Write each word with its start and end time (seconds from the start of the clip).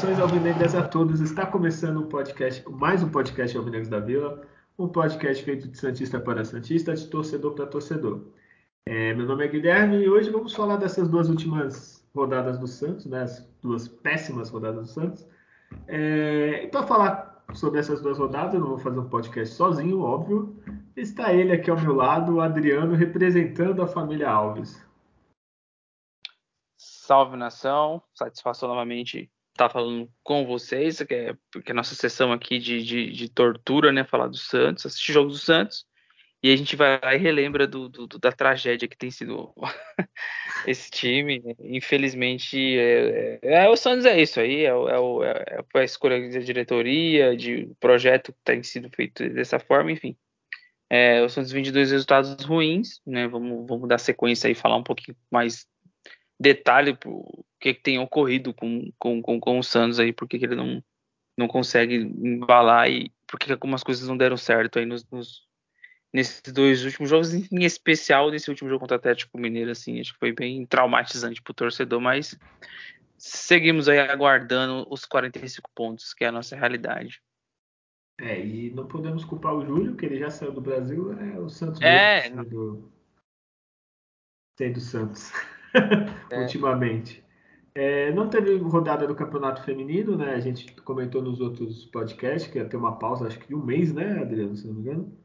Saudações 0.00 0.18
alvinegras 0.18 0.74
a 0.74 0.88
todos. 0.88 1.20
Está 1.20 1.44
começando 1.44 2.00
um 2.00 2.08
podcast, 2.08 2.66
mais 2.70 3.02
um 3.02 3.10
podcast 3.10 3.54
Alvinegros 3.54 3.90
da 3.90 4.00
Vila, 4.00 4.40
um 4.78 4.88
podcast 4.88 5.44
feito 5.44 5.68
de 5.68 5.76
santista 5.76 6.18
para 6.18 6.42
santista, 6.42 6.94
de 6.94 7.06
torcedor 7.06 7.52
para 7.52 7.66
torcedor. 7.66 8.24
É, 8.86 9.12
meu 9.12 9.26
nome 9.26 9.44
é 9.44 9.48
Guilherme 9.48 9.98
e 9.98 10.08
hoje 10.08 10.30
vamos 10.30 10.54
falar 10.54 10.78
dessas 10.78 11.06
duas 11.06 11.28
últimas 11.28 12.02
rodadas 12.14 12.58
do 12.58 12.66
Santos, 12.66 13.04
né, 13.04 13.24
as 13.24 13.46
duas 13.60 13.88
péssimas 13.88 14.48
rodadas 14.48 14.86
do 14.86 14.90
Santos. 14.90 15.28
É, 15.86 16.64
e 16.64 16.68
para 16.68 16.86
falar 16.86 17.44
sobre 17.52 17.78
essas 17.78 18.00
duas 18.00 18.16
rodadas, 18.16 18.54
eu 18.54 18.60
não 18.60 18.68
vou 18.68 18.78
fazer 18.78 19.00
um 19.00 19.08
podcast 19.08 19.54
sozinho, 19.54 20.00
óbvio. 20.00 20.56
Está 20.96 21.34
ele 21.34 21.52
aqui 21.52 21.70
ao 21.70 21.78
meu 21.78 21.94
lado, 21.94 22.36
o 22.36 22.40
Adriano, 22.40 22.94
representando 22.94 23.82
a 23.82 23.86
família 23.86 24.30
Alves. 24.30 24.82
Salve 26.78 27.36
nação, 27.36 28.02
satisfação 28.14 28.66
novamente 28.66 29.30
estar 29.60 29.68
falando 29.68 30.10
com 30.22 30.46
vocês, 30.46 31.02
que 31.02 31.14
é, 31.14 31.34
porque 31.52 31.70
é 31.70 31.72
a 31.72 31.76
nossa 31.76 31.94
sessão 31.94 32.32
aqui 32.32 32.58
de, 32.58 32.82
de, 32.82 33.10
de, 33.10 33.28
tortura, 33.28 33.92
né? 33.92 34.04
Falar 34.04 34.28
do 34.28 34.36
Santos, 34.36 34.86
assistir 34.86 35.12
jogos 35.12 35.34
do 35.34 35.38
Santos, 35.38 35.84
e 36.42 36.50
a 36.52 36.56
gente 36.56 36.74
vai 36.74 36.98
lá 37.02 37.14
e 37.14 37.18
relembra 37.18 37.66
do, 37.66 37.88
do, 37.88 38.06
da 38.18 38.32
tragédia 38.32 38.88
que 38.88 38.96
tem 38.96 39.10
sido 39.10 39.52
esse 40.66 40.90
time. 40.90 41.42
Infelizmente, 41.60 42.58
é, 42.78 43.38
é, 43.42 43.64
é, 43.64 43.68
o 43.68 43.76
Santos 43.76 44.06
é 44.06 44.20
isso 44.20 44.40
aí, 44.40 44.64
é, 44.64 44.70
é, 44.70 45.64
é 45.74 45.78
a 45.78 45.84
escolha 45.84 46.30
da 46.30 46.38
diretoria, 46.38 47.36
de 47.36 47.70
projeto 47.78 48.32
que 48.32 48.38
tem 48.42 48.62
sido 48.62 48.88
feito 48.90 49.28
dessa 49.28 49.58
forma, 49.58 49.92
enfim. 49.92 50.16
É, 50.88 51.22
o 51.22 51.28
Santos 51.28 51.52
vem 51.52 51.62
de 51.62 51.70
dois 51.70 51.92
resultados 51.92 52.44
ruins, 52.44 53.00
né? 53.06 53.28
Vamos, 53.28 53.66
vamos 53.68 53.88
dar 53.88 53.98
sequência 53.98 54.48
aí, 54.48 54.54
falar 54.54 54.76
um 54.76 54.82
pouquinho 54.82 55.16
mais 55.30 55.66
detalhe 56.40 56.96
o 57.04 57.44
que, 57.60 57.74
que 57.74 57.82
tem 57.82 57.98
ocorrido 57.98 58.54
com, 58.54 58.90
com, 58.98 59.20
com, 59.20 59.38
com 59.38 59.58
o 59.58 59.62
Santos 59.62 60.00
aí, 60.00 60.10
porque 60.10 60.38
que 60.38 60.46
ele 60.46 60.56
não, 60.56 60.82
não 61.36 61.46
consegue 61.46 61.96
embalar 61.96 62.90
e 62.90 63.12
porque 63.26 63.52
algumas 63.52 63.82
coisas 63.82 64.08
não 64.08 64.16
deram 64.16 64.38
certo 64.38 64.78
aí 64.78 64.86
nos, 64.86 65.06
nos, 65.10 65.46
nesses 66.10 66.40
dois 66.52 66.82
últimos 66.84 67.10
jogos, 67.10 67.34
em 67.34 67.64
especial 67.64 68.30
nesse 68.30 68.48
último 68.48 68.70
jogo 68.70 68.80
contra 68.80 68.96
o 68.96 68.98
Atlético 68.98 69.38
Mineiro, 69.38 69.70
assim, 69.70 70.00
acho 70.00 70.14
que 70.14 70.18
foi 70.18 70.32
bem 70.32 70.64
traumatizante 70.64 71.42
para 71.42 71.52
o 71.52 71.54
torcedor, 71.54 72.00
mas 72.00 72.38
seguimos 73.18 73.86
aí 73.88 73.98
aguardando 73.98 74.86
os 74.90 75.04
45 75.04 75.70
pontos, 75.74 76.14
que 76.14 76.24
é 76.24 76.28
a 76.28 76.32
nossa 76.32 76.56
realidade. 76.56 77.20
É, 78.18 78.38
e 78.44 78.70
não 78.70 78.86
podemos 78.86 79.24
culpar 79.24 79.54
o 79.54 79.64
Júlio, 79.64 79.94
que 79.94 80.04
ele 80.04 80.18
já 80.18 80.30
saiu 80.30 80.52
do 80.52 80.60
Brasil, 80.60 81.12
é 81.18 81.38
o 81.38 81.48
Santos 81.48 81.80
é, 81.80 82.28
do, 82.30 82.90
do 84.58 84.80
Santos. 84.80 85.32
É. 86.30 86.40
ultimamente. 86.40 87.24
É, 87.74 88.12
não 88.12 88.28
teve 88.28 88.56
rodada 88.56 89.06
do 89.06 89.14
campeonato 89.14 89.62
feminino, 89.62 90.16
né? 90.16 90.34
A 90.34 90.40
gente 90.40 90.74
comentou 90.82 91.22
nos 91.22 91.40
outros 91.40 91.84
podcasts 91.86 92.50
que 92.50 92.58
ia 92.58 92.64
ter 92.64 92.76
uma 92.76 92.98
pausa, 92.98 93.26
acho 93.26 93.38
que 93.38 93.48
de 93.48 93.54
um 93.54 93.64
mês, 93.64 93.92
né, 93.92 94.20
Adriano, 94.20 94.56
se 94.56 94.66
não 94.66 94.74
me 94.74 94.80
engano? 94.80 95.16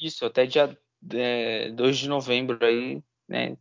Isso, 0.00 0.24
até 0.24 0.46
dia 0.46 0.78
é, 1.12 1.70
2 1.72 1.98
de 1.98 2.08
novembro 2.08 2.58
aí, 2.64 3.02
né? 3.28 3.56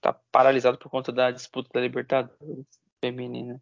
Tá 0.00 0.12
paralisado 0.12 0.78
por 0.78 0.90
conta 0.90 1.12
da 1.12 1.30
disputa 1.30 1.70
da 1.72 1.80
Libertadores 1.80 2.66
feminina. 3.00 3.60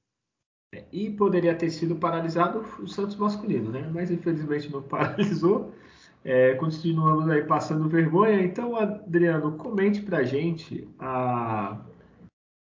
É, 0.75 0.85
e 0.93 1.11
poderia 1.11 1.55
ter 1.55 1.71
sido 1.71 1.97
paralisado 1.97 2.61
o 2.79 2.87
Santos 2.87 3.17
masculino, 3.17 3.71
né? 3.71 3.91
Mas 3.93 4.11
infelizmente 4.11 4.71
não 4.71 4.83
paralisou. 4.87 5.75
É, 6.23 6.55
continuamos 6.55 7.29
aí 7.29 7.43
passando 7.45 7.89
vergonha. 7.89 8.43
Então, 8.43 8.77
Adriano, 8.77 9.57
comente 9.57 10.03
pra 10.03 10.23
gente 10.23 10.87
a 10.99 11.81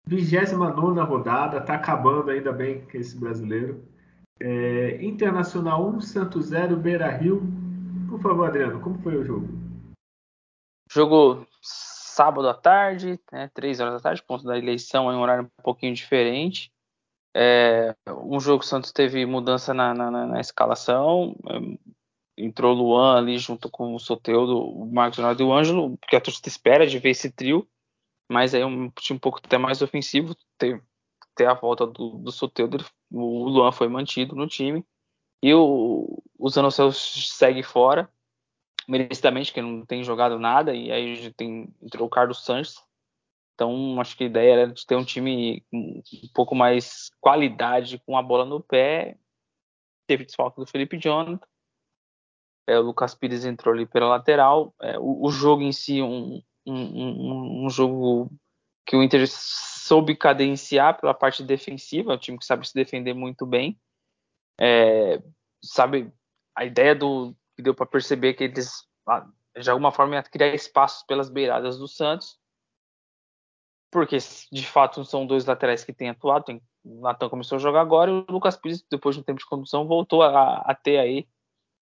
29 0.07 1.01
rodada, 1.01 1.59
está 1.59 1.75
acabando 1.75 2.31
ainda 2.31 2.53
bem 2.53 2.87
esse 2.93 3.19
brasileiro. 3.19 3.85
É, 4.39 5.03
Internacional 5.03 5.87
1, 5.89 6.01
Santos 6.01 6.47
0, 6.47 6.77
Beira 6.77 7.09
Rio. 7.09 7.43
Por 8.09 8.21
favor, 8.21 8.47
Adriano, 8.47 8.81
como 8.81 8.99
foi 8.99 9.17
o 9.17 9.25
jogo? 9.25 9.49
Jogo 10.91 11.47
sábado 11.63 12.49
à 12.49 12.55
tarde, 12.55 13.19
né, 13.33 13.51
3 13.55 13.81
horas 13.81 13.95
da 13.95 14.01
tarde, 14.01 14.23
ponto 14.23 14.45
da 14.45 14.59
eleição, 14.59 15.11
em 15.11 15.17
um 15.17 15.21
horário 15.21 15.45
um 15.45 15.63
pouquinho 15.63 15.95
diferente. 15.95 16.71
É, 17.35 17.97
um 18.09 18.39
jogo 18.39 18.61
que 18.61 18.67
o 18.67 18.69
Santos 18.69 18.93
teve 18.93 19.25
mudança 19.27 19.73
na, 19.73 19.95
na, 19.95 20.11
na 20.11 20.41
escalação. 20.41 21.35
É, 21.49 21.95
entrou 22.37 22.75
o 22.75 22.79
Luan 22.79 23.17
ali 23.17 23.39
junto 23.39 23.71
com 23.71 23.95
o 23.95 23.99
Soteudo, 23.99 24.59
o 24.59 24.87
Marcos 24.87 25.19
Leonardo 25.19 25.43
e 25.43 25.47
o 25.47 25.53
Ângelo, 25.53 25.97
porque 25.97 26.17
a 26.17 26.21
torcida 26.21 26.49
espera 26.49 26.87
de 26.87 26.99
ver 26.99 27.11
esse 27.11 27.31
trio 27.31 27.67
mas 28.29 28.55
aí 28.55 28.63
é 28.63 28.67
um 28.67 28.91
time 28.91 29.17
um 29.17 29.21
pouco 29.21 29.41
até 29.43 29.59
mais 29.59 29.83
ofensivo, 29.83 30.35
ter, 30.59 30.83
ter 31.35 31.47
a 31.47 31.55
volta 31.55 31.87
do, 31.87 32.19
do 32.19 32.33
Soteldo, 32.33 32.85
o 33.11 33.49
Luan 33.49 33.73
foi 33.73 33.89
mantido 33.89 34.35
no 34.35 34.47
time, 34.47 34.85
e 35.43 35.53
o, 35.53 36.23
o 36.39 36.49
Zanocelo 36.49 36.93
segue 36.93 37.63
fora, 37.63 38.11
merecidamente, 38.89 39.53
que 39.53 39.63
não 39.63 39.85
tem 39.85 40.03
jogado 40.03 40.39
nada, 40.39 40.75
e 40.75 40.91
aí 40.91 41.33
tem, 41.35 41.75
entrou 41.83 42.07
o 42.07 42.11
Carlos 42.11 42.45
Sanches, 42.45 42.83
então 43.55 44.01
acho 44.01 44.17
que 44.17 44.25
a 44.25 44.27
ideia 44.27 44.53
era 44.53 44.73
de 44.73 44.85
ter 44.87 44.97
um 44.97 45.05
time 45.05 45.65
um 45.73 46.03
pouco 46.35 46.55
mais 46.55 47.11
qualidade 47.21 48.03
com 48.05 48.17
a 48.17 48.23
bola 48.23 48.45
no 48.45 48.61
pé, 48.61 49.17
teve 50.07 50.25
desfalque 50.25 50.61
do 50.61 50.67
Felipe 50.67 50.99
Jonathan, 50.99 51.47
é, 52.67 52.79
o 52.79 52.83
Lucas 52.83 53.15
Pires 53.15 53.45
entrou 53.45 53.75
ali 53.75 53.87
pela 53.87 54.09
lateral, 54.09 54.75
é, 54.81 54.99
o, 54.99 55.27
o 55.27 55.31
jogo 55.31 55.63
em 55.63 55.73
si, 55.73 56.01
um, 56.03 56.43
um, 56.67 57.67
um, 57.67 57.71
jogo 57.71 58.31
que 58.87 58.97
o 58.97 59.03
Inter 59.03 59.27
soube 59.29 60.17
cadenciar 60.17 61.01
pela 61.01 61.15
parte 61.15 61.43
defensiva, 61.43 62.13
é 62.13 62.17
um 62.17 62.19
time 62.19 62.39
que 62.39 62.45
sabe 62.45 62.67
se 62.67 62.75
defender 62.75 63.15
muito 63.15 63.47
bem. 63.47 63.79
É, 64.61 65.23
sabe, 65.63 66.13
a 66.55 66.65
ideia 66.65 66.95
do 66.95 67.35
que 67.57 67.63
deu 67.63 67.75
para 67.75 67.87
perceber 67.87 68.35
que 68.35 68.45
eles, 68.45 68.87
ah, 69.09 69.27
de 69.61 69.71
alguma 69.71 69.93
forma, 69.93 70.23
criar 70.23 70.55
espaços 70.55 71.05
pelas 71.07 71.31
beiradas 71.31 71.79
do 71.79 71.89
Santos, 71.89 72.39
porque 73.91 74.19
de 74.51 74.67
fato 74.67 75.05
são 75.05 75.27
dois 75.27 75.45
laterais 75.45 75.85
que 75.85 75.93
têm 75.93 76.11
atuado. 76.11 76.45
Tem, 76.45 76.61
o 76.85 77.01
Natan 77.01 77.29
começou 77.29 77.57
a 77.57 77.61
jogar 77.61 77.81
agora 77.81 78.11
e 78.11 78.15
o 78.15 78.27
Lucas 78.29 78.57
Pires, 78.57 78.85
depois 78.91 79.15
de 79.15 79.21
um 79.21 79.25
tempo 79.25 79.39
de 79.39 79.47
condução, 79.47 79.87
voltou 79.87 80.23
a, 80.23 80.59
a 80.59 80.75
ter 80.75 80.99
aí 80.99 81.29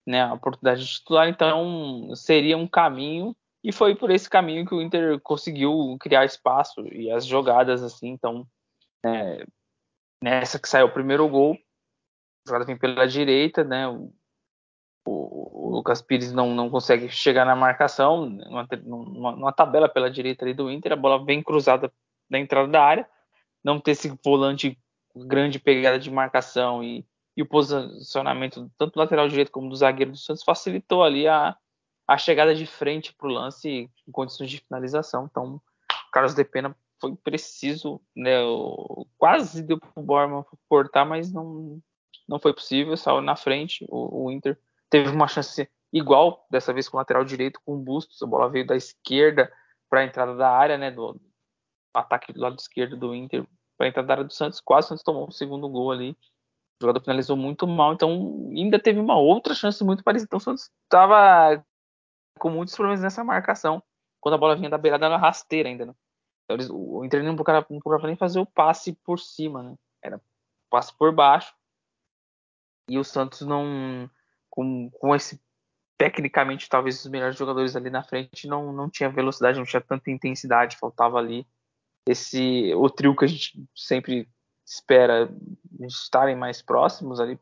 né, 0.06 0.22
a 0.22 0.34
oportunidade 0.34 0.84
de 0.84 0.92
titular. 0.92 1.28
Então, 1.28 2.14
seria 2.14 2.56
um 2.58 2.68
caminho 2.68 3.34
e 3.62 3.70
foi 3.72 3.94
por 3.94 4.10
esse 4.10 4.28
caminho 4.28 4.66
que 4.66 4.74
o 4.74 4.82
Inter 4.82 5.20
conseguiu 5.20 5.96
criar 6.00 6.24
espaço 6.24 6.86
e 6.88 7.10
as 7.10 7.24
jogadas 7.24 7.82
assim. 7.82 8.08
Então, 8.08 8.46
é, 9.04 9.44
nessa 10.22 10.58
que 10.58 10.68
saiu 10.68 10.86
o 10.86 10.92
primeiro 10.92 11.28
gol, 11.28 11.54
a 11.54 12.48
jogada 12.48 12.64
vem 12.64 12.76
pela 12.76 13.06
direita, 13.06 13.62
né? 13.62 13.86
O, 13.86 14.12
o, 15.04 15.68
o 15.68 15.70
Lucas 15.70 16.02
Pires 16.02 16.32
não, 16.32 16.54
não 16.54 16.68
consegue 16.68 17.08
chegar 17.08 17.44
na 17.44 17.54
marcação, 17.54 18.26
numa, 18.26 18.68
numa, 18.84 19.32
numa, 19.32 19.52
tabela 19.52 19.88
pela 19.88 20.10
direita 20.10 20.44
ali 20.44 20.54
do 20.54 20.70
Inter, 20.70 20.92
a 20.92 20.96
bola 20.96 21.24
vem 21.24 21.42
cruzada 21.42 21.92
na 22.28 22.38
entrada 22.38 22.68
da 22.68 22.82
área, 22.82 23.08
não 23.62 23.80
ter 23.80 23.92
esse 23.92 24.08
volante 24.24 24.76
grande 25.14 25.58
pegada 25.58 25.98
de 25.98 26.10
marcação 26.10 26.82
e, 26.82 27.06
e 27.36 27.42
o 27.42 27.46
posicionamento 27.46 28.70
tanto 28.76 28.94
do 28.94 28.98
lateral 28.98 29.28
direito 29.28 29.52
como 29.52 29.68
do 29.68 29.76
zagueiro 29.76 30.12
do 30.12 30.16
Santos 30.16 30.42
facilitou 30.42 31.04
ali 31.04 31.28
a, 31.28 31.56
a 32.06 32.18
chegada 32.18 32.54
de 32.54 32.66
frente 32.66 33.14
para 33.14 33.28
o 33.28 33.30
lance 33.30 33.68
em 34.06 34.12
condições 34.12 34.50
de 34.50 34.58
finalização. 34.58 35.28
Então, 35.30 35.60
Carlos 36.12 36.34
de 36.34 36.44
Pena 36.44 36.76
foi 37.00 37.16
preciso, 37.16 38.00
né? 38.14 38.36
Quase 39.18 39.62
deu 39.62 39.78
para 39.78 39.90
o 39.96 40.02
Borman 40.02 40.44
cortar, 40.68 41.04
mas 41.04 41.32
não, 41.32 41.80
não 42.28 42.38
foi 42.38 42.52
possível. 42.52 42.96
Saiu 42.96 43.20
na 43.20 43.34
frente. 43.34 43.84
O, 43.88 44.24
o, 44.24 44.30
Inter 44.30 44.58
teve 44.88 45.10
uma 45.10 45.26
chance 45.26 45.68
igual, 45.92 46.46
dessa 46.50 46.72
vez 46.72 46.88
com 46.88 46.96
o 46.96 47.00
lateral 47.00 47.24
direito, 47.24 47.60
com 47.64 47.74
o 47.74 47.78
Bustos. 47.78 48.22
A 48.22 48.26
bola 48.26 48.48
veio 48.48 48.66
da 48.66 48.76
esquerda 48.76 49.52
para 49.90 50.00
a 50.00 50.04
entrada 50.04 50.34
da 50.36 50.50
área, 50.50 50.78
né? 50.78 50.90
Do, 50.90 51.20
ataque 51.94 52.32
do 52.32 52.40
lado 52.40 52.56
esquerdo 52.58 52.96
do 52.96 53.14
Inter 53.14 53.46
para 53.76 53.86
a 53.86 53.88
entrada 53.88 54.06
da 54.06 54.14
área 54.14 54.24
do 54.24 54.32
Santos. 54.32 54.60
Quase 54.60 54.86
o 54.86 54.88
Santos 54.88 55.04
tomou 55.04 55.28
o 55.28 55.32
segundo 55.32 55.68
gol 55.68 55.90
ali. 55.90 56.10
O 56.10 56.84
jogador 56.84 57.00
finalizou 57.00 57.36
muito 57.36 57.66
mal, 57.66 57.92
então 57.92 58.50
ainda 58.50 58.78
teve 58.78 58.98
uma 58.98 59.16
outra 59.16 59.54
chance 59.54 59.82
muito 59.84 60.02
parecida. 60.02 60.26
Então 60.26 60.38
o 60.38 60.40
Santos 60.40 60.70
estava 60.84 61.64
com 62.38 62.50
muitos 62.50 62.74
problemas 62.74 63.02
nessa 63.02 63.24
marcação. 63.24 63.82
Quando 64.20 64.34
a 64.34 64.38
bola 64.38 64.56
vinha 64.56 64.70
da 64.70 64.78
beirada, 64.78 65.06
era 65.06 65.16
rasteira 65.16 65.68
ainda, 65.68 65.86
né? 65.86 65.94
Então, 66.44 66.56
eles, 66.56 66.68
o 66.70 67.04
Inter 67.04 67.22
não 67.22 67.34
procurava, 67.34 67.66
não 67.70 67.78
procurava 67.78 68.06
nem 68.06 68.16
fazer 68.16 68.38
o 68.38 68.46
passe 68.46 68.92
por 69.04 69.18
cima, 69.18 69.62
né? 69.62 69.74
Era 70.02 70.20
passe 70.70 70.96
por 70.96 71.12
baixo. 71.12 71.54
E 72.88 72.98
o 72.98 73.04
Santos 73.04 73.42
não. 73.42 74.10
Com, 74.50 74.90
com 74.90 75.14
esse. 75.14 75.40
Tecnicamente, 75.98 76.68
talvez 76.68 76.98
os 76.98 77.10
melhores 77.10 77.36
jogadores 77.36 77.76
ali 77.76 77.88
na 77.88 78.02
frente 78.02 78.48
não, 78.48 78.72
não 78.72 78.90
tinha 78.90 79.08
velocidade, 79.08 79.58
não 79.58 79.64
tinha 79.64 79.80
tanta 79.80 80.10
intensidade, 80.10 80.76
faltava 80.76 81.18
ali 81.18 81.46
esse 82.08 82.74
o 82.74 82.90
trio 82.90 83.14
que 83.14 83.24
a 83.24 83.28
gente 83.28 83.64
sempre 83.74 84.28
espera 84.64 85.32
estarem 85.80 86.36
mais 86.36 86.62
próximos 86.62 87.20
ali 87.20 87.38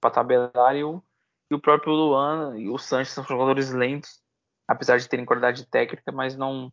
para 0.00 0.10
tabelar 0.10 0.76
e 0.76 0.82
o, 0.82 1.02
e 1.50 1.54
o 1.54 1.60
próprio 1.60 1.92
Luan 1.92 2.58
e 2.58 2.68
o 2.68 2.78
Sanches 2.78 3.14
são 3.14 3.24
jogadores 3.24 3.70
lentos 3.70 4.21
apesar 4.66 4.98
de 4.98 5.08
terem 5.08 5.24
qualidade 5.24 5.66
técnica, 5.66 6.12
mas 6.12 6.36
não 6.36 6.72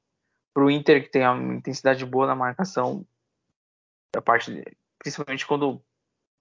para 0.53 0.63
o 0.63 0.71
Inter 0.71 1.03
que 1.03 1.11
tem 1.11 1.27
uma 1.27 1.55
intensidade 1.55 2.05
boa 2.05 2.27
na 2.27 2.35
marcação, 2.35 3.05
a 4.15 4.21
parte 4.21 4.63
principalmente 4.97 5.45
quando 5.45 5.81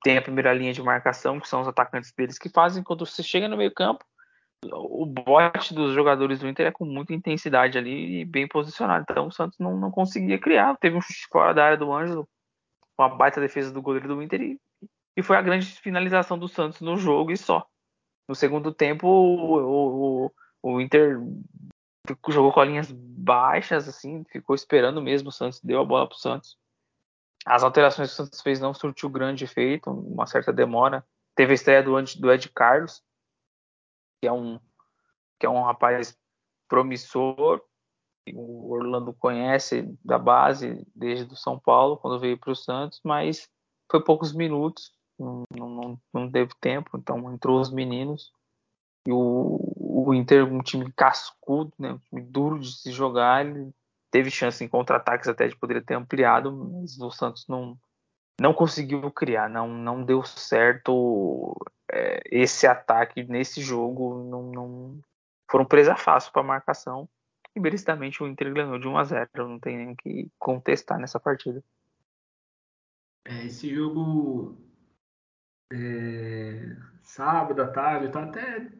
tem 0.03 0.17
a 0.17 0.23
primeira 0.23 0.53
linha 0.53 0.73
de 0.73 0.83
marcação, 0.83 1.41
que 1.41 1.49
são 1.49 1.61
os 1.61 1.69
atacantes 1.69 2.12
deles 2.12 2.39
que 2.39 2.49
fazem. 2.49 2.83
Quando 2.83 3.05
você 3.05 3.23
chega 3.23 3.49
no 3.49 3.56
meio 3.56 3.73
campo, 3.73 4.05
o 4.65 5.06
bote 5.06 5.75
dos 5.75 5.95
jogadores 5.95 6.41
do 6.41 6.49
Inter 6.49 6.67
é 6.67 6.73
com 6.73 6.85
muita 6.85 7.15
intensidade 7.15 7.79
ali 7.79 8.21
e 8.21 8.25
bem 8.25 8.47
posicionado. 8.49 9.05
Então 9.09 9.27
o 9.27 9.33
Santos 9.33 9.59
não, 9.59 9.77
não 9.77 9.91
conseguia 9.91 10.39
criar. 10.39 10.77
Teve 10.77 10.97
um 10.97 11.00
chute 11.00 11.27
fora 11.31 11.53
da 11.53 11.65
área 11.65 11.77
do 11.77 11.93
Ângelo, 11.93 12.29
uma 12.99 13.09
baita 13.09 13.41
defesa 13.41 13.73
do 13.73 13.83
goleiro 13.83 14.09
do 14.09 14.23
Inter 14.23 14.41
e, 14.41 14.61
e 15.17 15.23
foi 15.23 15.37
a 15.37 15.43
grande 15.43 15.67
finalização 15.67 16.39
do 16.39 16.49
Santos 16.49 16.81
no 16.81 16.97
jogo 16.97 17.31
e 17.31 17.37
só. 17.37 17.67
No 18.29 18.35
segundo 18.35 18.73
tempo, 18.73 19.06
o, 19.06 20.27
o, 20.27 20.33
o 20.62 20.81
Inter 20.81 21.19
jogou 22.28 22.52
com 22.52 22.62
linhas 22.62 22.90
baixas, 22.90 23.88
assim, 23.88 24.25
ficou 24.25 24.55
esperando 24.55 25.02
mesmo. 25.02 25.28
O 25.28 25.32
Santos 25.32 25.60
deu 25.62 25.81
a 25.81 25.84
bola 25.84 26.08
para 26.08 26.19
Santos. 26.19 26.58
As 27.44 27.62
alterações 27.62 28.08
que 28.08 28.14
o 28.14 28.16
Santos 28.16 28.40
fez 28.40 28.60
não 28.60 28.75
surtiu 28.75 29.08
grande 29.08 29.44
efeito, 29.44 29.90
uma 29.90 30.26
certa 30.26 30.52
demora. 30.52 31.05
Teve 31.34 31.52
a 31.52 31.55
estreia 31.55 31.82
do, 31.82 31.94
do 32.20 32.32
Ed 32.32 32.49
Carlos, 32.50 33.02
que 34.20 34.28
é 34.28 34.32
um, 34.32 34.58
que 35.38 35.46
é 35.46 35.49
um 35.49 35.62
rapaz 35.62 36.16
promissor. 36.69 37.62
O 38.34 38.72
Orlando 38.72 39.14
conhece 39.14 39.96
da 40.04 40.19
base 40.19 40.87
desde 40.94 41.32
o 41.32 41.37
São 41.37 41.58
Paulo, 41.58 41.96
quando 41.96 42.20
veio 42.20 42.38
para 42.38 42.50
o 42.50 42.56
Santos, 42.56 43.00
mas 43.02 43.49
foi 43.90 44.04
poucos 44.04 44.34
minutos, 44.34 44.93
não, 45.19 45.44
não, 45.50 46.00
não 46.12 46.31
teve 46.31 46.52
tempo, 46.61 46.99
então 46.99 47.32
entrou 47.32 47.58
os 47.58 47.70
meninos. 47.70 48.31
E 49.06 49.12
o, 49.12 49.58
o 50.06 50.15
Inter, 50.15 50.45
um 50.45 50.62
time 50.62 50.93
cascudo, 50.93 51.73
né, 51.79 51.93
um 51.93 51.99
time 51.99 52.23
duro 52.23 52.59
de 52.59 52.73
se 52.73 52.93
jogar, 52.93 53.45
ele 53.45 53.71
teve 54.11 54.31
chance 54.31 54.62
em 54.62 54.69
contra-ataques 54.69 55.29
até 55.29 55.49
de 55.49 55.56
poder 55.56 55.85
ter 55.85 55.95
ampliado, 55.95 56.53
mas 56.53 56.99
o 56.99 57.11
Santos 57.11 57.47
não, 57.49 57.79
não 58.41 58.55
conseguiu 58.55 59.11
criar, 59.11 59.49
não, 59.49 59.69
não 59.69 60.05
deu 60.05 60.23
certo 60.23 61.56
é, 61.91 62.23
esse 62.31 62.67
ataque 62.67 63.25
nesse 63.25 63.61
jogo, 63.61 64.25
não, 64.25 64.43
não 64.50 65.00
foram 65.50 65.65
presa 65.65 65.97
fácil 65.97 66.33
para 66.33 66.43
a 66.43 66.47
marcação 66.47 67.09
e 67.55 67.61
merecidamente 67.61 68.23
o 68.23 68.27
Inter 68.27 68.53
ganhou 68.53 68.79
de 68.79 68.87
1 68.87 68.99
a 68.99 69.05
0, 69.05 69.29
não 69.37 69.59
tem 69.59 69.77
nem 69.77 69.95
que 69.95 70.31
contestar 70.39 70.99
nessa 70.99 71.19
partida. 71.19 71.62
É, 73.25 73.47
esse 73.47 73.75
jogo 73.75 74.56
é, 75.73 76.77
sábado 77.03 77.61
à 77.61 77.69
tarde, 77.69 78.11
tá 78.11 78.25
até 78.25 78.71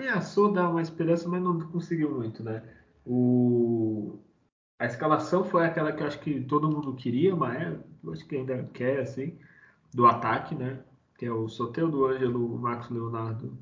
ameaçou 0.00 0.50
dar 0.50 0.70
uma 0.70 0.80
esperança, 0.80 1.28
mas 1.28 1.42
não 1.42 1.60
conseguiu 1.60 2.10
muito, 2.10 2.42
né? 2.42 2.62
O, 3.04 4.18
a 4.78 4.86
escalação 4.86 5.44
foi 5.44 5.66
aquela 5.66 5.92
que 5.92 6.02
eu 6.02 6.06
acho 6.06 6.20
que 6.20 6.40
todo 6.42 6.70
mundo 6.70 6.94
queria, 6.94 7.36
mas 7.36 7.78
eu 8.02 8.12
acho 8.12 8.26
que 8.26 8.36
ainda 8.36 8.64
quer, 8.72 9.00
assim, 9.00 9.38
do 9.92 10.06
ataque, 10.06 10.54
né? 10.54 10.82
Que 11.18 11.26
é 11.26 11.32
o 11.32 11.48
Soteldo, 11.48 12.06
Ângelo, 12.06 12.54
o 12.54 12.58
Marcos 12.58 12.90
Leonardo. 12.90 13.56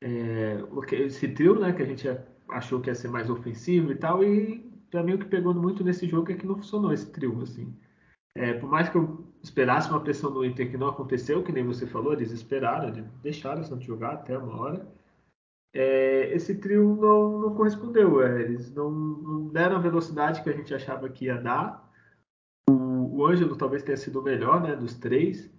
É, 0.00 0.58
esse 0.92 1.28
trio, 1.28 1.58
né? 1.58 1.72
Que 1.72 1.82
a 1.82 1.86
gente 1.86 2.08
achou 2.48 2.80
que 2.80 2.88
ia 2.88 2.94
ser 2.94 3.08
mais 3.08 3.28
ofensivo 3.28 3.90
e 3.90 3.96
tal, 3.96 4.22
e 4.22 4.60
para 4.90 5.02
mim 5.02 5.14
o 5.14 5.18
que 5.18 5.26
pegou 5.26 5.52
muito 5.52 5.84
nesse 5.84 6.08
jogo 6.08 6.30
é 6.30 6.34
que 6.34 6.46
não 6.46 6.56
funcionou 6.56 6.92
esse 6.92 7.10
trio, 7.10 7.42
assim. 7.42 7.76
É, 8.34 8.54
por 8.54 8.70
mais 8.70 8.88
que 8.88 8.96
eu 8.96 9.26
esperasse 9.42 9.90
uma 9.90 10.00
pressão 10.00 10.32
do 10.32 10.44
Inter 10.44 10.70
que 10.70 10.76
não 10.76 10.88
aconteceu, 10.88 11.42
que 11.42 11.52
nem 11.52 11.64
você 11.64 11.86
falou, 11.86 12.12
eles 12.12 12.30
esperaram, 12.30 12.88
eles 12.88 13.04
deixaram 13.22 13.60
o 13.60 13.64
Santos 13.64 13.84
jogar 13.84 14.12
até 14.12 14.38
uma 14.38 14.60
hora 14.60 14.97
é, 15.74 16.34
esse 16.34 16.54
trio 16.56 16.96
não, 16.96 17.40
não 17.40 17.54
correspondeu. 17.54 18.22
É, 18.22 18.42
eles 18.42 18.72
não, 18.74 18.90
não, 18.90 19.48
deram 19.48 19.76
a 19.76 19.80
velocidade 19.80 20.42
que 20.42 20.50
a 20.50 20.52
gente 20.52 20.74
achava 20.74 21.08
que 21.08 21.26
ia 21.26 21.36
dar. 21.36 21.88
O, 22.68 23.18
o 23.18 23.26
Ângelo 23.26 23.56
talvez 23.56 23.82
tenha 23.82 23.96
sido 23.96 24.20
o 24.20 24.22
melhor 24.22 24.62
né, 24.62 24.74
dos 24.74 24.94
três. 24.94 25.50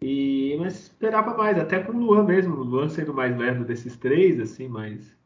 E, 0.00 0.56
mas 0.60 0.84
esperava 0.84 1.36
mais, 1.36 1.58
até 1.58 1.82
com 1.82 1.92
o 1.92 1.98
Luan 1.98 2.24
mesmo. 2.24 2.56
O 2.56 2.62
Luan 2.62 2.88
sendo 2.88 3.12
mais 3.12 3.36
leve 3.36 3.64
desses 3.64 3.96
três, 3.96 4.38
assim, 4.40 4.68
mas 4.68 5.16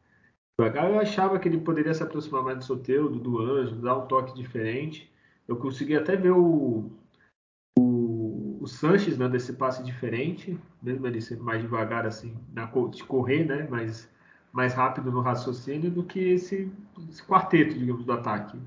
devagar 0.59 0.89
eu 0.89 0.99
achava 0.99 1.39
que 1.39 1.47
ele 1.47 1.59
poderia 1.59 1.93
se 1.93 2.03
aproximar 2.03 2.43
mais 2.43 2.57
do 2.57 2.63
Soteudo, 2.63 3.19
do 3.19 3.39
Ângelo, 3.39 3.81
dar 3.81 3.97
um 3.97 4.07
toque 4.07 4.35
diferente. 4.35 5.11
Eu 5.47 5.57
consegui 5.57 5.95
até 5.95 6.15
ver 6.15 6.31
o, 6.31 6.89
o 8.63 8.67
Sanches 8.67 9.17
dando 9.17 9.35
esse 9.35 9.53
passe 9.53 9.83
diferente, 9.83 10.57
mesmo 10.81 11.05
ele 11.05 11.21
sendo 11.21 11.43
mais 11.43 11.61
devagar 11.61 12.05
assim, 12.05 12.33
na 12.53 12.65
de 12.65 13.03
correr, 13.03 13.43
né? 13.43 13.67
Mas 13.69 14.09
mais 14.53 14.73
rápido 14.73 15.11
no 15.11 15.21
raciocínio 15.21 15.89
do 15.89 16.03
que 16.03 16.19
esse, 16.33 16.71
esse 17.09 17.23
quarteto, 17.23 17.77
digamos, 17.77 18.05
do 18.05 18.13
ataque. 18.13 18.57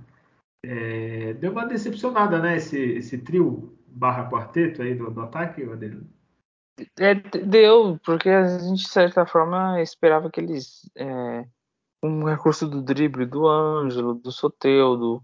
É, 0.64 1.32
deu 1.34 1.52
uma 1.52 1.64
decepcionada, 1.64 2.40
né? 2.40 2.56
Esse, 2.56 2.76
esse 2.76 3.18
trio 3.18 3.78
barra 3.86 4.28
quarteto 4.28 4.82
aí 4.82 4.94
do, 4.94 5.08
do 5.10 5.20
ataque, 5.22 5.62
Adriano? 5.62 6.06
É, 6.98 7.14
deu, 7.14 7.98
porque 8.04 8.28
a 8.28 8.58
gente, 8.58 8.82
de 8.82 8.88
certa 8.88 9.24
forma, 9.24 9.80
esperava 9.80 10.28
que 10.28 10.40
eles. 10.40 10.90
É, 10.96 11.46
um 12.02 12.24
recurso 12.24 12.68
do 12.68 12.82
drible 12.82 13.24
do 13.24 13.46
Ângelo, 13.46 14.14
do 14.14 14.30
Soteudo, 14.30 15.22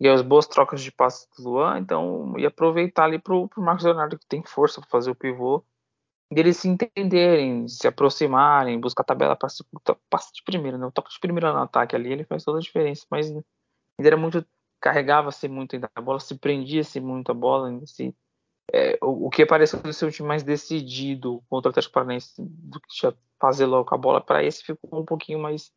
e 0.00 0.08
as 0.08 0.22
boas 0.22 0.46
trocas 0.46 0.80
de 0.80 0.90
passes 0.90 1.28
do 1.36 1.50
Luan, 1.50 1.78
então 1.78 2.34
ia 2.38 2.48
aproveitar 2.48 3.04
ali 3.04 3.18
pro, 3.18 3.48
pro 3.48 3.62
Marcos 3.62 3.84
Leonardo, 3.84 4.18
que 4.18 4.26
tem 4.26 4.42
força 4.44 4.80
para 4.80 4.90
fazer 4.90 5.10
o 5.10 5.14
pivô, 5.14 5.64
deles 6.34 6.58
se 6.58 6.68
entenderem, 6.68 7.66
se 7.68 7.86
aproximarem, 7.86 8.80
buscar 8.80 9.02
a 9.02 9.06
tabela 9.06 9.36
passe, 9.36 9.64
passe 10.10 10.32
de 10.32 10.42
primeira, 10.42 10.76
né? 10.76 10.86
O 10.86 10.92
toque 10.92 11.12
de 11.12 11.20
primeira 11.20 11.52
no 11.52 11.60
ataque 11.60 11.96
ali, 11.96 12.12
ele 12.12 12.24
faz 12.24 12.44
toda 12.44 12.58
a 12.58 12.62
diferença, 12.62 13.06
mas 13.10 13.30
ele 13.30 13.44
era 13.98 14.16
muito 14.16 14.44
carregava-se 14.84 15.48
muito 15.48 15.80
a 15.94 16.00
bola, 16.00 16.20
se 16.20 16.36
prendia-se 16.38 17.00
muito 17.00 17.32
a 17.32 17.34
bola, 17.34 17.80
se, 17.86 18.14
é, 18.70 18.98
o, 19.02 19.28
o, 19.28 19.30
que 19.30 19.46
pareceu 19.46 19.80
ser 19.90 20.04
o 20.04 20.10
time 20.10 20.28
mais 20.28 20.42
decidido 20.42 21.42
contra 21.48 21.68
o 21.68 21.70
Atlético 21.70 21.94
Paranaense 21.94 22.34
do 22.38 22.78
que 22.78 22.94
já 23.00 23.14
fazer 23.40 23.64
logo 23.64 23.94
a 23.94 23.96
bola, 23.96 24.20
para 24.20 24.44
esse 24.44 24.62
ficou 24.62 25.00
um 25.00 25.04
pouquinho 25.04 25.38
mais 25.38 25.72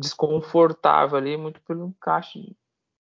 desconfortável 0.00 1.18
ali, 1.18 1.36
muito 1.36 1.60
pelo 1.62 1.88
encaixe 1.88 2.56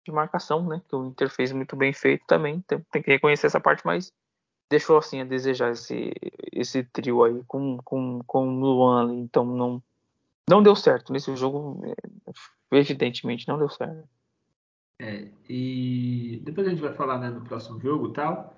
de 0.07 0.11
marcação, 0.11 0.67
né, 0.67 0.81
que 0.89 0.97
o 0.97 1.05
Inter 1.05 1.29
fez 1.29 1.53
muito 1.53 1.77
bem 1.77 1.93
feito 1.93 2.25
também, 2.27 2.63
tem, 2.63 2.81
tem 2.91 3.03
que 3.03 3.11
reconhecer 3.11 3.49
essa 3.49 3.61
parte, 3.61 3.85
mas 3.85 4.11
deixou 4.73 4.97
assim 4.97 5.21
a 5.21 5.25
desejar 5.25 5.73
esse, 5.73 6.13
esse 6.51 6.83
trio 6.83 7.23
aí 7.23 7.43
com, 7.47 7.77
com, 7.85 8.21
com 8.27 8.49
o 8.49 8.61
Luan 8.61 9.15
então 9.17 9.45
não, 9.45 9.83
não 10.49 10.63
deu 10.63 10.75
certo 10.75 11.13
nesse 11.13 11.35
jogo, 11.37 11.83
é, 11.85 12.79
evidentemente 12.79 13.47
não 13.47 13.59
deu 13.59 13.69
certo. 13.69 14.09
É, 14.99 15.29
e 15.49 16.41
depois 16.43 16.67
a 16.67 16.71
gente 16.71 16.81
vai 16.81 16.95
falar 16.95 17.19
né, 17.19 17.29
no 17.29 17.43
próximo 17.43 17.79
jogo 17.81 18.09
e 18.09 18.13
tal, 18.15 18.57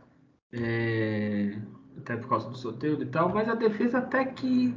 é, 0.53 1.59
até 1.99 2.17
por 2.17 2.29
causa 2.29 2.49
do 2.49 2.57
sorteio 2.57 3.03
e 3.03 3.07
tal, 3.07 3.29
mas 3.31 3.49
a 3.49 3.55
defesa 3.55 3.99
até 3.99 4.25
que 4.25 4.73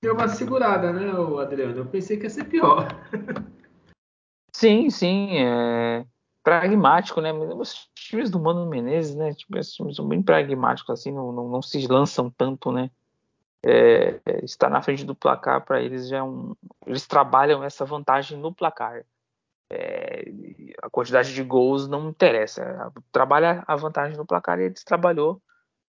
deu 0.00 0.14
uma 0.14 0.28
segurada, 0.28 0.92
né, 0.92 1.10
Adriano? 1.40 1.78
Eu 1.78 1.86
pensei 1.86 2.16
que 2.16 2.24
ia 2.24 2.30
ser 2.30 2.44
pior. 2.44 2.86
sim, 4.54 4.88
sim, 4.88 5.38
é, 5.38 6.06
pragmático, 6.50 7.20
né? 7.20 7.32
Os 7.32 7.88
times 7.94 8.28
do 8.28 8.40
Mano 8.40 8.66
Menezes, 8.66 9.14
né? 9.14 9.32
Tipo, 9.32 9.56
esses 9.56 9.72
times 9.72 9.94
são 9.94 10.08
bem 10.08 10.20
pragmáticos, 10.20 10.98
assim, 10.98 11.12
não, 11.12 11.30
não, 11.30 11.48
não 11.48 11.62
se 11.62 11.86
lançam 11.86 12.28
tanto, 12.28 12.72
né? 12.72 12.90
É, 13.64 14.20
estar 14.42 14.68
na 14.68 14.82
frente 14.82 15.04
do 15.04 15.14
placar 15.14 15.64
para 15.64 15.80
eles 15.80 16.08
já 16.08 16.16
é 16.16 16.22
um. 16.22 16.56
Eles 16.84 17.06
trabalham 17.06 17.62
essa 17.62 17.84
vantagem 17.84 18.36
no 18.36 18.52
placar. 18.52 19.04
É, 19.72 20.24
a 20.82 20.90
quantidade 20.90 21.32
de 21.32 21.42
gols 21.44 21.86
não 21.86 22.08
interessa. 22.08 22.92
Trabalha 23.12 23.62
a 23.68 23.76
vantagem 23.76 24.16
no 24.16 24.26
placar 24.26 24.58
e 24.58 24.64
eles 24.64 24.82
trabalhou 24.82 25.40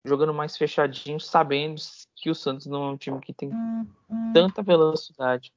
jogando 0.06 0.34
mais 0.34 0.56
fechadinho, 0.56 1.20
sabendo 1.20 1.82
que 2.16 2.30
o 2.30 2.36
Santos 2.36 2.68
não 2.68 2.84
é 2.84 2.92
um 2.92 2.98
time 2.98 3.20
que 3.20 3.34
tem 3.34 3.52
tanta 4.34 4.64
velocidade 4.64 5.52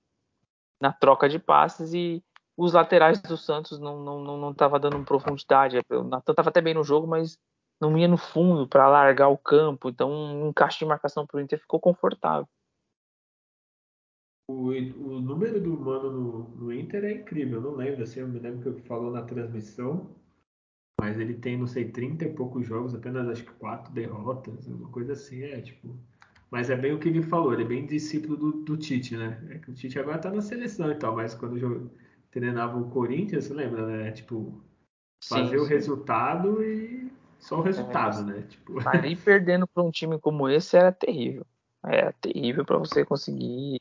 na 0.80 0.92
troca 0.92 1.28
de 1.28 1.38
passes 1.38 1.92
e 1.92 2.20
os 2.58 2.72
laterais 2.72 3.22
do 3.22 3.36
Santos 3.36 3.78
não 3.78 4.02
não 4.02 4.24
não, 4.24 4.36
não 4.36 4.52
tava 4.52 4.80
dando 4.80 5.04
profundidade. 5.04 5.78
O 5.90 6.02
Natan 6.02 6.32
estava 6.32 6.48
até 6.48 6.60
bem 6.60 6.74
no 6.74 6.82
jogo, 6.82 7.06
mas 7.06 7.38
não 7.80 7.96
ia 7.96 8.08
no 8.08 8.18
fundo 8.18 8.66
para 8.66 8.84
alargar 8.84 9.30
o 9.30 9.38
campo. 9.38 9.88
Então, 9.88 10.10
um 10.10 10.48
encaixe 10.48 10.80
de 10.80 10.84
marcação 10.84 11.24
para 11.24 11.38
o 11.38 11.40
Inter 11.40 11.60
ficou 11.60 11.78
confortável. 11.78 12.48
O, 14.50 14.70
o 14.70 15.20
número 15.20 15.60
do 15.60 15.78
Mano 15.78 16.10
no, 16.10 16.48
no, 16.56 16.72
Inter 16.72 17.04
é 17.04 17.12
incrível. 17.12 17.58
Eu 17.58 17.70
não 17.70 17.76
lembro, 17.76 18.02
assim, 18.02 18.20
eu 18.20 18.28
me 18.28 18.40
lembro 18.40 18.74
que 18.74 18.88
falou 18.88 19.12
na 19.12 19.22
transmissão, 19.22 20.16
mas 21.00 21.20
ele 21.20 21.34
tem, 21.34 21.56
não 21.56 21.66
sei, 21.66 21.92
30 21.92 22.24
e 22.24 22.34
poucos 22.34 22.66
jogos, 22.66 22.94
apenas 22.94 23.28
acho 23.28 23.44
que 23.44 23.52
quatro 23.52 23.92
derrotas, 23.92 24.66
uma 24.66 24.88
coisa 24.88 25.12
assim, 25.12 25.42
é 25.42 25.60
tipo. 25.60 25.96
Mas 26.50 26.70
é 26.70 26.76
bem 26.76 26.94
o 26.94 26.98
que 26.98 27.08
ele 27.08 27.22
falou, 27.22 27.52
ele 27.52 27.62
é 27.62 27.66
bem 27.66 27.86
discípulo 27.86 28.36
do, 28.36 28.52
do 28.62 28.76
Tite, 28.78 29.16
né? 29.16 29.38
É 29.50 29.58
que 29.58 29.70
o 29.70 29.74
Tite 29.74 29.98
agora 29.98 30.18
tá 30.18 30.30
na 30.30 30.40
seleção 30.40 30.90
e 30.90 30.94
tal, 30.94 31.14
mas 31.14 31.34
quando 31.34 31.58
treinava 32.30 32.78
o 32.78 32.90
Corinthians, 32.90 33.44
você 33.44 33.54
lembra, 33.54 33.86
né? 33.86 34.10
Tipo, 34.12 34.60
fazer 35.24 35.50
sim, 35.50 35.56
o 35.56 35.64
resultado 35.64 36.62
e 36.62 37.12
só 37.38 37.58
o 37.58 37.62
resultado, 37.62 38.20
é, 38.20 38.34
né? 38.34 38.42
Tipo... 38.48 38.78
Aí 38.88 39.14
perdendo 39.16 39.66
para 39.66 39.82
um 39.82 39.90
time 39.90 40.18
como 40.18 40.48
esse 40.48 40.76
era 40.76 40.92
terrível. 40.92 41.46
Era 41.84 42.12
terrível 42.20 42.64
para 42.64 42.78
você 42.78 43.04
conseguir 43.04 43.80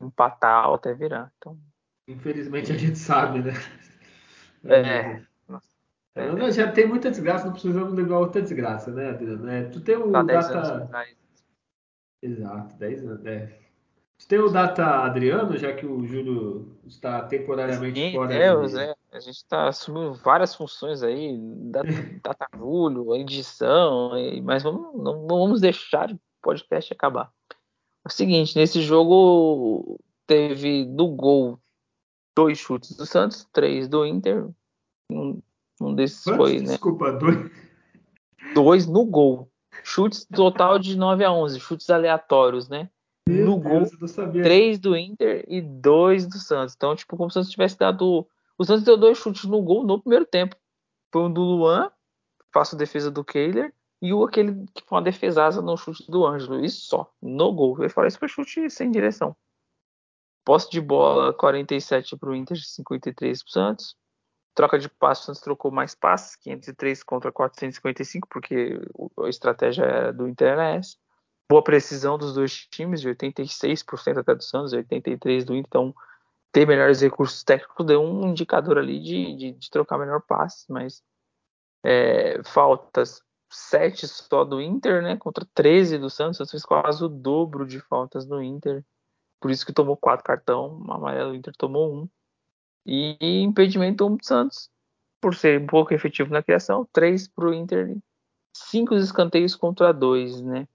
empatar 0.00 0.68
ou 0.68 0.74
até 0.76 0.94
virar. 0.94 1.30
Então... 1.38 1.56
Infelizmente 2.08 2.72
a 2.72 2.76
gente 2.76 2.98
sabe, 2.98 3.42
né? 3.42 3.52
É. 4.64 5.22
É, 6.16 6.50
já 6.50 6.72
tem 6.72 6.88
muita 6.88 7.10
desgraça, 7.10 7.44
não 7.44 7.52
precisamos 7.52 7.92
levar 7.92 8.18
outra 8.18 8.40
desgraça, 8.40 8.90
né, 8.90 9.10
Adriano? 9.10 9.50
É, 9.50 9.64
tu 9.64 9.80
tem 9.80 9.96
o 9.96 10.10
tá 10.10 10.22
data. 10.22 10.88
Exato, 12.22 12.74
10 12.76 13.04
anos. 13.04 13.26
É. 13.26 13.65
Tu 14.18 14.28
tem 14.28 14.38
o 14.38 14.48
data 14.48 15.04
Adriano, 15.04 15.56
já 15.58 15.74
que 15.74 15.84
o 15.84 16.06
Júlio 16.06 16.78
está 16.86 17.22
temporariamente 17.22 18.00
Sim, 18.00 18.12
fora. 18.12 18.34
É, 18.34 18.66
de... 18.66 18.78
é, 18.78 18.94
a 19.12 19.20
gente 19.20 19.36
está 19.36 19.68
assumindo 19.68 20.14
várias 20.14 20.54
funções 20.54 21.02
aí, 21.02 21.36
data, 21.70 21.88
data 22.22 22.48
Júlio, 22.56 23.14
edição, 23.14 24.12
mas 24.42 24.62
vamos, 24.62 24.94
não, 25.02 25.26
vamos 25.26 25.60
deixar 25.60 26.10
o 26.10 26.18
podcast 26.40 26.92
acabar. 26.92 27.30
É 27.50 28.08
o 28.08 28.10
seguinte, 28.10 28.56
nesse 28.56 28.80
jogo 28.80 29.98
teve 30.26 30.84
do 30.84 31.08
gol 31.08 31.60
dois 32.34 32.58
chutes 32.58 32.96
do 32.96 33.04
Santos, 33.04 33.46
três 33.52 33.88
do 33.88 34.04
Inter, 34.06 34.48
um, 35.10 35.40
um 35.80 35.94
desses 35.94 36.22
Quantos? 36.24 36.36
foi, 36.36 36.60
né? 36.60 36.72
Desculpa, 36.72 37.12
dois. 37.12 37.50
Dois 38.54 38.86
no 38.86 39.04
gol. 39.04 39.50
Chutes 39.82 40.24
total 40.24 40.78
de 40.78 40.96
9 40.96 41.24
a 41.24 41.32
11, 41.32 41.60
chutes 41.60 41.90
aleatórios, 41.90 42.68
né? 42.68 42.90
Meu 43.28 43.46
no 43.46 43.58
Deus, 43.60 43.92
gol, 43.94 44.32
três 44.42 44.78
do 44.78 44.96
Inter 44.96 45.44
e 45.48 45.60
dois 45.60 46.26
do 46.26 46.38
Santos. 46.38 46.74
Então, 46.76 46.94
tipo, 46.94 47.16
como 47.16 47.30
se 47.30 47.34
o 47.34 47.40
Santos 47.40 47.50
tivesse 47.50 47.76
dado. 47.76 48.26
O 48.56 48.64
Santos 48.64 48.84
deu 48.84 48.96
dois 48.96 49.18
chutes 49.18 49.44
no 49.44 49.60
gol 49.60 49.84
no 49.84 50.00
primeiro 50.00 50.24
tempo. 50.24 50.56
Foi 51.12 51.22
um 51.22 51.32
do 51.32 51.40
Luan, 51.40 51.90
faço 52.52 52.76
defesa 52.76 53.10
do 53.10 53.24
Kehler, 53.24 53.74
e 54.00 54.12
o 54.12 54.24
aquele 54.24 54.66
que 54.72 54.82
foi 54.84 54.96
uma 54.96 55.02
defesaça 55.02 55.60
no 55.60 55.76
chute 55.76 56.08
do 56.10 56.24
Ângelo. 56.24 56.64
Isso 56.64 56.86
só, 56.86 57.12
no 57.20 57.52
gol. 57.52 57.82
Eu 57.82 57.90
falei, 57.90 58.08
isso 58.08 58.18
foi 58.18 58.28
chute 58.28 58.70
sem 58.70 58.90
direção. 58.90 59.36
Posse 60.44 60.70
de 60.70 60.80
bola 60.80 61.34
47 61.34 62.16
para 62.16 62.30
o 62.30 62.34
Inter, 62.34 62.56
53 62.56 63.42
para 63.42 63.48
o 63.48 63.52
Santos. 63.52 63.96
Troca 64.54 64.78
de 64.78 64.88
passos, 64.88 65.24
o 65.24 65.26
Santos 65.26 65.42
trocou 65.42 65.70
mais 65.70 65.94
passes, 65.94 66.36
503 66.36 67.02
contra 67.02 67.32
455, 67.32 68.28
porque 68.28 68.80
a 69.18 69.28
estratégia 69.28 69.82
era 69.82 70.12
do 70.12 70.28
Inter 70.28 70.48
era 70.48 70.68
essa. 70.70 70.96
Boa 71.48 71.62
precisão 71.62 72.18
dos 72.18 72.34
dois 72.34 72.66
times, 72.66 73.00
de 73.00 73.08
86% 73.08 74.18
até 74.18 74.34
do 74.34 74.42
Santos, 74.42 74.72
83% 74.72 75.44
do 75.44 75.54
Inter. 75.54 75.68
Então, 75.68 75.94
ter 76.52 76.66
melhores 76.66 77.00
recursos 77.00 77.44
técnicos 77.44 77.86
deu 77.86 78.02
um 78.02 78.28
indicador 78.28 78.78
ali 78.78 79.00
de, 79.00 79.36
de, 79.36 79.52
de 79.52 79.70
trocar 79.70 79.98
melhor 79.98 80.22
passes, 80.22 80.66
mas 80.68 81.02
é, 81.84 82.42
faltas 82.42 83.22
7 83.50 84.08
só 84.08 84.44
do 84.44 84.60
Inter, 84.60 85.02
né? 85.02 85.16
Contra 85.16 85.46
13 85.54 85.98
do 85.98 86.10
Santos. 86.10 86.36
O 86.36 86.38
Santos 86.38 86.50
fez 86.50 86.64
quase 86.64 87.04
o 87.04 87.08
dobro 87.08 87.66
de 87.66 87.80
faltas 87.80 88.26
do 88.26 88.42
Inter. 88.42 88.84
Por 89.40 89.50
isso 89.50 89.64
que 89.64 89.72
tomou 89.72 89.96
quatro 89.96 90.24
cartão 90.24 90.84
amarelo, 90.88 91.32
o 91.32 91.34
Inter 91.34 91.54
tomou 91.56 91.94
um. 91.94 92.08
E 92.84 93.16
impedimento 93.42 94.06
um 94.06 94.16
Santos, 94.22 94.70
por 95.20 95.34
ser 95.34 95.64
pouco 95.66 95.92
efetivo 95.92 96.32
na 96.32 96.42
criação, 96.42 96.88
três 96.92 97.28
para 97.28 97.46
o 97.48 97.54
Inter, 97.54 97.96
cinco 98.54 98.94
escanteios 98.94 99.54
contra 99.56 99.92
dois, 99.92 100.40
né? 100.40 100.66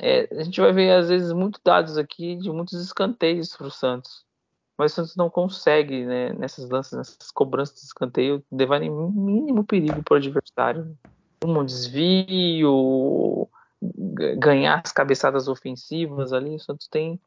É, 0.00 0.28
a 0.38 0.42
gente 0.42 0.60
vai 0.60 0.72
ver 0.72 0.92
às 0.92 1.08
vezes 1.08 1.32
muitos 1.32 1.60
dados 1.64 1.96
aqui 1.96 2.36
de 2.36 2.50
muitos 2.50 2.84
escanteios 2.84 3.56
para 3.56 3.66
o 3.66 3.70
Santos, 3.70 4.24
mas 4.76 4.92
o 4.92 4.94
Santos 4.96 5.16
não 5.16 5.30
consegue, 5.30 6.04
né, 6.04 6.32
nessas 6.34 6.68
lanças, 6.68 6.98
nessas 6.98 7.30
cobranças 7.30 7.76
de 7.76 7.86
escanteio, 7.86 8.44
levar 8.52 8.78
nem 8.78 8.90
mínimo 8.90 9.64
perigo 9.64 10.02
para 10.02 10.14
o 10.14 10.16
adversário. 10.18 10.96
Um 11.44 11.64
desvio, 11.64 13.48
ganhar 14.38 14.82
as 14.84 14.92
cabeçadas 14.92 15.48
ofensivas 15.48 16.32
ali, 16.32 16.56
o 16.56 16.60
Santos 16.60 16.88
tem 16.88 17.20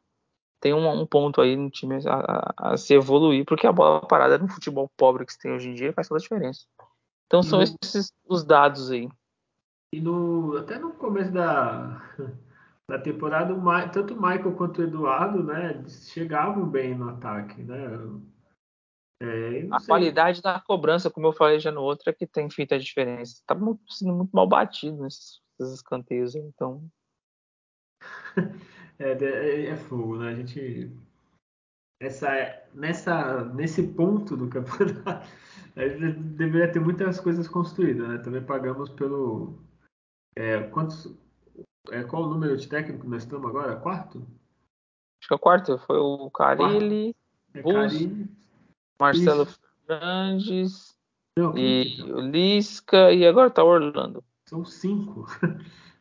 tem 0.60 0.74
um, 0.74 0.86
um, 0.90 1.06
ponto 1.06 1.40
aí 1.40 1.56
no 1.56 1.70
time 1.70 1.96
a, 2.06 2.14
a, 2.14 2.72
a, 2.72 2.76
se 2.76 2.92
evoluir, 2.92 3.46
porque 3.46 3.66
a 3.66 3.72
bola 3.72 4.06
parada 4.06 4.36
no 4.36 4.46
futebol 4.46 4.90
pobre 4.94 5.24
que 5.24 5.32
se 5.32 5.38
tem 5.38 5.50
hoje 5.50 5.70
em 5.70 5.74
dia 5.74 5.92
faz 5.94 6.06
toda 6.06 6.18
a 6.18 6.22
diferença. 6.22 6.66
Então 7.26 7.42
são 7.42 7.60
no, 7.60 7.64
esses 7.64 8.12
os 8.28 8.44
dados 8.44 8.90
aí. 8.90 9.08
E 9.90 10.00
no, 10.02 10.58
até 10.58 10.78
no 10.78 10.92
começo 10.92 11.32
da, 11.32 12.02
da 12.90 12.98
temporada, 12.98 13.54
tanto 13.92 14.14
o 14.14 14.20
Michael 14.20 14.56
quanto 14.56 14.80
o 14.80 14.84
Eduardo 14.84 15.44
né, 15.44 15.86
chegavam 15.88 16.68
bem 16.68 16.92
no 16.98 17.08
ataque. 17.08 17.62
Né? 17.62 17.78
É, 19.22 19.68
a 19.70 19.78
sei. 19.78 19.86
qualidade 19.86 20.42
da 20.42 20.58
cobrança, 20.58 21.08
como 21.08 21.28
eu 21.28 21.32
falei 21.32 21.60
já 21.60 21.70
no 21.70 21.82
outro, 21.82 22.10
é 22.10 22.12
que 22.12 22.26
tem 22.26 22.50
feito 22.50 22.74
a 22.74 22.78
diferença. 22.78 23.34
Está 23.34 23.56
sendo 23.88 24.14
muito 24.14 24.32
mal 24.32 24.48
batido 24.48 25.04
nesses, 25.04 25.40
nesses 25.58 25.76
escanteios. 25.76 26.34
Então. 26.34 26.84
É, 29.02 29.12
é, 29.12 29.64
é, 29.64 29.76
fogo, 29.78 30.18
né? 30.18 30.28
A 30.28 30.34
gente. 30.34 30.94
Essa, 32.02 32.28
nessa, 32.74 33.46
nesse 33.46 33.82
ponto 33.94 34.36
do 34.36 34.46
campeonato, 34.46 35.26
a 35.74 35.88
gente 35.88 36.18
deveria 36.18 36.70
ter 36.70 36.80
muitas 36.80 37.18
coisas 37.18 37.48
construídas, 37.48 38.06
né? 38.06 38.18
Também 38.18 38.44
pagamos 38.44 38.90
pelo. 38.90 39.58
É, 40.36 40.64
quantos, 40.64 41.18
é, 41.90 42.02
qual 42.04 42.24
o 42.24 42.28
número 42.28 42.56
de 42.56 42.68
técnico 42.68 43.08
nós 43.08 43.22
estamos 43.22 43.48
agora? 43.48 43.76
Quarto? 43.76 44.18
Acho 45.20 45.28
que 45.28 45.34
é 45.34 45.36
o 45.36 45.38
quarto. 45.38 45.78
Foi 45.78 45.98
o 45.98 46.30
Carilli, 46.30 47.14
é, 47.54 47.62
Carilli 47.62 48.28
Marcelo 48.98 49.42
Isso. 49.44 49.60
Fernandes 49.86 50.96
Não, 51.36 51.56
e 51.56 51.94
então? 51.94 52.16
o 52.16 52.20
Lisca 52.20 53.12
e 53.12 53.26
agora 53.26 53.50
tá 53.50 53.64
Orlando. 53.64 54.22
São 54.46 54.64
cinco. 54.64 55.26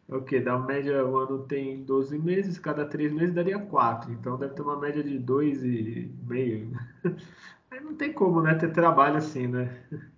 É 0.09 0.15
o 0.15 0.23
que? 0.23 0.39
Da 0.39 0.57
média, 0.57 1.05
o 1.05 1.17
ano 1.19 1.45
tem 1.45 1.83
12 1.83 2.17
meses, 2.17 2.57
cada 2.57 2.83
3 2.83 3.13
meses 3.13 3.35
daria 3.35 3.59
4. 3.59 4.11
Então 4.11 4.37
deve 4.37 4.55
ter 4.55 4.63
uma 4.63 4.75
média 4.75 5.03
de 5.03 5.19
2,5. 5.19 6.73
Aí 7.69 7.79
não 7.79 7.93
tem 7.93 8.11
como, 8.11 8.41
né? 8.41 8.55
Ter 8.55 8.71
trabalho 8.71 9.17
assim, 9.17 9.47
né? 9.47 9.83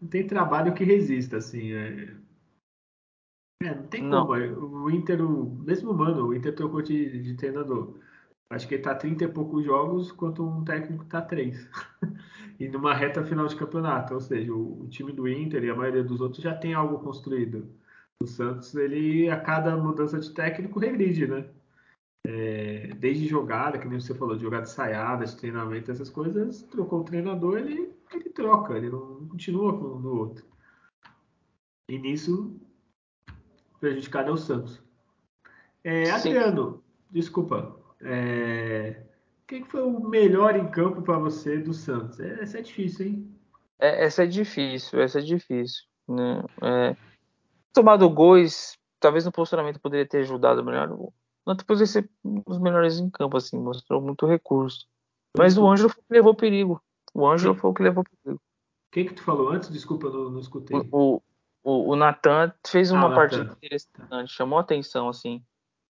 Não 0.00 0.08
tem 0.08 0.24
trabalho 0.24 0.74
que 0.74 0.84
resista, 0.84 1.38
assim. 1.38 1.72
É, 1.72 2.14
é 3.62 3.74
não 3.74 3.86
tem 3.86 4.02
não. 4.04 4.26
como. 4.26 4.34
É, 4.36 4.48
o 4.50 4.90
Inter, 4.90 5.22
o 5.22 5.50
mesmo 5.64 5.92
mano, 5.94 6.28
o 6.28 6.34
Inter 6.34 6.54
trocou 6.54 6.82
de, 6.82 7.22
de 7.22 7.34
treinador. 7.34 7.94
Acho 8.50 8.66
que 8.66 8.74
ele 8.74 8.82
tá 8.82 8.94
30 8.94 9.24
e 9.24 9.28
poucos 9.28 9.64
jogos, 9.64 10.10
enquanto 10.10 10.42
um 10.42 10.64
técnico 10.64 11.04
tá 11.04 11.20
3. 11.20 11.68
e 12.58 12.68
numa 12.68 12.94
reta 12.94 13.24
final 13.24 13.46
de 13.46 13.56
campeonato. 13.56 14.14
Ou 14.14 14.20
seja, 14.20 14.52
o, 14.52 14.82
o 14.82 14.88
time 14.88 15.12
do 15.12 15.28
Inter 15.28 15.64
e 15.64 15.70
a 15.70 15.74
maioria 15.74 16.02
dos 16.02 16.20
outros 16.20 16.42
já 16.42 16.54
tem 16.54 16.72
algo 16.74 16.98
construído 17.00 17.68
o 18.20 18.26
Santos, 18.26 18.74
ele 18.74 19.30
a 19.30 19.38
cada 19.40 19.76
mudança 19.76 20.18
de 20.18 20.30
técnico 20.32 20.80
regride, 20.80 21.26
né? 21.26 21.48
É, 22.26 22.88
desde 22.96 23.28
jogada, 23.28 23.78
que 23.78 23.86
nem 23.86 24.00
você 24.00 24.14
falou, 24.14 24.36
de 24.36 24.42
jogada 24.42 24.64
ensaiada, 24.64 25.24
de 25.24 25.36
treinamento, 25.36 25.90
essas 25.90 26.10
coisas, 26.10 26.62
trocou 26.64 27.00
o 27.00 27.04
treinador, 27.04 27.58
ele, 27.58 27.94
ele 28.12 28.30
troca, 28.30 28.76
ele 28.76 28.90
não 28.90 29.26
continua 29.28 29.78
com 29.78 29.84
o 29.84 30.16
outro. 30.18 30.44
E 31.88 31.98
nisso, 31.98 32.60
prejudicado 33.80 34.30
é 34.30 34.32
o 34.32 34.36
Santos. 34.36 34.80
É, 35.84 36.10
Adriano, 36.10 36.82
desculpa. 37.10 37.76
É, 38.00 39.02
quem 39.46 39.64
foi 39.64 39.82
o 39.82 40.00
melhor 40.00 40.56
em 40.56 40.68
campo 40.70 41.02
para 41.02 41.18
você 41.18 41.58
do 41.58 41.72
Santos? 41.72 42.20
É, 42.20 42.42
essa 42.42 42.58
é 42.58 42.62
difícil, 42.62 43.06
hein? 43.06 43.34
É, 43.78 44.04
essa 44.04 44.24
é 44.24 44.26
difícil, 44.26 45.00
essa 45.00 45.18
é 45.20 45.22
difícil. 45.22 45.84
Né? 46.06 46.44
É, 46.62 46.96
tomado 47.72 48.08
gols, 48.10 48.76
talvez 49.00 49.24
no 49.24 49.32
posicionamento 49.32 49.80
poderia 49.80 50.06
ter 50.06 50.18
ajudado 50.18 50.64
melhor. 50.64 50.88
Não 50.88 51.54
depois 51.54 51.78
de 51.78 51.86
ser 51.86 52.10
um 52.24 52.42
dos 52.46 52.58
melhores 52.58 52.98
em 52.98 53.08
campo, 53.08 53.36
assim, 53.36 53.58
mostrou 53.58 54.02
muito 54.02 54.26
recurso. 54.26 54.86
Mas 55.36 55.56
o 55.56 55.66
Ângelo 55.66 55.88
foi 55.88 56.02
o 56.02 56.06
que 56.06 56.14
levou 56.14 56.34
perigo. 56.34 56.82
O 57.14 57.26
Ângelo 57.26 57.54
foi 57.54 57.70
o 57.70 57.74
que 57.74 57.82
levou 57.82 58.04
perigo. 58.04 58.40
Quem 58.90 59.06
que 59.06 59.14
tu 59.14 59.22
falou 59.22 59.50
antes? 59.50 59.70
Desculpa, 59.70 60.10
não, 60.10 60.30
não 60.30 60.40
escutei. 60.40 60.76
O, 60.90 61.22
o, 61.68 61.90
o 61.90 61.96
Natan 61.96 62.50
fez 62.66 62.90
uma 62.90 63.12
ah, 63.12 63.14
partida 63.14 63.44
Nathan. 63.44 63.56
interessante, 63.56 64.32
chamou 64.32 64.58
atenção, 64.58 65.08
assim. 65.10 65.44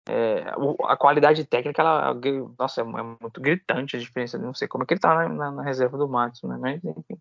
É, 0.07 0.45
a 0.85 0.97
qualidade 0.97 1.47
técnica, 1.47 1.81
ela, 1.81 2.15
nossa, 2.59 2.83
é, 2.83 2.85
é 2.85 3.03
muito 3.03 3.41
gritante 3.41 3.97
a 3.97 3.99
diferença. 3.99 4.37
Não 4.37 4.53
sei 4.53 4.69
como 4.69 4.85
é 4.85 4.87
que 4.87 4.93
ele 4.93 5.01
tá 5.01 5.15
na, 5.15 5.29
na, 5.29 5.51
na 5.51 5.63
reserva 5.63 5.97
do 5.97 6.07
Matos, 6.07 6.43
né? 6.43 6.59
Mas, 6.61 6.85
enfim. 6.85 7.19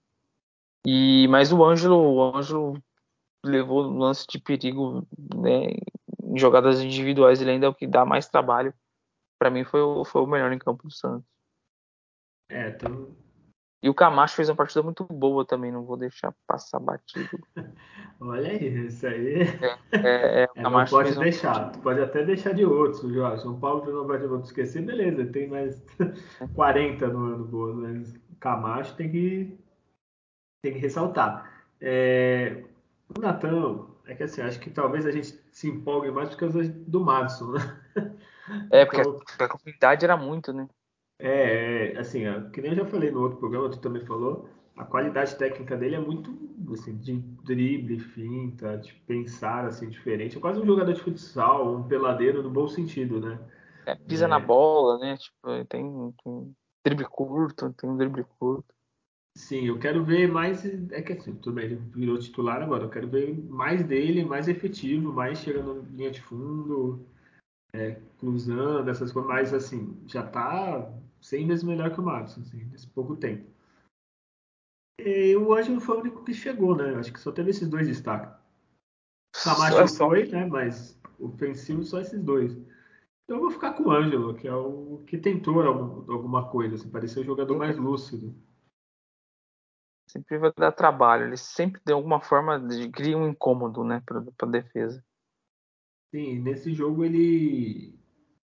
E, 0.86 1.28
mas 1.30 1.54
o 1.54 1.64
Ângelo, 1.64 1.96
o 1.96 2.36
Ângelo 2.36 2.84
levou 3.44 3.84
lance 3.84 4.28
de 4.28 4.38
perigo 4.38 5.08
né, 5.36 5.68
em 6.24 6.38
jogadas 6.38 6.82
individuais, 6.82 7.40
ele 7.40 7.52
ainda 7.52 7.68
é 7.68 7.70
o 7.70 7.74
que 7.74 7.88
dá 7.88 8.04
mais 8.04 8.28
trabalho. 8.28 8.74
Para 9.40 9.50
mim 9.50 9.64
foi 9.64 9.82
o, 9.82 10.04
foi 10.04 10.22
o 10.22 10.28
melhor 10.28 10.52
em 10.52 10.60
campo 10.60 10.84
do 10.84 10.92
Santos. 10.92 11.26
É, 12.50 12.72
tô... 12.72 13.16
E 13.84 13.90
o 13.90 13.96
Camacho 13.96 14.36
fez 14.36 14.48
uma 14.48 14.56
partida 14.56 14.84
muito 14.84 15.04
boa 15.06 15.44
também, 15.44 15.72
não 15.72 15.84
vou 15.84 15.98
deixar 15.98 16.34
passar 16.46 16.80
batido. 16.80 17.30
Olha 18.22 18.52
aí, 18.52 18.86
isso 18.86 19.08
aí. 19.08 19.42
É, 19.92 19.98
é, 19.98 20.44
é, 20.44 20.48
é 20.56 20.62
não 20.62 20.86
pode 20.86 21.18
deixar, 21.18 21.68
um... 21.68 21.72
tu 21.72 21.80
pode 21.80 22.00
até 22.00 22.24
deixar 22.24 22.54
de 22.54 22.64
outros, 22.64 23.12
Jorge. 23.12 23.42
São 23.42 23.60
Paulo 23.60 23.92
não 23.92 24.06
vai 24.06 24.20
te 24.20 24.46
esquecer, 24.46 24.84
beleza, 24.84 25.26
tem 25.26 25.48
mais 25.48 25.84
40 26.54 27.08
no 27.08 27.34
ano 27.34 27.46
boa, 27.46 27.74
mas 27.74 28.14
o 28.14 28.36
Camacho 28.40 28.96
tem 28.96 29.10
que, 29.10 29.58
tem 30.62 30.74
que 30.74 30.80
ressaltar. 30.80 31.52
É, 31.82 32.64
o 33.18 33.20
Natan, 33.20 33.88
é 34.06 34.14
que 34.14 34.22
assim, 34.22 34.42
acho 34.44 34.60
que 34.60 34.70
talvez 34.70 35.08
a 35.08 35.12
gente 35.12 35.40
se 35.52 35.68
empolgue 35.68 36.12
mais 36.12 36.30
por 36.30 36.38
causa 36.38 36.64
do 36.64 37.00
Madison, 37.00 37.54
né? 37.54 37.82
É, 38.70 38.86
porque 38.86 39.02
então, 39.02 39.20
a, 39.40 39.44
a 39.46 39.50
comunidade 39.50 40.06
era 40.06 40.16
muito, 40.16 40.54
né? 40.54 40.68
É, 41.22 41.94
é 41.94 42.00
assim, 42.00 42.24
que 42.52 42.62
nem 42.62 42.72
eu 42.72 42.78
já 42.78 42.86
falei 42.86 43.12
no 43.12 43.22
outro 43.22 43.38
programa, 43.38 43.70
tu 43.70 43.80
também 43.80 44.04
falou, 44.06 44.50
a 44.76 44.84
qualidade 44.84 45.36
técnica 45.36 45.78
dele 45.78 45.96
é 45.96 46.00
muito, 46.00 46.36
assim, 46.74 46.98
de 46.98 47.20
drible, 47.44 48.00
finta, 48.00 48.78
de 48.78 48.94
pensar 49.06 49.66
assim 49.66 49.88
diferente. 49.88 50.38
É 50.38 50.42
quase 50.42 50.60
um 50.60 50.66
jogador 50.66 50.94
de 50.94 51.02
futsal, 51.02 51.76
um 51.76 51.84
peladeiro 51.84 52.42
no 52.42 52.50
bom 52.50 52.68
sentido, 52.68 53.20
né? 53.20 53.40
É, 53.86 53.96
pisa 53.96 54.26
é... 54.26 54.28
na 54.28 54.40
bola, 54.40 54.98
né? 54.98 55.18
Tipo, 55.18 55.66
tem, 55.66 56.14
tem 56.24 56.56
drible 56.84 57.06
curto, 57.06 57.72
tem 57.74 57.90
um 57.90 57.98
drible 57.98 58.26
curto. 58.40 58.74
Sim, 59.36 59.68
eu 59.68 59.80
quero 59.80 60.04
ver 60.04 60.28
mais. 60.28 60.66
É 60.92 61.02
que 61.02 61.14
assim, 61.14 61.36
tudo 61.36 61.56
bem, 61.56 61.66
ele 61.66 61.76
virou 61.76 62.18
titular 62.18 62.62
agora. 62.62 62.84
Eu 62.84 62.90
quero 62.90 63.08
ver 63.08 63.34
mais 63.50 63.84
dele, 63.84 64.26
mais 64.26 64.48
efetivo, 64.48 65.14
mais 65.14 65.40
chegando 65.40 65.86
linha 65.92 66.12
de 66.12 66.22
fundo, 66.22 67.06
é, 67.72 67.98
cruzando, 68.20 68.90
essas 68.90 69.12
coisas. 69.12 69.32
Mas 69.32 69.54
assim, 69.54 69.98
já 70.06 70.24
tá 70.24 70.92
100 71.22 71.48
vezes 71.48 71.64
melhor 71.64 71.94
que 71.94 72.00
o 72.00 72.04
Marcos, 72.04 72.38
assim, 72.38 72.66
nesse 72.66 72.88
pouco 72.88 73.16
tempo. 73.16 73.50
E 75.00 75.36
o 75.36 75.54
Ângelo 75.54 75.80
foi 75.80 75.98
o 75.98 76.00
único 76.02 76.24
que 76.24 76.34
chegou, 76.34 76.76
né? 76.76 76.96
Acho 76.96 77.14
que 77.14 77.20
só 77.20 77.32
teve 77.32 77.52
esses 77.52 77.68
dois 77.68 77.88
destaques. 77.88 78.40
Camacho 79.44 79.88
só... 79.88 80.08
foi, 80.08 80.28
né? 80.28 80.46
Mas 80.46 81.00
ofensivo 81.20 81.84
só 81.84 82.00
esses 82.00 82.22
dois. 82.22 82.52
Então 83.24 83.38
eu 83.38 83.42
vou 83.42 83.52
ficar 83.52 83.74
com 83.74 83.84
o 83.84 83.92
Ângelo, 83.92 84.36
que 84.36 84.48
é 84.48 84.54
o 84.54 85.04
que 85.08 85.18
tentou 85.18 85.62
alguma 85.62 86.50
coisa, 86.50 86.76
assim, 86.76 86.90
parecia 86.90 87.22
o 87.22 87.26
jogador 87.26 87.58
mais 87.58 87.78
lúcido. 87.78 88.36
Sempre 90.10 90.38
vai 90.38 90.52
dar 90.58 90.74
trabalho, 90.74 91.28
ele 91.28 91.38
sempre 91.38 91.82
de 91.86 91.94
alguma 91.94 92.20
forma 92.20 92.60
de, 92.60 92.90
cria 92.90 93.18
um 93.18 93.30
incômodo, 93.30 93.84
né, 93.86 94.04
para 94.06 94.20
a 94.20 94.46
defesa. 94.46 95.02
Sim, 96.14 96.40
nesse 96.40 96.74
jogo 96.74 97.06
ele, 97.06 97.98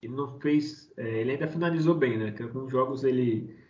ele 0.03 0.15
não 0.15 0.39
fez, 0.41 0.93
é, 0.97 1.21
ele 1.21 1.33
ainda 1.33 1.49
finalizou 1.49 1.95
bem, 1.95 2.19
né? 2.19 2.33
Que 2.33 2.43
alguns 2.43 2.71
jogos 2.71 3.05
ele 3.05 3.67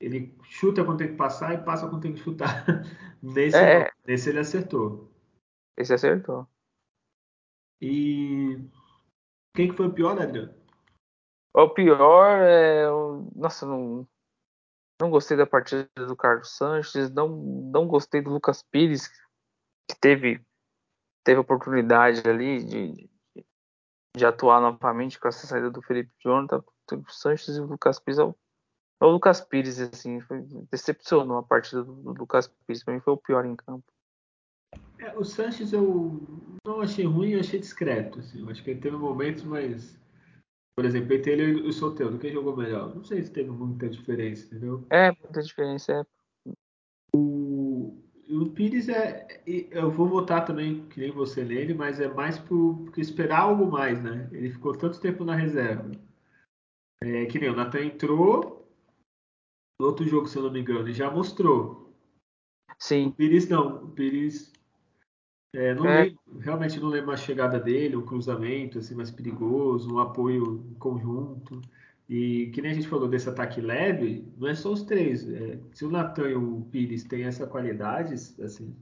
ele 0.00 0.36
chuta 0.42 0.84
quando 0.84 0.98
tem 0.98 1.08
que 1.08 1.16
passar 1.16 1.54
e 1.54 1.64
passa 1.64 1.88
quando 1.88 2.02
tem 2.02 2.12
que 2.12 2.20
chutar. 2.20 2.64
nesse, 3.22 3.56
é, 3.56 3.90
nesse 4.06 4.28
ele 4.28 4.40
acertou. 4.40 5.10
Esse 5.76 5.94
acertou. 5.94 6.46
E 7.80 8.58
quem 9.54 9.70
que 9.70 9.76
foi 9.76 9.86
o 9.86 9.92
pior, 9.92 10.20
Adriano? 10.20 10.54
O 11.54 11.68
pior 11.70 12.40
é. 12.42 12.86
Nossa, 13.34 13.66
não, 13.66 14.06
não 15.00 15.10
gostei 15.10 15.36
da 15.36 15.46
partida 15.46 15.88
do 15.96 16.16
Carlos 16.16 16.56
Sanches, 16.56 17.10
não, 17.10 17.28
não 17.28 17.86
gostei 17.86 18.20
do 18.20 18.30
Lucas 18.30 18.62
Pires, 18.62 19.08
que 19.88 19.98
teve, 20.00 20.44
teve 21.24 21.40
oportunidade 21.40 22.28
ali 22.28 22.64
de, 22.64 23.08
de, 24.16 24.24
atuar 24.24 24.60
novamente 24.60 25.18
com 25.18 25.28
essa 25.28 25.46
saída 25.46 25.70
do 25.70 25.82
Felipe 25.82 26.10
Jonathan. 26.22 26.62
O 26.92 27.10
Sanches 27.10 27.56
e 27.56 27.60
o 27.60 27.66
Lucas 27.66 27.98
Pires. 27.98 28.18
É 28.18 28.24
o, 28.24 28.34
é 29.00 29.04
o 29.04 29.10
Lucas 29.10 29.40
Pires, 29.40 29.80
assim, 29.80 30.20
foi, 30.20 30.42
decepcionou 30.70 31.38
a 31.38 31.42
partida 31.42 31.82
do, 31.82 31.94
do 31.94 32.12
Lucas 32.12 32.48
Pires. 32.66 32.84
Para 32.84 32.94
mim 32.94 33.00
foi 33.00 33.14
o 33.14 33.18
pior 33.18 33.44
em 33.44 33.56
campo. 33.56 33.84
É, 34.98 35.16
o 35.16 35.24
Sanches 35.24 35.72
eu 35.72 36.20
não 36.66 36.80
achei 36.80 37.04
ruim, 37.04 37.30
eu 37.30 37.40
achei 37.40 37.58
discreto. 37.58 38.20
Assim. 38.20 38.40
Eu 38.40 38.50
acho 38.50 38.62
que 38.62 38.70
ele 38.70 38.80
teve 38.80 38.96
momentos, 38.96 39.42
mas 39.42 39.98
por 40.76 40.84
exemplo, 40.84 41.14
entre 41.14 41.32
ele 41.32 41.60
e 41.60 41.68
o 41.68 41.72
Soteldo, 41.72 42.18
quem 42.18 42.32
jogou 42.32 42.56
melhor? 42.56 42.94
Não 42.94 43.04
sei 43.04 43.22
se 43.22 43.30
teve 43.30 43.50
muita 43.50 43.88
diferença, 43.88 44.46
entendeu? 44.46 44.84
É, 44.90 45.12
muita 45.12 45.40
diferença, 45.40 45.92
é. 45.92 46.06
O, 48.42 48.50
Pires 48.50 48.88
é. 48.88 49.42
Eu 49.70 49.90
vou 49.90 50.08
votar 50.08 50.44
também, 50.44 50.86
que 50.88 51.00
nem 51.00 51.10
você 51.10 51.44
nele, 51.44 51.74
mas 51.74 52.00
é 52.00 52.08
mais 52.08 52.38
por, 52.38 52.78
porque 52.84 53.00
esperar 53.00 53.40
algo 53.40 53.70
mais, 53.70 54.02
né? 54.02 54.28
Ele 54.32 54.50
ficou 54.50 54.76
tanto 54.76 55.00
tempo 55.00 55.24
na 55.24 55.34
reserva. 55.34 55.90
É, 57.02 57.26
que 57.26 57.38
nem 57.38 57.50
o 57.50 57.56
Natan 57.56 57.84
entrou. 57.84 58.68
No 59.80 59.86
outro 59.86 60.06
jogo, 60.06 60.28
se 60.28 60.36
eu 60.36 60.42
não 60.42 60.52
me 60.52 60.60
engano, 60.60 60.80
ele 60.80 60.92
já 60.92 61.10
mostrou. 61.10 61.94
Sim. 62.78 63.08
O 63.08 63.12
Pires 63.12 63.48
não. 63.48 63.84
O 63.84 63.88
Pires 63.90 64.52
é, 65.54 65.74
não 65.74 65.86
é. 65.86 66.04
Lembro, 66.04 66.38
realmente 66.40 66.80
não 66.80 66.88
lembro 66.88 67.12
a 67.12 67.16
chegada 67.16 67.60
dele, 67.60 67.96
um 67.96 68.04
cruzamento 68.04 68.78
assim, 68.78 68.94
mais 68.94 69.10
perigoso, 69.10 69.94
um 69.94 69.98
apoio 69.98 70.64
em 70.70 70.74
conjunto. 70.74 71.60
E 72.08 72.50
que 72.52 72.60
nem 72.60 72.70
a 72.70 72.74
gente 72.74 72.88
falou 72.88 73.08
desse 73.08 73.28
ataque 73.28 73.60
leve, 73.60 74.28
não 74.36 74.48
é 74.48 74.54
só 74.54 74.72
os 74.72 74.82
três. 74.82 75.28
É, 75.28 75.58
se 75.72 75.84
o 75.84 75.90
Natan 75.90 76.28
e 76.28 76.34
o 76.34 76.66
Pires 76.70 77.04
têm 77.04 77.24
essa 77.24 77.46
qualidade, 77.46 78.14
assim, 78.14 78.76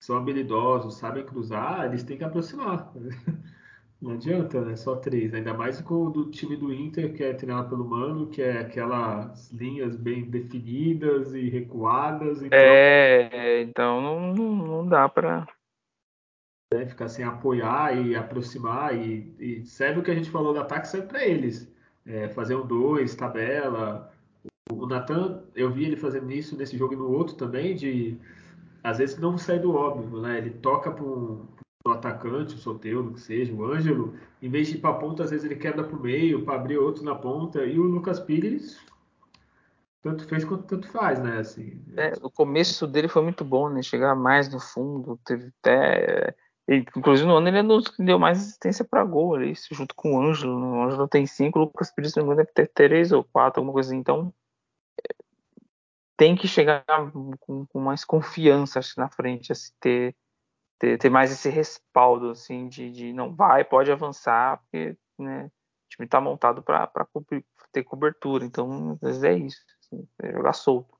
são 0.00 0.16
habilidosos, 0.16 0.98
sabem 0.98 1.24
cruzar, 1.24 1.86
eles 1.86 2.02
têm 2.02 2.18
que 2.18 2.24
aproximar. 2.24 2.92
Não 4.00 4.12
adianta, 4.12 4.60
né? 4.60 4.76
Só 4.76 4.94
três. 4.94 5.34
Ainda 5.34 5.52
mais 5.52 5.80
com 5.80 6.06
o 6.06 6.10
do 6.10 6.30
time 6.30 6.56
do 6.56 6.72
Inter, 6.72 7.12
que 7.14 7.24
é 7.24 7.32
treinado 7.32 7.68
pelo 7.68 7.84
Mano, 7.84 8.28
que 8.28 8.40
é 8.40 8.58
aquelas 8.58 9.50
linhas 9.50 9.96
bem 9.96 10.30
definidas 10.30 11.34
e 11.34 11.48
recuadas. 11.48 12.40
Então... 12.40 12.56
É, 12.56 13.62
então 13.62 14.00
não, 14.00 14.34
não 14.34 14.86
dá 14.86 15.08
para 15.08 15.48
né? 16.72 16.86
Ficar 16.86 17.08
sem 17.08 17.24
apoiar 17.24 17.96
e 17.96 18.14
aproximar. 18.14 18.94
E, 18.94 19.34
e 19.38 19.66
serve 19.66 20.00
o 20.00 20.02
que 20.02 20.10
a 20.10 20.14
gente 20.14 20.30
falou 20.30 20.52
do 20.52 20.60
ataque, 20.60 20.88
serve 20.88 21.06
para 21.08 21.24
eles. 21.24 21.74
É, 22.08 22.28
fazer 22.30 22.56
um 22.56 22.66
dois, 22.66 23.14
tabela. 23.14 24.10
O, 24.72 24.86
Natan, 24.86 25.42
eu 25.54 25.70
vi 25.70 25.84
ele 25.84 25.96
fazendo 25.96 26.32
isso 26.32 26.56
nesse 26.56 26.76
jogo 26.76 26.94
e 26.94 26.96
no 26.96 27.10
outro 27.10 27.36
também, 27.36 27.76
de 27.76 28.16
às 28.82 28.96
vezes 28.96 29.18
não 29.18 29.36
sai 29.36 29.58
do 29.58 29.74
óbvio, 29.74 30.20
né? 30.20 30.38
Ele 30.38 30.50
toca 30.50 30.90
para 30.90 31.04
o 31.04 31.46
atacante, 31.90 32.54
o 32.54 32.58
Soteldo, 32.58 33.12
que 33.12 33.20
seja, 33.20 33.52
o 33.52 33.64
Ângelo, 33.64 34.14
em 34.40 34.48
vez 34.48 34.68
de 34.68 34.76
ir 34.76 34.80
para 34.80 34.90
a 34.90 34.94
ponta, 34.94 35.22
às 35.22 35.30
vezes 35.30 35.44
ele 35.44 35.56
quebra 35.56 35.84
para 35.84 35.96
o 35.96 36.00
meio, 36.00 36.44
para 36.44 36.54
abrir 36.54 36.78
outro 36.78 37.04
na 37.04 37.14
ponta. 37.14 37.64
E 37.64 37.78
o 37.78 37.82
Lucas 37.82 38.18
Pires 38.18 38.78
tanto 40.00 40.26
fez 40.26 40.44
quanto 40.44 40.64
tanto 40.64 40.88
faz, 40.88 41.18
né? 41.20 41.38
Assim, 41.38 41.82
é, 41.96 42.12
o 42.22 42.30
começo 42.30 42.86
dele 42.86 43.08
foi 43.08 43.22
muito 43.22 43.44
bom, 43.44 43.68
né? 43.68 43.82
Chegar 43.82 44.14
mais 44.14 44.48
no 44.48 44.60
fundo, 44.60 45.18
teve 45.24 45.52
até 45.60 46.34
inclusive 46.68 47.26
no 47.26 47.36
ano 47.36 47.48
ele 47.48 47.58
é 47.58 47.62
nos 47.62 47.88
que 47.88 48.02
deu 48.02 48.18
mais 48.18 48.38
assistência 48.38 48.84
para 48.84 49.04
gol 49.04 49.34
ali, 49.34 49.54
junto 49.72 49.94
com 49.94 50.14
o 50.14 50.22
Ângelo. 50.22 50.54
O 50.54 50.82
Ângelo 50.82 51.08
tem 51.08 51.26
cinco, 51.26 51.58
o 51.58 51.62
Lucas 51.62 51.90
Pires 51.90 52.14
não 52.14 52.28
deve 52.28 52.52
ter 52.52 52.68
três 52.68 53.10
ou 53.10 53.24
quatro, 53.24 53.60
alguma 53.60 53.72
coisa 53.72 53.90
assim. 53.90 53.98
Então 53.98 54.32
tem 56.16 56.36
que 56.36 56.46
chegar 56.46 56.84
com, 57.40 57.64
com 57.66 57.80
mais 57.80 58.04
confiança 58.04 58.80
acho, 58.80 58.98
na 58.98 59.08
frente, 59.08 59.52
assim, 59.52 59.72
ter, 59.80 60.16
ter, 60.78 60.98
ter, 60.98 61.08
mais 61.08 61.30
esse 61.30 61.48
respaldo 61.48 62.30
assim, 62.30 62.68
de, 62.68 62.90
de 62.90 63.12
não 63.12 63.34
vai, 63.34 63.64
pode 63.64 63.90
avançar, 63.90 64.58
porque 64.58 64.96
né, 65.16 65.44
o 65.44 65.88
time 65.88 66.06
está 66.06 66.20
montado 66.20 66.60
para 66.62 66.90
ter 67.72 67.84
cobertura. 67.84 68.44
Então, 68.44 68.92
às 68.94 69.00
vezes 69.00 69.24
é 69.24 69.34
isso, 69.34 69.64
assim, 69.80 70.08
é 70.20 70.32
jogar 70.32 70.52
solto. 70.52 70.98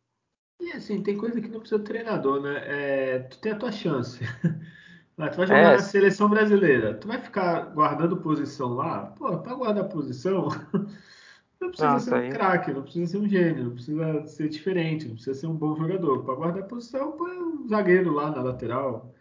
E 0.60 0.72
assim, 0.72 1.02
tem 1.02 1.16
coisa 1.16 1.40
que 1.40 1.48
não 1.48 1.60
precisa 1.60 1.78
do 1.78 1.84
treinador, 1.84 2.40
né? 2.40 2.62
É, 2.64 3.18
tu 3.20 3.38
tem 3.40 3.52
a 3.52 3.58
tua 3.58 3.70
chance. 3.70 4.20
Tu 5.26 5.36
vai 5.36 5.46
jogar 5.48 5.58
é. 5.58 5.72
na 5.72 5.78
seleção 5.80 6.28
brasileira. 6.28 6.94
Tu 6.94 7.08
vai 7.08 7.18
ficar 7.18 7.62
guardando 7.74 8.18
posição 8.18 8.74
lá? 8.74 9.06
Pô, 9.18 9.36
pra 9.38 9.54
guardar 9.54 9.88
posição, 9.88 10.46
não 11.60 11.70
precisa 11.70 11.90
Nossa, 11.90 12.10
ser 12.10 12.28
um 12.28 12.30
craque, 12.30 12.72
não 12.72 12.82
precisa 12.82 13.10
ser 13.10 13.18
um 13.18 13.28
gênio, 13.28 13.64
não 13.64 13.72
precisa 13.72 14.26
ser 14.28 14.48
diferente, 14.48 15.08
não 15.08 15.14
precisa 15.14 15.40
ser 15.40 15.46
um 15.48 15.56
bom 15.56 15.74
jogador. 15.74 16.22
Para 16.22 16.36
guardar 16.36 16.68
posição, 16.68 17.12
põe 17.12 17.36
um 17.36 17.66
zagueiro 17.66 18.12
lá 18.12 18.30
na 18.30 18.42
lateral. 18.42 19.12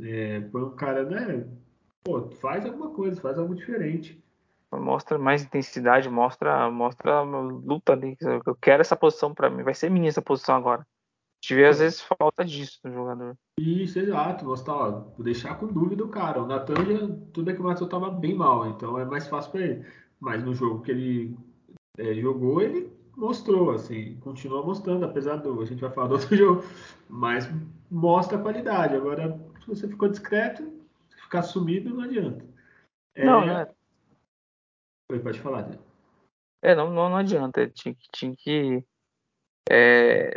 É, 0.00 0.40
põe 0.40 0.62
um 0.62 0.70
cara, 0.70 1.04
né? 1.04 1.44
Pô, 2.02 2.22
faz 2.40 2.64
alguma 2.64 2.90
coisa, 2.90 3.20
faz 3.20 3.38
algo 3.38 3.54
diferente. 3.54 4.24
Mostra 4.72 5.18
mais 5.18 5.44
intensidade, 5.44 6.08
mostra, 6.08 6.70
mostra 6.70 7.20
luta 7.20 7.92
ali. 7.92 8.16
Eu 8.20 8.56
quero 8.56 8.80
essa 8.80 8.96
posição 8.96 9.34
para 9.34 9.50
mim. 9.50 9.62
Vai 9.62 9.74
ser 9.74 9.90
minha 9.90 10.08
essa 10.08 10.22
posição 10.22 10.56
agora. 10.56 10.86
Tive 11.44 11.66
às 11.66 11.78
vezes 11.78 12.00
falta 12.00 12.42
disso 12.42 12.80
no 12.82 12.90
jogador. 12.90 13.36
Isso, 13.60 13.98
exato. 13.98 14.46
Mostrar, 14.46 14.74
ó, 14.74 14.90
deixar 15.18 15.58
com 15.58 15.66
dúvida 15.66 16.02
o 16.02 16.08
cara. 16.08 16.42
O 16.42 16.46
Natan 16.46 16.74
já, 16.86 16.98
tudo 17.34 17.44
bem 17.44 17.54
que 17.54 17.60
o 17.60 17.64
Matheus 17.64 17.86
estava 17.86 18.10
bem 18.10 18.34
mal, 18.34 18.66
então 18.70 18.98
é 18.98 19.04
mais 19.04 19.28
fácil 19.28 19.52
para 19.52 19.60
ele. 19.60 19.86
Mas 20.18 20.42
no 20.42 20.54
jogo 20.54 20.80
que 20.80 20.90
ele 20.90 21.36
é, 21.98 22.14
jogou, 22.14 22.62
ele 22.62 22.90
mostrou, 23.14 23.72
assim, 23.72 24.18
continua 24.20 24.64
mostrando, 24.64 25.04
apesar 25.04 25.36
do. 25.36 25.60
A 25.60 25.66
gente 25.66 25.82
vai 25.82 25.90
falar 25.90 26.06
do 26.06 26.14
outro 26.14 26.32
jogo, 26.34 26.64
mas 27.10 27.46
mostra 27.90 28.38
a 28.38 28.42
qualidade. 28.42 28.96
Agora, 28.96 29.38
se 29.60 29.66
você 29.66 29.86
ficou 29.86 30.08
discreto, 30.08 30.72
ficar 31.10 31.42
sumido, 31.42 31.92
não 31.92 32.04
adianta. 32.04 32.42
É... 33.14 33.26
Não, 33.26 33.44
né? 33.44 33.70
Oi, 35.12 35.18
pode 35.18 35.40
falar, 35.40 35.68
né? 35.68 35.78
É, 36.62 36.74
não, 36.74 36.88
não, 36.88 37.10
não 37.10 37.18
adianta. 37.18 37.68
Tinha, 37.68 37.94
tinha 38.10 38.34
que. 38.34 38.82
É, 39.70 40.34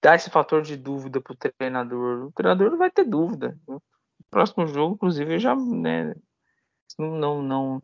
dar 0.00 0.16
esse 0.16 0.30
fator 0.30 0.62
de 0.62 0.76
dúvida 0.76 1.20
pro 1.20 1.36
treinador. 1.36 2.26
O 2.26 2.32
treinador 2.32 2.70
não 2.70 2.78
vai 2.78 2.90
ter 2.90 3.04
dúvida. 3.04 3.58
No 3.66 3.82
próximo 4.30 4.66
jogo, 4.66 4.94
inclusive, 4.94 5.34
eu 5.34 5.38
já 5.38 5.54
né, 5.54 6.14
não, 6.98 7.42
não, 7.42 7.82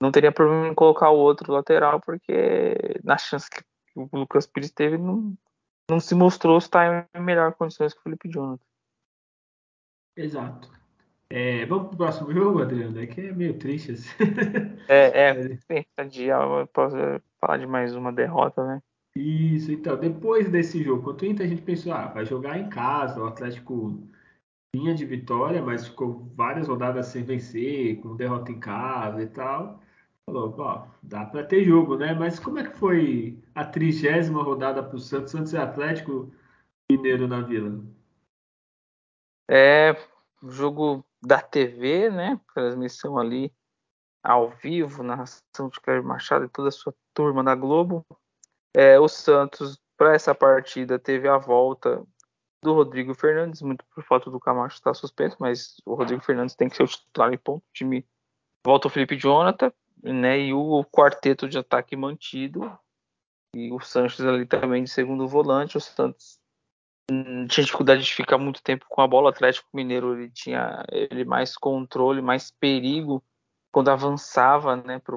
não 0.00 0.12
teria 0.12 0.32
problema 0.32 0.68
em 0.68 0.74
colocar 0.74 1.10
o 1.10 1.18
outro 1.18 1.52
lateral, 1.52 2.00
porque 2.00 3.00
na 3.04 3.18
chance 3.18 3.48
que 3.50 3.62
o 3.94 4.08
Lucas 4.12 4.46
Pires 4.46 4.70
teve, 4.70 4.96
não, 4.98 5.36
não 5.90 6.00
se 6.00 6.14
mostrou 6.14 6.58
estar 6.58 7.08
em 7.14 7.20
melhor 7.20 7.52
condições 7.54 7.92
que 7.92 8.00
o 8.00 8.02
Felipe 8.02 8.28
Jonathan. 8.28 8.64
Exato. 10.16 10.70
É, 11.34 11.64
vamos 11.64 11.88
pro 11.88 11.96
próximo 11.96 12.30
jogo, 12.30 12.60
Adriano? 12.60 13.00
É 13.00 13.06
que 13.06 13.20
é 13.22 13.32
meio 13.32 13.58
triste 13.58 13.92
assim. 13.92 14.10
É, 14.86 15.30
é. 15.30 16.04
Dia, 16.04 16.36
posso 16.74 16.94
falar 17.40 17.56
de 17.56 17.66
mais 17.66 17.94
uma 17.96 18.12
derrota, 18.12 18.66
né? 18.66 18.82
Isso, 19.14 19.70
então, 19.70 19.96
depois 19.98 20.48
desse 20.48 20.82
jogo 20.82 21.02
contra 21.02 21.26
o 21.26 21.30
Inter, 21.30 21.46
a 21.46 21.48
gente 21.48 21.62
pensou, 21.62 21.92
ah, 21.92 22.06
vai 22.06 22.24
jogar 22.24 22.58
em 22.58 22.70
casa, 22.70 23.20
o 23.20 23.26
Atlético 23.26 24.02
vinha 24.74 24.94
de 24.94 25.04
vitória, 25.04 25.60
mas 25.60 25.86
ficou 25.86 26.30
várias 26.34 26.66
rodadas 26.66 27.06
sem 27.06 27.22
vencer, 27.22 28.00
com 28.00 28.16
derrota 28.16 28.50
em 28.50 28.58
casa 28.58 29.22
e 29.22 29.26
tal. 29.26 29.82
Falou, 30.26 30.54
ó, 30.58 30.86
dá 31.02 31.26
para 31.26 31.44
ter 31.44 31.64
jogo, 31.64 31.96
né? 31.96 32.14
Mas 32.14 32.38
como 32.38 32.58
é 32.58 32.70
que 32.70 32.78
foi 32.78 33.38
a 33.54 33.64
trigésima 33.64 34.42
rodada 34.42 34.82
para 34.82 34.96
o 34.96 35.00
Santos, 35.00 35.32
Santos 35.32 35.52
e 35.52 35.58
Atlético 35.58 36.32
Mineiro 36.90 37.28
na 37.28 37.42
Vila? 37.42 37.84
É, 39.50 39.94
jogo 40.42 41.04
da 41.20 41.40
TV, 41.42 42.08
né? 42.08 42.40
Transmissão 42.54 43.18
ali 43.18 43.52
ao 44.22 44.50
vivo, 44.50 45.02
narração 45.02 45.68
de 45.68 45.80
Cléber 45.80 46.04
Machado 46.04 46.44
e 46.44 46.48
toda 46.48 46.68
a 46.68 46.72
sua 46.72 46.94
turma 47.12 47.42
da 47.44 47.54
Globo. 47.54 48.06
É, 48.74 48.98
o 48.98 49.08
Santos, 49.08 49.78
para 49.96 50.14
essa 50.14 50.34
partida, 50.34 50.98
teve 50.98 51.28
a 51.28 51.36
volta 51.36 52.02
do 52.62 52.72
Rodrigo 52.74 53.14
Fernandes, 53.14 53.60
muito 53.60 53.84
por 53.92 54.04
falta 54.04 54.30
do 54.30 54.38
Camacho 54.38 54.76
estar 54.76 54.94
suspenso, 54.94 55.36
mas 55.40 55.76
o 55.84 55.94
Rodrigo 55.94 56.22
Fernandes 56.22 56.54
tem 56.54 56.68
que 56.68 56.76
ser 56.76 56.84
o 56.84 56.86
titular 56.86 57.32
em 57.32 57.38
ponto. 57.38 57.62
O 57.62 57.72
time 57.72 58.06
volta 58.64 58.86
o 58.86 58.90
Felipe 58.90 59.16
Jonathan, 59.16 59.72
né? 60.02 60.38
E 60.40 60.54
o 60.54 60.84
quarteto 60.84 61.48
de 61.48 61.58
ataque 61.58 61.96
mantido. 61.96 62.72
E 63.54 63.70
o 63.72 63.80
Sanches 63.80 64.24
ali 64.24 64.46
também 64.46 64.84
de 64.84 64.90
segundo 64.90 65.26
volante. 65.26 65.76
O 65.76 65.80
Santos 65.80 66.38
hum, 67.10 67.46
tinha 67.46 67.64
dificuldade 67.64 68.02
de 68.02 68.14
ficar 68.14 68.38
muito 68.38 68.62
tempo 68.62 68.86
com 68.88 69.02
a 69.02 69.08
bola. 69.08 69.26
O 69.26 69.30
Atlético 69.30 69.68
Mineiro 69.74 70.14
ele 70.14 70.30
tinha 70.30 70.84
ele 70.90 71.24
mais 71.24 71.56
controle, 71.56 72.22
mais 72.22 72.50
perigo 72.50 73.22
quando 73.72 73.90
avançava 73.90 74.76
né, 74.76 74.98
para 74.98 75.16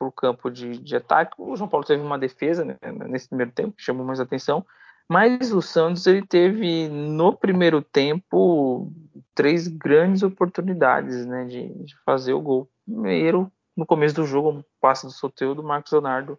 o 0.00 0.12
campo 0.12 0.50
de, 0.50 0.78
de, 0.78 0.96
ataque. 0.96 1.34
O 1.38 1.56
João 1.56 1.68
Paulo 1.68 1.86
teve 1.86 2.02
uma 2.02 2.18
defesa 2.18 2.64
né, 2.64 2.76
nesse 3.08 3.28
primeiro 3.28 3.52
tempo 3.52 3.76
que 3.76 3.82
chamou 3.82 4.04
mais 4.04 4.20
atenção. 4.20 4.64
Mas 5.08 5.52
o 5.52 5.60
Santos 5.60 6.06
ele 6.06 6.26
teve 6.26 6.88
no 6.88 7.36
primeiro 7.36 7.82
tempo 7.82 8.90
três 9.34 9.68
grandes 9.68 10.22
oportunidades 10.22 11.26
né, 11.26 11.44
de, 11.44 11.68
de 11.84 11.94
fazer 12.04 12.32
o 12.32 12.40
gol. 12.40 12.70
Primeiro, 12.84 13.52
no 13.76 13.84
começo 13.84 14.14
do 14.14 14.24
jogo, 14.24 14.50
um 14.50 14.64
passe 14.80 15.06
do 15.06 15.12
Soteudo, 15.12 15.60
o 15.60 15.64
Marcos 15.64 15.92
Leonardo 15.92 16.38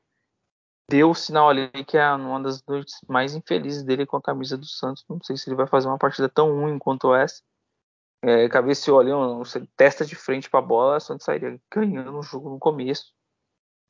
deu 0.89 1.09
o 1.09 1.15
sinal 1.15 1.49
ali 1.49 1.69
que 1.85 1.97
é 1.97 2.11
uma 2.13 2.41
das 2.41 2.63
noites 2.65 2.95
mais 3.07 3.35
infelizes 3.35 3.83
dele 3.83 4.05
com 4.05 4.17
a 4.17 4.21
camisa 4.21 4.57
do 4.57 4.65
Santos. 4.65 5.05
Não 5.09 5.19
sei 5.21 5.37
se 5.37 5.49
ele 5.49 5.55
vai 5.55 5.67
fazer 5.67 5.87
uma 5.87 5.97
partida 5.97 6.29
tão 6.29 6.59
ruim 6.59 6.79
quanto 6.79 7.13
essa. 7.13 7.41
É, 8.23 8.49
cabeceou 8.49 8.99
ali, 8.99 9.13
um, 9.13 9.43
testa 9.75 10.03
de 10.03 10.15
frente 10.15 10.49
para 10.49 10.59
a 10.59 10.63
bola, 10.63 10.97
o 10.97 10.99
Santos 10.99 11.25
sairia 11.25 11.59
ganhando 11.71 12.17
o 12.17 12.23
jogo 12.23 12.49
no 12.49 12.57
começo. 12.57 13.13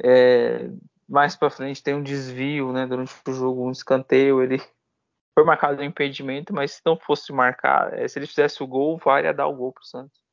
É, 0.04 0.70
mais 1.08 1.36
para 1.36 1.50
frente 1.50 1.84
tem 1.84 1.94
um 1.94 2.04
desvio, 2.04 2.72
né, 2.74 2.86
durante 2.86 3.14
o 3.28 3.34
jogo, 3.34 3.68
um 3.68 3.72
escanteio, 3.72 4.42
ele 4.42 4.58
foi 5.34 5.44
marcado 5.44 5.82
um 5.82 5.86
impedimento, 5.86 6.54
mas 6.54 6.74
se 6.74 6.82
não 6.86 6.98
fosse 6.98 7.32
marcar, 7.32 7.94
é, 7.94 8.08
se 8.08 8.20
ele 8.20 8.28
fizesse 8.28 8.62
o 8.64 8.68
gol, 8.68 8.98
valia 8.98 9.34
dar 9.34 9.48
o 9.48 9.56
gol 9.56 9.72
pro 9.72 9.86
Santos. 9.86 10.26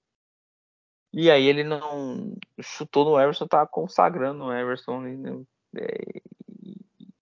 E 1.12 1.30
aí 1.30 1.46
ele 1.46 1.62
não 1.62 2.34
chutou 2.60 3.04
no 3.04 3.20
Everson, 3.20 3.46
tava 3.46 3.66
consagrando 3.66 4.44
o 4.44 4.52
Everson. 4.52 5.00
Né? 5.00 5.44
É, 5.76 6.22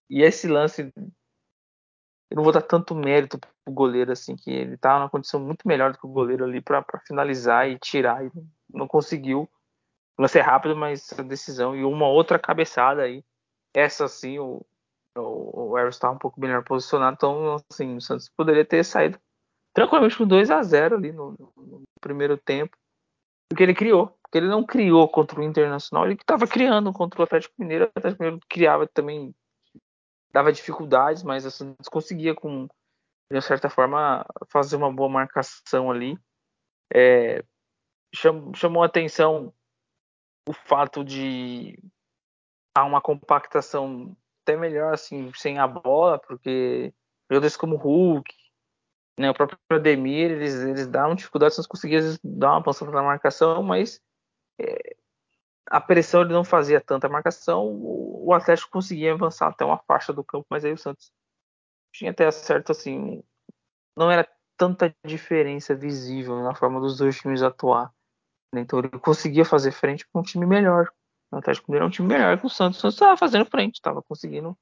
e 0.09 0.23
esse 0.23 0.47
lance, 0.47 0.93
eu 2.31 2.37
não 2.37 2.45
vou 2.45 2.53
dar 2.53 2.63
tanto 2.63 2.95
mérito 2.95 3.37
pro 3.39 3.75
goleiro 3.75 4.13
assim, 4.13 4.37
que 4.37 4.51
ele 4.51 4.77
tava 4.77 5.01
numa 5.01 5.11
condição 5.11 5.41
muito 5.41 5.67
melhor 5.67 5.93
do 5.93 5.99
que 5.99 6.07
o 6.07 6.11
goleiro 6.11 6.45
ali 6.45 6.61
para 6.61 6.85
finalizar 7.05 7.69
e 7.69 7.79
tirar, 7.79 8.25
e 8.25 8.31
não 8.73 8.87
conseguiu. 8.87 9.51
O 10.19 10.23
lance 10.23 10.39
é 10.39 10.43
rápido, 10.43 10.77
mas 10.77 11.13
a 11.19 11.23
decisão 11.23 11.75
e 11.75 11.85
uma 11.85 12.09
outra 12.09 12.39
cabeçada 12.39 13.03
aí, 13.03 13.25
essa 13.75 14.07
sim, 14.09 14.39
o, 14.39 14.65
o, 15.17 15.71
o 15.71 15.89
estava 15.89 16.15
um 16.15 16.19
pouco 16.19 16.41
melhor 16.41 16.63
posicionado, 16.65 17.15
então 17.15 17.57
assim, 17.71 17.97
o 17.97 18.01
Santos 18.01 18.29
poderia 18.29 18.65
ter 18.65 18.85
saído 18.85 19.19
tranquilamente 19.73 20.17
com 20.17 20.27
2 20.27 20.51
a 20.51 20.63
0 20.63 20.97
ali 20.97 21.13
no, 21.13 21.33
no 21.57 21.83
primeiro 22.01 22.37
tempo 22.37 22.77
porque 23.51 23.65
ele 23.65 23.75
criou. 23.75 24.17
Porque 24.23 24.39
ele 24.39 24.47
não 24.47 24.65
criou 24.65 25.09
contra 25.09 25.41
o 25.41 25.43
Internacional, 25.43 26.07
ele 26.07 26.15
estava 26.15 26.47
criando 26.47 26.93
contra 26.93 27.21
o 27.21 27.25
Atlético 27.25 27.55
Mineiro. 27.59 27.87
O 27.87 27.99
Atlético 27.99 28.23
Mineiro 28.23 28.47
criava 28.49 28.87
também, 28.87 29.35
dava 30.33 30.53
dificuldades, 30.53 31.25
mas 31.25 31.45
assim, 31.45 31.75
conseguia, 31.91 32.33
com, 32.33 32.69
de 33.31 33.41
certa 33.43 33.69
forma, 33.69 34.25
fazer 34.49 34.77
uma 34.77 34.93
boa 34.93 35.09
marcação 35.09 35.91
ali. 35.91 36.17
É, 36.95 37.45
chamou, 38.15 38.55
chamou 38.55 38.83
atenção 38.85 39.53
o 40.51 40.53
fato 40.53 41.05
de 41.05 41.79
há 42.75 42.85
uma 42.85 43.01
compactação 43.01 44.17
até 44.43 44.57
melhor 44.57 44.93
assim 44.93 45.33
sem 45.35 45.59
a 45.59 45.67
bola, 45.67 46.19
porque 46.19 46.93
jogadores 47.31 47.57
como 47.57 47.77
Hulk, 47.77 48.35
né, 49.19 49.31
o 49.31 49.35
próprio 49.35 49.59
Ademir, 49.71 50.33
eles, 50.33 50.55
eles 50.55 50.89
davam 50.89 51.15
dificuldade 51.15 51.55
se 51.55 51.69
conseguiam 51.69 52.03
dar 52.25 52.53
uma 52.53 52.63
passada 52.63 52.91
na 52.91 53.03
marcação, 53.03 53.63
mas 53.63 54.01
é, 54.61 54.97
a 55.67 55.81
pressão 55.81 56.23
ele 56.23 56.33
não 56.33 56.45
fazia 56.45 56.81
tanta 56.81 57.09
marcação, 57.09 57.67
o, 57.67 58.27
o, 58.29 58.35
Atlético 58.35 58.73
conseguia 58.73 59.13
avançar 59.13 59.49
até 59.49 59.65
uma 59.65 59.79
faixa 59.79 60.13
do 60.13 60.25
campo, 60.25 60.47
mas 60.51 60.65
aí 60.65 60.73
o 60.73 60.79
Santos 60.79 61.13
tinha 61.93 62.11
até 62.11 62.29
certo 62.31 62.73
assim, 62.73 63.23
não 63.97 64.11
era 64.11 64.29
tanta 64.57 64.95
diferença 65.05 65.75
visível 65.75 66.43
na 66.43 66.55
forma 66.55 66.81
dos 66.81 66.99
dois 66.99 67.19
times 67.19 67.43
atuar. 67.43 67.93
Né? 68.55 68.63
Então 68.63 68.79
ele 68.79 68.89
conseguia 68.91 69.45
fazer 69.45 69.73
frente 69.73 70.07
com 70.09 70.21
um 70.21 70.23
time 70.23 70.47
melhor. 70.47 70.91
O 71.33 71.37
Atlético 71.37 71.71
Mineiro 71.71 71.85
é 71.85 71.89
um 71.89 71.91
time 71.91 72.09
melhor 72.09 72.39
que 72.39 72.47
o 72.47 72.51
Santos. 72.51 72.79
O 72.79 72.83
Santos 72.83 72.97
estava 72.97 73.17
fazendo 73.17 73.47
frente, 73.47 73.77
estava 73.77 74.03
conseguindo 74.03 74.57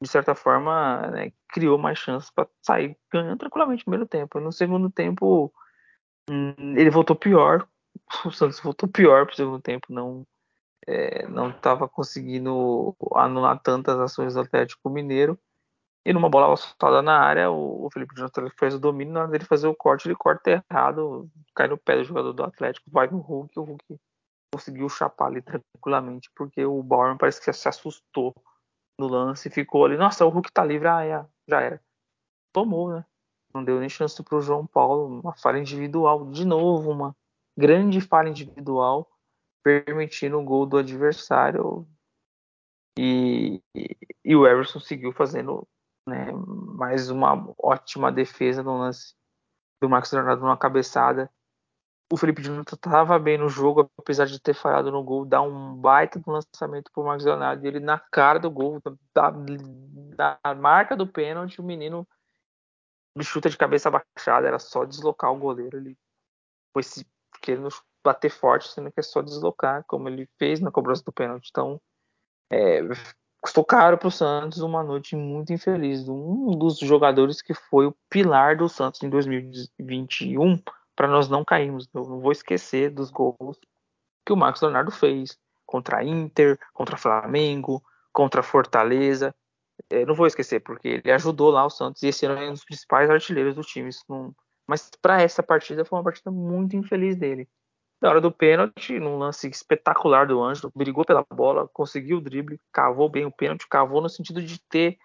de 0.00 0.08
certa 0.08 0.34
forma, 0.34 1.08
né, 1.08 1.32
criou 1.48 1.76
mais 1.76 1.98
chances 1.98 2.30
para 2.30 2.48
sair 2.62 2.96
ganhando 3.12 3.38
tranquilamente 3.38 3.80
no 3.80 3.84
primeiro 3.84 4.06
tempo. 4.06 4.38
No 4.38 4.52
segundo 4.52 4.90
tempo, 4.90 5.52
hum, 6.30 6.54
ele 6.76 6.90
voltou 6.90 7.16
pior. 7.16 7.68
O 8.24 8.30
Santos 8.30 8.60
voltou 8.60 8.88
pior 8.88 9.26
para 9.26 9.32
o 9.32 9.36
segundo 9.36 9.60
tempo, 9.60 9.92
não 9.92 10.24
é, 10.86 11.26
não 11.28 11.50
estava 11.50 11.88
conseguindo 11.88 12.96
anular 13.14 13.60
tantas 13.60 13.98
ações 13.98 14.34
do 14.34 14.40
Atlético 14.40 14.88
Mineiro. 14.88 15.38
E 16.04 16.12
numa 16.12 16.28
bola 16.28 16.56
soltada 16.56 17.02
na 17.02 17.18
área, 17.18 17.50
o, 17.50 17.88
Felipe 17.92 18.14
Jonathan 18.14 18.48
fez 18.58 18.74
o 18.74 18.78
domínio, 18.78 19.12
na 19.12 19.20
hora 19.20 19.30
dele 19.30 19.44
fazer 19.44 19.66
o 19.66 19.74
corte, 19.74 20.08
ele 20.08 20.14
corta 20.14 20.64
errado, 20.70 21.28
cai 21.54 21.68
no 21.68 21.76
pé 21.76 21.96
do 21.96 22.04
jogador 22.04 22.32
do 22.32 22.44
Atlético, 22.44 22.90
vai 22.90 23.08
no 23.08 23.18
Hulk, 23.18 23.58
o 23.58 23.62
Hulk 23.62 24.00
conseguiu 24.54 24.88
chapar 24.88 25.26
ali 25.26 25.42
tranquilamente, 25.42 26.30
porque 26.34 26.64
o 26.64 26.82
Bauerman 26.82 27.18
parece 27.18 27.40
que 27.40 27.52
se 27.52 27.68
assustou 27.68 28.34
no 28.98 29.06
lance, 29.06 29.50
ficou 29.50 29.84
ali, 29.84 29.96
nossa, 29.96 30.24
o 30.24 30.30
Hulk 30.30 30.50
tá 30.50 30.64
livre, 30.64 30.88
ah, 30.88 31.04
é, 31.04 31.26
já 31.46 31.60
era. 31.60 31.82
Tomou, 32.52 32.90
né? 32.90 33.04
Não 33.54 33.62
deu 33.62 33.78
nem 33.78 33.88
chance 33.88 34.22
pro 34.22 34.40
João 34.40 34.66
Paulo, 34.66 35.20
uma 35.20 35.34
falha 35.34 35.58
individual, 35.58 36.30
de 36.30 36.44
novo, 36.44 36.90
uma 36.90 37.14
grande 37.56 38.00
falha 38.00 38.28
individual, 38.28 39.10
permitindo 39.62 40.38
o 40.38 40.44
gol 40.44 40.66
do 40.66 40.78
adversário. 40.78 41.86
E, 42.98 43.62
e, 43.74 43.96
e 44.24 44.36
o 44.36 44.46
Everson 44.46 44.80
seguiu 44.80 45.12
fazendo 45.12 45.66
né, 46.08 46.32
mais 46.32 47.10
uma 47.10 47.54
ótima 47.58 48.10
defesa 48.10 48.62
no 48.62 48.78
lance 48.78 49.14
do 49.80 49.88
Max 49.88 50.10
Leonardo 50.10 50.42
numa 50.42 50.56
cabeçada 50.56 51.30
o 52.10 52.16
Felipe 52.16 52.42
Jonathan 52.42 52.74
estava 52.74 53.18
bem 53.18 53.36
no 53.36 53.48
jogo, 53.48 53.90
apesar 53.98 54.24
de 54.24 54.40
ter 54.40 54.54
falhado 54.54 54.90
no 54.90 55.04
gol, 55.04 55.26
dá 55.26 55.42
um 55.42 55.76
baita 55.76 56.18
do 56.18 56.30
lançamento 56.30 56.90
pro 56.90 57.04
Marcos 57.04 57.26
Leonardo, 57.26 57.66
ele 57.66 57.80
na 57.80 57.98
cara 57.98 58.38
do 58.38 58.50
gol, 58.50 58.80
da, 59.14 59.30
da 60.40 60.54
marca 60.54 60.96
do 60.96 61.06
pênalti, 61.06 61.60
o 61.60 61.64
menino 61.64 62.08
chuta 63.20 63.50
de 63.50 63.58
cabeça 63.58 63.90
baixada, 63.90 64.46
era 64.46 64.58
só 64.58 64.84
deslocar 64.84 65.30
o 65.32 65.38
goleiro, 65.38 65.76
ele 65.76 65.98
foi 66.72 66.82
se 66.82 67.06
querendo 67.42 67.68
bater 68.02 68.30
forte, 68.30 68.68
sendo 68.68 68.90
que 68.90 69.00
é 69.00 69.02
só 69.02 69.20
deslocar, 69.20 69.84
como 69.86 70.08
ele 70.08 70.26
fez 70.38 70.60
na 70.60 70.70
cobrança 70.70 71.02
do 71.04 71.12
pênalti. 71.12 71.48
Então, 71.50 71.80
é, 72.50 72.80
custou 73.48 73.64
caro 73.64 73.96
para 73.96 74.08
o 74.08 74.10
Santos 74.10 74.58
uma 74.58 74.82
noite 74.82 75.16
muito 75.16 75.52
infeliz. 75.54 76.06
Um 76.06 76.50
dos 76.50 76.78
jogadores 76.78 77.40
que 77.40 77.54
foi 77.54 77.86
o 77.86 77.96
pilar 78.10 78.56
do 78.58 78.68
Santos 78.68 79.02
em 79.02 79.08
2021 79.08 80.58
para 80.94 81.08
nós 81.08 81.30
não 81.30 81.42
cairmos. 81.42 81.88
Eu 81.94 82.04
não 82.04 82.20
vou 82.20 82.30
esquecer 82.30 82.90
dos 82.90 83.10
gols 83.10 83.58
que 84.26 84.32
o 84.34 84.36
Marcos 84.36 84.60
Leonardo 84.60 84.90
fez 84.90 85.38
contra 85.64 85.98
a 85.98 86.04
Inter, 86.04 86.58
contra 86.74 86.98
Flamengo, 86.98 87.82
contra 88.12 88.42
Fortaleza. 88.42 89.34
Eu 89.88 90.06
não 90.06 90.14
vou 90.14 90.26
esquecer, 90.26 90.60
porque 90.60 91.00
ele 91.02 91.12
ajudou 91.12 91.50
lá 91.50 91.64
o 91.64 91.70
Santos 91.70 92.02
e 92.02 92.08
esse 92.08 92.26
ano 92.26 92.38
é 92.38 92.50
um 92.50 92.52
dos 92.52 92.64
principais 92.64 93.08
artilheiros 93.08 93.54
do 93.54 93.62
time. 93.62 93.88
Não... 94.10 94.34
Mas 94.66 94.90
para 95.00 95.22
essa 95.22 95.42
partida 95.42 95.86
foi 95.86 95.98
uma 95.98 96.04
partida 96.04 96.30
muito 96.30 96.76
infeliz 96.76 97.16
dele. 97.16 97.48
Na 98.00 98.10
hora 98.10 98.20
do 98.20 98.30
pênalti, 98.30 99.00
num 99.00 99.18
lance 99.18 99.48
espetacular 99.48 100.26
do 100.26 100.40
Ângelo, 100.42 100.72
brigou 100.74 101.04
pela 101.04 101.24
bola, 101.32 101.68
conseguiu 101.68 102.18
o 102.18 102.20
drible, 102.20 102.60
cavou 102.72 103.08
bem 103.08 103.24
o 103.24 103.32
pênalti, 103.32 103.66
cavou 103.68 104.00
no 104.00 104.08
sentido 104.08 104.40
de 104.40 104.60
ter 104.68 104.98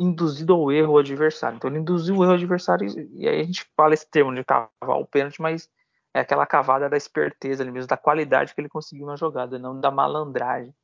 induzido 0.00 0.54
ao 0.54 0.70
erro 0.70 0.92
o 0.92 0.98
adversário. 0.98 1.56
Então 1.56 1.68
ele 1.68 1.80
induziu 1.80 2.16
o 2.16 2.22
erro 2.22 2.32
ao 2.32 2.36
adversário 2.36 2.86
e 3.14 3.28
aí 3.28 3.40
a 3.40 3.44
gente 3.44 3.66
fala 3.76 3.94
esse 3.94 4.08
termo 4.08 4.32
de 4.34 4.44
cavar 4.44 4.70
o 5.00 5.06
pênalti, 5.06 5.42
mas 5.42 5.68
é 6.14 6.20
aquela 6.20 6.46
cavada 6.46 6.88
da 6.88 6.96
esperteza 6.96 7.62
ali 7.62 7.72
mesmo, 7.72 7.88
da 7.88 7.96
qualidade 7.96 8.54
que 8.54 8.60
ele 8.60 8.68
conseguiu 8.68 9.06
na 9.06 9.16
jogada, 9.16 9.58
não 9.58 9.80
da 9.80 9.90
malandragem. 9.90 10.74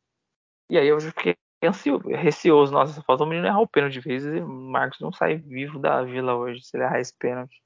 E 0.68 0.78
aí 0.78 0.88
eu 0.88 1.00
fiquei 1.00 1.36
receoso. 2.16 2.72
Nossa, 2.72 3.02
falta 3.02 3.22
o 3.22 3.26
menino 3.26 3.46
errar 3.46 3.60
o 3.60 3.68
pênalti 3.68 3.94
de 3.94 4.00
vez 4.00 4.24
e 4.24 4.40
o 4.40 4.48
Marcos 4.48 4.98
não 5.00 5.12
sai 5.12 5.36
vivo 5.36 5.78
da 5.78 6.02
vila 6.02 6.34
hoje 6.34 6.62
se 6.62 6.76
ele 6.76 6.84
errar 6.84 7.00
esse 7.00 7.16
pênalti. 7.16 7.62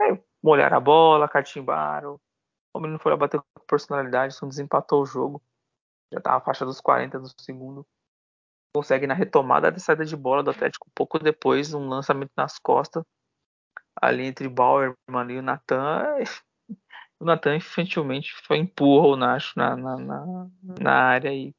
Aí 0.00 0.18
molharam 0.42 0.76
a 0.76 0.80
bola, 0.80 1.28
catimbaram. 1.28 2.18
O 2.76 2.80
menino 2.80 2.98
foi 2.98 3.12
lá 3.12 3.16
bater 3.16 3.40
com 3.40 3.66
personalidade, 3.66 4.34
só 4.34 4.46
desempatou 4.46 5.02
o 5.02 5.06
jogo. 5.06 5.42
Já 6.12 6.20
tava 6.20 6.36
a 6.36 6.40
faixa 6.40 6.64
dos 6.64 6.80
40 6.80 7.18
do 7.18 7.28
segundo. 7.40 7.86
Consegue 8.74 9.06
na 9.06 9.14
retomada 9.14 9.70
da 9.70 9.78
saída 9.78 10.04
de 10.04 10.16
bola 10.16 10.42
do 10.42 10.50
Atlético, 10.50 10.90
pouco 10.94 11.18
depois, 11.18 11.72
um 11.72 11.88
lançamento 11.88 12.32
nas 12.36 12.58
costas. 12.58 13.02
Ali 14.00 14.26
entre 14.26 14.48
Bauer 14.48 14.94
e 15.08 15.38
o 15.38 15.42
Natan. 15.42 16.18
O 17.18 17.24
Natan 17.24 17.56
infantilmente 17.56 18.34
foi 18.44 18.58
empurra 18.58 19.06
o 19.08 19.16
Nacho 19.16 19.58
na, 19.58 19.74
na, 19.74 19.96
na, 19.96 20.50
na 20.78 20.92
área 20.92 21.32
e 21.32 21.54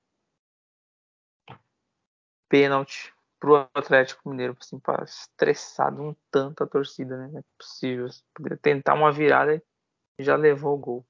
pênalti 2.48 3.12
pro 3.40 3.68
Atlético 3.74 4.30
Mineiro, 4.30 4.56
assim, 4.60 4.80
para 4.80 5.04
estressado 5.04 6.02
um 6.02 6.16
tanto 6.32 6.64
a 6.64 6.68
torcida, 6.68 7.18
né? 7.18 7.28
Não 7.28 7.40
é 7.40 7.44
possível. 7.58 8.08
Poderia 8.36 8.58
tentar 8.58 8.94
uma 8.94 9.12
virada 9.12 9.56
e 10.20 10.24
já 10.24 10.36
levou 10.36 10.76
o 10.76 10.78
gol. 10.78 11.07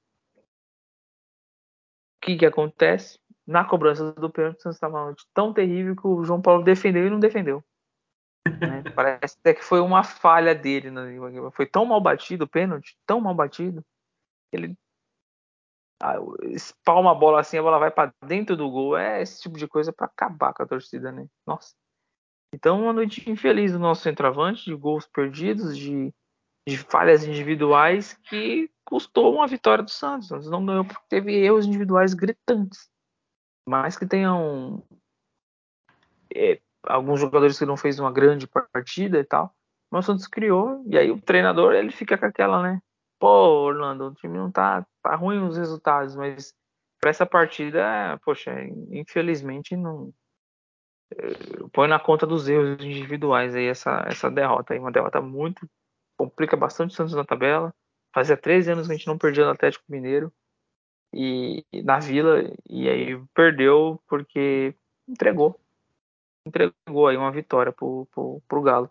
O 2.28 2.30
que 2.30 2.36
que 2.40 2.46
acontece? 2.46 3.18
Na 3.46 3.64
cobrança 3.64 4.12
do 4.12 4.28
pênalti, 4.28 4.58
o 4.58 4.60
Santos 4.60 4.76
estava 4.76 5.16
tão 5.32 5.54
terrível 5.54 5.96
que 5.96 6.06
o 6.06 6.22
João 6.22 6.42
Paulo 6.42 6.62
defendeu 6.62 7.06
e 7.06 7.10
não 7.10 7.18
defendeu. 7.18 7.64
Né? 8.46 8.82
Parece 8.94 9.38
até 9.40 9.54
que 9.54 9.64
foi 9.64 9.80
uma 9.80 10.04
falha 10.04 10.54
dele. 10.54 10.90
Né? 10.90 11.16
Foi 11.52 11.64
tão 11.64 11.86
mal 11.86 12.02
batido 12.02 12.44
o 12.44 12.48
pênalti, 12.48 12.98
tão 13.06 13.18
mal 13.18 13.34
batido, 13.34 13.82
ele 14.52 14.76
ah, 16.02 16.16
espalma 16.50 17.12
a 17.12 17.14
bola 17.14 17.40
assim, 17.40 17.56
a 17.56 17.62
bola 17.62 17.78
vai 17.78 17.90
para 17.90 18.12
dentro 18.26 18.54
do 18.54 18.70
gol. 18.70 18.96
É 18.96 19.22
esse 19.22 19.40
tipo 19.40 19.56
de 19.56 19.66
coisa 19.66 19.90
para 19.90 20.04
acabar 20.04 20.52
com 20.52 20.62
a 20.62 20.66
torcida, 20.66 21.10
né? 21.10 21.26
Nossa. 21.46 21.74
Então, 22.54 22.82
uma 22.82 22.92
noite 22.92 23.28
infeliz 23.28 23.72
do 23.72 23.78
nosso 23.78 24.02
centroavante, 24.02 24.66
de 24.66 24.74
gols 24.74 25.06
perdidos, 25.06 25.76
de, 25.76 26.12
de 26.68 26.76
falhas 26.76 27.24
individuais 27.24 28.14
que 28.24 28.70
custou 28.88 29.34
uma 29.34 29.46
vitória 29.46 29.84
do 29.84 29.90
Santos. 29.90 30.28
Santos 30.28 30.50
não 30.50 30.64
ganhou 30.64 30.84
porque 30.84 31.04
teve 31.10 31.34
erros 31.34 31.66
individuais 31.66 32.14
gritantes. 32.14 32.88
Mais 33.68 33.98
que 33.98 34.06
tenham 34.06 34.82
é, 36.34 36.58
alguns 36.84 37.20
jogadores 37.20 37.58
que 37.58 37.66
não 37.66 37.76
fez 37.76 37.98
uma 37.98 38.10
grande 38.10 38.46
partida 38.72 39.18
e 39.18 39.24
tal. 39.24 39.54
Mas 39.90 40.04
o 40.04 40.06
Santos 40.06 40.26
criou, 40.26 40.82
e 40.86 40.96
aí 40.96 41.10
o 41.10 41.20
treinador 41.20 41.74
ele 41.74 41.90
fica 41.90 42.16
com 42.16 42.24
aquela, 42.24 42.62
né? 42.62 42.80
Pô, 43.18 43.28
Orlando, 43.66 44.06
o 44.06 44.14
time 44.14 44.38
não 44.38 44.50
tá, 44.50 44.86
tá 45.02 45.14
ruim 45.16 45.42
os 45.46 45.58
resultados, 45.58 46.16
mas 46.16 46.54
para 47.00 47.10
essa 47.10 47.26
partida, 47.26 48.18
poxa, 48.24 48.52
infelizmente 48.90 49.76
não 49.76 50.12
eh, 51.12 51.68
põe 51.72 51.88
na 51.88 51.98
conta 51.98 52.26
dos 52.26 52.48
erros 52.48 52.84
individuais 52.84 53.54
aí 53.54 53.66
essa, 53.66 54.04
essa 54.06 54.30
derrota 54.30 54.74
aí, 54.74 54.80
uma 54.80 54.92
derrota 54.92 55.20
muito 55.20 55.68
complica 56.18 56.56
bastante 56.56 56.92
o 56.92 56.94
Santos 56.94 57.14
na 57.14 57.24
tabela. 57.24 57.72
Fazia 58.12 58.36
13 58.36 58.72
anos 58.72 58.86
que 58.86 58.92
a 58.92 58.96
gente 58.96 59.06
não 59.06 59.18
perdia 59.18 59.44
no 59.44 59.50
Atlético 59.50 59.84
Mineiro 59.88 60.32
e, 61.12 61.64
na 61.84 61.98
Vila 61.98 62.42
e 62.68 62.88
aí 62.88 63.22
perdeu 63.34 64.00
porque 64.08 64.74
entregou. 65.06 65.58
Entregou 66.46 67.06
aí 67.06 67.16
uma 67.16 67.32
vitória 67.32 67.72
pro, 67.72 68.06
pro, 68.12 68.42
pro 68.48 68.62
Galo. 68.62 68.90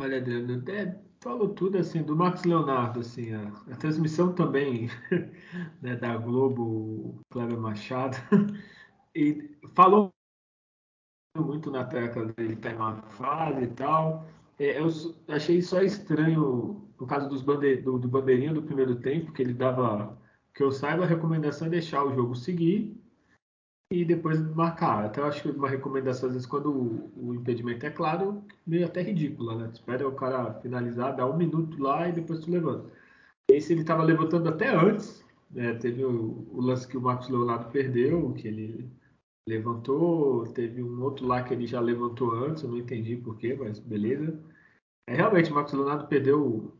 Olha, 0.00 0.18
Adriano, 0.18 0.60
até 0.60 0.96
falou 1.20 1.52
tudo 1.52 1.78
assim 1.78 2.02
do 2.02 2.14
Marcos 2.14 2.44
Leonardo, 2.44 3.00
assim, 3.00 3.34
a, 3.34 3.48
a 3.72 3.76
transmissão 3.76 4.32
também 4.32 4.88
né, 5.82 5.96
da 5.96 6.16
Globo, 6.16 7.20
Cleber 7.30 7.58
Machado, 7.58 8.16
e 9.14 9.56
falou 9.74 10.12
muito 11.36 11.70
na 11.70 11.84
tecla 11.84 12.26
dele 12.26 12.54
estar 12.54 12.72
em 12.72 12.76
uma 12.76 13.02
fase 13.02 13.64
e 13.64 13.68
tal. 13.68 14.26
É, 14.58 14.80
eu 14.80 14.88
achei 15.28 15.62
só 15.62 15.82
estranho 15.82 16.87
no 17.00 17.06
caso 17.06 17.28
dos 17.28 17.42
bande, 17.42 17.76
do, 17.76 17.98
do 17.98 18.08
bandeirinha 18.08 18.52
do 18.52 18.62
primeiro 18.62 18.96
tempo, 18.96 19.32
que 19.32 19.42
ele 19.42 19.54
dava, 19.54 20.18
que 20.54 20.62
eu 20.62 20.72
saiba, 20.72 21.04
a 21.04 21.06
recomendação 21.06 21.68
é 21.68 21.70
deixar 21.70 22.04
o 22.04 22.14
jogo 22.14 22.34
seguir 22.34 22.96
e 23.92 24.04
depois 24.04 24.40
marcar. 24.54 25.06
Até 25.06 25.20
eu 25.20 25.26
acho 25.26 25.42
que 25.42 25.50
uma 25.50 25.68
recomendação, 25.68 26.28
às 26.28 26.34
vezes, 26.34 26.46
quando 26.46 26.70
o, 26.70 27.12
o 27.16 27.34
impedimento 27.34 27.86
é 27.86 27.90
claro, 27.90 28.42
meio 28.66 28.86
até 28.86 29.00
ridícula, 29.02 29.56
né? 29.56 29.68
Tu 29.68 29.74
espera 29.74 30.06
o 30.06 30.14
cara 30.14 30.54
finalizar, 30.54 31.16
dá 31.16 31.26
um 31.26 31.36
minuto 31.36 31.80
lá 31.82 32.08
e 32.08 32.12
depois 32.12 32.40
tu 32.40 32.50
levanta. 32.50 32.90
Esse 33.50 33.72
ele 33.72 33.80
estava 33.80 34.02
levantando 34.02 34.48
até 34.48 34.68
antes, 34.68 35.24
né? 35.50 35.74
Teve 35.74 36.04
o, 36.04 36.46
o, 36.52 36.60
lance 36.60 36.86
que 36.86 36.96
o 36.96 37.00
Marcos 37.00 37.28
Leonardo 37.28 37.70
perdeu, 37.70 38.32
que 38.34 38.48
ele 38.48 38.90
levantou, 39.48 40.46
teve 40.52 40.82
um 40.82 41.02
outro 41.02 41.26
lá 41.26 41.42
que 41.42 41.54
ele 41.54 41.66
já 41.66 41.80
levantou 41.80 42.32
antes, 42.32 42.62
eu 42.62 42.68
não 42.70 42.76
entendi 42.76 43.16
porquê, 43.16 43.54
mas 43.54 43.78
beleza. 43.78 44.38
É, 45.08 45.14
realmente, 45.14 45.50
o 45.50 45.54
Marcos 45.54 45.72
Leonardo 45.72 46.06
perdeu 46.06 46.70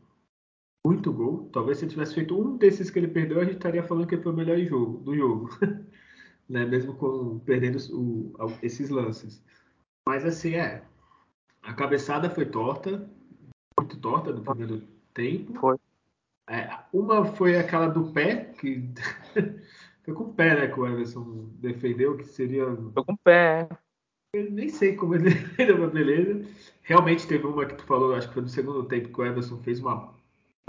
muito 0.85 1.11
gol. 1.11 1.49
Talvez 1.51 1.77
se 1.77 1.85
ele 1.85 1.91
tivesse 1.91 2.15
feito 2.15 2.39
um 2.39 2.57
desses 2.57 2.89
que 2.89 2.99
ele 2.99 3.07
perdeu, 3.07 3.39
a 3.39 3.45
gente 3.45 3.55
estaria 3.55 3.83
falando 3.83 4.07
que 4.07 4.17
foi 4.17 4.31
o 4.31 4.35
melhor 4.35 4.57
jogo, 4.59 4.99
do 4.99 5.15
jogo. 5.15 5.49
né? 6.49 6.65
mesmo 6.65 6.95
com 6.95 7.39
perdendo 7.39 7.77
o, 7.93 8.33
esses 8.61 8.89
lances. 8.89 9.41
Mas 10.07 10.25
assim, 10.25 10.55
é. 10.55 10.83
A 11.61 11.73
cabeçada 11.73 12.29
foi 12.29 12.45
torta, 12.45 13.07
muito 13.79 13.99
torta 13.99 14.31
no 14.31 14.41
primeiro 14.41 14.81
tempo. 15.13 15.53
Foi. 15.59 15.77
É, 16.49 16.67
uma 16.91 17.25
foi 17.25 17.57
aquela 17.57 17.87
do 17.87 18.11
pé, 18.11 18.45
que 18.59 18.89
foi 20.03 20.13
com 20.13 20.23
o 20.23 20.33
pé, 20.33 20.55
né, 20.55 20.67
que 20.67 20.79
o 20.79 20.87
Everson 20.87 21.49
defendeu, 21.59 22.17
que 22.17 22.23
seria. 22.23 22.65
Foi 22.93 23.03
com 23.03 23.13
o 23.13 23.17
pé. 23.17 23.69
Eu 24.33 24.49
nem 24.51 24.69
sei 24.69 24.95
como 24.95 25.15
ele 25.15 25.25
defendeu, 25.29 25.77
mas 25.77 25.91
beleza. 25.91 26.41
Realmente 26.81 27.27
teve 27.27 27.45
uma 27.45 27.65
que 27.65 27.75
tu 27.75 27.83
falou, 27.83 28.15
acho 28.15 28.27
que 28.29 28.33
foi 28.33 28.43
no 28.43 28.49
segundo 28.49 28.83
tempo, 28.85 29.09
que 29.09 29.21
o 29.21 29.25
Everson 29.25 29.57
fez 29.57 29.79
uma 29.79 30.13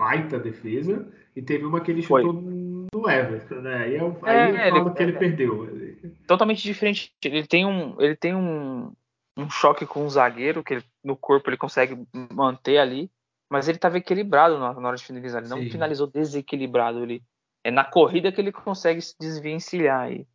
baita 0.00 0.38
defesa, 0.38 1.06
e 1.36 1.42
teve 1.42 1.66
uma 1.66 1.82
que 1.82 1.90
ele 1.90 2.00
chutou 2.00 2.32
foi 2.32 2.86
do 2.90 3.08
Everton, 3.08 3.56
né? 3.56 3.76
Aí 3.84 3.96
eu, 3.96 4.18
é, 4.24 4.30
aí 4.30 4.68
eu 4.70 4.70
falo 4.70 4.88
ele, 4.88 4.94
que 4.94 5.02
ele 5.02 5.12
é, 5.12 5.18
perdeu. 5.18 6.14
Totalmente 6.26 6.62
diferente. 6.62 7.12
Ele 7.22 7.46
tem 7.46 7.66
um, 7.66 8.00
ele 8.00 8.16
tem 8.16 8.34
um, 8.34 8.92
um 9.36 9.50
choque 9.50 9.84
com 9.84 10.06
o 10.06 10.10
zagueiro 10.10 10.64
que 10.64 10.74
ele, 10.74 10.84
no 11.04 11.14
corpo 11.14 11.50
ele 11.50 11.58
consegue 11.58 12.02
manter 12.32 12.78
ali, 12.78 13.10
mas 13.50 13.68
ele 13.68 13.76
estava 13.76 13.98
equilibrado 13.98 14.58
na, 14.58 14.72
na, 14.72 14.88
hora 14.88 14.96
de 14.96 15.04
finalizar. 15.04 15.42
Ele 15.42 15.50
não 15.50 15.62
Sim. 15.62 15.70
finalizou 15.70 16.06
desequilibrado. 16.06 17.02
Ele 17.02 17.22
é 17.62 17.70
na 17.70 17.84
corrida 17.84 18.32
que 18.32 18.40
ele 18.40 18.52
consegue 18.52 19.02
se 19.02 19.14
desvencilhar. 19.20 20.10
E, 20.10 20.26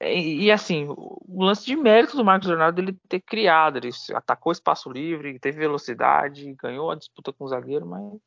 e, 0.00 0.44
e, 0.44 0.50
assim, 0.52 0.86
o 0.88 1.44
lance 1.44 1.66
de 1.66 1.74
mérito 1.76 2.16
do 2.16 2.24
Marcos 2.24 2.48
Leonardo 2.48 2.80
ele 2.80 2.96
ter 3.08 3.20
criado, 3.20 3.78
ele 3.78 3.90
atacou 4.14 4.52
espaço 4.52 4.88
livre, 4.88 5.40
teve 5.40 5.58
velocidade, 5.58 6.54
ganhou 6.54 6.90
a 6.90 6.94
disputa 6.94 7.32
com 7.32 7.44
o 7.44 7.48
zagueiro, 7.48 7.84
mas 7.84 8.20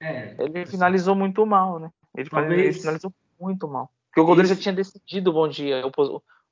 é, 0.00 0.36
ele 0.38 0.60
assim, 0.60 0.72
finalizou 0.72 1.14
muito 1.14 1.44
mal, 1.44 1.78
né? 1.78 1.90
Ele, 2.16 2.28
talvez, 2.28 2.60
ele 2.60 2.72
finalizou 2.72 3.12
muito 3.40 3.68
mal. 3.68 3.90
Porque 4.08 4.20
o 4.20 4.24
goleiro 4.24 4.48
já 4.48 4.56
tinha 4.56 4.74
decidido 4.74 5.30
o 5.30 5.34
bom 5.34 5.48
dia. 5.48 5.82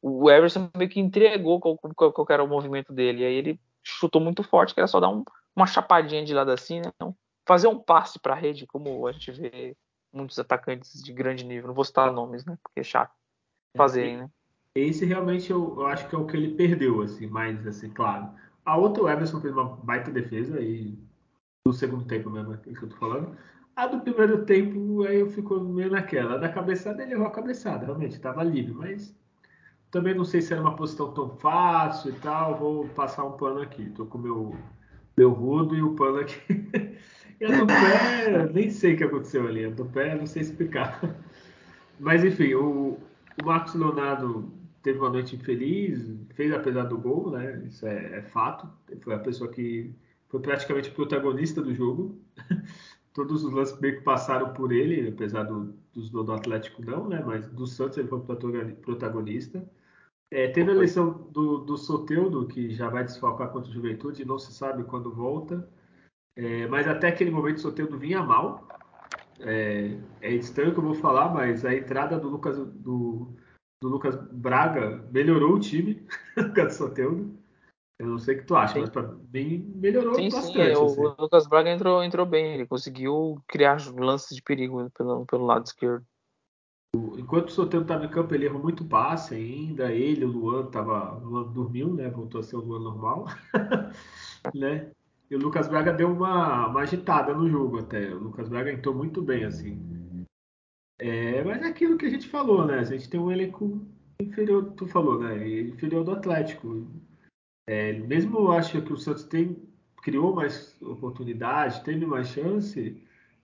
O 0.03 0.31
Everson 0.31 0.71
meio 0.77 0.91
que 0.91 1.01
entregou 1.01 1.59
qual, 1.59 1.77
qual, 1.77 2.13
qual, 2.13 2.27
era 2.31 2.45
o 2.45 2.49
movimento 2.49 2.93
dele. 2.93 3.23
E 3.23 3.27
aí 3.27 3.35
ele 3.35 3.61
chutou 3.83 4.21
muito 4.21 4.43
forte, 4.43 4.75
que 4.75 4.81
era 4.81 4.87
só 4.87 5.01
dar 5.01 5.09
um, 5.09 5.25
uma 5.55 5.67
chapadinha 5.67 6.25
de 6.25 6.35
lado 6.35 6.51
assim, 6.51 6.81
né? 6.81 6.91
Então, 6.95 7.17
fazer 7.47 7.69
um 7.69 7.79
passe 7.79 8.19
para 8.19 8.35
a 8.35 8.37
rede, 8.37 8.67
como 8.67 9.07
a 9.07 9.13
gente 9.13 9.33
vê 9.33 9.77
muitos 10.13 10.39
atacantes 10.39 11.03
de 11.03 11.13
grande 11.13 11.45
nível. 11.45 11.69
Não 11.69 11.75
vou 11.75 11.85
citar 11.85 12.13
nomes, 12.13 12.45
né? 12.45 12.59
Porque 12.63 12.81
é 12.81 12.85
chato 12.85 13.15
fazerem, 13.77 14.19
né? 14.19 14.31
Esse 14.75 15.07
realmente 15.07 15.51
eu, 15.51 15.75
eu, 15.79 15.87
acho 15.87 16.09
que 16.09 16.15
é 16.15 16.19
o 16.19 16.27
que 16.27 16.37
ele 16.37 16.55
perdeu, 16.55 17.01
assim, 17.03 17.27
mais 17.27 17.67
assim, 17.67 17.89
claro. 17.91 18.31
A 18.65 18.77
outra, 18.77 19.03
o 19.03 19.09
Everson 19.09 19.41
fez 19.41 19.55
uma 19.55 19.65
baita 19.77 20.11
defesa 20.11 20.61
e 20.61 20.99
no 21.67 21.73
segundo 21.73 22.05
tempo 22.05 22.31
mesmo, 22.31 22.55
é 22.55 22.57
que 22.57 22.83
eu 22.83 22.89
tô 22.89 22.97
falando. 22.97 23.37
A 23.75 23.87
do 23.87 24.01
primeiro 24.01 24.45
tempo, 24.45 25.03
aí 25.03 25.21
eu 25.21 25.29
fico 25.29 25.61
meio 25.61 25.91
naquela. 25.91 26.35
A 26.35 26.39
da 26.39 26.49
cabeçada, 26.49 27.03
ele 27.03 27.13
errou 27.13 27.27
a 27.27 27.31
cabeçada, 27.31 27.85
realmente, 27.85 28.13
estava 28.13 28.43
livre, 28.43 28.73
mas 28.73 29.15
também 29.91 30.15
não 30.15 30.25
sei 30.25 30.41
se 30.41 30.53
era 30.53 30.63
uma 30.63 30.77
posição 30.77 31.13
tão 31.13 31.29
fácil 31.37 32.11
e 32.11 32.15
tal. 32.15 32.57
Vou 32.57 32.89
passar 32.89 33.25
um 33.25 33.33
pano 33.33 33.61
aqui. 33.61 33.83
Estou 33.83 34.07
com 34.07 34.19
meu 34.19 34.57
meu 35.17 35.31
rudo 35.31 35.75
e 35.75 35.83
o 35.83 35.95
pano 35.95 36.21
aqui. 36.21 36.41
e 37.41 37.45
a 37.45 37.49
do 37.49 37.67
pé, 37.67 38.51
nem 38.53 38.71
sei 38.71 38.95
o 38.95 38.97
que 38.97 39.05
aconteceu 39.05 39.47
ali. 39.47 39.65
A 39.65 39.71
do 39.71 39.87
pé, 39.87 40.15
não 40.15 40.27
sei 40.27 40.43
explicar. 40.43 41.01
Mas 41.99 42.25
enfim, 42.25 42.55
o, 42.55 42.99
o 43.43 43.47
Marcos 43.47 43.75
Leonardo 43.75 44.51
teve 44.83 44.99
uma 44.99 45.11
noite 45.11 45.37
infeliz, 45.37 46.15
fez 46.35 46.53
apesar 46.53 46.85
do 46.85 46.99
gol, 46.99 47.31
né? 47.31 47.63
Isso 47.67 47.87
é, 47.87 48.19
é 48.19 48.23
fato. 48.23 48.69
Foi 49.01 49.15
a 49.15 49.19
pessoa 49.19 49.51
que 49.51 49.95
foi 50.37 50.41
praticamente 50.43 50.91
protagonista 50.91 51.63
do 51.63 51.75
jogo 51.75 52.21
todos 53.17 53.43
os 53.45 53.53
lances 53.53 53.81
meio 53.81 53.97
que 53.97 54.05
passaram 54.05 54.53
por 54.53 54.71
ele, 54.71 55.09
apesar 55.09 55.45
do, 55.45 55.75
dos 55.95 56.11
do 56.11 56.31
Atlético 56.33 56.85
não, 56.85 57.09
né? 57.09 57.23
Mas 57.25 57.49
do 57.49 57.67
Santos 57.67 57.97
ele 57.97 58.09
foi 58.09 58.21
protagonista. 58.21 59.67
É, 60.31 60.49
teve 60.49 60.71
a 60.71 60.75
eleição 60.75 61.31
do, 61.33 61.59
do 61.59 61.79
Soteudo, 61.79 62.47
que 62.47 62.71
já 62.71 62.91
vai 62.91 63.05
desfalcar 63.05 63.51
contra 63.51 63.71
o 63.71 63.73
Juventude, 63.73 64.25
não 64.25 64.39
se 64.39 64.53
sabe 64.53 64.85
quando 64.85 65.11
volta. 65.11 65.67
É, 66.37 66.67
mas 66.67 66.87
até 66.87 67.09
aquele 67.09 67.31
momento 67.31 67.57
o 67.57 67.61
Soteudo 67.61 67.99
vinha 67.99 68.23
mal. 68.23 68.69
É, 69.41 69.97
é, 70.21 70.35
estranho 70.35 70.73
que 70.73 70.79
eu 70.79 70.85
vou 70.85 70.95
falar, 70.95 71.33
mas 71.33 71.65
a 71.65 71.75
entrada 71.75 72.19
do 72.19 72.29
Lucas, 72.29 72.59
do, 72.59 73.35
do 73.81 73.89
Lucas 73.89 74.17
Braga 74.31 75.03
melhorou 75.11 75.55
o 75.55 75.61
time 75.61 76.07
do 76.37 76.71
Soteudo. 76.71 77.46
Eu 77.99 78.07
não 78.09 78.19
sei 78.19 78.37
o 78.37 78.39
que 78.39 78.45
tu 78.45 78.55
acha, 78.55 78.75
sim. 78.75 78.81
mas 78.81 78.91
para 78.91 79.11
mim 79.33 79.73
melhorou 79.75 80.15
sim, 80.15 80.29
bastante. 80.29 80.75
Sim, 80.75 80.83
o, 80.83 80.85
assim. 80.85 81.01
o 81.01 81.15
Lucas 81.19 81.47
Braga 81.47 81.71
entrou, 81.71 82.03
entrou 82.03 82.27
bem, 82.27 82.55
ele 82.55 82.67
conseguiu 82.67 83.43
criar 83.49 83.79
lances 83.95 84.37
de 84.37 84.43
perigo 84.43 84.91
pelo, 84.91 85.25
pelo 85.25 85.47
lado 85.47 85.65
esquerdo. 85.65 86.05
Enquanto 87.19 87.49
o 87.49 87.53
Soteldo 87.53 87.85
estava 87.85 88.05
em 88.05 88.11
campo, 88.11 88.35
ele 88.35 88.47
errou 88.47 88.63
muito 88.63 88.85
passe 88.85 89.35
ainda. 89.35 89.93
Ele, 89.93 90.25
o 90.25 90.29
Luan, 90.29 90.67
tava, 90.67 91.19
o 91.19 91.25
Luan 91.25 91.53
dormiu, 91.53 91.93
né? 91.93 92.09
Voltou 92.09 92.41
a 92.41 92.43
ser 92.43 92.57
o 92.57 92.61
Luan 92.61 92.81
normal. 92.81 93.27
né? 94.55 94.91
E 95.31 95.35
o 95.35 95.39
Lucas 95.39 95.69
Braga 95.69 95.93
deu 95.93 96.11
uma, 96.11 96.69
uma 96.69 96.81
agitada 96.81 97.35
no 97.35 97.49
jogo 97.49 97.81
até. 97.81 98.15
O 98.15 98.19
Lucas 98.19 98.49
Braga 98.49 98.73
entrou 98.73 98.95
muito 98.95 99.21
bem, 99.21 99.45
assim. 99.45 100.27
É, 100.99 101.43
mas 101.45 101.63
é 101.63 101.67
aquilo 101.67 101.99
que 101.99 102.07
a 102.07 102.11
gente 102.11 102.29
falou, 102.29 102.65
né? 102.65 102.79
A 102.79 102.85
gente 102.85 103.11
tem 103.11 103.21
um 103.21 103.31
elenco 103.31 103.87
inferior, 104.21 104.73
tu 104.77 104.87
falou, 104.87 105.19
né? 105.19 105.61
Inferior 105.61 106.05
do 106.05 106.13
Atlético. 106.13 106.87
É, 107.67 107.93
mesmo 107.93 108.39
eu 108.39 108.53
acho 108.53 108.81
que 108.81 108.93
o 108.93 108.97
Santos 108.97 109.25
tem, 109.25 109.57
criou 110.03 110.35
mais 110.35 110.81
oportunidade, 110.81 111.83
teve 111.83 112.07
mais 112.07 112.29
chance, 112.29 113.03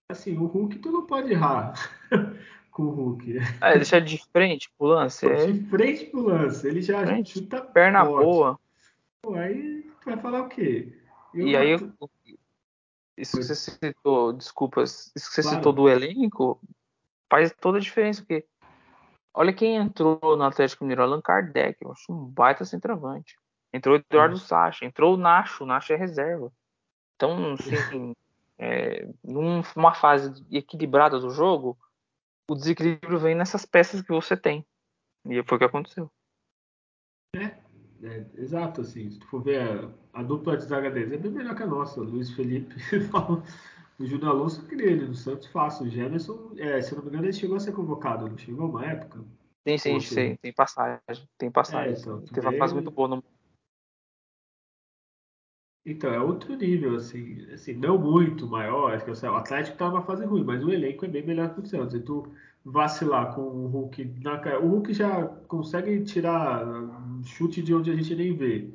assim, 0.08 0.38
o 0.38 0.46
Hulk 0.46 0.78
tu 0.78 0.92
não 0.92 1.06
pode 1.06 1.32
errar 1.32 1.74
com 2.70 2.84
o 2.84 2.90
Hulk. 2.90 3.38
Ah, 3.60 3.74
deixar 3.74 4.00
de 4.00 4.22
frente 4.32 4.70
pro 4.78 4.86
lance. 4.86 5.26
É... 5.26 5.46
De 5.46 5.64
frente 5.66 6.06
pro 6.06 6.22
lance, 6.22 6.66
ele 6.66 6.80
já 6.80 7.04
frente, 7.04 7.40
chuta 7.40 7.60
perna 7.60 8.04
forte. 8.04 8.24
boa. 8.24 8.60
Pô, 9.22 9.34
aí 9.34 9.82
tu 10.00 10.04
vai 10.04 10.16
falar 10.18 10.42
o 10.42 10.48
quê? 10.48 10.96
Eu 11.34 11.48
e 11.48 11.56
aí, 11.56 11.76
isso 13.16 13.36
que 13.36 13.44
você 13.44 13.54
citou, 13.54 14.32
desculpas, 14.32 15.12
isso 15.16 15.28
que 15.28 15.34
você 15.34 15.42
claro. 15.42 15.56
citou 15.56 15.72
do 15.72 15.88
elenco, 15.88 16.60
faz 17.28 17.52
toda 17.60 17.78
a 17.78 17.80
diferença, 17.80 18.22
porque 18.22 18.44
olha 19.34 19.52
quem 19.52 19.76
entrou 19.76 20.18
no 20.36 20.44
Atlético 20.44 20.84
Mineiro, 20.84 21.02
Allan 21.02 21.20
Kardec, 21.20 21.78
eu 21.80 21.90
acho 21.90 22.12
um 22.12 22.24
baita 22.24 22.64
centroavante. 22.64 23.36
Entrou 23.72 23.96
o 23.96 23.98
Eduardo 23.98 24.34
uhum. 24.34 24.40
Sacha, 24.40 24.84
entrou 24.84 25.14
o 25.14 25.16
Nacho, 25.16 25.64
o 25.64 25.66
Nacho 25.66 25.92
é 25.92 25.96
reserva. 25.96 26.52
Então, 27.16 27.54
assim, 27.54 28.14
é, 28.58 29.08
numa 29.24 29.94
fase 29.94 30.44
equilibrada 30.50 31.18
do 31.18 31.30
jogo, 31.30 31.78
o 32.48 32.54
desequilíbrio 32.54 33.18
vem 33.18 33.34
nessas 33.34 33.64
peças 33.64 34.02
que 34.02 34.12
você 34.12 34.36
tem. 34.36 34.64
E 35.24 35.42
foi 35.44 35.56
o 35.56 35.58
que 35.58 35.64
aconteceu. 35.64 36.10
É, 37.34 37.56
é 38.02 38.26
exato, 38.36 38.82
assim, 38.82 39.08
se 39.10 39.18
tu 39.18 39.26
for 39.28 39.42
ver 39.42 39.60
a, 39.62 40.20
a, 40.20 40.22
dupla 40.22 40.56
de 40.56 40.64
zaga 40.64 40.90
deles, 40.90 41.12
é 41.12 41.16
bem 41.16 41.30
melhor 41.30 41.54
que 41.54 41.62
a 41.62 41.66
nossa. 41.66 42.00
O 42.00 42.04
Luiz 42.04 42.30
Felipe 42.32 42.74
o 43.98 44.04
Júnior 44.04 44.30
Alonso 44.30 44.66
queria 44.66 44.90
ele 44.90 45.06
no 45.06 45.14
Santos 45.14 45.46
fácil. 45.46 45.86
O 45.86 45.88
Jefferson, 45.88 46.52
é, 46.58 46.82
se 46.82 46.94
não 46.94 47.02
me 47.02 47.08
engano, 47.08 47.24
ele 47.24 47.32
chegou 47.32 47.56
a 47.56 47.60
ser 47.60 47.72
convocado, 47.72 48.28
não 48.28 48.36
chegou 48.36 48.68
uma 48.68 48.84
época? 48.84 49.24
Sim, 49.66 49.78
sim, 49.78 50.00
sim, 50.00 50.36
tem 50.36 50.52
passagem. 50.52 51.28
Tem 51.38 51.50
passagem. 51.50 51.94
É, 51.94 51.98
então, 51.98 52.20
Teve 52.22 52.48
uma 52.48 52.58
fase 52.58 52.74
muito 52.74 52.90
boa 52.90 53.08
no 53.08 53.22
então, 55.84 56.12
é 56.12 56.20
outro 56.20 56.54
nível, 56.56 56.96
assim, 56.96 57.44
assim 57.52 57.74
não 57.74 57.98
muito 57.98 58.46
maior. 58.46 58.92
Acho 58.92 59.04
que 59.04 59.10
o 59.10 59.34
Atlético 59.34 59.76
tá 59.76 59.88
numa 59.88 60.02
fase 60.02 60.24
ruim, 60.24 60.44
mas 60.44 60.62
o 60.62 60.70
elenco 60.70 61.04
é 61.04 61.08
bem 61.08 61.26
melhor 61.26 61.52
que 61.54 61.60
o 61.60 61.66
Santos. 61.66 61.94
E 61.94 62.00
tu 62.00 62.32
vacilar 62.64 63.34
com 63.34 63.42
o 63.42 63.66
Hulk 63.66 64.20
na 64.22 64.40
O 64.60 64.68
Hulk 64.68 64.94
já 64.94 65.24
consegue 65.48 66.04
tirar 66.04 66.64
chute 67.24 67.62
de 67.62 67.74
onde 67.74 67.90
a 67.90 67.94
gente 67.94 68.14
nem 68.14 68.34
vê. 68.36 68.68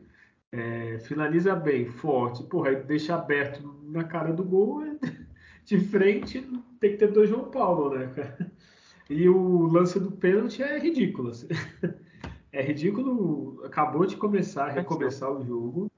É, 0.52 1.00
finaliza 1.00 1.56
bem, 1.56 1.86
forte, 1.90 2.44
porra, 2.44 2.74
deixa 2.76 3.16
aberto 3.16 3.62
na 3.84 4.04
cara 4.04 4.32
do 4.34 4.44
gol, 4.44 4.84
de 5.66 5.80
frente 5.80 6.42
tem 6.80 6.92
que 6.92 6.98
ter 6.98 7.12
dois 7.12 7.30
João 7.30 7.52
Paulo, 7.52 7.98
né, 7.98 8.08
cara? 8.16 8.52
E 9.10 9.28
o 9.30 9.68
lance 9.68 10.00
do 10.00 10.12
pênalti 10.12 10.62
é 10.64 10.80
ridículo. 10.80 11.30
Assim. 11.30 11.48
É 12.50 12.62
ridículo, 12.64 13.62
acabou 13.66 14.06
de 14.06 14.16
começar, 14.16 14.70
recomeçar 14.70 15.30
o 15.32 15.46
jogo. 15.46 15.92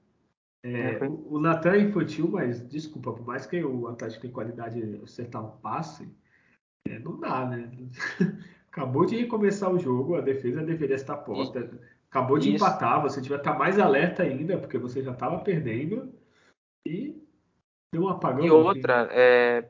É, 0.62 0.96
é 0.96 1.08
o, 1.08 1.40
Natan 1.40 1.72
é 1.72 1.80
infantil, 1.80 2.28
mas 2.28 2.66
desculpa, 2.68 3.12
por 3.12 3.26
mais 3.26 3.46
que 3.46 3.62
o 3.64 3.88
Atlético 3.88 4.22
tenha 4.22 4.34
qualidade 4.34 4.80
de 4.80 5.02
acertar 5.02 5.44
um 5.44 5.56
passe, 5.58 6.08
é, 6.86 6.98
não 6.98 7.18
dá, 7.18 7.46
né? 7.46 7.70
Acabou 8.70 9.04
de 9.04 9.16
recomeçar 9.16 9.72
o 9.72 9.78
jogo, 9.78 10.16
a 10.16 10.20
defesa 10.20 10.62
deveria 10.62 10.96
estar 10.96 11.16
posta. 11.16 11.70
Acabou 12.08 12.38
de 12.38 12.54
Isso. 12.54 12.64
empatar, 12.64 13.00
você 13.02 13.20
devia 13.20 13.36
estar 13.36 13.58
mais 13.58 13.78
alerta 13.78 14.22
ainda, 14.22 14.58
porque 14.58 14.78
você 14.78 15.02
já 15.02 15.12
estava 15.12 15.38
perdendo. 15.38 16.12
E 16.86 17.20
deu 17.92 18.02
um 18.02 18.08
apagão. 18.08 18.44
E 18.44 18.50
outra, 18.50 19.08
é... 19.12 19.68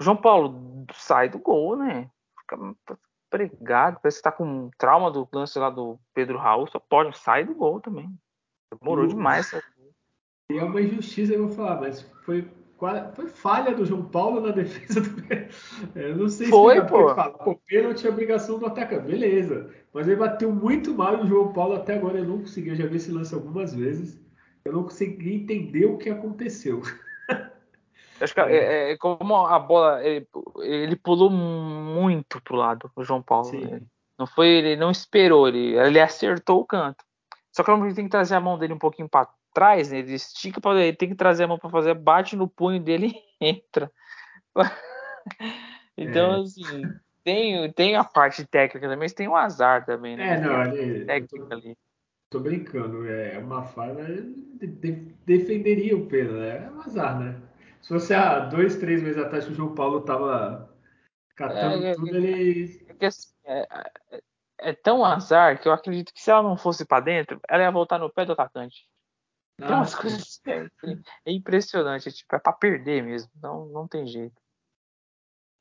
João 0.00 0.16
Paulo 0.16 0.86
sai 0.92 1.28
do 1.28 1.38
gol, 1.38 1.76
né? 1.76 2.10
Fica 2.40 2.56
pregado, 3.30 4.00
parece 4.02 4.18
que 4.18 4.24
tá 4.24 4.32
com 4.32 4.70
trauma 4.76 5.10
do 5.10 5.28
lance 5.32 5.58
lá 5.58 5.70
do 5.70 5.98
Pedro 6.12 6.38
Raul, 6.38 6.66
só 6.66 6.80
pode, 6.80 7.16
sai 7.16 7.44
do 7.44 7.54
gol 7.54 7.80
também. 7.80 8.12
Demorou 8.80 9.06
demais. 9.06 9.52
E 9.52 9.62
é 10.58 10.64
uma 10.64 10.80
injustiça, 10.80 11.32
eu 11.32 11.46
vou 11.46 11.56
falar, 11.56 11.80
mas 11.80 12.02
foi, 12.24 12.46
foi 13.14 13.26
falha 13.28 13.74
do 13.74 13.84
João 13.84 14.04
Paulo 14.04 14.40
na 14.40 14.52
defesa 14.52 15.00
do. 15.00 15.10
Eu 15.94 16.16
não 16.16 16.28
sei 16.28 16.48
foi, 16.48 16.78
explicar 16.78 16.88
pô. 16.88 17.14
fala, 17.14 17.38
pô, 17.38 17.56
pênalti 17.66 18.06
é 18.06 18.10
obrigação 18.10 18.58
do 18.58 18.66
atacante, 18.66 19.06
beleza. 19.06 19.70
Mas 19.92 20.06
ele 20.06 20.16
bateu 20.16 20.52
muito 20.52 20.94
mal 20.94 21.18
e 21.18 21.22
o 21.22 21.26
João 21.26 21.52
Paulo 21.52 21.74
até 21.74 21.94
agora 21.94 22.18
eu 22.18 22.24
não 22.24 22.38
consegui, 22.38 22.70
eu 22.70 22.76
já 22.76 22.86
vi 22.86 22.96
esse 22.96 23.10
lance 23.10 23.34
algumas 23.34 23.74
vezes. 23.74 24.20
Eu 24.64 24.72
não 24.72 24.82
consegui 24.82 25.34
entender 25.34 25.86
o 25.86 25.98
que 25.98 26.10
aconteceu. 26.10 26.82
Acho 28.20 28.34
que 28.34 28.40
é, 28.40 28.92
é, 28.92 28.96
como 28.98 29.46
a 29.46 29.58
bola, 29.58 30.04
ele, 30.04 30.26
ele, 30.58 30.94
pulou 30.94 31.30
muito 31.30 32.40
pro 32.42 32.56
lado, 32.56 32.90
o 32.94 33.02
João 33.02 33.22
Paulo. 33.22 33.50
Né? 33.58 33.80
Não 34.18 34.26
foi, 34.26 34.48
ele 34.48 34.76
não 34.76 34.90
esperou, 34.90 35.48
ele, 35.48 35.74
ele 35.74 35.98
acertou 35.98 36.60
o 36.60 36.66
canto. 36.66 37.02
Só 37.50 37.64
que 37.64 37.70
ele 37.70 37.94
tem 37.94 38.04
que 38.04 38.10
trazer 38.10 38.34
a 38.34 38.40
mão 38.40 38.58
dele 38.58 38.74
um 38.74 38.78
pouquinho 38.78 39.08
para 39.08 39.26
trás, 39.52 39.90
né? 39.90 39.98
ele 39.98 40.14
estica 40.14 40.60
para 40.60 40.80
ele 40.80 40.96
tem 40.96 41.08
que 41.08 41.14
trazer 41.14 41.44
a 41.44 41.48
mão 41.48 41.58
para 41.58 41.70
fazer, 41.70 41.94
bate 41.94 42.36
no 42.36 42.48
punho 42.48 42.80
dele 42.80 43.12
e 43.40 43.46
entra. 43.48 43.90
então, 45.96 46.34
é. 46.34 46.40
assim, 46.40 46.82
tem, 47.24 47.72
tem 47.72 47.96
a 47.96 48.04
parte 48.04 48.44
técnica 48.46 48.86
também, 48.86 48.98
mas 48.98 49.12
tem 49.12 49.28
o 49.28 49.36
azar 49.36 49.84
também, 49.84 50.16
né? 50.16 50.34
É, 50.34 50.40
não, 50.40 50.56
ali, 50.56 51.04
técnica 51.04 51.46
tô, 51.46 51.54
ali. 51.54 51.78
Tô 52.30 52.40
brincando, 52.40 53.08
é 53.08 53.38
uma 53.38 53.62
falha, 53.62 54.04
de, 54.04 54.66
de, 54.66 54.92
defenderia 55.26 55.96
o 55.96 56.06
pênalti, 56.06 56.38
né? 56.38 56.66
É 56.66 56.70
um 56.70 56.80
azar, 56.80 57.18
né? 57.18 57.36
Se 57.82 57.88
fosse 57.88 58.14
há 58.14 58.40
dois, 58.40 58.76
três 58.76 59.02
meses 59.02 59.18
atrás 59.18 59.46
que 59.46 59.52
o 59.52 59.54
João 59.54 59.74
Paulo 59.74 60.02
tava 60.02 60.70
catando 61.34 61.84
é, 61.84 61.90
é 61.90 61.94
tudo, 61.94 62.16
é, 62.16 62.20
ele. 62.20 62.86
É, 63.00 63.06
assim, 63.06 63.28
é, 63.44 63.66
é, 64.12 64.20
é, 64.58 64.72
tão 64.74 65.04
azar 65.04 65.60
que 65.60 65.66
eu 65.66 65.72
acredito 65.72 66.12
que 66.12 66.20
se 66.20 66.30
ela 66.30 66.42
não 66.42 66.56
fosse 66.56 66.84
para 66.84 67.02
dentro, 67.02 67.40
ela 67.48 67.62
ia 67.62 67.70
voltar 67.70 67.98
no 67.98 68.12
pé 68.12 68.24
do 68.24 68.32
atacante. 68.32 68.86
Tem 69.60 69.76
umas 69.76 69.94
ah, 69.94 70.00
coisas 70.00 70.40
é, 70.46 70.70
é 71.26 71.32
impressionante, 71.32 72.08
é, 72.08 72.12
tipo, 72.12 72.34
é 72.34 72.38
pra 72.38 72.52
perder 72.52 73.02
mesmo, 73.02 73.30
não, 73.42 73.66
não 73.66 73.86
tem 73.86 74.06
jeito. 74.06 74.40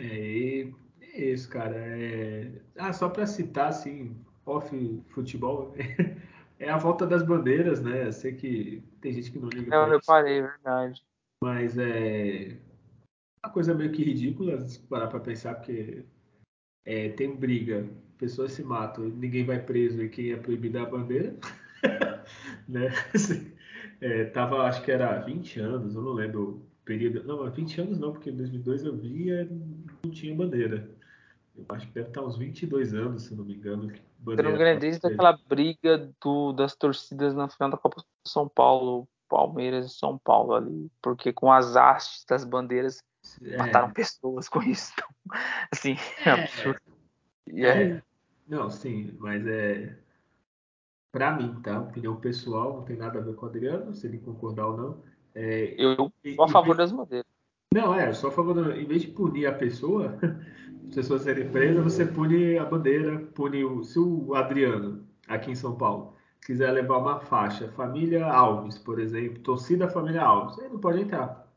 É, 0.02 0.62
é 1.02 1.22
isso, 1.32 1.50
cara. 1.50 1.76
É... 1.76 2.62
Ah, 2.78 2.94
só 2.94 3.10
para 3.10 3.28
citar, 3.28 3.68
assim, 3.68 4.16
off 4.46 5.04
futebol, 5.10 5.76
é 6.58 6.70
a 6.70 6.78
volta 6.78 7.06
das 7.06 7.24
bandeiras, 7.24 7.82
né? 7.82 8.08
Eu 8.08 8.14
sei 8.14 8.34
que 8.34 8.82
tem 9.02 9.12
gente 9.12 9.32
que 9.32 9.40
não 9.40 9.50
liga 9.50 9.70
Não, 9.70 9.92
eu 9.92 10.00
parei, 10.06 10.40
é 10.40 10.44
verdade. 10.44 11.04
Mas 11.44 11.78
é 11.78 12.58
uma 13.44 13.52
coisa 13.52 13.74
meio 13.74 13.92
que 13.92 14.04
ridícula 14.04 14.60
se 14.62 14.80
parar 14.80 15.08
para 15.08 15.20
pensar, 15.20 15.56
porque 15.56 16.06
é, 16.86 17.10
tem 17.10 17.36
briga, 17.36 17.88
pessoas 18.18 18.54
se 18.54 18.64
matam, 18.64 19.06
ninguém 19.06 19.46
vai 19.46 19.60
preso 19.60 20.02
e 20.02 20.10
quem 20.10 20.32
é 20.32 20.38
proibido 20.38 20.78
é 20.78 20.82
a 20.82 20.86
bandeira, 20.86 21.36
né? 22.68 22.88
Assim, 23.14 23.59
é, 24.02 24.26
tava, 24.26 24.64
acho 24.64 24.82
que 24.82 24.92
era 24.92 25.20
20 25.20 25.60
anos, 25.60 25.96
eu 25.96 26.02
não 26.02 26.14
lembro 26.14 26.42
o 26.42 26.62
período. 26.86 27.24
Não, 27.24 27.50
20 27.50 27.82
anos 27.82 28.00
não, 28.00 28.12
porque 28.12 28.30
em 28.30 28.36
2002 28.36 28.86
eu 28.86 28.96
via 28.96 29.48
não 30.04 30.12
tinha 30.12 30.36
bandeira. 30.36 30.90
Eu 31.56 31.66
acho 31.70 31.88
que 31.88 31.94
deve 31.94 32.08
estar 32.08 32.22
uns 32.22 32.38
22 32.38 32.94
anos, 32.94 33.24
se 33.24 33.36
não 33.36 33.44
me 33.44 33.56
engano. 33.56 33.92
Que 33.92 34.02
bandeira 34.20 34.70
é 34.70 34.78
desde 34.78 35.06
aquela 35.06 35.38
briga 35.48 36.10
do, 36.22 36.54
das 36.54 36.76
torcidas 36.76 37.36
na 37.36 37.50
final 37.50 37.72
da 37.72 37.78
Copa 37.78 38.04
São 38.26 38.48
Paulo, 38.48 39.08
Palmeiras 39.28 39.86
e 39.88 39.98
São 39.98 40.18
Paulo 40.18 40.54
ali, 40.54 40.90
porque 41.02 41.34
com 41.34 41.52
as 41.52 41.76
hastes 41.76 42.26
das 42.26 42.46
bandeiras 42.46 43.04
é. 43.44 43.58
mataram 43.58 43.92
pessoas 43.92 44.48
com 44.48 44.62
isso. 44.64 44.94
Então, 44.94 45.10
assim, 45.72 45.98
é, 46.26 46.30
absurdo. 46.30 46.82
E 47.48 47.66
é. 47.66 48.02
Não, 48.48 48.70
sim, 48.70 49.16
mas 49.20 49.46
é 49.46 49.96
para 51.12 51.36
mim, 51.36 51.60
tá? 51.62 51.80
Opinião 51.82 52.16
pessoal, 52.16 52.78
não 52.78 52.84
tem 52.84 52.98
nada 52.98 53.20
a 53.20 53.22
ver 53.22 53.36
com 53.36 53.46
o 53.46 53.50
Adriano, 53.50 53.94
se 53.94 54.08
ele 54.08 54.20
concordar 54.20 54.68
ou 54.68 54.78
não. 54.78 55.04
É, 55.34 55.76
eu 55.78 55.96
sou 56.36 56.46
a 56.46 56.50
favor 56.50 56.76
das 56.76 56.92
bandeiras. 56.92 57.26
Não, 57.74 57.94
é, 57.94 58.10
eu 58.10 58.14
sou 58.14 58.30
a 58.30 58.34
favor, 58.34 58.76
em 58.76 58.86
vez 58.86 59.04
de 59.04 59.10
punir 59.10 59.46
a 59.46 59.54
pessoa, 59.54 60.18
as 60.88 60.96
pessoas 60.96 61.22
serem 61.22 61.52
presas, 61.52 61.84
você 61.84 62.06
pune 62.06 62.58
a 62.58 62.66
bandeira, 62.66 63.20
pune 63.36 63.64
o, 63.64 63.84
se 63.84 64.00
o 64.00 64.34
Adriano, 64.34 65.08
aqui 65.28 65.52
em 65.52 65.56
São 65.56 65.76
Paulo, 65.76 66.16
quiser 66.46 66.72
levar 66.72 66.98
uma 66.98 67.20
faixa, 67.20 67.72
família 67.74 68.26
Alves, 68.26 68.78
por 68.80 69.00
exemplo, 69.00 69.40
torcida 69.44 69.88
família 69.88 70.24
Alves, 70.24 70.58
ele 70.58 70.70
não 70.70 70.80
pode 70.80 71.02
entrar. 71.02 71.48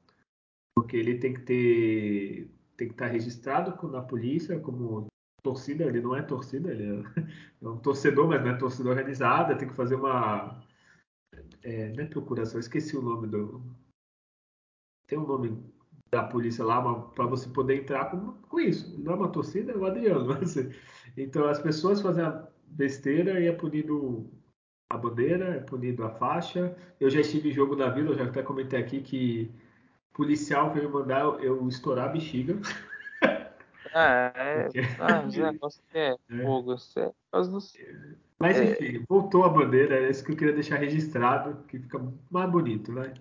Porque 0.76 0.96
ele 0.96 1.18
tem 1.18 1.32
que 1.32 1.40
ter, 1.40 2.50
tem 2.76 2.88
que 2.88 2.94
estar 2.94 3.06
registrado 3.06 3.88
na 3.88 4.02
polícia 4.02 4.58
como 4.58 5.06
torcida, 5.42 5.84
ele 5.84 6.00
não 6.00 6.16
é 6.16 6.22
torcida, 6.22 6.70
ele 6.70 6.84
é, 6.84 7.04
é 7.62 7.68
um 7.68 7.78
torcedor, 7.78 8.28
mas 8.28 8.42
não 8.42 8.50
é 8.50 8.56
torcida 8.56 8.88
organizada, 8.88 9.56
tem 9.56 9.68
que 9.68 9.74
fazer 9.74 9.96
uma. 9.96 10.62
É, 11.62 11.92
não 11.92 12.04
é 12.04 12.06
procuração, 12.06 12.60
esqueci 12.60 12.96
o 12.96 13.02
nome 13.02 13.26
do. 13.26 13.62
Tem 15.06 15.18
um 15.18 15.26
nome 15.26 15.62
da 16.10 16.22
polícia 16.22 16.64
lá 16.64 16.82
para 17.10 17.26
você 17.26 17.48
poder 17.48 17.82
entrar 17.82 18.10
com, 18.10 18.32
com, 18.48 18.60
isso. 18.60 18.98
Não 19.02 19.12
é 19.12 19.16
uma 19.16 19.32
torcida, 19.32 19.72
é 19.72 19.76
o 19.76 19.84
Adriano. 19.84 20.28
Então 21.14 21.46
as 21.46 21.58
pessoas 21.58 22.00
fazem 22.00 22.24
a 22.24 22.48
besteira 22.66 23.38
e 23.38 23.46
é 23.46 23.52
punido 23.52 24.30
a 24.90 24.96
bandeira, 24.96 25.56
é 25.56 25.60
punido 25.60 26.04
a 26.04 26.10
faixa. 26.10 26.74
Eu 26.98 27.10
já 27.10 27.20
estive 27.20 27.50
em 27.50 27.52
jogo 27.52 27.76
da 27.76 27.90
vila, 27.90 28.10
eu 28.10 28.14
já 28.14 28.24
até 28.24 28.42
comentei 28.42 28.80
aqui 28.80 29.02
que 29.02 29.50
policial 30.14 30.72
veio 30.72 30.90
mandar 30.90 31.22
eu 31.42 31.68
estourar 31.68 32.08
a 32.08 32.12
bexiga. 32.12 32.58
Ah, 33.94 34.32
é. 34.34 34.62
Porque... 34.64 34.80
Ah, 34.98 35.22
negócio 35.22 35.82
é, 35.92 36.16
é. 36.30 36.42
fogo, 36.42 36.74
é. 36.96 37.12
Mas 38.38 38.56
é. 38.56 38.72
enfim, 38.72 39.04
voltou 39.08 39.44
a 39.44 39.48
bandeira, 39.48 40.00
é 40.00 40.10
isso 40.10 40.24
que 40.24 40.32
eu 40.32 40.36
queria 40.36 40.54
deixar 40.54 40.76
registrado, 40.76 41.62
que 41.64 41.78
fica 41.78 42.00
mais 42.30 42.50
bonito, 42.50 42.90
né? 42.90 43.12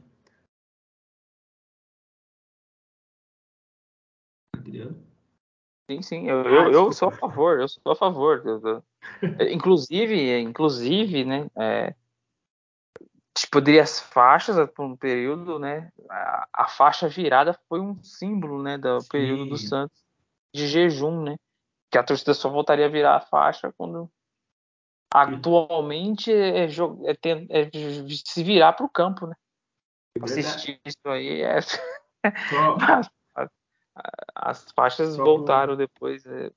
Adriano? 4.55 4.95
Sim, 5.89 6.01
sim, 6.01 6.29
eu, 6.29 6.39
ah, 6.39 6.49
eu, 6.49 6.71
eu, 6.71 6.93
sou 6.93 7.09
a 7.09 7.11
favor, 7.11 7.59
eu 7.59 7.67
sou 7.67 7.91
a 7.91 7.95
favor. 7.95 8.41
inclusive, 9.51 10.39
inclusive, 10.39 11.25
né, 11.25 11.47
é, 11.57 11.93
poderia 13.51 13.83
as 13.83 13.99
faixas 13.99 14.69
por 14.71 14.85
um 14.85 14.95
período, 14.95 15.59
né, 15.59 15.91
a, 16.09 16.47
a, 16.53 16.67
faixa 16.67 17.09
virada 17.09 17.59
foi 17.67 17.81
um 17.81 18.01
símbolo, 18.01 18.63
né, 18.63 18.77
do 18.77 18.99
período 19.09 19.43
sim. 19.43 19.49
do 19.49 19.57
Santos 19.57 20.00
de 20.53 20.67
jejum, 20.67 21.23
né, 21.23 21.35
que 21.91 21.97
a 21.97 22.03
torcida 22.03 22.33
só 22.33 22.49
voltaria 22.49 22.85
a 22.85 22.89
virar 22.89 23.15
a 23.17 23.21
faixa 23.21 23.73
quando 23.77 24.09
atualmente 25.13 26.31
é, 26.31 26.65
é, 26.65 26.67
é, 27.03 27.61
é 27.61 27.69
se 28.25 28.43
virar 28.43 28.73
para 28.73 28.85
o 28.85 28.89
campo, 28.89 29.27
né. 29.27 29.35
Assistir 30.21 30.79
isso 30.85 31.07
aí 31.07 31.41
é. 31.41 31.59
Só, 32.49 32.77
as 34.35 34.71
faixas 34.71 35.15
Só 35.15 35.23
voltaram 35.23 35.75
depois. 35.75 36.23
Né? 36.25 36.49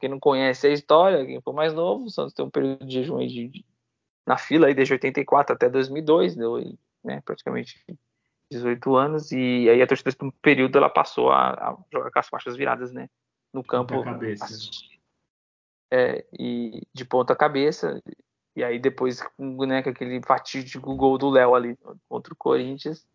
Quem 0.00 0.08
não 0.08 0.20
conhece 0.20 0.66
a 0.66 0.70
história, 0.70 1.24
quem 1.24 1.40
for 1.40 1.52
mais 1.52 1.72
novo, 1.72 2.04
o 2.04 2.10
Santos 2.10 2.34
tem 2.34 2.44
um 2.44 2.50
período 2.50 2.84
de 2.84 2.92
jejum 2.92 3.18
de, 3.26 3.48
de, 3.48 3.64
na 4.26 4.36
fila 4.36 4.66
aí 4.66 4.74
desde 4.74 4.94
84 4.94 5.54
até 5.54 5.68
2002, 5.68 6.36
deu 6.36 6.58
né, 7.02 7.20
praticamente 7.24 7.82
18 8.50 8.96
anos, 8.96 9.32
e 9.32 9.68
aí 9.68 9.82
a 9.82 9.86
torcida 9.86 10.12
por 10.16 10.26
um 10.26 10.30
período 10.30 10.76
ela 10.78 10.88
passou 10.88 11.30
a, 11.30 11.50
a, 11.50 11.76
jogar 11.92 12.10
com 12.10 12.18
as 12.18 12.28
faixas 12.28 12.56
viradas, 12.56 12.92
né, 12.92 13.08
no 13.54 13.62
campo. 13.62 14.02
Cabeça. 14.02 14.70
É, 15.90 16.26
e 16.36 16.82
de 16.92 17.04
ponta 17.04 17.36
cabeça, 17.36 18.02
e 18.56 18.64
aí 18.64 18.78
depois, 18.80 19.22
né, 19.38 19.82
com 19.82 19.90
aquele 19.90 20.20
fatídico 20.22 20.94
gol 20.96 21.16
do 21.16 21.30
Léo 21.30 21.54
ali 21.54 21.78
contra 22.08 22.34
o 22.34 22.36
Corinthians, 22.36 23.06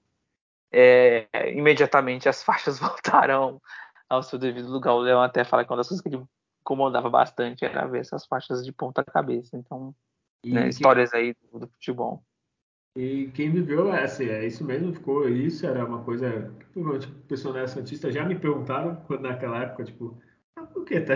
é, 0.71 1.27
imediatamente 1.51 2.29
as 2.29 2.41
faixas 2.43 2.79
voltaram 2.79 3.61
ao 4.07 4.23
seu 4.23 4.39
devido 4.39 4.71
lugar. 4.71 4.93
O 4.93 4.99
Leão 4.99 5.21
até 5.21 5.43
fala 5.43 5.65
que 5.65 5.71
uma 5.71 5.77
das 5.77 5.89
coisas 5.89 6.01
que 6.01 6.09
ele 6.09 6.23
incomodava 6.61 7.09
bastante 7.09 7.65
era 7.65 7.85
ver 7.85 7.99
essas 7.99 8.25
faixas 8.25 8.63
de 8.63 8.71
ponta 8.71 9.03
cabeça. 9.03 9.57
Então, 9.57 9.93
né, 10.45 10.61
quem, 10.61 10.69
histórias 10.69 11.13
aí 11.13 11.35
do, 11.51 11.59
do, 11.59 11.67
futebol. 11.67 12.23
E 12.95 13.29
quem 13.33 13.51
viveu, 13.51 13.93
é, 13.93 14.03
assim, 14.03 14.25
é 14.25 14.45
isso 14.45 14.63
mesmo, 14.63 14.93
ficou 14.93 15.27
isso, 15.27 15.65
era 15.65 15.85
uma 15.85 16.03
coisa 16.03 16.51
que 16.59 16.65
tipo, 16.65 16.95
o 16.95 17.23
pessoal 17.27 17.53
da 17.53 17.67
Santista 17.67 18.11
já 18.11 18.25
me 18.25 18.37
perguntaram 18.37 18.95
quando 19.07 19.21
naquela 19.21 19.61
época, 19.61 19.85
tipo, 19.85 20.17
por 20.67 20.85
que 20.85 21.01
tá? 21.01 21.13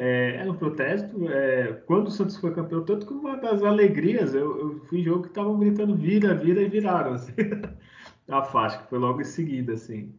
É, 0.00 0.36
era 0.36 0.52
um 0.52 0.56
protesto. 0.56 1.28
É, 1.28 1.72
quando 1.86 2.06
o 2.06 2.10
Santos 2.10 2.36
foi 2.36 2.54
campeão, 2.54 2.84
tanto 2.84 3.04
que 3.04 3.12
uma 3.12 3.36
das 3.36 3.64
alegrias, 3.64 4.32
eu, 4.32 4.58
eu 4.58 4.80
fui 4.86 5.00
em 5.00 5.04
jogo 5.04 5.22
que 5.22 5.28
estavam 5.28 5.58
gritando 5.58 5.96
vira, 5.96 6.34
vira 6.34 6.62
e 6.62 6.68
viraram. 6.68 7.14
Assim. 7.14 7.32
a 8.30 8.42
faixa, 8.44 8.78
que 8.78 8.88
foi 8.88 8.98
logo 8.98 9.20
em 9.20 9.24
seguida, 9.24 9.72
assim. 9.72 10.14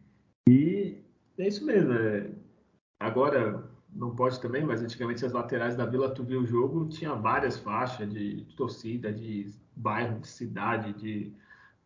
E 0.48 0.98
é 1.38 1.48
isso 1.48 1.64
mesmo. 1.64 1.94
É... 1.94 2.30
Agora 3.00 3.64
não 3.92 4.14
pode 4.14 4.40
também, 4.40 4.64
mas 4.64 4.82
antigamente 4.82 5.24
as 5.24 5.32
laterais 5.32 5.76
da 5.76 5.86
Vila 5.86 6.14
tu 6.14 6.22
viu 6.22 6.42
o 6.42 6.46
jogo, 6.46 6.88
tinha 6.88 7.14
várias 7.14 7.58
faixas 7.58 8.12
de 8.12 8.44
torcida, 8.56 9.12
de 9.12 9.52
bairro, 9.74 10.20
de 10.20 10.28
cidade, 10.28 10.92
de. 10.92 11.32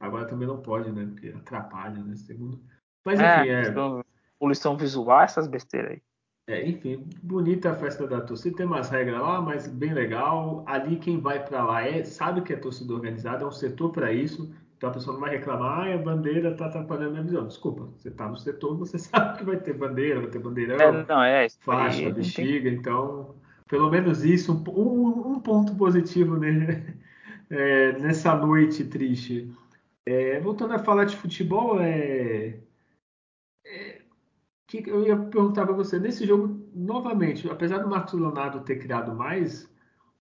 Agora 0.00 0.26
também 0.26 0.48
não 0.48 0.60
pode, 0.60 0.90
né? 0.90 1.06
Porque 1.06 1.28
atrapalha, 1.28 2.02
né? 2.02 2.16
Segundo. 2.16 2.60
Mas 3.04 3.20
é, 3.20 3.40
enfim, 3.40 3.50
é. 3.50 3.62
é... 3.68 4.04
Poluição 4.38 4.76
visual, 4.76 5.22
essas 5.22 5.46
besteiras 5.46 5.92
aí. 5.92 6.02
É, 6.46 6.68
enfim, 6.68 7.08
bonita 7.22 7.70
a 7.70 7.74
festa 7.74 8.06
da 8.06 8.20
torcida, 8.20 8.56
tem 8.56 8.66
umas 8.66 8.90
regras 8.90 9.20
lá, 9.20 9.40
mas 9.40 9.66
bem 9.66 9.94
legal. 9.94 10.62
Ali 10.66 10.96
quem 10.96 11.18
vai 11.18 11.42
para 11.42 11.64
lá 11.64 11.82
é 11.82 12.04
sabe 12.04 12.42
que 12.42 12.52
é 12.52 12.56
torcida 12.56 12.92
organizada, 12.92 13.44
é 13.44 13.46
um 13.46 13.52
setor 13.52 13.90
para 13.90 14.12
isso. 14.12 14.54
Então 14.76 14.90
a 14.90 14.92
pessoa 14.92 15.14
não 15.14 15.20
vai 15.20 15.30
reclamar, 15.30 15.88
ah, 15.88 15.94
a 15.94 15.98
bandeira 15.98 16.50
está 16.50 16.66
atrapalhando 16.66 17.08
a 17.08 17.12
minha 17.12 17.22
visão. 17.22 17.46
Desculpa, 17.46 17.88
você 17.96 18.08
está 18.08 18.28
no 18.28 18.36
setor, 18.36 18.76
você 18.78 18.98
sabe 18.98 19.38
que 19.38 19.44
vai 19.44 19.56
ter 19.56 19.72
bandeira, 19.72 20.20
vai 20.20 20.28
ter 20.28 20.38
bandeirão, 20.38 20.76
é, 20.76 21.06
não, 21.08 21.22
é, 21.22 21.48
faixa, 21.60 22.10
bexiga, 22.10 22.68
tem... 22.68 22.78
então 22.78 23.34
pelo 23.68 23.90
menos 23.90 24.24
isso, 24.24 24.52
um, 24.68 25.32
um 25.32 25.40
ponto 25.40 25.74
positivo 25.74 26.36
né? 26.36 26.94
é, 27.50 27.98
nessa 27.98 28.34
noite 28.34 28.84
triste. 28.84 29.50
É, 30.06 30.38
voltando 30.40 30.74
a 30.74 30.78
falar 30.78 31.06
de 31.06 31.16
futebol, 31.16 31.80
é, 31.80 31.88
é 31.88 32.58
que 34.82 34.90
eu 34.90 35.06
ia 35.06 35.16
perguntar 35.16 35.64
para 35.64 35.74
você, 35.74 35.98
nesse 35.98 36.26
jogo, 36.26 36.68
novamente, 36.74 37.48
apesar 37.50 37.78
do 37.78 37.88
Marcos 37.88 38.14
Leonardo 38.14 38.60
ter 38.60 38.76
criado 38.76 39.14
mais, 39.14 39.70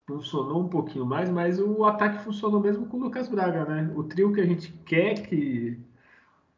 funcionou 0.06 0.64
um 0.64 0.70
pouquinho 0.70 1.06
mais, 1.06 1.30
mas 1.30 1.60
o 1.60 1.86
ataque 1.86 2.24
funcionou 2.24 2.60
mesmo 2.60 2.88
com 2.88 2.98
o 2.98 3.00
Lucas 3.02 3.28
Braga, 3.28 3.66
né? 3.66 3.92
O 3.96 4.04
trio 4.04 4.34
que 4.34 4.42
a 4.42 4.46
gente 4.46 4.72
quer 4.86 5.28
que, 5.28 5.80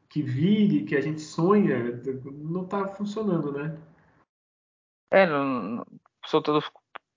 que 0.10 0.22
vire, 0.22 0.84
que 0.84 0.96
a 0.96 1.02
gente 1.02 1.22
sonha, 1.22 2.02
não 2.26 2.64
está 2.64 2.88
funcionando, 2.88 3.52
né? 3.52 3.78
É, 5.12 5.26
não, 5.26 5.86
soltou 6.26 6.62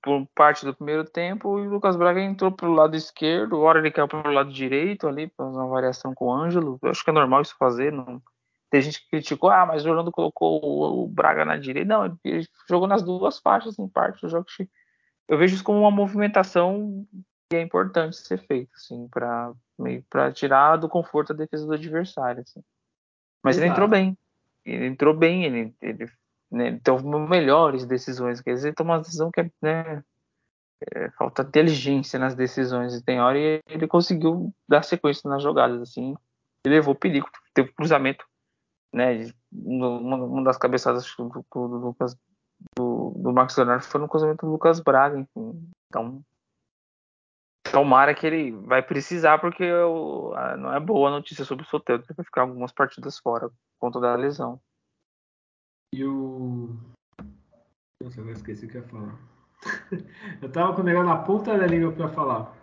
por 0.02 0.26
parte 0.34 0.64
do 0.64 0.74
primeiro 0.74 1.04
tempo 1.04 1.58
e 1.58 1.66
o 1.66 1.70
Lucas 1.70 1.96
Braga 1.96 2.20
entrou 2.20 2.52
pelo 2.52 2.74
lado 2.74 2.96
esquerdo, 2.96 3.60
hora 3.60 3.78
ele 3.78 3.90
caiu 3.90 4.08
pelo 4.08 4.30
lado 4.30 4.52
direito 4.52 5.08
ali, 5.08 5.32
fazer 5.36 5.56
uma 5.56 5.66
variação 5.66 6.14
com 6.14 6.26
o 6.26 6.32
Ângelo. 6.32 6.78
Eu 6.82 6.90
acho 6.90 7.02
que 7.02 7.10
é 7.10 7.12
normal 7.12 7.42
isso 7.42 7.56
fazer, 7.58 7.92
não. 7.92 8.22
Tem 8.70 8.82
gente 8.82 9.00
que 9.00 9.08
criticou, 9.08 9.50
ah, 9.50 9.64
mas 9.64 9.84
o 9.84 9.90
Orlando 9.90 10.12
colocou 10.12 11.02
o 11.04 11.08
Braga 11.08 11.44
na 11.44 11.56
direita. 11.56 11.88
Não, 11.88 12.18
ele 12.24 12.46
jogou 12.68 12.86
nas 12.86 13.02
duas 13.02 13.38
faixas 13.38 13.78
em 13.78 13.88
parte 13.88 14.20
do 14.20 14.28
jogo 14.28 14.46
eu 15.28 15.36
vejo 15.36 15.54
isso 15.54 15.64
como 15.64 15.80
uma 15.80 15.90
movimentação 15.90 17.06
que 17.50 17.56
é 17.56 17.60
importante 17.60 18.16
ser 18.16 18.38
feita, 18.38 18.72
assim, 18.74 19.06
para 19.08 19.52
para 20.10 20.32
tirar 20.32 20.76
do 20.76 20.88
conforto 20.88 21.32
a 21.32 21.36
defesa 21.36 21.64
do 21.64 21.72
adversário, 21.72 22.40
assim. 22.40 22.60
Mas 23.42 23.56
Exato. 23.56 23.64
ele 23.64 23.72
entrou 23.72 23.88
bem, 23.88 24.18
ele 24.64 24.86
entrou 24.86 25.14
bem, 25.14 25.44
ele, 25.44 25.74
ele, 25.80 26.10
né, 26.50 26.66
ele 26.66 26.80
tomou 26.80 27.28
melhores 27.28 27.86
decisões, 27.86 28.40
quer 28.40 28.54
dizer, 28.54 28.68
ele 28.68 28.74
tomou 28.74 28.94
uma 28.94 29.02
decisão 29.02 29.30
que 29.30 29.40
é, 29.40 29.50
né, 29.62 30.02
é, 30.92 31.10
falta 31.10 31.42
inteligência 31.42 32.18
nas 32.18 32.34
decisões, 32.34 32.94
e 32.94 33.04
tem 33.04 33.20
hora 33.20 33.38
e 33.38 33.60
ele 33.68 33.86
conseguiu 33.86 34.52
dar 34.68 34.82
sequência 34.82 35.30
nas 35.30 35.44
jogadas, 35.44 35.80
assim, 35.80 36.16
e 36.66 36.68
levou 36.68 36.94
perigo, 36.96 37.28
teve 37.54 37.72
cruzamento, 37.72 38.26
né, 38.92 39.30
uma, 39.52 40.16
uma 40.16 40.44
das 40.44 40.56
cabeçadas 40.56 41.04
do, 41.16 41.28
do, 41.28 41.44
do 41.52 41.76
Lucas 41.78 42.16
do, 42.76 43.12
do 43.16 43.32
Marcos 43.32 43.56
Leonardo 43.56 43.84
foi 43.84 44.00
no 44.00 44.08
cruzamento 44.08 44.46
do 44.46 44.52
Lucas 44.52 44.80
Braga, 44.80 45.18
enfim. 45.18 45.70
Então, 45.88 46.22
tomara 47.70 48.14
que 48.14 48.26
ele 48.26 48.52
vai 48.52 48.82
precisar, 48.82 49.38
porque 49.38 49.62
eu, 49.62 50.32
não 50.58 50.74
é 50.74 50.80
boa 50.80 51.08
a 51.08 51.12
notícia 51.12 51.44
sobre 51.44 51.64
o 51.64 51.68
Soteldo, 51.68 52.06
que 52.06 52.14
vai 52.14 52.24
ficar 52.24 52.42
algumas 52.42 52.72
partidas 52.72 53.18
fora 53.18 53.48
por 53.48 53.56
conta 53.80 54.00
da 54.00 54.14
lesão. 54.14 54.60
E 55.94 56.04
o. 56.04 56.76
Nossa, 58.02 58.20
eu 58.20 58.30
esqueci 58.30 58.66
o 58.66 58.68
que 58.68 58.76
ia 58.76 58.82
falar. 58.84 59.18
eu 60.42 60.52
tava 60.52 60.74
com 60.74 60.82
o 60.82 60.84
negócio 60.84 61.08
na 61.08 61.22
ponta 61.22 61.56
da 61.56 61.66
língua 61.66 61.92
pra 61.92 62.08
falar. 62.08 62.54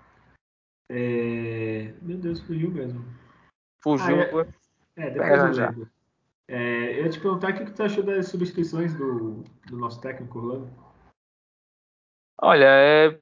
É... 0.90 1.94
Meu 2.02 2.18
Deus, 2.18 2.40
fugiu 2.42 2.70
mesmo. 2.72 3.04
Fugiu. 3.82 4.16
Ah, 4.16 4.48
é... 4.98 5.08
é, 5.08 5.10
depois 5.10 5.44
eu 5.44 5.54
já. 5.54 5.70
lembro. 5.70 5.95
É, 6.48 7.00
eu 7.00 7.06
ia 7.06 7.10
te 7.10 7.20
perguntar 7.20 7.52
o 7.52 7.56
que, 7.56 7.72
tu 7.72 7.84
achou 7.84 8.04
das 8.04 8.28
substituições 8.28 8.96
do, 8.96 9.44
do 9.68 9.78
nosso 9.78 10.00
técnico 10.00 10.38
Orlando. 10.38 10.72
Olha, 12.42 12.66
é... 12.66 13.20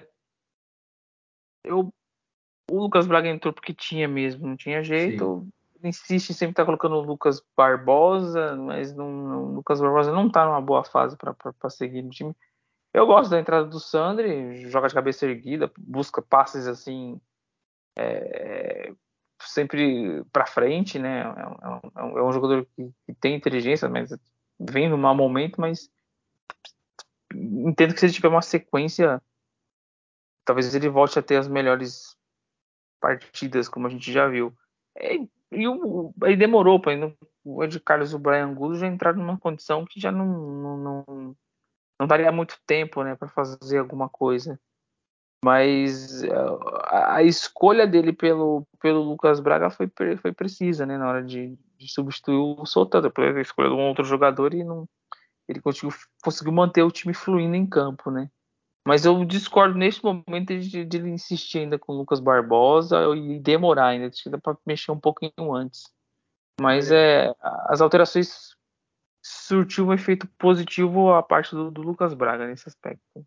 eu... 1.64 1.94
o 2.70 2.80
Lucas 2.80 3.08
Braga 3.08 3.30
entrou 3.30 3.54
porque 3.54 3.74
tinha 3.74 4.08
mesmo, 4.08 4.48
não 4.48 4.58
tinha 4.58 4.84
jeito. 4.84 5.42
Sim. 5.42 5.52
Ele 5.80 5.90
insiste 5.90 6.34
sempre 6.34 6.56
tá 6.56 6.66
colocando 6.66 6.96
o 6.96 7.02
Lucas 7.02 7.42
Barbosa, 7.56 8.56
mas 8.56 8.94
não, 8.94 9.52
o 9.52 9.56
Lucas 9.56 9.80
Barbosa 9.80 10.12
não 10.12 10.30
tá 10.30 10.46
numa 10.46 10.62
boa 10.62 10.84
fase 10.84 11.18
para 11.18 11.70
seguir 11.70 12.02
no 12.02 12.10
time. 12.10 12.36
Eu 12.94 13.06
gosto 13.06 13.32
da 13.32 13.40
entrada 13.40 13.68
do 13.68 13.80
Sandri, 13.80 14.70
joga 14.70 14.88
de 14.88 14.94
cabeça 14.94 15.26
erguida, 15.26 15.72
busca 15.78 16.22
passes 16.22 16.68
assim 16.68 17.20
é, 17.98 18.94
sempre 19.48 20.24
para 20.32 20.46
frente, 20.46 21.00
né? 21.00 21.22
É, 21.22 22.02
é, 22.02 22.20
é, 22.20 22.24
um 22.24 22.32
jogador 22.32 22.68
que, 22.76 22.92
tem 23.20 23.36
inteligência, 23.36 23.88
mas 23.90 24.16
vem 24.60 24.90
no 24.90 24.98
mau 24.98 25.16
momento, 25.16 25.60
mas 25.60 25.90
entendo 27.34 27.94
que 27.94 28.00
se 28.00 28.06
ele 28.06 28.14
tiver 28.14 28.28
uma 28.28 28.42
sequência, 28.42 29.22
talvez 30.46 30.74
ele 30.74 30.90
volte 30.90 31.18
a 31.18 31.22
ter 31.22 31.38
as 31.38 31.48
melhores 31.48 32.18
partidas, 33.00 33.68
como 33.68 33.88
a 33.88 33.90
gente 33.90 34.12
já 34.12 34.28
viu. 34.28 34.54
É, 34.96 35.16
e 35.52 35.68
o, 35.68 36.14
aí 36.24 36.36
demorou, 36.36 36.80
para 36.80 36.94
o 37.44 37.64
Ed 37.64 37.80
Carlos 37.82 38.12
e 38.12 38.16
o 38.16 38.20
Brian 38.20 38.46
Angulo 38.46 38.76
já 38.76 38.88
entraram 38.88 39.20
numa 39.20 39.38
condição 39.38 39.86
que 39.86 40.00
já 40.00 40.12
não, 40.12 40.26
não, 40.26 40.78
não, 40.78 41.36
não 42.00 42.08
daria 42.08 42.32
muito 42.32 42.60
tempo 42.66 43.04
né, 43.04 43.16
para 43.16 43.28
fazer 43.28 43.78
alguma 43.78 44.10
coisa. 44.10 44.60
Mas 45.44 46.24
a, 46.24 47.16
a, 47.16 47.24
escolha 47.24 47.86
dele 47.86 48.14
pelo, 48.14 48.66
pelo 48.80 49.02
Lucas 49.02 49.40
Braga 49.40 49.70
foi, 49.70 49.92
foi 50.22 50.32
precisa 50.32 50.86
né, 50.86 50.98
na 50.98 51.08
hora 51.08 51.24
de, 51.24 51.58
de 51.78 51.92
substituir 51.92 52.38
o 52.38 52.66
Soltando. 52.66 53.10
Depois 53.10 53.36
a 53.36 53.42
escolha 53.42 53.70
de 53.70 53.76
um 53.76 53.88
outro 53.88 54.06
jogador 54.06 54.54
e 54.54 54.64
não, 54.64 54.88
ele 55.48 55.60
conseguiu, 55.60 55.92
conseguiu 56.24 56.54
manter 56.54 56.84
o 56.84 56.92
time 56.92 57.14
fluindo 57.14 57.56
em 57.56 57.66
campo. 57.66 58.10
Né? 58.10 58.30
Mas 58.88 59.06
eu 59.06 59.24
discordo 59.26 59.78
neste 59.78 60.04
momento 60.04 60.58
de, 60.58 60.86
de 60.86 60.98
ele 60.98 61.10
insistir 61.10 61.60
ainda 61.60 61.78
com 61.78 61.94
o 61.94 61.98
Lucas 61.98 62.20
Barbosa 62.20 63.02
e 63.16 63.40
demorar 63.40 63.88
ainda. 63.88 64.08
Acho 64.08 64.24
que 64.24 64.30
dá 64.30 64.38
para 64.38 64.58
mexer 64.66 64.92
um 64.92 65.00
pouquinho 65.00 65.54
antes. 65.54 65.84
Mas 66.62 66.92
é. 66.92 67.28
é, 67.28 67.36
as 67.68 67.82
alterações 67.82 68.56
surtiu 69.24 69.88
um 69.88 69.94
efeito 69.94 70.28
positivo 70.38 71.14
a 71.14 71.24
parte 71.24 71.56
do, 71.56 71.72
do, 71.72 71.82
Lucas 71.82 72.14
Braga 72.14 72.48
nesse 72.48 72.68
aspecto. 72.68 73.26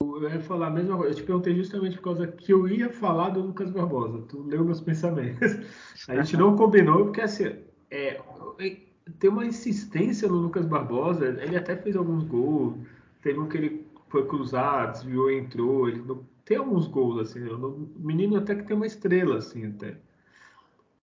Eu 0.00 0.30
ia 0.30 0.40
falar 0.40 0.68
a 0.68 0.70
mesma 0.70 0.96
coisa. 0.96 1.12
Eu 1.12 1.16
te 1.16 1.22
perguntei 1.22 1.54
justamente 1.54 1.96
por 1.96 2.04
causa 2.04 2.26
que 2.26 2.52
eu 2.52 2.66
ia 2.68 2.90
falar 2.90 3.30
do 3.30 3.40
Lucas 3.40 3.70
Barbosa. 3.70 4.22
Tu 4.28 4.42
leu 4.42 4.64
meus 4.64 4.80
pensamentos. 4.80 5.56
A 6.08 6.16
gente 6.16 6.36
não 6.36 6.56
combinou 6.56 7.04
porque 7.04 7.20
assim, 7.20 7.56
é, 7.90 8.20
tem 9.18 9.30
uma 9.30 9.46
insistência 9.46 10.28
no 10.28 10.36
Lucas 10.36 10.66
Barbosa. 10.66 11.26
Ele 11.40 11.56
até 11.56 11.76
fez 11.76 11.96
alguns 11.96 12.24
gols. 12.24 12.76
Teve 13.22 13.38
um 13.38 13.48
que 13.48 13.56
ele 13.56 13.86
foi 14.08 14.26
cruzado, 14.26 14.92
desviou 14.92 15.30
e 15.30 15.38
entrou. 15.38 15.88
Ele 15.88 16.02
não, 16.02 16.24
tem 16.44 16.56
alguns 16.56 16.86
gols, 16.86 17.20
assim. 17.20 17.46
O 17.48 17.88
menino 17.96 18.36
até 18.36 18.54
que 18.54 18.64
tem 18.64 18.76
uma 18.76 18.86
estrela, 18.86 19.38
assim, 19.38 19.66
até. 19.66 19.96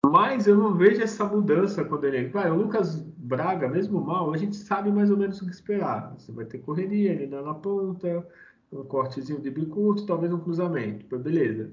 Mas 0.06 0.46
eu 0.46 0.56
não 0.56 0.74
vejo 0.74 1.02
essa 1.02 1.24
mudança 1.24 1.84
quando 1.84 2.04
ele. 2.04 2.28
Vai, 2.28 2.50
o 2.50 2.54
Lucas 2.54 2.96
Braga, 2.96 3.68
mesmo 3.68 4.00
mal, 4.00 4.32
a 4.32 4.36
gente 4.36 4.56
sabe 4.56 4.90
mais 4.90 5.10
ou 5.10 5.16
menos 5.16 5.40
o 5.40 5.44
que 5.44 5.50
esperar. 5.50 6.14
Você 6.16 6.32
vai 6.32 6.44
ter 6.46 6.58
correria, 6.58 7.12
ele 7.12 7.26
dá 7.26 7.42
na 7.42 7.54
ponta, 7.54 8.26
um 8.72 8.84
cortezinho 8.84 9.40
de 9.40 9.50
bicurto, 9.50 10.06
talvez 10.06 10.32
um 10.32 10.40
cruzamento. 10.40 11.18
Beleza. 11.18 11.72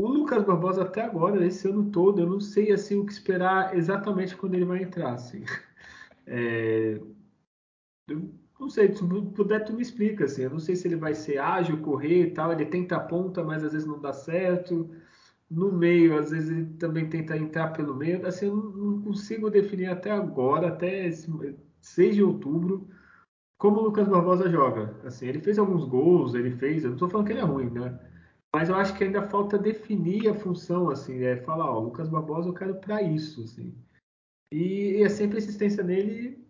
O 0.00 0.06
Lucas 0.06 0.44
Barbosa, 0.44 0.82
até 0.82 1.02
agora, 1.02 1.44
esse 1.44 1.68
ano 1.68 1.90
todo, 1.90 2.20
eu 2.20 2.26
não 2.26 2.40
sei 2.40 2.70
assim, 2.72 3.00
o 3.00 3.04
que 3.06 3.12
esperar 3.12 3.76
exatamente 3.76 4.36
quando 4.36 4.54
ele 4.54 4.64
vai 4.64 4.82
entrar. 4.82 5.14
Assim. 5.14 5.44
É... 6.30 7.00
Eu 8.06 8.30
não 8.60 8.68
sei, 8.68 8.92
se 8.92 9.02
puder, 9.34 9.64
tu 9.64 9.72
me 9.72 9.80
explica, 9.80 10.26
assim. 10.26 10.42
Eu 10.42 10.50
não 10.50 10.58
sei 10.58 10.76
se 10.76 10.86
ele 10.86 10.96
vai 10.96 11.14
ser 11.14 11.38
ágil, 11.38 11.80
correr 11.80 12.26
e 12.26 12.30
tal. 12.32 12.52
Ele 12.52 12.66
tenta 12.66 12.96
a 12.96 13.00
ponta, 13.00 13.42
mas 13.42 13.64
às 13.64 13.72
vezes 13.72 13.86
não 13.86 13.98
dá 13.98 14.12
certo. 14.12 14.90
No 15.50 15.72
meio, 15.72 16.18
às 16.18 16.30
vezes 16.30 16.50
ele 16.50 16.66
também 16.78 17.08
tenta 17.08 17.36
entrar 17.36 17.68
pelo 17.68 17.94
meio. 17.94 18.26
Assim, 18.26 18.46
eu 18.46 18.56
não 18.56 19.00
consigo 19.00 19.48
definir 19.48 19.86
até 19.86 20.10
agora, 20.10 20.68
até 20.68 21.10
6 21.80 22.16
de 22.16 22.22
outubro, 22.22 22.88
como 23.58 23.80
o 23.80 23.82
Lucas 23.84 24.08
Barbosa 24.08 24.48
joga. 24.48 24.94
Assim, 25.04 25.26
ele 25.26 25.40
fez 25.40 25.58
alguns 25.58 25.84
gols, 25.84 26.34
ele 26.34 26.52
fez. 26.52 26.84
Eu 26.84 26.90
não 26.90 26.96
estou 26.96 27.08
falando 27.08 27.26
que 27.26 27.32
ele 27.32 27.40
é 27.40 27.44
ruim, 27.44 27.70
né? 27.70 27.98
Mas 28.54 28.68
eu 28.68 28.76
acho 28.76 28.94
que 28.96 29.04
ainda 29.04 29.28
falta 29.28 29.58
definir 29.58 30.28
a 30.28 30.34
função, 30.34 30.90
assim, 30.90 31.22
é 31.22 31.36
falar, 31.38 31.70
ó, 31.70 31.78
Lucas 31.80 32.08
Barbosa 32.08 32.48
eu 32.48 32.54
quero 32.54 32.76
para 32.76 33.02
isso, 33.02 33.42
assim. 33.44 33.74
E, 34.52 34.98
e 34.98 35.02
é 35.02 35.08
sempre 35.08 35.36
a 35.38 35.40
insistência 35.40 35.82
nele 35.84 36.48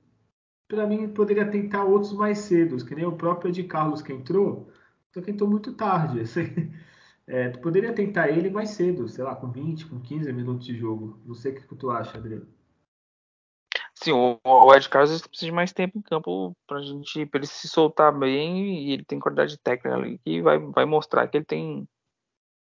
para 0.68 0.86
mim, 0.86 1.08
poderia 1.08 1.50
tentar 1.50 1.84
outros 1.84 2.12
mais 2.12 2.38
cedos, 2.40 2.82
que 2.82 2.94
nem 2.94 3.06
o 3.06 3.16
próprio 3.16 3.50
de 3.50 3.64
Carlos 3.64 4.02
que 4.02 4.12
entrou, 4.12 4.70
só 5.12 5.22
que 5.22 5.30
entrou 5.30 5.48
muito 5.48 5.72
tarde. 5.72 6.20
Assim. 6.20 6.70
É, 7.26 7.50
tu 7.50 7.58
poderia 7.60 7.92
tentar 7.92 8.30
ele 8.30 8.50
mais 8.50 8.70
cedo, 8.70 9.08
sei 9.08 9.22
lá, 9.24 9.34
com 9.36 9.50
20, 9.50 9.86
com 9.86 10.00
15 10.00 10.32
minutos 10.32 10.66
de 10.66 10.74
jogo. 10.76 11.20
Não 11.26 11.34
sei 11.34 11.52
o 11.52 11.54
que 11.56 11.74
tu 11.74 11.90
acha, 11.90 12.16
Adriano. 12.16 12.46
Sim, 14.08 14.12
o, 14.12 14.40
o 14.44 14.74
Ed 14.74 14.88
Carlos 14.88 15.26
precisa 15.26 15.46
de 15.46 15.52
mais 15.52 15.72
tempo 15.72 15.98
em 15.98 16.02
campo 16.02 16.56
para 16.66 16.80
gente, 16.82 17.26
para 17.26 17.40
ele 17.40 17.46
se 17.46 17.68
soltar 17.68 18.16
bem 18.16 18.86
e 18.86 18.92
ele 18.92 19.04
tem 19.04 19.18
qualidade 19.18 19.58
técnica 19.58 19.96
ali 19.96 20.18
que 20.18 20.42
vai, 20.42 20.58
vai 20.58 20.84
mostrar 20.84 21.28
que 21.28 21.38
ele 21.38 21.44
tem, 21.44 21.88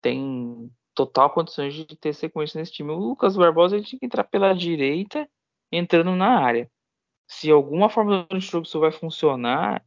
tem 0.01 0.71
total 0.95 1.31
condições 1.31 1.75
de 1.75 1.85
ter 1.85 2.15
sequência 2.15 2.59
nesse 2.59 2.73
time. 2.73 2.91
O 2.91 2.97
Lucas 2.97 3.37
Barbosa 3.37 3.81
tinha 3.83 3.99
que 3.99 4.07
entrar 4.07 4.25
pela 4.25 4.55
direita, 4.55 5.29
entrando 5.71 6.15
na 6.15 6.39
área 6.39 6.71
se 7.33 7.51
alguma 7.51 7.89
forma 7.89 8.27
do 8.31 8.39
jogo 8.39 8.67
isso 8.67 8.79
vai 8.79 8.93
funcionar, 8.93 9.83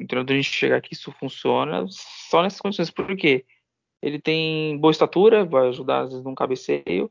então 0.00 0.20
a 0.20 0.32
gente 0.32 0.44
chegar 0.50 0.78
aqui 0.78 0.92
isso 0.92 1.12
funciona 1.12 1.86
só 1.88 2.42
nessas 2.42 2.60
condições. 2.60 2.90
Por 2.90 3.16
quê? 3.16 3.44
Ele 4.02 4.20
tem 4.20 4.76
boa 4.78 4.90
estatura, 4.90 5.44
vai 5.44 5.68
ajudar 5.68 6.00
às 6.00 6.10
vezes 6.10 6.24
no 6.24 6.34
cabeceio 6.34 7.10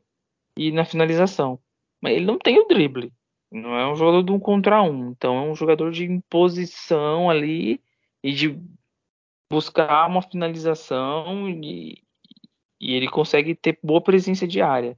e 0.56 0.70
na 0.70 0.84
finalização. 0.84 1.58
Mas 2.00 2.14
ele 2.14 2.26
não 2.26 2.38
tem 2.38 2.58
o 2.58 2.66
drible. 2.66 3.12
Não 3.50 3.76
é 3.76 3.90
um 3.90 3.96
jogador 3.96 4.22
de 4.22 4.32
um 4.32 4.38
contra 4.38 4.82
um. 4.82 5.10
Então 5.10 5.36
é 5.36 5.42
um 5.50 5.54
jogador 5.54 5.90
de 5.90 6.04
imposição 6.04 7.28
ali 7.28 7.82
e 8.22 8.32
de 8.32 8.58
buscar 9.50 10.06
uma 10.06 10.22
finalização 10.22 11.48
e, 11.48 12.02
e 12.80 12.94
ele 12.94 13.08
consegue 13.08 13.54
ter 13.54 13.78
boa 13.82 14.00
presença 14.00 14.46
de 14.46 14.62
área. 14.62 14.96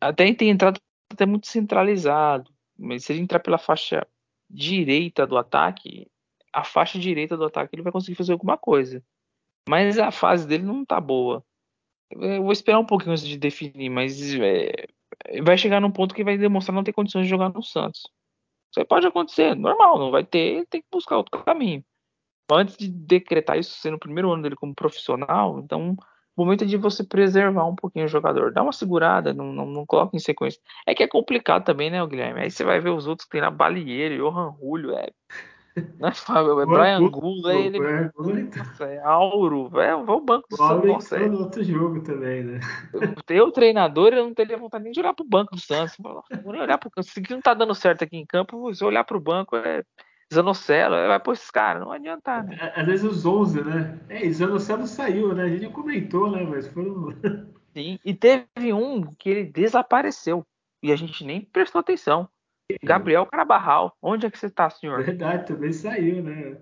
Até 0.00 0.32
tem 0.34 0.50
entrado 0.50 0.80
até 1.10 1.24
muito 1.24 1.46
centralizado. 1.46 2.52
Mas 2.78 3.04
se 3.04 3.12
ele 3.12 3.22
entrar 3.22 3.40
pela 3.40 3.56
faixa 3.56 4.06
direita 4.50 5.26
do 5.26 5.38
ataque, 5.38 6.10
a 6.52 6.62
faixa 6.62 6.98
direita 6.98 7.36
do 7.36 7.44
ataque 7.44 7.74
ele 7.74 7.82
vai 7.82 7.92
conseguir 7.92 8.16
fazer 8.16 8.32
alguma 8.32 8.58
coisa. 8.58 9.02
Mas 9.68 9.98
a 9.98 10.10
fase 10.10 10.46
dele 10.46 10.64
não 10.64 10.84
tá 10.84 11.00
boa. 11.00 11.44
Eu 12.10 12.42
vou 12.42 12.52
esperar 12.52 12.78
um 12.78 12.86
pouquinho 12.86 13.12
antes 13.12 13.26
de 13.26 13.36
definir, 13.36 13.88
mas 13.88 14.34
é, 14.34 14.86
vai 15.42 15.56
chegar 15.56 15.80
num 15.80 15.90
ponto 15.90 16.14
que 16.14 16.24
vai 16.24 16.36
demonstrar 16.38 16.74
não 16.74 16.84
ter 16.84 16.92
condições 16.92 17.24
de 17.24 17.30
jogar 17.30 17.50
no 17.50 17.62
Santos. 17.62 18.02
Isso 18.70 18.80
aí 18.80 18.84
pode 18.84 19.06
acontecer, 19.06 19.54
normal, 19.54 19.98
não 19.98 20.10
vai 20.10 20.24
ter, 20.24 20.66
tem 20.68 20.82
que 20.82 20.88
buscar 20.92 21.16
outro 21.16 21.42
caminho. 21.42 21.84
Antes 22.50 22.76
de 22.76 22.88
decretar 22.88 23.58
isso 23.58 23.74
sendo 23.80 23.94
o 23.94 23.98
primeiro 23.98 24.30
ano 24.30 24.42
dele 24.42 24.56
como 24.56 24.74
profissional, 24.74 25.58
então 25.58 25.96
o 26.36 26.44
momento 26.44 26.64
é 26.64 26.66
de 26.66 26.76
você 26.76 27.02
preservar 27.02 27.64
um 27.64 27.74
pouquinho 27.74 28.04
o 28.04 28.08
jogador. 28.08 28.52
Dá 28.52 28.62
uma 28.62 28.72
segurada, 28.72 29.32
não, 29.32 29.52
não, 29.52 29.66
não 29.66 29.86
coloca 29.86 30.14
em 30.14 30.20
sequência. 30.20 30.60
É 30.86 30.94
que 30.94 31.02
é 31.02 31.08
complicado 31.08 31.64
também, 31.64 31.90
né, 31.90 32.06
Guilherme? 32.06 32.42
Aí 32.42 32.50
você 32.50 32.62
vai 32.62 32.78
ver 32.78 32.90
os 32.90 33.06
outros 33.06 33.24
que 33.24 33.32
tem 33.32 33.40
na 33.40 33.50
Balieiro, 33.50 34.16
Johan 34.16 34.54
Julio, 34.60 34.92
é. 34.92 35.10
Não 35.98 36.08
é 36.08 36.14
Fábio, 36.14 36.60
é 36.60 36.66
Brian 36.66 37.10
Gould, 37.10 37.46
é 37.48 37.60
ele. 37.60 37.78
Nossa, 37.78 38.84
é 38.84 38.98
Auro, 39.02 39.66
é, 39.78 39.94
vai 39.94 40.16
o 40.16 40.20
banco 40.20 40.48
do 40.48 40.56
Santos. 40.56 41.12
É. 41.12 41.28
no 41.28 41.40
outro 41.40 41.62
jogo 41.62 42.00
também, 42.00 42.44
né? 42.44 42.60
Eu, 43.28 43.52
treinador, 43.52 44.14
eu 44.14 44.24
não 44.24 44.34
teria 44.34 44.56
vontade 44.56 44.84
nem 44.84 44.92
de 44.92 45.00
olhar 45.00 45.12
pro 45.12 45.26
banco 45.26 45.54
do 45.54 45.60
Santos. 45.60 45.94
Vou 45.98 46.52
nem 46.52 46.62
olhar 46.62 46.78
pro. 46.78 46.90
Se 47.02 47.22
não 47.30 47.40
tá 47.40 47.52
dando 47.52 47.74
certo 47.74 48.04
aqui 48.04 48.16
em 48.16 48.24
campo, 48.24 48.72
se 48.74 48.82
eu 48.82 48.88
olhar 48.88 49.04
pro 49.04 49.20
banco, 49.20 49.54
é 49.56 49.82
Zanocelo, 50.32 50.96
vai 51.08 51.20
pôr 51.20 51.32
esses 51.32 51.50
caras, 51.50 51.82
não 51.82 51.92
adianta, 51.92 52.42
né? 52.42 52.72
Às 52.74 52.86
vezes 52.86 53.04
os 53.04 53.26
11, 53.26 53.62
né? 53.62 54.00
É, 54.08 54.28
Zanocelo 54.30 54.86
saiu, 54.86 55.34
né? 55.34 55.44
A 55.44 55.48
gente 55.48 55.68
comentou, 55.68 56.30
né? 56.30 56.42
Mas 56.42 56.66
foram. 56.68 57.14
Sim, 57.76 57.98
e 58.04 58.14
teve 58.14 58.72
um 58.72 59.02
que 59.18 59.28
ele 59.28 59.44
desapareceu 59.44 60.44
e 60.82 60.90
a 60.90 60.96
gente 60.96 61.24
nem 61.24 61.42
prestou 61.42 61.80
atenção. 61.80 62.28
Gabriel 62.82 63.26
Carabarral, 63.26 63.96
onde 64.02 64.26
é 64.26 64.30
que 64.30 64.38
você 64.38 64.50
tá, 64.50 64.68
senhor? 64.70 65.04
Verdade, 65.04 65.46
também 65.46 65.72
saiu, 65.72 66.22
né? 66.22 66.58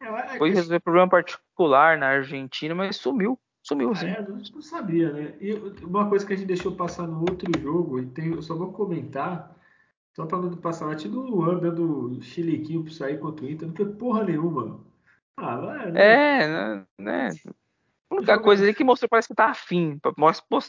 É, 0.00 0.38
Foi 0.38 0.50
resolver 0.50 0.80
problema 0.80 1.08
particular 1.08 1.98
na 1.98 2.08
Argentina, 2.08 2.74
mas 2.74 2.96
sumiu. 2.96 3.38
Sumiu, 3.62 3.94
sim. 3.94 4.06
É, 4.06 4.22
não 4.22 4.62
sabia, 4.62 5.12
né? 5.12 5.34
E 5.40 5.52
uma 5.82 6.08
coisa 6.08 6.24
que 6.26 6.32
a 6.32 6.36
gente 6.36 6.46
deixou 6.46 6.72
passar 6.72 7.06
no 7.06 7.20
outro 7.20 7.50
jogo, 7.60 7.98
e 7.98 8.06
tem, 8.06 8.32
eu 8.32 8.42
só 8.42 8.54
vou 8.54 8.72
comentar, 8.72 9.54
só 10.14 10.24
pra 10.24 10.38
não 10.38 10.56
passar 10.56 10.86
batido 10.86 11.20
o 11.20 11.26
Luan 11.26 11.58
dando 11.58 12.20
chiliquinho 12.22 12.84
pra 12.84 12.92
sair 12.92 13.18
contra 13.18 13.44
o 13.44 13.50
Inter, 13.50 13.68
não 13.68 13.74
foi 13.74 13.86
porra 13.92 14.24
nenhuma. 14.24 14.80
Ah, 15.36 15.56
vai, 15.56 15.92
né? 15.92 16.00
É, 16.00 16.86
né? 16.98 17.28
Né? 18.10 18.16
A 18.16 18.16
única 18.16 18.38
coisa 18.40 18.64
ali 18.64 18.74
que 18.74 18.84
mostrou 18.84 19.08
parece 19.08 19.28
que 19.28 19.34
tá 19.34 19.46
afim. 19.46 20.00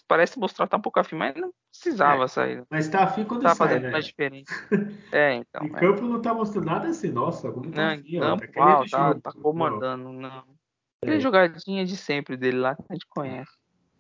Parece 0.08 0.38
mostrar 0.38 0.66
que 0.66 0.72
tá 0.72 0.78
um 0.78 0.82
pouco 0.82 1.00
afim, 1.00 1.16
mas 1.16 1.36
não 1.36 1.52
precisava 1.72 2.26
é, 2.26 2.28
sair. 2.28 2.64
Mas 2.70 2.88
tá 2.90 3.04
afim 3.04 3.24
quando 3.24 3.44
tá 3.44 3.56
sai, 3.56 3.80
né? 3.80 3.92
mais 3.92 4.06
diferente. 4.06 4.52
É, 5.12 5.36
então. 5.36 5.66
em 5.66 5.76
é. 5.76 5.80
campo 5.80 6.02
não 6.02 6.22
tá 6.22 6.34
mostrando 6.34 6.66
nada 6.66 6.88
assim, 6.88 7.10
nossa, 7.10 7.52
como 7.52 7.72
tá 7.72 7.82
não, 7.82 7.94
afim, 7.94 8.20
campo, 8.20 8.44
ó, 8.58 8.86
tá, 8.86 9.14
tá, 9.16 9.22
tá 9.22 9.32
comandando, 9.42 10.12
não. 10.12 10.44
Aquele 11.02 11.18
é. 11.18 11.20
jogadinha 11.20 11.86
de 11.86 11.96
sempre 11.96 12.36
dele 12.36 12.58
lá 12.58 12.76
que 12.76 12.84
a 12.90 12.94
gente 12.94 13.08
conhece. 13.08 13.52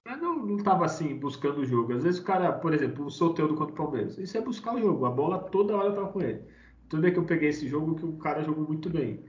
Mas 0.06 0.22
não, 0.22 0.36
não 0.38 0.58
tava 0.58 0.86
assim, 0.86 1.18
buscando 1.18 1.62
o 1.62 1.66
jogo. 1.66 1.94
Às 1.94 2.04
vezes 2.04 2.20
o 2.20 2.24
cara, 2.24 2.52
por 2.52 2.74
exemplo, 2.74 3.06
o 3.06 3.12
Soteldo 3.12 3.56
contra 3.56 3.74
o 3.74 3.78
Palmeiras, 3.78 4.18
isso 4.18 4.38
é 4.38 4.42
buscar 4.42 4.76
o 4.76 4.82
jogo. 4.82 5.06
A 5.06 5.12
bola 5.12 5.40
toda 5.40 5.76
hora 5.76 5.94
tava 5.94 6.10
com 6.10 6.22
ele. 6.22 6.44
Tudo 6.90 7.02
bem 7.02 7.14
que 7.14 7.20
eu 7.20 7.26
peguei 7.26 7.50
esse 7.50 7.68
jogo 7.68 7.96
que 7.96 8.06
o 8.06 8.18
cara 8.18 8.44
jogou 8.44 8.66
muito 8.66 8.90
bem. 8.90 9.24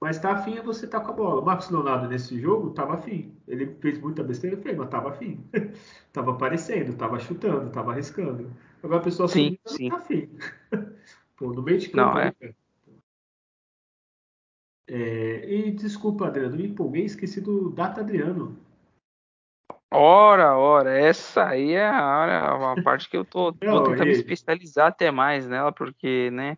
Mas 0.00 0.18
tá 0.18 0.32
afim 0.32 0.56
é 0.56 0.62
você 0.62 0.86
tá 0.86 1.00
com 1.00 1.10
a 1.10 1.14
bola. 1.14 1.40
O 1.40 1.44
Marcos 1.44 1.70
Leonardo 1.70 2.08
nesse 2.08 2.38
jogo 2.38 2.70
tava 2.70 2.94
afim. 2.94 3.35
Ele 3.46 3.66
fez 3.80 3.98
muita 4.00 4.22
besteira, 4.22 4.56
fez, 4.56 4.76
mas 4.76 4.88
tava 4.88 5.10
afim. 5.10 5.44
tava 6.12 6.32
aparecendo, 6.32 6.96
tava 6.96 7.18
chutando, 7.18 7.70
tava 7.70 7.92
arriscando. 7.92 8.50
Agora 8.82 9.00
a 9.00 9.04
pessoa 9.04 9.28
sim, 9.28 9.58
sim. 9.66 9.88
tá 9.88 9.96
afim. 9.96 10.28
Pô, 11.36 11.52
no 11.52 11.62
meio 11.62 11.78
de 11.78 11.90
campo. 11.90 12.14
Não, 12.14 12.20
é. 12.20 12.34
É, 14.88 15.50
e 15.50 15.72
desculpa, 15.72 16.26
Adriano, 16.26 16.56
me 16.56 16.66
empolguei, 16.66 17.04
esqueci 17.04 17.40
do 17.40 17.70
Data 17.70 18.00
Adriano. 18.00 18.56
Ora, 19.90 20.56
ora, 20.56 20.98
essa 20.98 21.46
aí 21.46 21.72
é 21.72 21.86
a, 21.86 22.54
uma 22.56 22.82
parte 22.82 23.08
que 23.08 23.16
eu 23.16 23.24
tô, 23.24 23.54
Não, 23.62 23.84
tentar 23.84 24.04
e... 24.04 24.08
me 24.08 24.12
especializar 24.12 24.88
até 24.88 25.10
mais 25.10 25.48
nela, 25.48 25.72
porque, 25.72 26.30
né, 26.30 26.56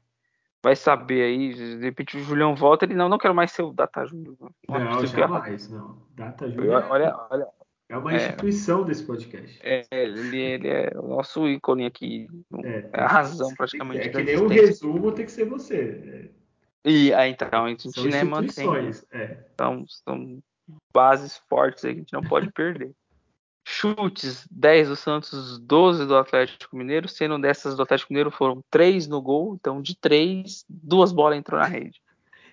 vai 0.68 0.76
saber 0.76 1.22
aí, 1.22 1.54
de 1.54 1.82
repente 1.82 2.18
o 2.18 2.20
Julião 2.20 2.54
volta, 2.54 2.84
ele 2.84 2.94
não, 2.94 3.08
não 3.08 3.16
quero 3.16 3.34
mais 3.34 3.52
ser 3.52 3.62
o 3.62 3.72
Data 3.72 4.04
Júnior. 4.04 4.36
Não, 4.68 4.78
não 4.78 5.06
jamais, 5.06 5.70
não. 5.70 5.96
Data 6.14 6.50
Júnior 6.50 6.82
é, 6.82 6.86
olha, 6.86 7.16
olha, 7.30 7.46
é 7.88 7.96
uma 7.96 8.14
instituição 8.14 8.82
é, 8.82 8.84
desse 8.84 9.04
podcast. 9.04 9.58
É, 9.62 9.86
ele, 9.90 10.36
ele 10.36 10.68
é 10.68 10.92
o 10.94 11.08
nosso 11.08 11.48
ícone 11.48 11.86
aqui, 11.86 12.28
é, 12.62 12.90
é 12.92 13.00
a 13.00 13.06
razão 13.06 13.54
praticamente. 13.54 14.08
É 14.08 14.10
que 14.10 14.22
nem 14.22 14.36
o 14.36 14.46
resumo 14.46 15.10
tem 15.10 15.24
que 15.24 15.32
ser 15.32 15.46
você. 15.46 16.30
É. 16.84 16.90
E 16.90 17.14
aí, 17.14 17.30
então, 17.30 17.64
a 17.64 17.68
gente 17.70 17.90
São 17.90 18.04
né, 18.04 18.22
mantém. 18.22 18.68
É. 19.10 19.38
Então, 19.54 19.86
são 19.88 20.38
bases 20.92 21.40
fortes 21.48 21.84
aí 21.84 21.94
que 21.94 22.00
a 22.00 22.02
gente 22.02 22.12
não 22.12 22.22
pode 22.22 22.50
perder. 22.52 22.92
Chutes, 23.70 24.48
10 24.50 24.88
do 24.88 24.96
Santos, 24.96 25.58
12 25.58 26.06
do 26.06 26.16
Atlético 26.16 26.74
Mineiro, 26.74 27.06
sendo 27.06 27.38
dessas 27.38 27.76
do 27.76 27.82
Atlético 27.82 28.10
Mineiro 28.10 28.30
foram 28.30 28.64
3 28.70 29.06
no 29.06 29.20
gol, 29.20 29.54
então 29.54 29.82
de 29.82 29.94
3, 29.94 30.64
duas 30.66 31.12
bolas 31.12 31.38
entrou 31.38 31.60
na 31.60 31.66
rede. 31.66 32.00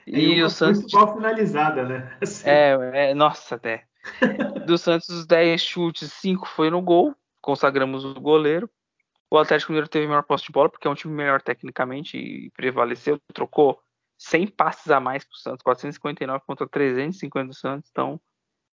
É 0.05 0.11
e 0.11 0.43
o 0.43 0.49
Santos. 0.49 0.81
Muito 0.81 0.95
mal 0.97 1.15
finalizada, 1.15 1.83
né? 1.83 2.17
Assim. 2.21 2.49
É, 2.49 2.77
é, 2.93 3.13
nossa, 3.13 3.55
até. 3.55 3.85
do 4.67 4.77
Santos, 4.77 5.25
10 5.25 5.61
chutes, 5.61 6.11
5 6.11 6.47
foi 6.49 6.69
no 6.69 6.81
gol, 6.81 7.15
consagramos 7.41 8.03
o 8.03 8.13
goleiro. 8.15 8.69
O 9.31 9.37
Atlético 9.37 9.71
Mineiro 9.71 9.87
teve 9.87 10.07
melhor 10.07 10.23
posse 10.23 10.45
de 10.45 10.51
bola, 10.51 10.69
porque 10.69 10.85
é 10.85 10.91
um 10.91 10.95
time 10.95 11.13
melhor 11.13 11.41
tecnicamente 11.41 12.17
e 12.17 12.51
prevaleceu, 12.51 13.17
trocou 13.33 13.79
100 14.17 14.47
passes 14.47 14.91
a 14.91 14.99
mais 14.99 15.23
para 15.23 15.33
o 15.33 15.37
Santos, 15.37 15.63
459 15.63 16.43
contra 16.45 16.67
350 16.67 17.47
do 17.47 17.53
Santos, 17.55 17.89
então 17.89 18.19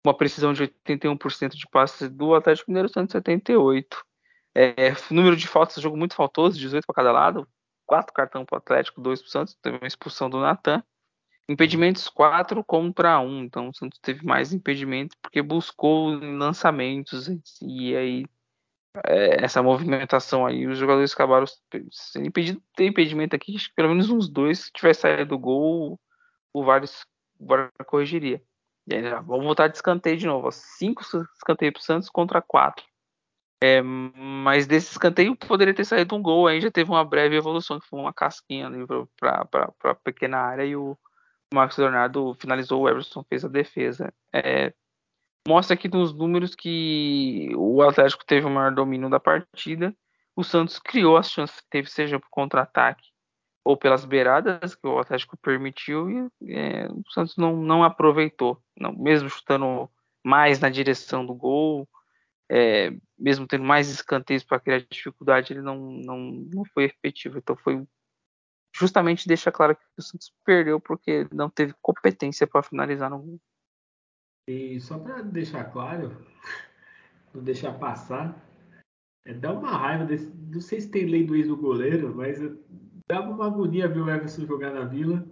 uma 0.06 0.16
precisão 0.16 0.54
de 0.54 0.64
81% 0.64 1.56
de 1.56 1.68
passes 1.68 2.10
do 2.10 2.34
Atlético 2.34 2.72
Mineiro, 2.72 2.90
178. 2.90 4.04
É, 4.56 4.92
número 5.12 5.36
de 5.36 5.48
faltas, 5.48 5.82
jogo 5.82 5.98
muito 5.98 6.16
faltoso, 6.16 6.58
18 6.58 6.86
para 6.86 6.96
cada 6.96 7.12
lado, 7.12 7.48
4 7.86 8.14
cartão 8.14 8.46
para 8.46 8.56
o 8.56 8.58
Atlético, 8.58 9.02
2 9.02 9.22
para 9.22 9.28
o 9.28 9.32
Santos, 9.32 9.58
teve 9.62 9.78
uma 9.78 9.88
expulsão 9.88 10.30
do 10.30 10.40
Natan. 10.40 10.84
Impedimentos 11.48 12.08
4 12.10 12.64
contra 12.64 13.20
1, 13.20 13.44
então 13.44 13.70
o 13.70 13.74
Santos 13.74 14.00
teve 14.00 14.24
mais 14.24 14.54
impedimentos 14.54 15.18
porque 15.20 15.42
buscou 15.42 16.12
lançamentos 16.12 17.28
e 17.60 17.96
aí 17.96 18.26
é, 19.06 19.44
essa 19.44 19.62
movimentação 19.62 20.46
aí, 20.46 20.68
os 20.68 20.78
jogadores 20.78 21.14
acabaram 21.14 21.46
sendo 21.92 22.28
impedidos. 22.28 22.62
Tem 22.76 22.88
impedimento 22.90 23.36
aqui, 23.36 23.56
acho 23.56 23.70
que 23.70 23.76
pelo 23.76 23.90
menos 23.90 24.10
uns 24.10 24.30
dois, 24.30 24.60
se 24.60 24.72
tivesse 24.72 25.02
saído 25.02 25.26
do 25.26 25.40
gol, 25.40 26.00
o 26.54 26.64
VAR 26.64 26.82
corrigiria. 27.86 28.42
E 28.90 28.96
aí, 28.96 29.04
vamos 29.04 29.46
voltar 29.46 29.68
de 29.68 29.78
escanteio 29.78 30.18
de 30.18 30.26
novo. 30.26 30.52
Cinco 30.52 31.04
escanteios 31.04 31.74
para 31.74 31.80
o 31.80 31.84
Santos 31.84 32.10
contra 32.10 32.42
quatro. 32.42 32.84
É, 33.62 33.84
mas 33.84 34.66
desse 34.66 34.92
escanteio 34.92 35.36
poderia 35.36 35.76
ter 35.76 35.86
saído 35.86 36.16
um 36.16 36.22
gol. 36.24 36.48
Aí 36.48 36.60
já 36.60 36.72
teve 36.72 36.90
uma 36.90 37.06
breve 37.06 37.36
evolução, 37.36 37.80
que 37.80 37.88
foi 37.88 38.00
uma 38.00 38.12
casquinha 38.12 38.66
ali 38.66 38.84
para 39.20 39.48
a 39.84 39.96
pequena 39.96 40.40
área. 40.40 40.66
E 40.66 40.76
o 40.76 40.98
Marcos 41.54 41.78
Leonardo 41.78 42.36
finalizou. 42.40 42.82
O 42.82 42.90
Everson 42.90 43.24
fez 43.30 43.46
a 43.46 43.48
defesa. 43.48 44.12
É, 44.34 44.74
mostra 45.48 45.76
aqui 45.76 45.88
nos 45.88 46.12
números 46.12 46.56
que 46.56 47.52
o 47.56 47.84
Atlético 47.84 48.26
teve 48.26 48.48
o 48.48 48.50
maior 48.50 48.74
domínio 48.74 49.08
da 49.08 49.20
partida. 49.20 49.96
O 50.36 50.44
Santos 50.44 50.80
criou 50.80 51.16
as 51.16 51.30
chances 51.30 51.62
que 51.62 51.70
teve, 51.70 51.88
seja 51.92 52.20
por 52.20 52.30
contra-ataque 52.32 53.08
ou 53.64 53.78
pelas 53.78 54.06
beiradas 54.06 54.76
que 54.76 54.88
o 54.88 55.00
Atlético 55.00 55.38
permitiu 55.38 56.10
e 56.10 56.54
é, 56.54 56.88
o 56.88 57.04
Santos 57.12 57.38
não, 57.38 57.56
não 57.58 57.84
aproveitou, 57.84 58.62
não, 58.78 58.94
mesmo 58.94 59.30
chutando 59.30 59.90
mais 60.24 60.60
na 60.60 60.70
direção 60.70 61.26
do 61.26 61.34
gol, 61.34 61.88
é, 62.50 62.92
mesmo 63.18 63.48
tendo 63.48 63.64
mais 63.64 63.90
escanteios 63.90 64.44
para 64.44 64.60
criar 64.60 64.86
dificuldade, 64.90 65.54
ele 65.54 65.62
não, 65.62 65.78
não, 65.78 66.18
não 66.20 66.66
foi 66.66 66.86
efetivo. 66.86 67.38
Então 67.38 67.56
foi 67.56 67.86
justamente 68.76 69.28
deixa 69.28 69.52
claro 69.52 69.76
que 69.76 69.84
o 69.98 70.02
Santos 70.02 70.34
perdeu 70.44 70.80
porque 70.80 71.28
não 71.32 71.50
teve 71.50 71.74
competência 71.82 72.48
para 72.48 72.64
finalizar 72.64 73.10
no 73.10 73.20
gol. 73.20 73.42
E 74.48 74.80
só 74.80 74.98
para 74.98 75.22
deixar 75.22 75.66
claro, 75.66 76.26
não 77.34 77.44
deixar 77.44 77.74
passar, 77.78 78.44
é, 79.26 79.34
dá 79.34 79.54
uma 79.54 79.70
raiva 79.70 80.06
desse. 80.06 80.26
Não 80.26 80.62
sei 80.62 80.82
se 80.82 80.90
tem 80.90 81.06
lei 81.06 81.24
do 81.24 81.36
ex 81.36 81.48
do 81.48 81.56
goleiro, 81.56 82.16
mas 82.16 82.40
Dava 83.10 83.32
uma 83.32 83.48
agonia 83.48 83.88
ver 83.88 84.02
o 84.02 84.10
Everson 84.10 84.46
jogar 84.46 84.72
na 84.72 84.86
Vila. 84.86 85.26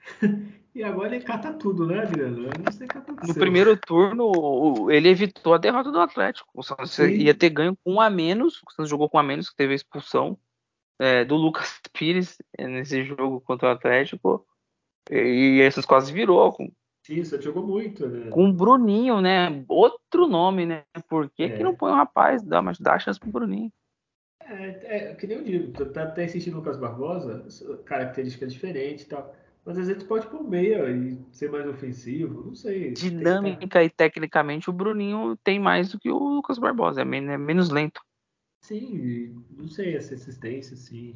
E 0.72 0.84
agora 0.84 1.16
ele 1.16 1.24
cata 1.24 1.52
tudo, 1.52 1.84
né, 1.84 1.98
Adriano? 2.00 2.48
o. 2.48 3.26
No 3.26 3.34
primeiro 3.34 3.76
turno, 3.76 4.88
ele 4.88 5.08
evitou 5.08 5.52
a 5.52 5.58
derrota 5.58 5.90
do 5.90 5.98
Atlético. 5.98 6.48
O 6.54 6.62
Santos 6.62 6.92
Sim. 6.92 7.08
ia 7.08 7.34
ter 7.34 7.50
ganho 7.50 7.76
com 7.82 7.94
um 7.94 8.00
a 8.00 8.08
menos. 8.08 8.62
O 8.64 8.70
Santos 8.70 8.88
jogou 8.88 9.10
com 9.10 9.16
um 9.16 9.20
a 9.20 9.24
menos, 9.24 9.50
que 9.50 9.56
teve 9.56 9.72
a 9.72 9.74
expulsão 9.74 10.38
é, 10.96 11.24
do 11.24 11.34
Lucas 11.34 11.80
Pires 11.92 12.38
nesse 12.56 13.02
jogo 13.02 13.40
contra 13.40 13.68
o 13.68 13.72
Atlético. 13.72 14.46
E 15.10 15.60
esses 15.60 15.84
quase 15.84 16.12
virou. 16.12 16.52
Com, 16.52 16.70
Sim, 17.04 17.24
você 17.24 17.42
jogou 17.42 17.66
muito, 17.66 18.06
né? 18.06 18.30
Com 18.30 18.48
o 18.48 18.52
Bruninho, 18.52 19.20
né? 19.20 19.64
Outro 19.66 20.28
nome, 20.28 20.66
né? 20.66 20.84
Por 21.08 21.28
que, 21.30 21.42
é. 21.42 21.56
que 21.56 21.64
não 21.64 21.74
põe 21.74 21.90
um 21.90 21.96
rapaz? 21.96 22.44
Dá, 22.44 22.62
mas 22.62 22.78
dá 22.78 22.96
chance 22.96 23.18
pro 23.18 23.28
Bruninho. 23.28 23.72
É, 24.50 25.10
é, 25.10 25.14
que 25.14 25.28
nem 25.28 25.38
eu 25.38 25.44
digo, 25.44 25.84
tá 25.92 26.02
até 26.02 26.24
assistindo 26.24 26.54
o 26.54 26.56
Lucas 26.56 26.76
Barbosa, 26.76 27.46
característica 27.84 28.46
diferente 28.48 29.02
e 29.02 29.06
tal. 29.06 29.32
Mas 29.64 29.78
às 29.78 29.86
vezes 29.86 30.02
pode 30.02 30.26
pôr 30.26 30.42
meia 30.42 30.90
e 30.90 31.16
ser 31.30 31.50
mais 31.50 31.68
ofensivo, 31.68 32.46
não 32.46 32.54
sei. 32.56 32.92
Dinâmica 32.92 33.84
e 33.84 33.88
tecnicamente 33.88 34.68
o 34.68 34.72
Bruninho 34.72 35.36
tem 35.44 35.60
mais 35.60 35.92
do 35.92 36.00
que 36.00 36.10
o 36.10 36.18
Lucas 36.18 36.58
Barbosa, 36.58 37.02
é 37.02 37.04
menos, 37.04 37.30
é 37.30 37.38
menos 37.38 37.70
lento. 37.70 38.00
Sim, 38.64 39.44
não 39.56 39.68
sei, 39.68 39.96
essa 39.96 40.14
assistência, 40.14 40.74
assim. 40.74 41.14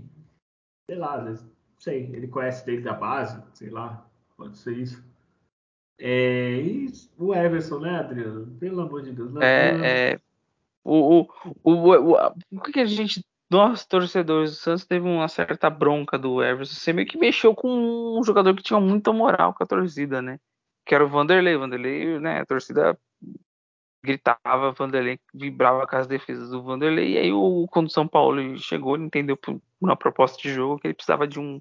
Sei 0.88 0.96
lá, 0.96 1.16
às 1.16 1.24
vezes, 1.24 1.42
não 1.42 1.80
sei, 1.80 2.10
ele 2.12 2.28
conhece 2.28 2.64
desde 2.64 2.88
a 2.88 2.94
base, 2.94 3.42
sei 3.54 3.70
lá, 3.70 4.08
pode 4.36 4.56
ser 4.58 4.78
isso. 4.78 5.04
É, 5.98 6.56
e 6.60 6.92
o 7.18 7.34
Everson, 7.34 7.80
né, 7.80 7.96
Adriano? 7.96 8.46
Pelo 8.58 8.82
amor 8.82 9.02
de 9.02 9.12
Deus. 9.12 9.34
É, 9.36 10.12
é, 10.12 10.20
o, 10.84 11.22
o, 11.62 11.72
o, 11.72 12.32
o, 12.52 12.60
que 12.60 12.80
a 12.80 12.84
gente, 12.84 13.24
nós 13.50 13.86
torcedores 13.86 14.50
do 14.50 14.56
Santos, 14.56 14.84
teve 14.84 15.06
uma 15.08 15.28
certa 15.28 15.70
bronca 15.70 16.18
do 16.18 16.42
Everson. 16.42 16.74
Você 16.74 16.92
meio 16.92 17.08
que 17.08 17.16
mexeu 17.16 17.54
com 17.54 18.18
um 18.18 18.22
jogador 18.22 18.54
que 18.54 18.62
tinha 18.62 18.78
muita 18.78 19.12
moral 19.12 19.54
com 19.54 19.64
a 19.64 19.66
torcida, 19.66 20.20
né? 20.20 20.38
Que 20.84 20.94
era 20.94 21.04
o 21.04 21.08
Vanderlei. 21.08 21.56
Vanderlei, 21.56 22.20
né? 22.20 22.40
A 22.40 22.46
torcida 22.46 22.98
gritava, 24.04 24.72
Vanderlei 24.72 25.18
vibrava 25.32 25.86
com 25.86 25.96
as 25.96 26.06
defesas 26.06 26.50
do 26.50 26.62
Vanderlei. 26.62 27.12
E 27.12 27.18
aí, 27.18 27.32
o, 27.32 27.66
quando 27.70 27.86
o 27.86 27.90
São 27.90 28.06
Paulo 28.06 28.58
chegou, 28.58 28.94
ele 28.94 29.06
entendeu 29.06 29.36
por 29.38 29.58
uma 29.80 29.96
proposta 29.96 30.40
de 30.40 30.52
jogo 30.52 30.78
que 30.78 30.86
ele 30.86 30.94
precisava 30.94 31.26
de 31.26 31.40
um 31.40 31.60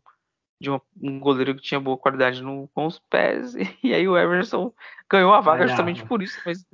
de 0.62 0.72
um, 0.72 0.80
um 1.02 1.20
goleiro 1.20 1.54
que 1.56 1.62
tinha 1.62 1.80
boa 1.80 1.98
qualidade 1.98 2.42
no, 2.42 2.70
com 2.74 2.86
os 2.86 2.98
pés, 3.10 3.54
e 3.84 3.94
aí 3.94 4.08
o 4.08 4.18
Everson 4.18 4.74
ganhou 5.10 5.34
a 5.34 5.42
vaga 5.42 5.68
justamente 5.68 6.06
por 6.06 6.24
isso, 6.24 6.40
mas 6.46 6.66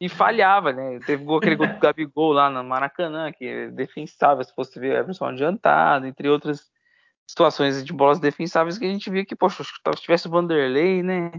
e 0.00 0.08
falhava, 0.08 0.72
né? 0.72 0.98
Teve 1.00 1.24
aquele 1.34 1.56
gol 1.56 1.66
do 1.66 1.78
Gabigol 1.78 2.32
lá 2.32 2.50
no 2.50 2.62
Maracanã, 2.62 3.32
que 3.32 3.44
é 3.44 3.70
defensável, 3.70 4.44
se 4.44 4.54
fosse 4.54 4.78
ver 4.78 4.96
Everson 4.96 5.24
adiantado, 5.26 6.06
entre 6.06 6.28
outras 6.28 6.70
situações 7.26 7.84
de 7.84 7.92
bolas 7.92 8.20
defensáveis 8.20 8.78
que 8.78 8.84
a 8.84 8.88
gente 8.88 9.10
via 9.10 9.24
que, 9.24 9.34
poxa, 9.34 9.64
se 9.64 10.00
tivesse 10.00 10.28
o 10.28 10.30
Vanderlei, 10.30 11.02
né? 11.02 11.32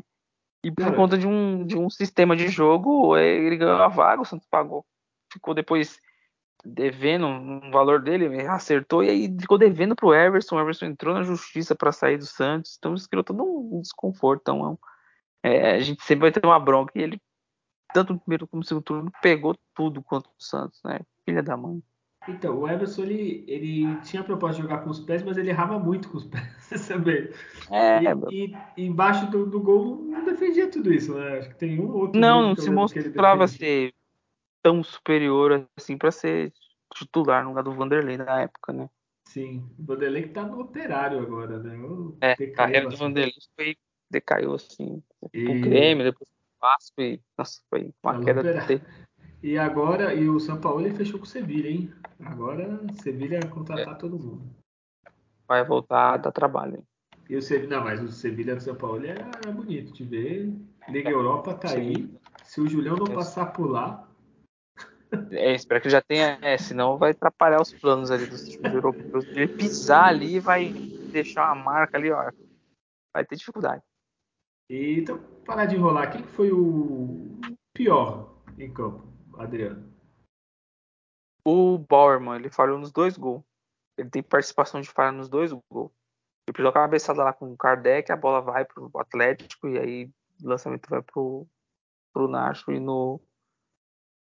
E 0.63 0.71
por 0.71 0.93
conta 0.95 1.17
de 1.17 1.27
um, 1.27 1.65
de 1.65 1.77
um 1.77 1.89
sistema 1.89 2.35
de 2.35 2.47
jogo, 2.47 3.15
é, 3.15 3.25
ele 3.25 3.57
ganhou 3.57 3.81
a 3.81 3.87
vaga, 3.87 4.21
o 4.21 4.25
Santos 4.25 4.47
pagou. 4.49 4.85
Ficou 5.31 5.53
depois 5.53 5.99
devendo 6.65 7.27
um 7.27 7.71
valor 7.71 8.01
dele, 8.01 8.41
acertou 8.47 9.03
e 9.03 9.09
aí 9.09 9.37
ficou 9.39 9.57
devendo 9.57 9.95
pro 9.95 10.13
Everson. 10.13 10.57
O 10.57 10.59
Everson 10.59 10.87
entrou 10.87 11.13
na 11.13 11.23
justiça 11.23 11.75
para 11.75 11.91
sair 11.91 12.17
do 12.17 12.25
Santos, 12.25 12.75
então 12.77 12.95
isso 12.95 13.07
criou 13.07 13.23
todo 13.23 13.43
um 13.43 13.79
desconforto. 13.81 14.41
Então, 14.41 14.77
é, 15.43 15.75
a 15.75 15.79
gente 15.79 16.03
sempre 16.03 16.23
vai 16.23 16.31
ter 16.31 16.45
uma 16.45 16.59
bronca 16.59 16.91
e 16.95 17.01
ele 17.01 17.21
tanto 17.93 18.13
no 18.13 18.19
primeiro 18.19 18.47
como 18.47 18.61
no 18.61 18.65
segundo 18.65 18.83
turno, 18.83 19.11
pegou 19.21 19.55
tudo 19.73 20.01
contra 20.01 20.29
o 20.29 20.43
Santos, 20.43 20.81
né? 20.83 20.99
Filha 21.25 21.41
da 21.41 21.55
mãe. 21.55 21.81
Então, 22.27 22.59
o 22.59 22.67
Everson, 22.67 23.03
ele, 23.03 23.45
ele 23.47 24.01
tinha 24.01 24.21
a 24.21 24.25
proposta 24.25 24.57
de 24.57 24.63
jogar 24.63 24.83
com 24.83 24.89
os 24.89 24.99
pés, 24.99 25.23
mas 25.23 25.37
ele 25.37 25.49
errava 25.49 25.79
muito 25.79 26.09
com 26.09 26.17
os 26.17 26.25
pés, 26.25 26.43
você 26.59 26.77
sabe? 26.77 27.33
É, 27.71 27.99
e, 28.29 28.53
e, 28.75 28.85
embaixo 28.85 29.29
do, 29.31 29.45
do, 29.45 29.59
gol 29.61 30.03
não 30.03 30.25
defendia 30.25 30.69
tudo 30.69 30.93
isso, 30.93 31.13
né? 31.15 31.39
Acho 31.39 31.49
que 31.49 31.55
tem 31.55 31.79
um 31.79 31.89
outro. 31.93 32.19
Não, 32.19 32.49
não 32.49 32.55
se 32.55 32.69
mostrava 32.69 33.47
ser 33.47 33.93
tão 34.61 34.83
superior 34.83 35.65
assim 35.77 35.97
para 35.97 36.11
ser 36.11 36.51
titular 36.93 37.43
no 37.43 37.49
lugar 37.49 37.63
do 37.63 37.71
Vanderlei 37.71 38.17
na 38.17 38.41
época, 38.41 38.73
né? 38.73 38.89
Sim, 39.25 39.69
o 39.77 39.83
Vanderlei 39.83 40.23
que 40.23 40.29
tá 40.29 40.43
no 40.43 40.59
operário 40.59 41.19
agora, 41.19 41.59
né? 41.59 41.77
É, 42.21 42.31
a 42.31 42.51
carreira 42.53 42.89
do 42.89 42.97
Vanderlei 42.97 43.33
foi, 43.55 43.77
decaiu 44.09 44.53
assim, 44.53 45.01
e... 45.33 45.47
o 45.47 45.61
Grêmio, 45.61 46.03
depois 46.03 46.29
Vasco 46.59 47.01
e 47.01 47.21
nossa, 47.37 47.61
foi 47.69 47.93
uma 48.03 48.23
queda 48.23 48.43
de 48.65 48.81
E 49.43 49.57
agora, 49.57 50.13
e 50.13 50.27
o 50.27 50.39
São 50.39 50.59
Paulo 50.59 50.89
fechou 50.95 51.19
com 51.19 51.25
o 51.25 51.27
Sevilha, 51.27 51.69
hein? 51.69 51.93
Agora 52.19 52.79
Sevilha 53.01 53.39
contratar 53.47 53.93
é. 53.93 53.97
todo 53.97 54.19
mundo. 54.19 54.43
Vai 55.47 55.63
voltar 55.63 56.13
a 56.13 56.17
dar 56.17 56.31
trabalho. 56.31 56.83
E 57.29 57.35
o 57.35 57.41
Sevilha, 57.41 57.77
não, 57.77 57.83
mas 57.83 58.01
o 58.01 58.11
Sevilha 58.11 58.55
do 58.55 58.61
São 58.61 58.75
Paulo 58.75 59.05
é, 59.05 59.15
é 59.45 59.51
bonito 59.51 59.93
de 59.93 60.03
ver. 60.03 60.53
Liga 60.89 61.09
Europa 61.09 61.53
tá 61.53 61.67
Sim. 61.69 61.77
aí. 61.77 62.09
Se 62.43 62.61
o 62.61 62.67
Julião 62.67 62.95
não 62.95 63.05
passar 63.05 63.47
por 63.47 63.69
lá. 63.69 64.07
É, 65.31 65.53
espero 65.53 65.81
que 65.81 65.89
já 65.89 66.01
tenha, 66.01 66.37
é, 66.41 66.57
senão 66.57 66.97
vai 66.97 67.11
atrapalhar 67.11 67.61
os 67.61 67.73
planos 67.73 68.11
ali 68.11 68.25
dos 68.25 68.47
times 68.47 68.73
europeus. 68.73 69.25
Ele 69.27 69.47
pisar 69.47 70.05
ali 70.05 70.39
vai 70.39 70.69
deixar 71.11 71.51
uma 71.53 71.63
marca 71.63 71.97
ali, 71.97 72.11
ó. 72.11 72.31
Vai 73.13 73.25
ter 73.25 73.35
dificuldade. 73.35 73.81
E, 74.69 74.99
então, 74.99 75.17
parar 75.45 75.65
de 75.65 75.75
enrolar, 75.75 76.11
quem 76.11 76.23
foi 76.23 76.51
o 76.51 77.39
pior 77.73 78.35
em 78.57 78.73
campo, 78.73 79.07
Adriano? 79.37 79.93
O 81.45 81.77
Bauerman, 81.77 82.35
ele 82.35 82.49
falhou 82.49 82.77
nos 82.77 82.91
dois 82.91 83.17
gols. 83.17 83.43
Ele 83.97 84.09
tem 84.09 84.21
participação 84.21 84.81
de 84.81 84.89
falha 84.89 85.13
nos 85.13 85.29
dois 85.29 85.51
gols. 85.71 85.91
Ele 86.45 86.55
pisou 86.55 86.69
a 86.69 86.73
cabeçada 86.73 87.23
lá 87.23 87.33
com 87.33 87.51
o 87.51 87.57
Kardec, 87.57 88.11
a 88.11 88.17
bola 88.17 88.41
vai 88.41 88.65
pro 88.65 88.91
Atlético 88.95 89.67
e 89.67 89.77
aí 89.77 90.11
o 90.43 90.49
lançamento 90.49 90.89
vai 90.89 91.01
pro, 91.01 91.47
pro 92.13 92.27
Nacho 92.27 92.71
e 92.71 92.79
no 92.79 93.21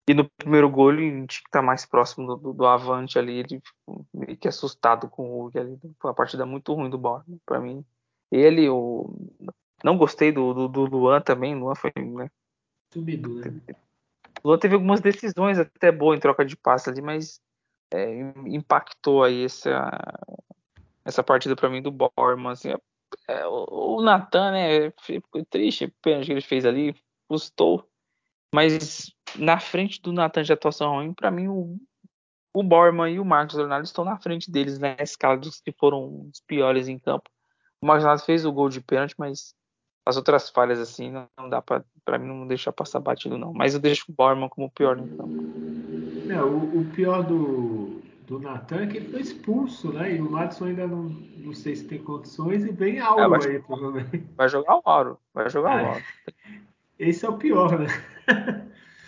e 0.07 0.13
no 0.13 0.29
primeiro 0.37 0.69
gol 0.69 0.91
ele 0.91 1.09
tinha 1.09 1.25
que 1.27 1.33
estar 1.33 1.59
tá 1.59 1.61
mais 1.63 1.83
próximo 1.83 2.27
do, 2.27 2.35
do, 2.35 2.53
do, 2.53 2.65
Avante 2.67 3.17
ali, 3.17 3.39
ele 3.39 3.59
ficou 3.59 4.05
meio 4.13 4.37
que 4.37 4.47
assustado 4.47 5.09
com 5.09 5.23
o 5.27 5.41
Hulk 5.41 5.57
ali. 5.57 5.79
Foi 5.99 6.09
uma 6.09 6.15
partida 6.15 6.45
muito 6.45 6.71
ruim 6.75 6.91
do 6.91 6.97
Bauerman 6.97 7.39
para 7.43 7.59
mim. 7.59 7.83
Ele, 8.31 8.69
o 8.69 9.11
não 9.86 9.97
gostei 9.97 10.31
do, 10.31 10.51
do, 10.51 10.67
do 10.67 10.86
Luan 10.86 11.21
também. 11.21 11.53
Luan 11.53 11.75
foi. 11.75 11.91
Né? 11.95 12.27
Subido, 12.91 13.36
né? 13.36 13.61
Luan 14.43 14.57
teve 14.57 14.73
algumas 14.73 14.99
decisões 14.99 15.59
até 15.59 15.91
boas 15.91 16.17
em 16.17 16.19
troca 16.19 16.43
de 16.43 16.57
passe 16.57 16.89
ali, 16.89 17.03
mas 17.03 17.39
é, 17.93 18.19
impactou 18.47 19.23
aí 19.23 19.45
essa, 19.45 19.91
essa 21.05 21.23
partida 21.23 21.55
para 21.55 21.69
mim 21.69 21.83
do 21.83 21.91
Borman. 21.91 22.51
Assim, 22.51 22.71
é, 22.71 22.77
é, 23.27 23.45
o, 23.45 23.97
o 23.97 24.01
Natan, 24.01 24.53
né? 24.53 24.91
Ficou 25.01 25.45
triste, 25.45 25.93
pena 26.01 26.25
que 26.25 26.31
ele 26.31 26.41
fez 26.41 26.65
ali, 26.65 26.95
custou. 27.27 27.88
Mas 28.51 29.13
na 29.36 29.59
frente 29.59 30.01
do 30.01 30.11
Natan 30.11 30.41
de 30.41 30.51
atuação 30.51 30.95
ruim, 30.95 31.13
para 31.13 31.29
mim 31.29 31.47
o, 31.47 31.77
o 32.55 32.63
Borman 32.63 33.11
e 33.11 33.19
o 33.19 33.25
Marcos 33.25 33.55
Leonardo 33.55 33.86
estão 33.86 34.03
na 34.03 34.17
frente 34.17 34.49
deles 34.49 34.79
na 34.79 34.95
escala 34.99 35.38
dos 35.38 35.61
que 35.61 35.71
foram 35.71 36.27
os 36.27 36.39
piores 36.39 36.88
em 36.88 36.97
campo. 36.97 37.29
O 37.79 37.86
Marcos 37.86 38.03
Leonardo 38.03 38.25
fez 38.25 38.45
o 38.45 38.51
gol 38.51 38.69
de 38.69 38.81
pênalti, 38.81 39.13
mas 39.19 39.53
as 40.06 40.18
outras 40.18 40.49
falhas, 40.49 40.80
assim, 40.80 41.12
não, 41.12 41.49
dá 41.49 41.62
pra, 41.62 41.84
pra 42.03 42.20
mim 42.20 42.28
não 42.28 42.45
deixar 42.45 42.72
passar 42.72 42.99
batido, 42.99 43.38
não. 43.38 43.51
Mas 43.51 43.74
eu 43.74 43.80
deixo 43.80 44.06
o 44.08 44.14
Borman 44.14 44.47
como 44.47 44.68
o 44.68 44.70
pior 44.72 44.95
no 44.95 45.08
campo. 45.08 45.43
É, 46.30 46.41
o, 46.41 46.82
o 46.82 46.86
pior 46.93 47.24
do, 47.24 48.01
do 48.28 48.39
Natan 48.39 48.84
é 48.84 48.88
que 48.88 48.97
ele 48.97 49.10
foi 49.10 49.22
expulso, 49.22 49.91
né? 49.91 50.16
E 50.16 50.22
o 50.22 50.30
Madison 50.30 50.66
ainda 50.66 50.88
não, 50.88 51.03
não 51.38 51.53
sei 51.56 51.76
se 51.76 51.88
tem 51.88 51.97
condições 51.97 52.64
e 52.64 52.72
vem 52.72 52.99
Auro 52.99 53.43
é, 53.43 53.47
aí, 53.47 53.60
provavelmente. 53.60 54.24
Vai 54.38 54.47
jogar 54.47 54.78
o 54.78 54.82
Auro, 54.86 55.20
vai 55.34 55.49
jogar 55.49 55.80
ah, 55.80 55.84
o 55.84 55.88
Auro. 55.88 56.03
Esse 56.99 57.26
é 57.26 57.30
o 57.30 57.38
pior, 57.38 57.80
né? 57.80 57.88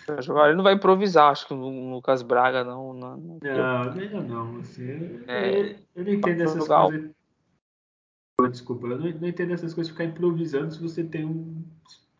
Vai 0.06 0.22
jogar, 0.22 0.46
ele 0.46 0.56
não 0.56 0.64
vai 0.64 0.74
improvisar, 0.74 1.30
acho 1.30 1.46
que 1.46 1.54
o 1.54 1.90
Lucas 1.90 2.22
Braga 2.22 2.64
não. 2.64 2.92
Não, 2.92 3.16
não, 3.16 3.40
não, 3.40 4.22
não 4.22 4.60
assim, 4.60 5.22
é, 5.28 5.60
eu, 5.60 5.76
eu 5.94 6.04
não 6.04 6.12
entendo 6.12 6.42
essas 6.42 6.66
coisas 6.66 7.10
desculpa, 8.46 8.86
eu 8.86 8.98
não, 8.98 9.10
não 9.10 9.28
entendo 9.28 9.52
essas 9.52 9.74
coisas 9.74 9.88
de 9.88 9.92
ficar 9.92 10.04
improvisando 10.04 10.72
se 10.72 10.80
você 10.80 11.02
tem 11.02 11.24
um, 11.24 11.64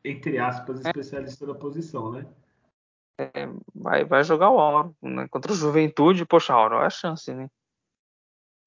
entre 0.04 0.38
aspas, 0.38 0.84
é. 0.84 0.88
especialista 0.88 1.46
da 1.46 1.54
posição, 1.54 2.10
né? 2.10 2.26
É, 3.20 3.48
vai, 3.74 4.04
vai 4.04 4.24
jogar 4.24 4.50
o 4.50 4.58
Auro, 4.58 4.96
né? 5.02 5.28
Contra 5.28 5.52
o 5.52 5.56
Juventude, 5.56 6.24
poxa, 6.24 6.54
Auro 6.54 6.76
é 6.76 6.86
a 6.86 6.90
chance, 6.90 7.32
né? 7.32 7.48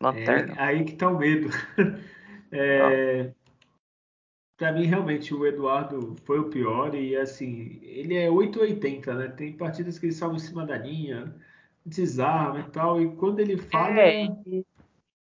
Lanterna. 0.02 0.54
É 0.56 0.60
aí 0.62 0.86
que 0.86 0.96
tá 0.96 1.10
o 1.10 1.18
medo. 1.18 1.50
é, 2.52 3.32
para 4.58 4.72
mim, 4.72 4.86
realmente, 4.86 5.34
o 5.34 5.46
Eduardo 5.46 6.16
foi 6.26 6.40
o 6.40 6.50
pior 6.50 6.96
e, 6.96 7.16
assim, 7.16 7.80
ele 7.82 8.16
é 8.16 8.30
880, 8.30 9.14
né? 9.14 9.28
Tem 9.30 9.54
partidas 9.54 9.98
que 9.98 10.08
ele 10.08 10.14
salva 10.14 10.36
em 10.36 10.40
cima 10.40 10.66
da 10.66 10.78
linha, 10.78 11.34
desarma 11.86 12.60
e 12.60 12.70
tal, 12.72 13.02
e 13.02 13.16
quando 13.16 13.40
ele 13.40 13.58
fala... 13.58 14.00
É, 14.00 14.28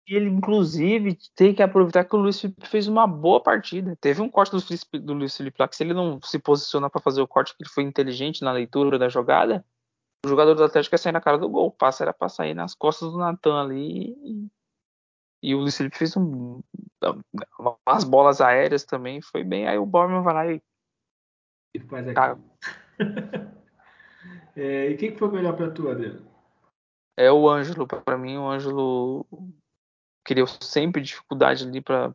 ele, 0.07 0.29
inclusive, 0.29 1.17
tem 1.35 1.53
que 1.53 1.61
aproveitar 1.61 2.05
que 2.05 2.15
o 2.15 2.19
Luiz 2.19 2.39
Felipe 2.39 2.65
fez 2.67 2.87
uma 2.87 3.05
boa 3.05 3.41
partida. 3.43 3.97
Teve 3.99 4.21
um 4.21 4.29
corte 4.29 4.55
do, 4.55 4.99
do 4.99 5.13
Luiz 5.13 5.35
Felipe 5.35 5.57
lá, 5.59 5.67
que 5.67 5.75
se 5.75 5.83
ele 5.83 5.93
não 5.93 6.21
se 6.21 6.39
posicionar 6.39 6.89
para 6.89 7.01
fazer 7.01 7.21
o 7.21 7.27
corte, 7.27 7.55
que 7.55 7.63
ele 7.63 7.69
foi 7.69 7.83
inteligente 7.83 8.41
na 8.41 8.53
leitura 8.53 8.97
da 8.97 9.09
jogada, 9.09 9.65
o 10.25 10.29
jogador 10.29 10.55
do 10.55 10.63
Atlético 10.63 10.95
ia 10.95 10.99
sair 10.99 11.11
na 11.11 11.21
cara 11.21 11.37
do 11.37 11.49
gol. 11.49 11.67
O 11.67 11.71
passe 11.71 12.01
era 12.01 12.13
para 12.13 12.29
sair 12.29 12.53
nas 12.53 12.73
costas 12.73 13.11
do 13.11 13.17
Natan 13.17 13.61
ali. 13.61 14.15
E, 14.23 14.47
e, 15.43 15.55
o 15.55 15.59
Luiz 15.59 15.75
Felipe 15.75 15.97
fez 15.97 16.15
um, 16.15 16.61
umas 17.85 18.03
bolas 18.05 18.39
aéreas 18.39 18.85
também. 18.85 19.21
Foi 19.21 19.43
bem. 19.43 19.67
Aí 19.67 19.77
o 19.77 19.85
Borman 19.85 20.23
vai 20.23 20.33
lá 20.33 20.47
e. 20.47 20.61
E 21.75 21.79
faz 21.81 22.07
aqui. 22.07 22.41
é, 24.55 24.89
e 24.89 24.97
quem 24.97 25.15
foi 25.15 25.29
melhor 25.29 25.55
para 25.55 25.69
tu, 25.69 25.89
Adriano? 25.89 26.25
É 27.17 27.31
o 27.31 27.49
Ângelo, 27.49 27.87
para 27.87 28.17
mim, 28.17 28.37
o 28.37 28.47
Ângelo 28.47 29.25
criou 30.27 30.45
sempre 30.45 31.01
dificuldade 31.01 31.63
ali 31.65 31.79
para 31.79 32.11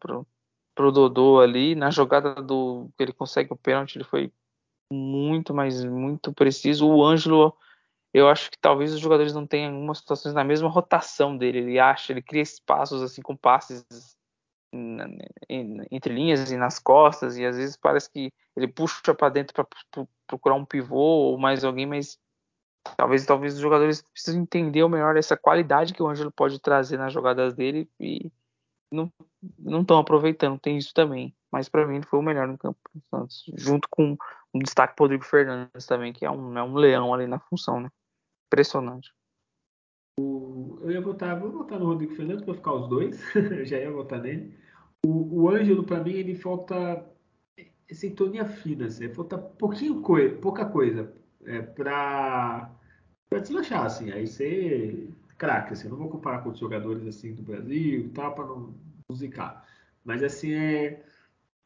o 0.79 0.93
Dodô 0.93 1.41
ali. 1.41 1.75
Na 1.75 1.91
jogada 1.91 2.35
do 2.35 2.91
que 2.95 3.03
ele 3.03 3.13
consegue 3.15 3.51
o 3.51 3.57
pênalti, 3.57 3.97
ele 3.97 4.05
foi 4.05 4.31
muito, 4.93 5.55
mas 5.55 5.83
muito 5.83 6.31
preciso. 6.31 6.87
O 6.87 7.03
Ângelo, 7.03 7.57
eu 8.13 8.29
acho 8.29 8.51
que 8.51 8.59
talvez 8.59 8.93
os 8.93 9.01
jogadores 9.01 9.33
não 9.33 9.47
tenham 9.47 9.73
algumas 9.73 9.97
situações 9.97 10.35
na 10.35 10.45
mesma 10.45 10.69
rotação 10.69 11.39
dele. 11.39 11.61
Ele 11.61 11.79
acha, 11.79 12.13
ele 12.13 12.21
cria 12.21 12.43
espaços 12.43 13.01
assim 13.01 13.23
com 13.23 13.35
passes 13.35 13.83
entre 15.89 16.15
linhas 16.15 16.51
e 16.51 16.57
nas 16.57 16.79
costas 16.79 17.37
e 17.37 17.45
às 17.45 17.57
vezes 17.57 17.77
parece 17.77 18.11
que 18.11 18.33
ele 18.57 18.69
puxa 18.69 19.15
para 19.15 19.29
dentro 19.29 19.55
para 19.55 19.67
procurar 20.27 20.55
um 20.55 20.65
pivô 20.65 20.97
ou 20.97 21.39
mais 21.39 21.63
alguém, 21.65 21.87
mas 21.87 22.19
talvez 22.97 23.25
talvez 23.25 23.55
os 23.55 23.61
jogadores 23.61 24.03
precisem 24.03 24.43
entender 24.43 24.87
melhor 24.89 25.17
essa 25.17 25.37
qualidade 25.37 25.93
que 25.93 26.03
o 26.03 26.09
Ângelo 26.09 26.33
pode 26.33 26.61
trazer 26.61 26.97
nas 26.97 27.13
jogadas 27.13 27.55
dele 27.55 27.89
e 28.01 28.31
não 28.91 29.81
estão 29.81 29.99
aproveitando. 29.99 30.59
Tem 30.59 30.77
isso 30.77 30.93
também 30.93 31.35
mas 31.53 31.69
para 31.69 31.87
mim 31.87 31.97
ele 31.97 32.07
foi 32.07 32.19
o 32.19 32.23
melhor 32.23 32.49
no 32.49 32.57
campo 32.57 32.79
Santos 33.11 33.45
junto 33.55 33.87
com 33.91 34.17
o 34.53 34.59
destaque 34.59 34.97
pro 34.97 35.05
Rodrigo 35.05 35.25
Fernandes 35.25 35.87
também 35.87 36.13
que 36.13 36.25
é 36.25 36.31
um, 36.31 36.59
é 36.59 36.63
um 36.63 36.75
leão 36.75 37.13
ali 37.13 37.27
na 37.27 37.39
função 37.39 37.79
né? 37.79 37.91
Impressionante. 38.47 39.13
O, 40.19 40.79
eu 40.83 40.91
ia 40.91 41.01
votar 41.01 41.39
vou 41.39 41.53
votar 41.53 41.79
no 41.79 41.87
Rodrigo 41.87 42.15
Fernandes 42.15 42.45
para 42.45 42.55
ficar 42.55 42.73
os 42.73 42.89
dois 42.89 43.21
eu 43.37 43.65
já 43.67 43.79
ia 43.79 43.93
votar 43.93 44.21
nele. 44.21 44.57
O, 45.07 45.43
o 45.43 45.51
Ângelo 45.51 45.85
para 45.85 46.03
mim 46.03 46.13
ele 46.13 46.35
falta 46.35 47.07
sintonia 47.91 48.47
fina 48.47 48.87
assim, 48.87 49.13
falta 49.13 49.37
pouquinho 49.37 50.01
coisa 50.01 50.35
pouca 50.39 50.65
coisa 50.65 51.13
é, 51.47 51.63
para 51.63 52.71
deslanchar, 53.41 53.87
assim. 53.87 54.11
Aí 54.11 54.27
você 54.27 55.09
craque, 55.39 55.73
assim. 55.73 55.85
Eu 55.85 55.91
não 55.91 55.99
vou 55.99 56.09
comparar 56.09 56.39
com 56.39 56.51
os 56.51 56.59
jogadores 56.59 57.07
assim 57.07 57.35
do 57.35 57.43
Brasil 57.43 58.01
e 58.01 58.09
tal, 58.11 58.35
para 58.35 58.47
não 58.47 58.75
musicar. 59.09 59.67
Mas 60.05 60.23
assim, 60.23 60.53
é, 60.53 61.03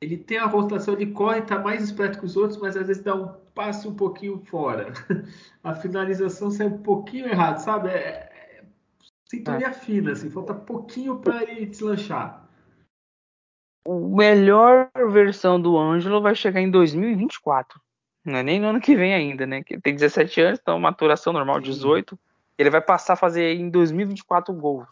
ele 0.00 0.16
tem 0.16 0.38
a 0.38 0.46
rotação, 0.46 0.94
ele 0.94 1.12
corre, 1.12 1.42
tá 1.42 1.58
mais 1.58 1.82
esperto 1.82 2.18
que 2.18 2.26
os 2.26 2.36
outros, 2.36 2.60
mas 2.60 2.76
às 2.76 2.86
vezes 2.86 3.02
dá 3.02 3.14
um 3.14 3.28
passe 3.54 3.88
um 3.88 3.94
pouquinho 3.94 4.38
fora. 4.38 4.92
A 5.64 5.74
finalização 5.74 6.50
sai 6.50 6.66
um 6.66 6.78
pouquinho 6.78 7.26
errado, 7.26 7.58
sabe? 7.58 7.88
É, 7.88 7.98
é 7.98 8.64
sintonia 9.24 9.68
é. 9.68 9.72
fina, 9.72 10.12
assim, 10.12 10.30
falta 10.30 10.54
pouquinho 10.54 11.18
para 11.18 11.42
ele 11.42 11.66
deslanchar. 11.66 12.46
O 13.86 14.16
melhor 14.16 14.90
versão 15.10 15.60
do 15.60 15.78
Ângelo 15.78 16.20
vai 16.20 16.34
chegar 16.34 16.60
em 16.60 16.70
2024. 16.70 17.80
Não 18.26 18.40
é 18.40 18.42
nem 18.42 18.58
no 18.58 18.66
ano 18.66 18.80
que 18.80 18.96
vem 18.96 19.14
ainda, 19.14 19.46
né? 19.46 19.62
Que 19.62 19.80
tem 19.80 19.94
17 19.94 20.40
anos, 20.40 20.58
então 20.60 20.78
maturação 20.80 21.32
normal, 21.32 21.60
18. 21.60 22.18
Ele 22.58 22.70
vai 22.70 22.80
passar 22.80 23.12
a 23.12 23.16
fazer 23.16 23.54
em 23.54 23.70
2024 23.70 24.52
gols. 24.52 24.88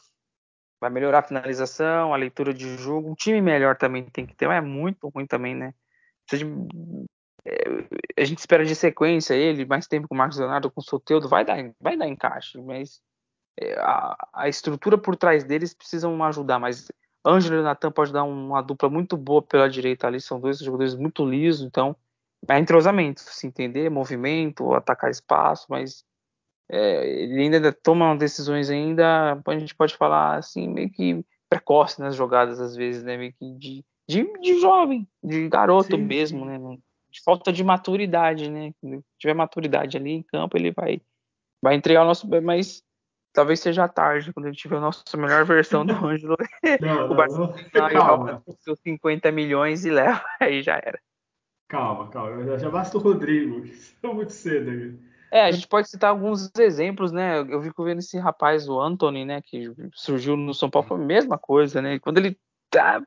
Vai 0.80 0.88
melhorar 0.88 1.18
a 1.18 1.22
finalização, 1.22 2.14
a 2.14 2.16
leitura 2.16 2.54
de 2.54 2.76
jogo. 2.76 3.10
Um 3.10 3.14
time 3.14 3.40
melhor 3.40 3.76
também 3.76 4.04
tem 4.04 4.24
que 4.24 4.36
ter, 4.36 4.46
mas 4.46 4.58
é 4.58 4.66
muito 4.66 5.08
ruim 5.08 5.26
também, 5.26 5.52
né? 5.52 5.74
É, 7.44 8.22
a 8.22 8.24
gente 8.24 8.38
espera 8.38 8.64
de 8.64 8.74
sequência 8.74 9.34
ele, 9.34 9.66
mais 9.66 9.88
tempo 9.88 10.06
com 10.06 10.14
o 10.14 10.18
Marcos 10.18 10.38
Leonardo, 10.38 10.70
com 10.70 10.80
o 10.80 10.84
Soteudo, 10.84 11.28
vai 11.28 11.44
dar, 11.44 11.58
vai 11.80 11.96
dar 11.96 12.08
encaixe, 12.08 12.58
mas 12.60 13.02
é, 13.60 13.74
a, 13.80 14.28
a 14.32 14.48
estrutura 14.48 14.96
por 14.96 15.16
trás 15.16 15.44
deles 15.44 15.74
precisam 15.74 16.22
ajudar, 16.24 16.58
mas 16.58 16.90
Ângelo 17.26 17.60
e 17.60 17.62
Natan 17.62 17.90
pode 17.90 18.12
dar 18.12 18.24
uma 18.24 18.62
dupla 18.62 18.88
muito 18.88 19.16
boa 19.16 19.42
pela 19.42 19.68
direita 19.68 20.06
ali, 20.06 20.20
são 20.20 20.40
dois 20.40 20.58
jogadores 20.58 20.94
muito 20.94 21.28
lisos, 21.28 21.66
então 21.66 21.94
é 22.48 22.58
entrosamento, 22.58 23.20
se 23.20 23.46
entender, 23.46 23.90
movimento, 23.90 24.74
atacar 24.74 25.10
espaço, 25.10 25.66
mas 25.68 26.04
é, 26.70 27.22
ele 27.22 27.42
ainda 27.42 27.72
toma 27.72 28.16
decisões 28.16 28.70
ainda, 28.70 29.40
a 29.46 29.58
gente 29.58 29.74
pode 29.74 29.96
falar 29.96 30.36
assim, 30.36 30.68
meio 30.68 30.90
que 30.90 31.24
precoce 31.48 32.00
nas 32.00 32.16
jogadas 32.16 32.60
às 32.60 32.74
vezes, 32.74 33.02
né, 33.02 33.16
meio 33.16 33.32
que 33.32 33.52
de, 33.52 33.84
de, 34.08 34.40
de 34.40 34.60
jovem, 34.60 35.06
de 35.22 35.48
garoto 35.48 35.96
sim, 35.96 36.02
mesmo, 36.02 36.44
né, 36.44 36.58
de 37.10 37.22
falta 37.22 37.52
de 37.52 37.62
maturidade, 37.62 38.50
né, 38.50 38.72
se 38.80 39.00
tiver 39.18 39.34
maturidade 39.34 39.96
ali 39.96 40.10
em 40.10 40.22
campo, 40.22 40.56
ele 40.56 40.70
vai 40.70 41.00
vai 41.62 41.74
entregar 41.74 42.02
o 42.02 42.06
nosso, 42.06 42.28
mas 42.42 42.82
talvez 43.32 43.58
seja 43.58 43.88
tarde, 43.88 44.32
quando 44.34 44.46
ele 44.46 44.56
tiver 44.56 44.76
a 44.76 44.80
nossa 44.80 45.02
melhor 45.16 45.44
versão 45.46 45.84
do 45.84 45.92
Ângelo. 46.06 46.36
O 47.10 47.14
Barcelona 47.14 47.54
não. 47.74 47.88
Calma. 47.90 48.42
seus 48.60 48.78
50 48.80 49.32
milhões 49.32 49.84
e 49.84 49.90
leva, 49.90 50.22
aí 50.40 50.62
já 50.62 50.76
era. 50.76 51.00
Calma, 51.68 52.08
calma. 52.08 52.58
Já, 52.58 52.70
basta 52.70 52.96
o 52.96 53.00
Rodrigo. 53.00 53.64
Isso 53.66 53.94
é 54.02 54.12
muito 54.12 54.32
cedo. 54.32 54.98
É, 55.30 55.42
a 55.46 55.50
gente 55.50 55.66
pode 55.66 55.88
citar 55.88 56.10
alguns 56.10 56.50
exemplos, 56.56 57.10
né? 57.10 57.40
Eu 57.40 57.60
fico 57.62 57.82
vendo 57.82 57.98
esse 57.98 58.18
rapaz, 58.18 58.68
o 58.68 58.80
Anthony, 58.80 59.24
né? 59.24 59.42
Que 59.42 59.72
surgiu 59.92 60.36
no 60.36 60.54
São 60.54 60.70
Paulo, 60.70 60.86
foi 60.86 60.96
a 60.96 61.04
mesma 61.04 61.38
coisa, 61.38 61.82
né? 61.82 61.98
Quando 61.98 62.18
ele 62.18 62.38
tá. 62.70 63.02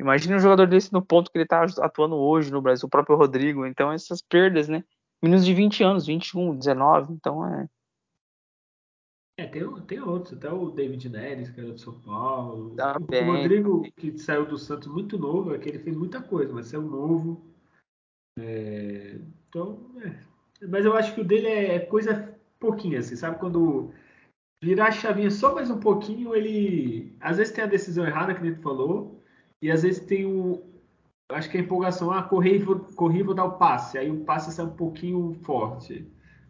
Imagina 0.00 0.36
um 0.36 0.40
jogador 0.40 0.66
desse 0.66 0.92
no 0.92 1.00
ponto 1.00 1.30
que 1.30 1.38
ele 1.38 1.46
tá 1.46 1.64
atuando 1.80 2.16
hoje 2.16 2.50
no 2.50 2.62
Brasil, 2.62 2.86
o 2.86 2.90
próprio 2.90 3.16
Rodrigo. 3.16 3.66
Então, 3.66 3.92
essas 3.92 4.20
perdas, 4.20 4.68
né? 4.68 4.82
Meninos 5.22 5.44
de 5.44 5.52
20 5.52 5.84
anos, 5.84 6.06
21, 6.06 6.56
19, 6.56 7.12
então 7.12 7.46
é. 7.46 7.68
É, 9.36 9.46
tem, 9.46 9.70
tem 9.82 10.00
outros, 10.00 10.36
até 10.36 10.50
o 10.50 10.70
David 10.70 11.08
Neres, 11.08 11.50
que 11.50 11.60
era 11.60 11.72
do 11.72 11.78
São 11.78 11.98
Paulo. 12.00 12.74
Tá 12.74 12.96
o 12.96 13.00
bem, 13.00 13.24
Rodrigo, 13.24 13.82
que 13.96 14.18
saiu 14.18 14.46
do 14.46 14.58
Santos 14.58 14.88
muito 14.88 15.18
novo, 15.18 15.54
é 15.54 15.58
que 15.58 15.68
ele 15.68 15.78
fez 15.78 15.96
muita 15.96 16.20
coisa, 16.20 16.52
mas 16.52 16.66
saiu 16.66 16.82
novo. 16.82 17.49
É, 18.38 19.18
então, 19.48 19.90
é. 20.02 20.14
Mas 20.66 20.84
eu 20.84 20.94
acho 20.94 21.14
que 21.14 21.20
o 21.20 21.24
dele 21.24 21.48
é 21.48 21.78
coisa 21.78 22.34
pouquinha, 22.58 22.98
assim, 22.98 23.16
sabe? 23.16 23.38
Quando 23.38 23.92
virar 24.62 24.88
a 24.88 24.92
chavinha 24.92 25.30
só 25.30 25.54
mais 25.54 25.70
um 25.70 25.80
pouquinho, 25.80 26.34
ele. 26.34 27.16
Às 27.20 27.38
vezes 27.38 27.52
tem 27.52 27.64
a 27.64 27.68
decisão 27.68 28.06
errada, 28.06 28.34
que 28.34 28.46
a 28.46 28.54
falou, 28.56 29.22
e 29.62 29.70
às 29.70 29.82
vezes 29.82 30.04
tem 30.04 30.26
o. 30.26 30.62
Acho 31.30 31.48
que 31.48 31.56
a 31.56 31.60
empolgação, 31.60 32.10
ah, 32.10 32.22
corri, 32.22 32.58
vou, 32.58 32.80
corri, 32.96 33.22
vou 33.22 33.34
dar 33.34 33.44
o 33.44 33.56
passe. 33.56 33.96
Aí 33.96 34.10
o 34.10 34.24
passe 34.24 34.52
sai 34.52 34.64
um 34.66 34.76
pouquinho 34.76 35.32
forte. 35.42 36.06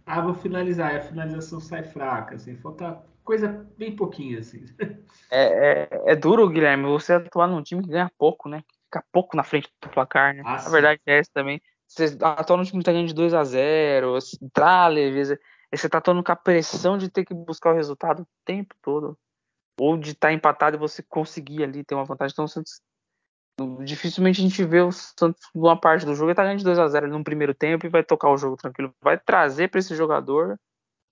Ah, 0.06 0.22
vou 0.22 0.34
finalizar. 0.34 0.94
E 0.94 0.96
a 0.96 1.02
finalização 1.02 1.60
sai 1.60 1.84
fraca, 1.84 2.36
assim. 2.36 2.56
Falta 2.56 2.98
coisa 3.22 3.66
bem 3.78 3.94
pouquinho, 3.94 4.38
assim. 4.38 4.64
É, 5.32 5.84
é, 5.84 5.88
é, 6.06 6.16
duro, 6.16 6.48
Guilherme, 6.48 6.86
você 6.86 7.12
atuar 7.12 7.46
num 7.46 7.62
time 7.62 7.84
que 7.84 7.88
ganha 7.88 8.10
pouco, 8.18 8.48
né? 8.48 8.64
Fica 8.90 9.04
pouco 9.12 9.36
na 9.36 9.44
frente 9.44 9.70
do 9.80 9.88
placar, 9.88 10.34
né? 10.34 10.42
Ah, 10.44 10.66
a 10.66 10.68
verdade 10.68 11.00
é 11.06 11.18
essa 11.18 11.30
também. 11.32 11.62
Você 11.86 12.18
atua 12.20 12.56
num 12.56 12.64
time 12.64 12.82
tá 12.82 12.90
ganhando 12.90 13.06
de 13.06 13.14
2 13.14 13.32
a 13.32 13.44
0 13.44 14.18
entrar 14.42 14.88
leveza. 14.88 15.38
Você 15.72 15.88
tá 15.88 15.98
atuando 15.98 16.24
com 16.24 16.32
a 16.32 16.36
pressão 16.36 16.98
de 16.98 17.08
ter 17.08 17.24
que 17.24 17.32
buscar 17.32 17.70
o 17.70 17.76
resultado 17.76 18.22
o 18.22 18.28
tempo 18.44 18.74
todo. 18.82 19.16
Ou 19.78 19.96
de 19.96 20.10
estar 20.10 20.28
tá 20.28 20.32
empatado 20.32 20.76
e 20.76 20.78
você 20.78 21.04
conseguir 21.04 21.62
ali 21.62 21.84
ter 21.84 21.94
uma 21.94 22.04
vantagem. 22.04 22.32
Então, 22.32 22.48
Santos, 22.48 22.80
dificilmente 23.84 24.40
a 24.40 24.42
gente 24.42 24.64
vê 24.64 24.80
o 24.80 24.90
Santos 24.90 25.40
numa 25.54 25.78
parte 25.78 26.04
do 26.04 26.14
jogo 26.14 26.32
e 26.32 26.34
tá 26.34 26.42
ganhando 26.42 26.58
de 26.58 26.64
2 26.64 26.78
a 26.78 26.88
0 26.88 27.08
no 27.08 27.22
primeiro 27.22 27.54
tempo 27.54 27.86
e 27.86 27.88
vai 27.88 28.02
tocar 28.02 28.30
o 28.30 28.36
jogo 28.36 28.56
tranquilo. 28.56 28.92
Vai 29.00 29.16
trazer 29.16 29.68
para 29.68 29.78
esse 29.78 29.94
jogador 29.94 30.58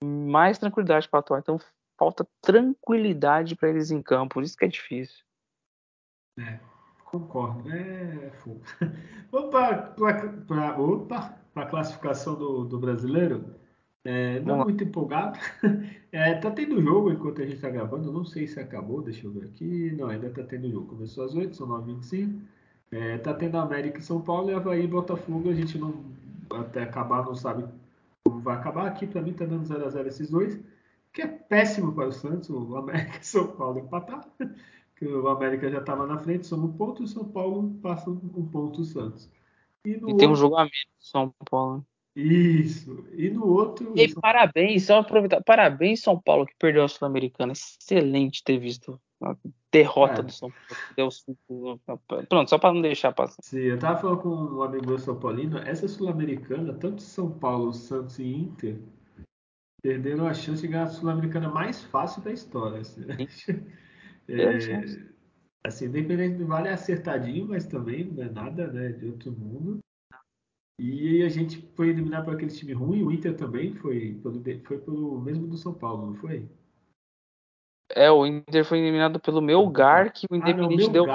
mais 0.03 0.59
tranquilidade 0.59 1.09
para 1.09 1.21
atuar. 1.21 1.39
Então, 1.39 1.59
falta 1.99 2.27
tranquilidade 2.41 3.57
para 3.57 3.69
eles 3.69 3.91
em 3.91 4.03
campo. 4.03 4.35
Por 4.35 4.43
isso 4.43 4.57
que 4.57 4.65
é 4.65 4.69
difícil. 4.69 5.25
É, 6.39 6.61
concordo. 7.11 7.71
É 7.71 8.31
fogo. 8.43 8.61
Vamos 9.33 9.51
para 11.07 11.39
a 11.55 11.67
classificação 11.67 12.35
do, 12.35 12.65
do 12.65 12.79
brasileiro. 12.79 13.45
É, 14.05 14.41
não 14.41 14.65
muito 14.65 14.85
empolgado. 14.85 15.39
É, 16.11 16.33
tá 16.37 16.51
tendo 16.51 16.81
jogo 16.81 17.13
enquanto 17.13 17.43
a 17.43 17.45
gente 17.45 17.57
está 17.57 17.69
gravando. 17.69 18.11
Não 18.11 18.25
sei 18.25 18.47
se 18.47 18.59
acabou, 18.59 19.03
deixa 19.03 19.27
eu 19.27 19.31
ver 19.31 19.45
aqui. 19.45 19.93
Não, 19.93 20.07
ainda 20.07 20.31
tá 20.31 20.43
tendo 20.43 20.71
jogo. 20.71 20.87
Começou 20.87 21.23
às 21.23 21.35
8, 21.35 21.55
são 21.55 21.69
9h25. 21.69 22.41
É, 22.91 23.19
tá 23.19 23.35
tendo 23.35 23.59
América 23.59 23.99
e 23.99 24.03
São 24.03 24.19
Paulo 24.19 24.51
e 24.51 24.55
Havaí 24.55 24.85
e 24.85 24.87
Botafogo. 24.87 25.51
A 25.51 25.55
gente 25.55 25.77
não, 25.77 26.03
até 26.51 26.83
acabar, 26.83 27.27
não 27.27 27.35
sabe 27.35 27.67
como 28.25 28.41
vai 28.41 28.57
acabar. 28.57 28.87
Aqui 28.87 29.07
para 29.07 29.21
mim 29.21 29.35
tá 29.35 29.45
dando 29.45 29.69
0x0 29.69 30.07
esses 30.07 30.31
dois, 30.31 30.59
que 31.13 31.21
é 31.21 31.27
péssimo 31.27 31.93
para 31.93 32.09
o 32.09 32.13
Santos. 32.13 32.49
O 32.49 32.75
América 32.75 33.19
e 33.21 33.27
São 33.27 33.47
Paulo 33.49 33.79
empatar. 33.79 34.27
Que 34.99 35.07
o 35.07 35.29
América 35.29 35.71
já 35.71 35.79
estava 35.79 36.07
na 36.07 36.19
frente, 36.19 36.47
soma 36.47 36.67
um 36.67 36.73
ponto, 36.73 37.03
e 37.03 37.05
o 37.05 37.09
São 37.09 37.25
Paulo 37.25 37.79
passa 37.81 38.11
um 38.11 38.49
ponto 38.51 38.81
o 38.81 38.85
Santos. 38.85 39.31
E, 39.85 39.93
e 39.93 40.17
tem 40.17 40.29
um 40.29 40.35
jogo 40.35 40.57
a 40.57 40.63
menos 40.63 40.87
São 40.99 41.33
Paulo. 41.49 41.87
Isso. 42.17 43.07
E 43.13 43.31
no 43.31 43.47
outro. 43.47 43.93
E 43.97 44.13
parabéns, 44.13 44.87
só 44.87 44.99
aproveitar. 44.99 45.41
Parabéns, 45.45 46.03
São 46.03 46.21
Paulo, 46.21 46.47
que 46.47 46.55
perdeu 46.59 46.83
a 46.83 46.89
Sul-Americana. 46.89 47.53
Excelente 47.53 48.43
ter 48.43 48.59
visto 48.59 49.01
a 49.23 49.37
derrota 49.71 50.21
é. 50.21 50.23
do 50.25 50.33
São 50.33 50.51
Paulo. 50.97 51.81
Deu 51.87 52.27
Pronto, 52.29 52.51
só 52.51 52.59
para 52.59 52.75
não 52.75 52.83
deixar 52.83 53.13
passar. 53.13 53.37
Sim, 53.41 53.61
eu 53.61 53.79
tava 53.79 54.01
falando 54.01 54.19
com 54.19 54.29
um 54.31 54.63
amigo 54.63 54.99
São 54.99 55.19
Paulino, 55.19 55.59
essa 55.59 55.87
Sul-Americana, 55.87 56.75
tanto 56.75 57.03
São 57.03 57.31
Paulo, 57.31 57.73
Santos 57.73 58.19
e 58.19 58.27
Inter, 58.27 58.79
perderam 59.81 60.27
a 60.27 60.35
chance 60.35 60.63
de 60.63 60.69
ganhar 60.69 60.85
a 60.85 60.89
Sul-Americana 60.89 61.49
mais 61.49 61.85
fácil 61.85 62.21
da 62.23 62.33
história. 62.33 62.81
Assim, 62.81 63.03
é, 64.29 64.85
assim, 65.65 65.87
independente 65.87 66.37
do 66.37 66.47
Vale 66.47 66.69
é 66.69 66.73
acertadinho, 66.73 67.47
mas 67.49 67.67
também 67.67 68.05
não 68.05 68.23
é 68.23 68.31
nada 68.31 68.67
né, 68.69 68.93
de 68.93 69.07
outro 69.07 69.33
mundo. 69.33 69.79
E 70.81 71.23
a 71.25 71.29
gente 71.29 71.61
foi 71.75 71.89
eliminado 71.89 72.27
por 72.27 72.35
aquele 72.35 72.53
time 72.53 72.73
ruim, 72.73 73.03
o 73.03 73.11
Inter 73.11 73.37
também 73.37 73.75
foi 73.75 74.15
pelo, 74.23 74.43
foi 74.65 74.79
pelo 74.79 75.21
mesmo 75.21 75.47
do 75.49 75.57
São 75.57 75.75
Paulo, 75.75 76.07
não 76.07 76.15
foi? 76.15 76.49
É, 77.91 78.11
o 78.11 78.25
Inter 78.25 78.65
foi 78.65 78.79
eliminado 78.79 79.19
pelo 79.19 79.41
Melgar, 79.41 80.13
que 80.13 80.27
o 80.31 80.37
Independente 80.37 80.85
ah, 80.85 80.87
não, 80.87 80.93
deu. 80.93 81.07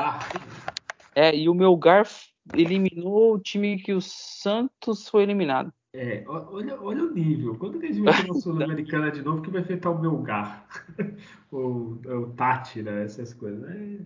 É, 1.16 1.36
e 1.36 1.48
o 1.48 1.54
Melgar 1.54 2.06
eliminou 2.54 3.36
o 3.36 3.40
time 3.40 3.82
que 3.82 3.94
o 3.94 4.02
Santos 4.02 5.08
foi 5.08 5.24
eliminado. 5.24 5.72
É, 5.96 6.24
olha, 6.28 6.82
olha 6.82 7.04
o 7.04 7.14
nível. 7.14 7.56
Quando 7.58 7.80
que 7.80 7.86
a 7.86 7.92
gente 7.92 8.04
vai 8.04 8.14
ter 8.14 8.32
uma 8.32 8.34
Sul-Americana 8.42 9.12
de 9.12 9.22
novo 9.22 9.44
que 9.44 9.52
vai 9.52 9.62
enfrentar 9.62 9.92
o 9.92 10.02
Melgar? 10.02 10.68
ou 11.52 12.02
o 12.04 12.34
Tátira, 12.34 13.04
essas 13.04 13.34
coisas. 13.34 13.64
É... 13.70 14.06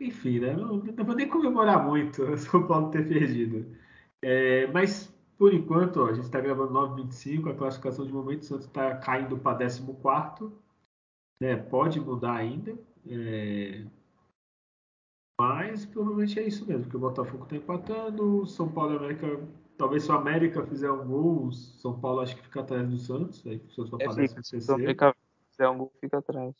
Enfim, 0.00 0.40
né? 0.40 0.56
Não, 0.56 0.78
não 0.78 1.04
vou 1.04 1.14
nem 1.14 1.28
comemorar 1.28 1.84
muito 1.86 2.22
o 2.22 2.36
São 2.38 2.66
Paulo 2.66 2.90
ter 2.90 3.06
perdido. 3.06 3.76
É, 4.22 4.66
mas, 4.68 5.14
por 5.36 5.52
enquanto, 5.52 5.98
ó, 5.98 6.06
a 6.06 6.14
gente 6.14 6.24
está 6.24 6.40
gravando 6.40 6.72
9,25, 6.72 7.50
a 7.50 7.54
classificação 7.54 8.06
de 8.06 8.12
momento 8.12 8.42
o 8.42 8.44
Santos 8.44 8.66
está 8.66 8.96
caindo 8.96 9.36
para 9.38 9.58
14. 9.58 9.82
Né? 11.40 11.56
Pode 11.56 12.00
mudar 12.00 12.36
ainda. 12.36 12.74
É, 13.06 13.84
mas 15.38 15.84
provavelmente 15.84 16.38
é 16.38 16.46
isso 16.46 16.64
mesmo, 16.66 16.88
que 16.88 16.96
o 16.96 17.00
Botafogo 17.00 17.44
está 17.44 17.56
empatando, 17.56 18.42
o 18.42 18.46
São 18.46 18.70
Paulo 18.70 18.94
e 18.94 18.96
América. 18.96 19.40
Talvez 19.76 20.04
se 20.04 20.10
o 20.10 20.14
América 20.14 20.64
fizer 20.66 20.90
um 20.90 21.06
gol, 21.06 21.46
o 21.46 21.52
São 21.52 21.98
Paulo 21.98 22.20
acho 22.20 22.36
que 22.36 22.42
fica 22.42 22.60
atrás 22.60 22.88
do 22.88 22.96
Santos. 22.98 23.44
Aí 23.46 23.56
o 23.56 23.70
Santos 23.70 23.90
vai 23.90 24.24
é, 24.24 24.28
Se 24.42 24.70
o 24.70 24.74
América 24.74 25.16
fizer 25.50 25.68
um 25.68 25.78
gol, 25.78 25.92
fica 26.00 26.18
atrás. 26.18 26.54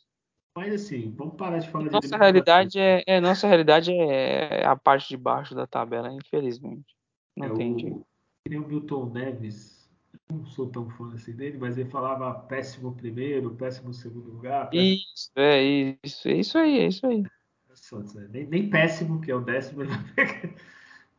Mas 0.57 0.73
assim, 0.73 1.13
vamos 1.17 1.35
parar 1.35 1.59
de 1.59 1.69
falar 1.69 1.91
nossa 1.91 2.07
de 2.07 2.15
realidade 2.17 2.79
é, 2.79 3.03
é, 3.05 3.19
Nossa 3.19 3.45
realidade 3.45 3.91
é 3.91 4.65
a 4.65 4.75
parte 4.75 5.09
de 5.09 5.17
baixo 5.17 5.53
da 5.53 5.67
tabela, 5.67 6.11
infelizmente. 6.13 6.95
Não 7.35 7.47
é 7.47 7.49
tem 7.53 8.59
o 8.59 8.67
Milton 8.67 9.07
Neves, 9.07 9.89
não 10.29 10.45
sou 10.45 10.67
tão 10.67 10.89
fã 10.91 11.13
assim 11.13 11.33
dele, 11.33 11.57
mas 11.57 11.77
ele 11.77 11.89
falava 11.89 12.33
péssimo 12.33 12.93
primeiro, 12.95 13.49
péssimo 13.55 13.93
segundo 13.93 14.31
lugar. 14.31 14.69
Péssimo... 14.69 14.93
Isso, 14.93 15.31
é 15.35 15.63
isso, 15.63 16.27
é 16.27 16.33
isso 16.33 16.57
aí, 16.57 16.79
é 16.79 16.87
isso 16.87 17.07
aí. 17.07 17.21
Né? 17.21 18.29
Nem, 18.29 18.47
nem 18.47 18.69
péssimo, 18.69 19.19
que 19.19 19.31
é 19.31 19.35
o 19.35 19.41
décimo, 19.41 19.83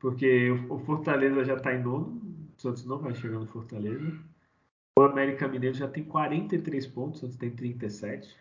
porque 0.07 0.53
o 0.71 0.79
Fortaleza 0.79 1.45
já 1.45 1.57
está 1.57 1.75
em 1.75 1.83
nono, 1.83 2.23
o 2.57 2.63
Santos 2.63 2.87
não 2.87 2.97
vai 2.97 3.13
chegar 3.13 3.41
no 3.41 3.47
Fortaleza. 3.49 4.17
O 4.97 5.03
América 5.03 5.49
Mineiro 5.49 5.77
já 5.77 5.89
tem 5.89 6.05
43 6.05 6.87
pontos, 6.87 7.19
o 7.19 7.21
Santos 7.23 7.37
tem 7.37 7.51
37. 7.51 8.33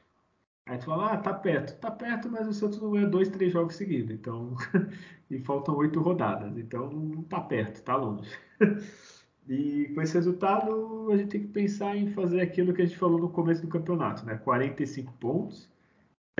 Aí 0.67 0.77
tu 0.77 0.85
fala, 0.85 1.13
ah, 1.13 1.17
tá 1.17 1.33
perto. 1.33 1.75
Tá 1.79 1.89
perto, 1.89 2.29
mas 2.29 2.47
o 2.47 2.53
Santos 2.53 2.79
não 2.79 2.91
ganha 2.91 3.07
dois, 3.07 3.29
três 3.29 3.51
jogos 3.51 3.77
seguidos. 3.77 4.11
Então, 4.11 4.55
e 5.27 5.39
faltam 5.39 5.75
oito 5.77 5.99
rodadas. 5.99 6.55
Então, 6.55 6.87
não 6.87 7.23
tá 7.23 7.41
perto, 7.41 7.81
tá 7.81 7.95
longe. 7.95 8.29
E 9.47 9.91
com 9.93 10.01
esse 10.01 10.15
resultado, 10.15 11.11
a 11.11 11.17
gente 11.17 11.29
tem 11.29 11.41
que 11.41 11.47
pensar 11.47 11.95
em 11.95 12.11
fazer 12.13 12.41
aquilo 12.41 12.73
que 12.73 12.81
a 12.81 12.85
gente 12.85 12.97
falou 12.97 13.19
no 13.19 13.29
começo 13.29 13.61
do 13.61 13.67
campeonato, 13.67 14.25
né? 14.25 14.37
45 14.37 15.13
pontos. 15.13 15.69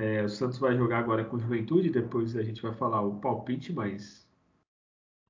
É, 0.00 0.24
o 0.24 0.28
Santos 0.28 0.58
vai 0.58 0.76
jogar 0.76 0.98
agora 0.98 1.24
com 1.24 1.38
Juventude, 1.38 1.88
depois 1.88 2.36
a 2.36 2.42
gente 2.42 2.60
vai 2.60 2.74
falar 2.74 3.02
o 3.02 3.20
palpite, 3.20 3.72
mas 3.72 4.25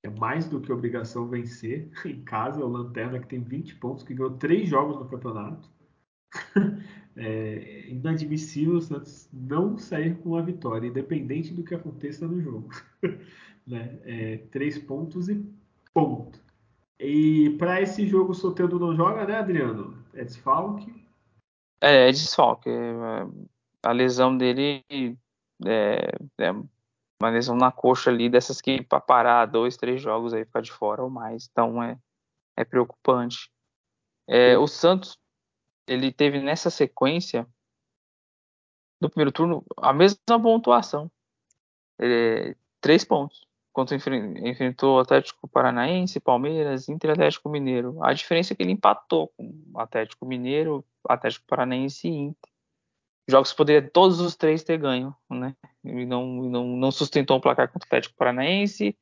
é 0.03 0.09
mais 0.09 0.47
do 0.47 0.61
que 0.61 0.71
obrigação 0.71 1.27
vencer 1.27 1.89
em 2.05 2.21
casa. 2.23 2.63
O 2.63 2.67
Lanterna, 2.67 3.19
que 3.19 3.27
tem 3.27 3.41
20 3.41 3.75
pontos, 3.75 4.03
que 4.03 4.13
ganhou 4.13 4.37
três 4.37 4.69
jogos 4.69 4.97
no 4.97 5.07
campeonato. 5.07 5.69
é 7.15 7.89
inadmissível 7.89 8.75
o 8.75 8.81
Santos 8.81 9.29
não 9.33 9.77
sair 9.77 10.15
com 10.17 10.29
uma 10.29 10.43
vitória, 10.43 10.87
independente 10.87 11.53
do 11.53 11.63
que 11.63 11.73
aconteça 11.75 12.27
no 12.27 12.41
jogo. 12.41 12.69
né? 13.65 13.99
É, 14.03 14.37
três 14.51 14.77
pontos 14.77 15.29
e 15.29 15.43
ponto. 15.93 16.39
E 16.99 17.51
para 17.59 17.81
esse 17.81 18.07
jogo 18.07 18.31
o 18.31 18.35
Soteldo 18.35 18.79
não 18.79 18.95
joga, 18.95 19.25
né, 19.25 19.35
Adriano? 19.35 20.03
É 20.13 20.23
desfalque? 20.23 20.91
É, 21.81 22.09
é 22.09 22.11
desfalque. 22.11 22.69
É, 22.69 23.27
a 23.83 23.91
lesão 23.91 24.35
dele 24.35 24.83
é, 25.65 26.11
é, 26.39 26.53
uma 27.19 27.29
lesão 27.29 27.55
na 27.55 27.71
coxa 27.71 28.09
ali, 28.09 28.29
dessas 28.29 28.61
que 28.61 28.81
para 28.83 29.01
parar 29.01 29.45
dois, 29.45 29.77
três 29.77 30.01
jogos 30.01 30.33
aí 30.33 30.45
ficar 30.45 30.61
de 30.61 30.71
fora 30.71 31.03
ou 31.03 31.09
mais. 31.09 31.47
Então 31.51 31.81
é, 31.81 31.97
é 32.55 32.63
preocupante. 32.63 33.51
É, 34.27 34.57
o 34.57 34.67
Santos 34.67 35.17
ele 35.87 36.11
teve 36.11 36.39
nessa 36.39 36.69
sequência 36.69 37.47
no 38.99 39.09
primeiro 39.09 39.31
turno 39.31 39.63
a 39.77 39.93
mesma 39.93 40.41
pontuação. 40.41 41.09
É, 41.99 42.55
três 42.81 43.03
pontos. 43.03 43.47
Quando 43.71 43.93
enfrentou 43.93 44.97
o 44.97 44.99
Atlético 44.99 45.47
Paranaense, 45.47 46.19
Palmeiras, 46.19 46.89
Inter 46.89 47.11
Atlético 47.11 47.47
Mineiro. 47.47 48.03
A 48.03 48.11
diferença 48.11 48.53
é 48.53 48.55
que 48.55 48.63
ele 48.63 48.71
empatou 48.71 49.27
com 49.37 49.53
o 49.71 49.79
Atlético 49.79 50.25
Mineiro, 50.25 50.83
Atlético 51.07 51.45
Paranaense 51.45 52.07
e 52.07 52.11
Inter. 52.11 52.46
Jogos 53.29 53.51
que 53.51 53.57
poderia 53.57 53.89
todos 53.89 54.19
os 54.21 54.35
três 54.35 54.63
ter 54.63 54.77
ganho, 54.77 55.13
né? 55.29 55.55
E 55.83 56.05
não, 56.05 56.25
não, 56.43 56.65
não 56.65 56.91
sustentou 56.91 57.37
o 57.37 57.41
placar 57.41 57.67
contra 57.67 57.85
o 57.85 57.87
Atlético 57.87 58.15
Paranaense. 58.17 58.97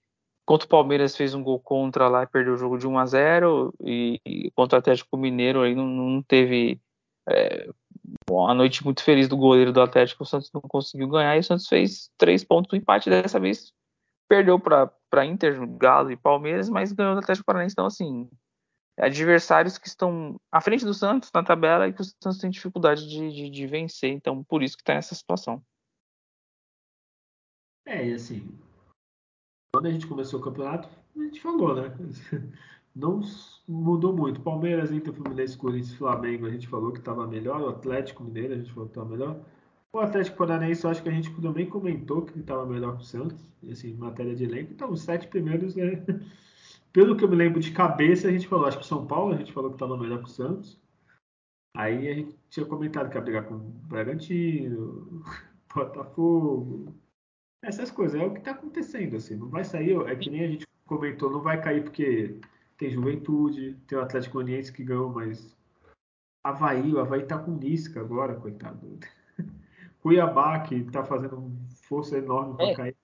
Contra 0.45 0.65
o 0.65 0.69
Palmeiras 0.69 1.15
fez 1.15 1.33
um 1.33 1.43
gol 1.43 1.59
contra 1.59 2.07
lá 2.07 2.23
e 2.23 2.27
perdeu 2.27 2.53
o 2.53 2.57
jogo 2.57 2.77
de 2.77 2.87
1 2.87 2.99
a 2.99 3.05
0 3.05 3.73
e, 3.83 4.21
e 4.25 4.51
contra 4.51 4.77
o 4.77 4.79
Atlético 4.79 5.17
Mineiro 5.17 5.61
aí 5.61 5.73
não, 5.73 5.87
não 5.87 6.21
teve 6.21 6.79
é, 7.27 7.67
a 8.47 8.53
noite 8.53 8.83
muito 8.83 9.03
feliz 9.03 9.27
do 9.27 9.37
goleiro 9.37 9.71
do 9.71 9.81
Atlético, 9.81 10.23
o 10.23 10.25
Santos 10.25 10.51
não 10.53 10.61
conseguiu 10.61 11.07
ganhar 11.07 11.35
e 11.35 11.39
o 11.39 11.43
Santos 11.43 11.67
fez 11.67 12.09
três 12.17 12.43
pontos 12.43 12.71
no 12.71 12.77
empate 12.77 13.09
dessa 13.09 13.39
vez. 13.39 13.73
Perdeu 14.27 14.59
para 14.59 15.25
Inter, 15.25 15.59
Galo 15.77 16.11
e 16.11 16.17
Palmeiras, 16.17 16.69
mas 16.69 16.91
ganhou 16.91 17.13
do 17.13 17.19
Atlético 17.19 17.45
Paranaense. 17.45 17.73
Então, 17.73 17.85
assim, 17.85 18.29
adversários 18.97 19.77
que 19.77 19.87
estão 19.87 20.39
à 20.51 20.61
frente 20.61 20.85
do 20.85 20.93
Santos 20.93 21.31
na 21.33 21.43
tabela 21.43 21.87
e 21.87 21.93
que 21.93 22.01
o 22.01 22.05
Santos 22.05 22.37
tem 22.37 22.49
dificuldade 22.49 23.07
de, 23.07 23.31
de, 23.31 23.49
de 23.49 23.67
vencer. 23.67 24.11
Então, 24.11 24.43
por 24.43 24.63
isso 24.63 24.75
que 24.75 24.81
está 24.81 24.93
nessa 24.93 25.15
situação. 25.15 25.61
É, 27.85 28.07
e 28.07 28.13
assim, 28.13 28.47
quando 29.73 29.87
a 29.87 29.91
gente 29.91 30.07
começou 30.07 30.39
o 30.39 30.43
campeonato, 30.43 30.89
a 31.15 31.19
gente 31.19 31.41
falou, 31.41 31.75
né? 31.75 31.93
não 32.95 33.21
mudou 33.67 34.15
muito. 34.15 34.41
Palmeiras, 34.41 34.91
Inter, 34.91 35.13
Fluminense, 35.13 35.57
Corinthians, 35.57 35.95
Flamengo, 35.95 36.45
a 36.45 36.49
gente 36.49 36.67
falou 36.67 36.91
que 36.91 36.99
estava 36.99 37.27
melhor. 37.27 37.61
O 37.61 37.69
Atlético 37.69 38.23
Mineiro, 38.23 38.53
a 38.53 38.57
gente 38.57 38.71
falou 38.71 38.87
que 38.87 38.91
estava 38.91 39.09
melhor. 39.09 39.39
O 39.91 39.99
Atlético 39.99 40.37
Paranaense, 40.37 40.83
eu 40.83 40.89
acho 40.89 41.03
que 41.03 41.09
a 41.09 41.11
gente 41.11 41.29
também 41.41 41.69
comentou 41.69 42.23
que 42.23 42.39
estava 42.39 42.65
melhor 42.65 42.97
que 42.97 43.03
o 43.03 43.05
Santos, 43.05 43.39
assim, 43.69 43.91
em 43.91 43.95
matéria 43.95 44.35
de 44.35 44.45
elenco. 44.45 44.71
Então, 44.73 44.91
os 44.91 45.01
sete 45.01 45.27
primeiros, 45.27 45.75
né? 45.75 46.03
Pelo 46.95 47.17
que 47.17 47.25
eu 47.25 47.27
me 47.27 47.35
lembro 47.35 47.59
de 47.59 47.73
cabeça, 47.73 48.29
a 48.29 48.31
gente 48.31 48.47
falou, 48.47 48.67
acho 48.67 48.79
que 48.79 48.85
São 48.85 49.05
Paulo, 49.05 49.33
a 49.33 49.37
gente 49.37 49.51
falou 49.51 49.69
que 49.69 49.75
estava 49.75 49.97
melhor 49.97 50.19
que 50.19 50.29
o 50.29 50.31
Santos. 50.31 50.79
Aí 51.75 52.07
a 52.07 52.13
gente 52.13 52.37
tinha 52.49 52.65
comentado 52.65 53.09
que 53.09 53.17
ia 53.17 53.21
brigar 53.21 53.43
com 53.43 53.55
o 53.55 53.59
Bragantino, 53.59 55.21
Botafogo, 55.75 56.95
essas 57.61 57.91
coisas. 57.91 58.21
É 58.21 58.25
o 58.25 58.31
que 58.31 58.39
está 58.39 58.51
acontecendo, 58.51 59.17
assim. 59.17 59.35
Não 59.35 59.49
vai 59.49 59.65
sair, 59.65 59.93
é 60.07 60.15
que 60.15 60.29
nem 60.29 60.45
a 60.45 60.47
gente 60.47 60.65
comentou, 60.85 61.29
não 61.29 61.41
vai 61.41 61.61
cair 61.61 61.83
porque 61.83 62.39
tem 62.77 62.89
Juventude, 62.89 63.75
tem 63.87 63.97
o 63.97 64.01
Atlético 64.01 64.35
Goianiense 64.35 64.71
que 64.71 64.85
ganhou, 64.85 65.09
mas 65.09 65.53
Havaí, 66.45 66.93
o 66.93 66.99
Havaí 67.01 67.25
tá 67.25 67.37
com 67.37 67.57
Lisca 67.57 67.99
agora, 67.99 68.35
coitado. 68.35 68.97
Cuiabá, 69.99 70.61
que 70.61 70.85
tá 70.85 71.03
fazendo 71.03 71.51
força 71.89 72.17
enorme 72.17 72.55
para 72.55 72.67
é, 72.67 72.73
cair. 72.73 72.95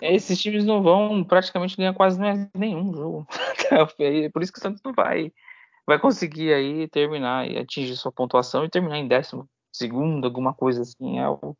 Esses 0.00 0.40
times 0.40 0.64
não 0.64 0.82
vão 0.82 1.24
praticamente 1.24 1.76
ganhar 1.76 1.94
quase 1.94 2.20
nenhum 2.54 2.94
jogo. 2.94 3.26
É 3.98 4.28
por 4.28 4.42
isso 4.42 4.52
que 4.52 4.58
o 4.58 4.62
Santos 4.62 4.80
não 4.84 4.92
vai, 4.92 5.32
vai 5.84 5.98
conseguir 5.98 6.52
aí 6.52 6.86
terminar 6.88 7.50
e 7.50 7.58
atingir 7.58 7.96
sua 7.96 8.12
pontuação 8.12 8.64
e 8.64 8.70
terminar 8.70 8.98
em 8.98 9.08
décimo 9.08 9.48
segundo, 9.72 10.24
alguma 10.24 10.54
coisa 10.54 10.82
assim. 10.82 11.18
É, 11.18 11.28
o, 11.28 11.56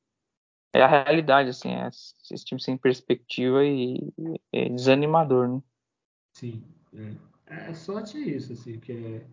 é 0.72 0.82
a 0.82 0.86
realidade, 0.86 1.50
assim, 1.50 1.70
é 1.70 1.88
esse 1.88 2.44
time 2.44 2.60
sem 2.60 2.76
perspectiva 2.76 3.64
e, 3.64 3.98
é 4.52 4.68
desanimador, 4.68 5.48
né? 5.48 5.62
Sim, 6.34 6.62
é. 6.94 7.14
É, 7.46 7.74
sorte 7.74 8.16
é 8.16 8.20
isso, 8.20 8.52
assim, 8.52 8.78
que 8.80 8.92
é, 8.92 9.26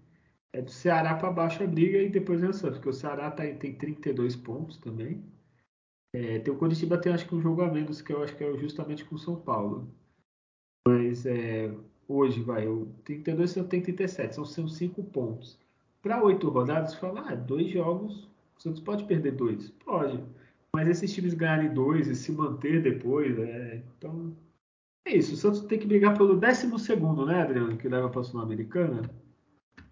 é 0.53 0.61
do 0.61 0.69
Ceará 0.69 1.15
para 1.15 1.31
baixo 1.31 1.63
a 1.63 1.67
briga 1.67 1.97
e 1.97 2.09
depois 2.09 2.43
é 2.43 2.47
o 2.47 2.53
Santos, 2.53 2.77
porque 2.77 2.89
o 2.89 2.93
Ceará 2.93 3.31
tá, 3.31 3.43
tem 3.55 3.75
32 3.75 4.35
pontos 4.35 4.77
também. 4.77 5.23
É, 6.13 6.39
tem 6.39 6.53
o 6.53 6.57
Curitiba 6.57 6.97
tem 6.97 7.11
acho 7.11 7.27
que 7.27 7.35
um 7.35 7.41
jogo 7.41 7.63
a 7.63 7.71
menos, 7.71 8.01
que 8.01 8.13
eu 8.13 8.23
acho 8.23 8.35
que 8.35 8.43
é 8.43 8.57
justamente 8.57 9.03
com 9.03 9.15
o 9.15 9.19
São 9.19 9.35
Paulo. 9.35 9.87
Mas 10.87 11.25
é, 11.25 11.73
hoje 12.07 12.41
vai, 12.41 12.67
o 12.67 12.87
32 13.03 13.53
tem 13.53 13.81
37, 13.81 14.35
são, 14.35 14.45
são 14.45 14.67
5 14.67 15.03
pontos. 15.05 15.57
Para 16.01 16.23
oito 16.23 16.49
rodadas, 16.49 16.93
fala, 16.95 17.23
ah, 17.27 17.35
dois 17.35 17.71
jogos, 17.71 18.27
o 18.57 18.61
Santos 18.61 18.81
pode 18.81 19.05
perder 19.05 19.31
dois? 19.31 19.69
Pode. 19.85 20.23
Mas 20.75 20.87
esses 20.87 21.13
times 21.13 21.33
ganharem 21.33 21.73
dois 21.73 22.07
e 22.07 22.15
se 22.15 22.31
manter 22.31 22.81
depois, 22.81 23.37
é, 23.39 23.81
então 23.97 24.35
é 25.05 25.15
isso, 25.15 25.33
o 25.33 25.37
Santos 25.37 25.61
tem 25.61 25.79
que 25.79 25.87
brigar 25.87 26.17
pelo 26.17 26.35
12 26.35 26.67
né, 27.25 27.41
Adriano, 27.41 27.77
que 27.77 27.87
leva 27.87 28.09
para 28.09 28.21
a 28.21 28.23
Sul-Americana? 28.23 29.01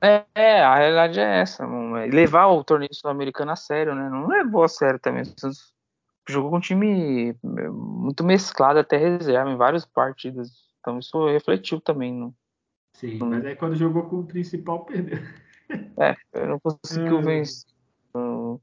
É, 0.01 0.25
é, 0.33 0.61
a 0.63 0.75
realidade 0.75 1.19
é 1.19 1.41
essa. 1.41 1.63
É 1.63 2.07
levar 2.07 2.47
o 2.47 2.63
torneio 2.63 2.93
sul-americano 2.93 3.51
a 3.51 3.55
sério, 3.55 3.93
né? 3.93 4.09
Não 4.09 4.27
levou 4.27 4.63
a 4.63 4.67
sério 4.67 4.99
também. 4.99 5.21
O 5.21 5.25
Santos 5.39 5.71
jogou 6.27 6.51
com 6.51 6.57
um 6.57 6.61
time 6.61 7.29
é, 7.29 7.69
muito 7.69 8.23
mesclado 8.23 8.79
até 8.79 8.97
reserva 8.97 9.49
em 9.49 9.57
várias 9.57 9.85
partidas. 9.85 10.51
Então 10.79 10.99
isso 10.99 11.27
refletiu 11.27 11.79
também. 11.79 12.13
No, 12.13 12.35
Sim, 12.95 13.17
no... 13.17 13.27
mas 13.27 13.45
aí 13.45 13.55
quando 13.55 13.75
jogou 13.75 14.03
com 14.03 14.19
o 14.19 14.25
principal, 14.25 14.85
perdeu. 14.85 15.19
É, 15.97 16.15
não 16.45 16.59
conseguiu 16.59 17.19
é. 17.19 17.21
vencer 17.21 17.69
o, 18.13 18.59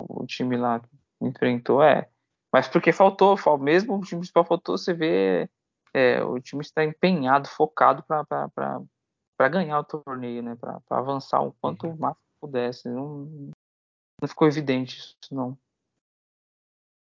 o 0.00 0.26
time 0.26 0.56
lá 0.56 0.80
que 0.80 0.88
enfrentou. 1.20 1.82
É, 1.82 2.08
mas 2.52 2.68
porque 2.68 2.92
faltou, 2.92 3.36
mesmo 3.58 3.96
o 3.96 4.00
time 4.02 4.20
principal 4.20 4.44
faltou, 4.44 4.78
você 4.78 4.94
vê 4.94 5.50
é, 5.92 6.22
o 6.22 6.40
time 6.40 6.62
está 6.62 6.84
empenhado, 6.84 7.48
focado 7.48 8.04
para 8.04 9.48
ganhar 9.48 9.78
o 9.78 9.84
torneio, 9.84 10.42
né? 10.42 10.56
Para 10.56 10.80
avançar 10.90 11.40
o 11.40 11.52
quanto 11.60 11.86
uhum. 11.86 11.96
mais 11.96 12.16
pudesse. 12.40 12.88
Não, 12.88 13.50
não 14.20 14.28
ficou 14.28 14.46
evidente 14.46 14.98
isso, 14.98 15.16
não. 15.32 15.58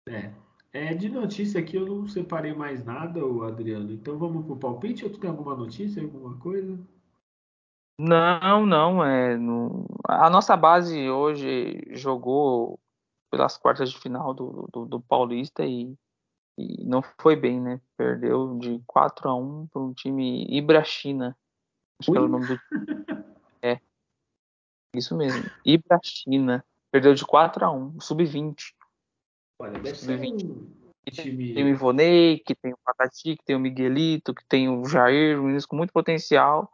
É. 0.08 0.32
é. 0.72 0.94
De 0.94 1.10
notícia 1.10 1.60
aqui 1.60 1.78
eu 1.78 1.86
não 1.86 2.08
separei 2.08 2.54
mais 2.54 2.84
nada, 2.84 3.20
Adriano. 3.46 3.92
Então 3.92 4.18
vamos 4.18 4.46
pro 4.46 4.58
palpite 4.58 5.04
ou 5.04 5.12
tu 5.12 5.20
tem 5.20 5.30
alguma 5.30 5.56
notícia, 5.56 6.02
alguma 6.02 6.38
coisa? 6.38 6.80
Não, 8.00 8.66
não. 8.66 9.04
É. 9.04 9.36
A 10.08 10.30
nossa 10.30 10.56
base 10.56 11.10
hoje 11.10 11.82
jogou 11.92 12.80
pelas 13.32 13.58
quartas 13.58 13.92
de 13.92 14.00
final 14.00 14.34
do, 14.34 14.68
do, 14.72 14.86
do 14.86 15.02
Paulista 15.02 15.66
e, 15.66 15.96
e, 16.58 16.84
não 16.86 17.02
foi 17.20 17.36
bem, 17.36 17.60
né? 17.60 17.82
Perdeu 17.98 18.58
de 18.58 18.82
4 18.86 19.30
a 19.30 19.36
1 19.36 19.68
para 19.68 19.82
um 19.82 19.94
time 19.94 20.46
Ibrachina. 20.50 21.38
Acho 22.00 22.12
Ui? 22.12 22.16
que 22.16 22.18
era 22.18 22.26
o 22.26 22.30
nome 22.30 22.48
do 22.48 22.60
É. 23.62 23.80
Isso 24.94 25.16
mesmo. 25.16 25.50
Ibrachina. 25.66 26.64
Perdeu 26.92 27.14
de 27.14 27.26
4 27.26 27.66
a 27.66 27.72
1 27.72 28.00
sub-20. 28.00 28.74
Olha, 29.60 29.80
deve 29.80 29.96
sub-20. 29.96 30.40
ser 30.40 30.46
um 30.48 30.68
time... 31.12 31.54
Tem 31.54 31.64
o 31.64 31.68
Ivonei, 31.68 32.40
que 32.40 32.56
tem 32.56 32.74
o 32.74 32.78
Patati, 32.84 33.38
que 33.38 33.46
tem 33.46 33.56
o 33.56 33.60
Miguelito, 33.60 34.34
que 34.34 34.44
tem 34.46 34.68
o 34.68 34.86
Jair, 34.86 35.40
um 35.40 35.44
menino 35.44 35.68
com 35.68 35.76
muito 35.76 35.94
potencial 35.94 36.72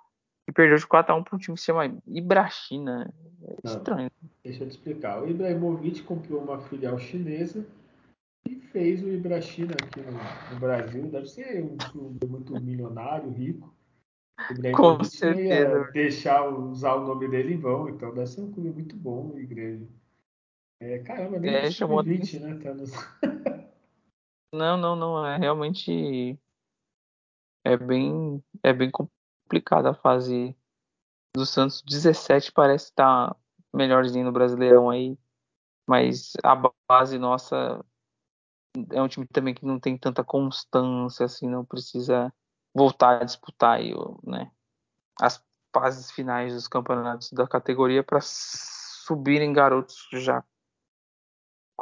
e 0.47 0.51
perdeu 0.51 0.77
de 0.77 0.85
4x1 0.85 1.23
para 1.23 1.35
um 1.35 1.39
time 1.39 1.55
que 1.55 1.61
se 1.61 1.65
chama 1.65 2.01
Ibrachina. 2.07 3.13
É 3.43 3.55
Não, 3.63 3.71
estranho. 3.71 4.11
Deixa 4.43 4.63
eu 4.63 4.67
te 4.67 4.71
explicar. 4.71 5.21
O 5.23 5.29
Ibrahimovic 5.29 6.03
comprou 6.03 6.41
uma 6.41 6.59
filial 6.59 6.97
chinesa 6.97 7.65
e 8.47 8.55
fez 8.55 9.03
o 9.03 9.09
Ibrachina 9.09 9.73
aqui 9.73 10.01
no, 10.01 10.11
no 10.53 10.59
Brasil. 10.59 11.03
Deve 11.07 11.27
ser 11.27 11.63
um 11.63 11.77
clube 11.77 12.27
muito 12.27 12.59
milionário, 12.59 13.29
rico. 13.29 13.73
O 14.49 14.53
Ibrahimovic 14.53 15.21
não 15.21 15.39
ia 15.39 15.91
deixar 15.91 16.49
usar 16.49 16.95
o 16.95 17.05
nome 17.05 17.27
dele 17.29 17.53
em 17.53 17.57
vão, 17.57 17.89
então 17.89 18.13
deve 18.13 18.27
ser 18.27 18.41
um 18.41 18.51
clube 18.51 18.71
muito 18.71 18.95
bom 18.95 19.33
e 19.37 19.45
grande. 19.45 19.87
É, 20.81 20.97
caramba, 20.97 21.37
nem 21.37 21.53
é, 21.53 21.69
chamou 21.69 22.03
20, 22.03 22.39
né? 22.39 22.59
Tá 22.59 22.73
nos... 22.73 22.89
não, 24.51 24.75
não, 24.75 24.95
não. 24.95 25.27
É 25.27 25.37
realmente 25.37 26.39
é 27.63 27.77
bem, 27.77 28.43
é 28.63 28.73
bem 28.73 28.89
complicada 28.89 29.91
a 29.91 29.93
fase 29.93 30.57
do 31.35 31.45
Santos. 31.45 31.83
17 31.83 32.51
parece 32.51 32.85
estar 32.85 33.29
tá 33.29 33.35
melhorzinho 33.71 34.25
no 34.25 34.31
Brasileirão 34.31 34.89
aí, 34.89 35.15
mas 35.87 36.33
a 36.43 36.55
base 36.89 37.19
nossa 37.19 37.85
é 38.89 38.99
um 38.99 39.07
time 39.07 39.27
também 39.27 39.53
que 39.53 39.63
não 39.63 39.79
tem 39.79 39.95
tanta 39.95 40.23
constância 40.23 41.27
assim, 41.27 41.47
não 41.47 41.63
precisa 41.63 42.33
voltar 42.73 43.21
a 43.21 43.23
disputar 43.23 43.77
aí, 43.77 43.93
né, 44.23 44.49
as 45.21 45.43
fases 45.73 46.09
finais 46.09 46.53
dos 46.53 46.67
campeonatos 46.67 47.31
da 47.33 47.47
categoria 47.47 48.03
para 48.03 48.19
subirem 48.21 49.53
garotos 49.53 50.07
já 50.13 50.43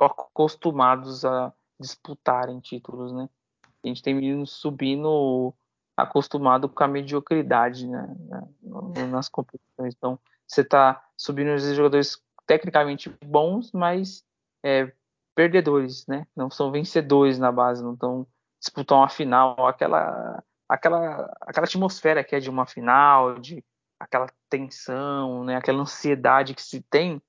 acostumados 0.05 1.25
a 1.25 1.53
disputarem 1.79 2.59
títulos, 2.59 3.11
né? 3.11 3.29
A 3.83 3.87
gente 3.87 4.03
tem 4.03 4.13
meninos 4.13 4.51
subindo 4.51 5.53
acostumado 5.95 6.67
com 6.69 6.83
a 6.83 6.87
mediocridade 6.87 7.87
né, 7.87 8.15
nas 9.09 9.29
competições. 9.29 9.93
Então, 9.97 10.19
você 10.47 10.61
está 10.61 11.03
subindo 11.17 11.53
os 11.53 11.63
jogadores 11.75 12.21
tecnicamente 12.45 13.13
bons, 13.23 13.71
mas 13.71 14.23
é, 14.63 14.91
perdedores, 15.35 16.05
né? 16.07 16.25
Não 16.35 16.49
são 16.49 16.71
vencedores 16.71 17.37
na 17.37 17.51
base, 17.51 17.83
não 17.83 17.93
estão 17.93 18.27
disputando 18.59 18.99
uma 18.99 19.09
final, 19.09 19.67
aquela, 19.67 20.43
aquela, 20.67 21.33
aquela 21.41 21.65
atmosfera 21.65 22.23
que 22.23 22.35
é 22.35 22.39
de 22.39 22.49
uma 22.49 22.65
final, 22.65 23.39
de 23.39 23.63
aquela 23.99 24.27
tensão, 24.49 25.43
né? 25.43 25.55
Aquela 25.55 25.81
ansiedade 25.81 26.53
que 26.53 26.61
se 26.61 26.81
tem 26.81 27.21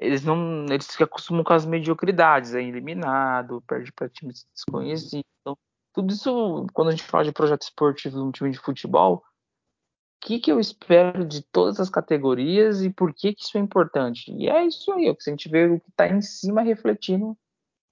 eles 0.00 0.24
não 0.24 0.64
eles 0.70 0.86
se 0.86 1.02
acostumam 1.02 1.44
com 1.44 1.52
as 1.52 1.66
mediocridades, 1.66 2.54
é 2.54 2.62
eliminado, 2.62 3.62
perde 3.66 3.92
para 3.92 4.08
times 4.08 4.46
desconhecidos. 4.54 5.22
Então, 5.40 5.56
tudo 5.92 6.12
isso, 6.12 6.66
quando 6.72 6.88
a 6.88 6.90
gente 6.92 7.02
fala 7.02 7.24
de 7.24 7.32
projeto 7.32 7.62
esportivo 7.62 8.16
de 8.16 8.22
um 8.22 8.32
time 8.32 8.50
de 8.50 8.58
futebol, 8.58 9.16
o 9.16 10.26
que, 10.26 10.40
que 10.40 10.50
eu 10.50 10.58
espero 10.58 11.24
de 11.24 11.42
todas 11.42 11.78
as 11.78 11.90
categorias 11.90 12.82
e 12.82 12.90
por 12.90 13.12
que, 13.12 13.34
que 13.34 13.42
isso 13.42 13.58
é 13.58 13.60
importante? 13.60 14.32
E 14.32 14.48
é 14.48 14.64
isso 14.64 14.90
aí, 14.92 15.06
é 15.06 15.14
que 15.14 15.22
a 15.26 15.30
gente 15.30 15.48
vê 15.48 15.66
o 15.66 15.80
que 15.80 15.90
está 15.90 16.08
em 16.08 16.22
cima 16.22 16.62
refletindo 16.62 17.36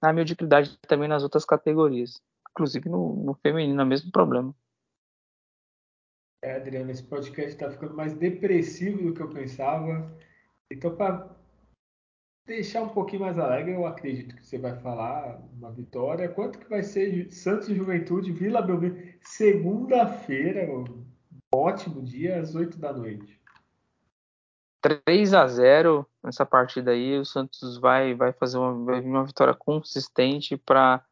na 0.01 0.11
mediocridade 0.11 0.77
também 0.87 1.07
nas 1.07 1.23
outras 1.23 1.45
categorias. 1.45 2.19
Inclusive 2.51 2.89
no, 2.89 3.15
no 3.23 3.33
feminino, 3.35 3.79
é 3.79 3.83
o 3.83 3.87
mesmo 3.87 4.11
problema. 4.11 4.55
É, 6.41 6.55
Adriano, 6.55 6.89
esse 6.89 7.03
podcast 7.03 7.51
está 7.51 7.69
ficando 7.69 7.93
mais 7.95 8.13
depressivo 8.13 9.03
do 9.03 9.13
que 9.13 9.21
eu 9.21 9.29
pensava. 9.29 10.09
Então, 10.71 10.95
para 10.95 11.38
deixar 12.49 12.81
um 12.81 12.89
pouquinho 12.89 13.21
mais 13.21 13.37
alegre, 13.37 13.73
eu 13.73 13.85
acredito 13.85 14.35
que 14.35 14.45
você 14.45 14.57
vai 14.57 14.75
falar 14.79 15.39
uma 15.53 15.71
vitória. 15.71 16.27
Quanto 16.27 16.57
que 16.57 16.67
vai 16.67 16.81
ser 16.81 17.31
Santos 17.31 17.67
Juventude, 17.67 18.31
Vila 18.31 18.61
Belmiro, 18.61 18.97
segunda-feira, 19.21 20.67
ótimo 21.53 22.01
dia, 22.01 22.39
às 22.39 22.55
8 22.55 22.77
da 22.79 22.91
noite. 22.91 23.39
3 24.81 25.33
a 25.33 25.45
0 25.45 26.05
nessa 26.23 26.45
partida 26.45 26.91
aí, 26.91 27.17
o 27.19 27.25
Santos 27.25 27.77
vai 27.77 28.15
vai 28.15 28.33
fazer 28.33 28.57
uma, 28.57 28.99
uma 28.99 29.25
vitória 29.25 29.53
consistente 29.53 30.57
para 30.57 31.05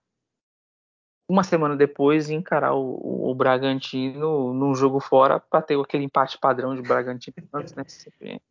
uma 1.29 1.43
semana 1.43 1.75
depois 1.75 2.29
encarar 2.29 2.73
o, 2.73 3.29
o, 3.29 3.35
Bragantino 3.35 4.53
num 4.53 4.73
jogo 4.73 5.01
fora 5.01 5.39
para 5.39 5.61
ter 5.61 5.77
aquele 5.77 6.05
empate 6.05 6.37
padrão 6.37 6.73
de 6.73 6.81
Bragantino 6.81 7.35
né? 7.51 7.83
Sempre, 7.85 8.41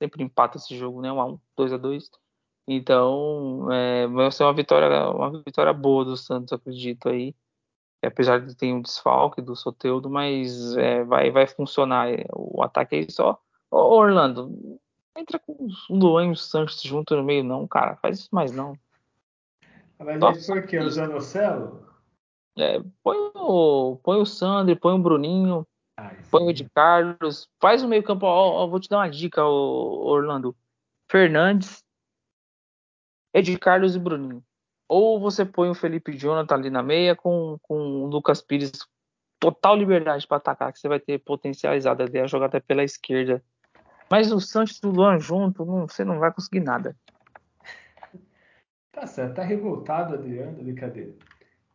sempre 0.00 0.22
empata 0.22 0.56
esse 0.56 0.78
jogo, 0.78 1.02
né? 1.02 1.10
1 1.10 1.20
a 1.20 1.26
1, 1.26 1.40
2 1.56 1.72
a 1.72 1.76
2. 1.76 2.10
Então, 2.72 3.66
é, 3.72 4.06
vai 4.06 4.30
ser 4.30 4.44
uma 4.44 4.54
vitória, 4.54 5.10
uma 5.10 5.42
vitória 5.42 5.72
boa 5.72 6.04
do 6.04 6.16
Santos, 6.16 6.52
acredito 6.52 7.08
aí. 7.08 7.34
Apesar 8.00 8.40
de 8.40 8.54
ter 8.54 8.72
um 8.72 8.80
desfalque 8.80 9.42
do 9.42 9.56
Soteudo, 9.56 10.08
mas 10.08 10.76
é, 10.76 11.02
vai, 11.02 11.32
vai 11.32 11.48
funcionar. 11.48 12.06
O 12.32 12.62
ataque 12.62 12.94
aí 12.94 13.10
só. 13.10 13.40
Ô, 13.68 13.76
Orlando, 13.76 14.78
entra 15.16 15.40
com 15.40 15.52
o 15.52 15.96
Luan 15.96 16.26
e 16.26 16.30
o 16.30 16.36
Santos 16.36 16.80
junto 16.80 17.16
no 17.16 17.24
meio, 17.24 17.42
não, 17.42 17.66
cara. 17.66 17.96
Faz 17.96 18.20
isso 18.20 18.28
mais 18.30 18.52
não. 18.52 18.78
Mas 19.98 20.22
aí 20.22 20.44
foi 20.44 20.60
o 20.60 20.66
quê? 20.68 20.78
O 20.78 20.88
Zanocelo? 20.88 21.84
É, 22.56 22.80
põe, 23.02 23.16
o, 23.34 23.96
põe 23.96 24.20
o 24.20 24.24
Sandro, 24.24 24.76
põe 24.76 24.94
o 24.94 25.02
Bruninho, 25.02 25.66
Ai, 25.96 26.16
põe 26.30 26.44
o 26.44 26.50
Ed 26.50 26.70
Carlos. 26.72 27.48
Faz 27.60 27.82
o 27.82 27.88
meio 27.88 28.04
campo. 28.04 28.26
Ó, 28.26 28.62
ó, 28.62 28.66
vou 28.68 28.78
te 28.78 28.88
dar 28.88 28.98
uma 28.98 29.10
dica, 29.10 29.44
ô, 29.44 30.06
Orlando. 30.06 30.54
Fernandes, 31.10 31.84
Ed 33.32 33.58
Carlos 33.58 33.94
e 33.94 33.98
Bruninho. 33.98 34.42
Ou 34.88 35.20
você 35.20 35.44
põe 35.44 35.70
o 35.70 35.74
Felipe 35.74 36.16
Jonathan 36.16 36.54
ali 36.54 36.70
na 36.70 36.82
meia 36.82 37.14
com, 37.14 37.58
com 37.62 37.74
o 37.74 38.06
Lucas 38.06 38.42
Pires 38.42 38.72
total 39.38 39.76
liberdade 39.76 40.26
para 40.26 40.36
atacar, 40.36 40.72
que 40.72 40.78
você 40.78 40.88
vai 40.88 41.00
ter 41.00 41.18
potencializado 41.18 42.02
ali 42.02 42.18
a 42.18 42.26
jogada 42.26 42.60
pela 42.60 42.84
esquerda. 42.84 43.42
Mas 44.10 44.32
o 44.32 44.40
Santos 44.40 44.78
e 44.82 44.86
o 44.86 44.90
Luan 44.90 45.18
junto, 45.18 45.64
não, 45.64 45.86
você 45.86 46.04
não 46.04 46.18
vai 46.18 46.32
conseguir 46.32 46.60
nada. 46.60 46.96
Tá 48.92 49.06
certo, 49.06 49.36
tá 49.36 49.42
revoltado, 49.42 50.14
Adriano, 50.14 50.62
brincadeira. 50.62 51.14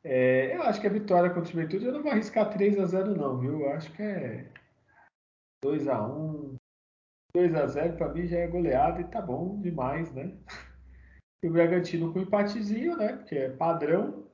É, 0.04 0.56
eu 0.56 0.62
acho 0.64 0.80
que 0.80 0.86
a 0.86 0.92
vitória 0.92 1.30
contra 1.30 1.50
o 1.50 1.52
Juventude 1.52 1.86
eu 1.86 1.94
não 1.94 2.04
vou 2.04 2.12
arriscar 2.12 2.52
3 2.52 2.78
a 2.78 2.86
0 2.86 3.16
não, 3.16 3.40
viu? 3.40 3.62
Eu 3.62 3.72
acho 3.72 3.92
que 3.94 4.04
é 4.04 4.52
2 5.64 5.88
a 5.88 6.06
1 6.06 6.56
2 7.34 7.56
a 7.56 7.66
0 7.66 7.98
para 7.98 8.14
mim 8.14 8.28
já 8.28 8.38
é 8.38 8.48
goleada 8.48 9.02
e 9.02 9.06
tá 9.06 9.22
bom 9.22 9.60
demais, 9.60 10.14
né? 10.14 10.38
E 11.44 11.48
o 11.48 11.52
Bragantino 11.52 12.12
com 12.12 12.20
empatezinho, 12.20 12.98
né? 12.98 13.14
Porque 13.14 13.36
é 13.36 13.50
padrão. 13.50 14.26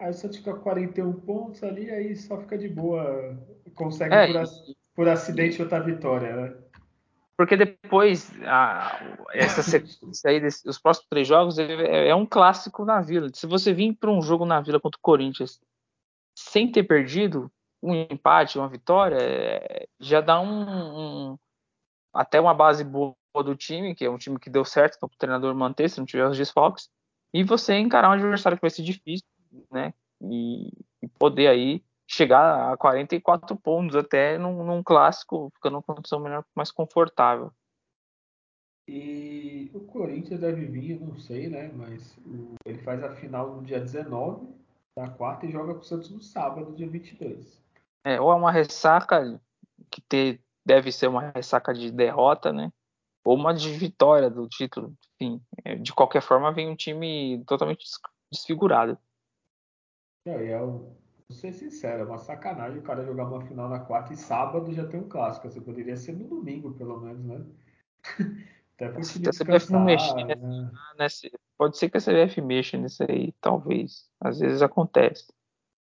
Aí 0.00 0.12
Santos 0.12 0.38
fica 0.38 0.54
com 0.54 0.60
41 0.60 1.12
pontos 1.20 1.62
ali, 1.64 1.90
aí 1.90 2.14
só 2.16 2.38
fica 2.38 2.56
de 2.56 2.68
boa. 2.68 3.36
Consegue 3.74 4.14
é, 4.14 4.32
por, 4.32 4.48
por, 4.94 5.08
acidente 5.08 5.60
outra 5.60 5.80
vitória, 5.80 6.36
né? 6.36 6.54
Porque 7.36 7.56
depois, 7.56 8.32
a, 8.44 9.00
essa 9.32 9.62
sequência 9.62 10.30
aí, 10.30 10.40
os 10.44 10.78
próximos 10.78 11.08
três 11.08 11.26
jogos, 11.26 11.58
é, 11.58 12.08
é, 12.08 12.14
um 12.14 12.26
clássico 12.26 12.84
na 12.84 13.00
Vila. 13.00 13.28
Se 13.32 13.46
você 13.46 13.72
vir 13.72 13.94
para 13.94 14.10
um 14.10 14.22
jogo 14.22 14.44
na 14.44 14.60
Vila 14.60 14.80
contra 14.80 14.98
o 14.98 15.02
Corinthians 15.02 15.60
sem 16.36 16.70
ter 16.70 16.84
perdido, 16.84 17.50
um 17.82 17.94
empate, 17.94 18.58
uma 18.58 18.68
vitória, 18.68 19.18
é, 19.20 19.86
já 20.00 20.20
dá 20.20 20.40
um, 20.40 21.32
um, 21.32 21.38
até 22.12 22.40
uma 22.40 22.54
base 22.54 22.84
boa 22.84 23.14
do 23.34 23.54
time, 23.54 23.94
que 23.94 24.04
é 24.04 24.10
um 24.10 24.18
time 24.18 24.38
que 24.38 24.50
deu 24.50 24.64
certo 24.64 24.98
para 24.98 25.06
o 25.06 25.18
treinador 25.18 25.54
manter, 25.54 25.88
se 25.88 25.98
não 25.98 26.06
tiver 26.06 26.26
os 26.26 26.36
desfalques, 26.36 26.88
e 27.32 27.44
você 27.44 27.74
encarar 27.74 28.08
um 28.08 28.12
adversário 28.12 28.56
que 28.56 28.62
vai 28.62 28.70
ser 28.70 28.82
difícil, 28.82 29.26
né? 29.70 29.92
E, 30.20 30.72
e 31.02 31.08
poder 31.18 31.46
aí 31.48 31.82
chegar 32.06 32.72
a 32.72 32.76
44 32.76 33.54
pontos 33.56 33.94
até 33.94 34.38
num, 34.38 34.64
num 34.64 34.82
clássico, 34.82 35.50
ficando 35.54 35.74
numa 35.74 35.82
condição 35.82 36.18
melhor, 36.18 36.44
mais 36.54 36.72
confortável. 36.72 37.52
E 38.88 39.70
o 39.74 39.80
Corinthians 39.80 40.40
deve 40.40 40.64
vir, 40.64 40.98
não 40.98 41.18
sei, 41.18 41.48
né? 41.48 41.70
Mas 41.74 42.18
ele 42.64 42.78
faz 42.78 43.04
a 43.04 43.14
final 43.14 43.56
no 43.56 43.62
dia 43.62 43.78
19 43.78 44.48
da 44.96 45.10
quarta 45.10 45.44
e 45.44 45.52
joga 45.52 45.74
com 45.74 45.80
o 45.80 45.84
Santos 45.84 46.10
no 46.10 46.22
sábado, 46.22 46.74
dia 46.74 46.88
22. 46.88 47.62
É, 48.04 48.18
ou 48.18 48.32
é 48.32 48.34
uma 48.34 48.50
ressaca 48.50 49.38
que 49.90 50.00
ter, 50.00 50.40
deve 50.64 50.90
ser 50.90 51.06
uma 51.06 51.30
ressaca 51.30 51.74
de 51.74 51.92
derrota, 51.92 52.50
né? 52.50 52.72
Ou 53.28 53.36
uma 53.36 53.52
de 53.52 53.70
vitória 53.74 54.30
do 54.30 54.48
título. 54.48 54.96
Enfim, 55.20 55.38
é, 55.62 55.74
de 55.76 55.92
qualquer 55.92 56.22
forma, 56.22 56.50
vem 56.50 56.70
um 56.70 56.74
time 56.74 57.44
totalmente 57.46 57.84
desfigurado. 58.32 58.96
É, 60.26 60.52
é 60.52 60.62
um, 60.62 60.78
vou 60.78 60.96
ser 61.32 61.52
sincero, 61.52 62.04
é 62.04 62.06
uma 62.06 62.16
sacanagem 62.16 62.78
o 62.78 62.82
cara 62.82 63.04
jogar 63.04 63.24
uma 63.24 63.44
final 63.44 63.68
na 63.68 63.80
quarta 63.80 64.14
e 64.14 64.16
sábado 64.16 64.72
já 64.72 64.86
tem 64.86 65.00
um 65.00 65.08
clássico. 65.10 65.46
Você 65.46 65.60
poderia 65.60 65.94
ser 65.94 66.12
no 66.14 66.26
domingo, 66.26 66.72
pelo 66.72 66.98
menos, 67.00 67.22
né? 67.22 67.44
Até 68.76 68.88
para 68.88 68.98
o 68.98 69.02
time 69.02 69.24
descansar. 69.26 69.84
Mexer, 69.84 70.24
né? 70.24 70.70
Nesse, 70.98 71.30
pode 71.58 71.76
ser 71.76 71.90
que 71.90 71.98
a 71.98 72.00
CBF 72.00 72.40
mexa 72.40 72.78
nisso 72.78 73.04
aí, 73.06 73.32
talvez. 73.42 74.08
Às 74.18 74.38
vezes 74.38 74.62
acontece. 74.62 75.30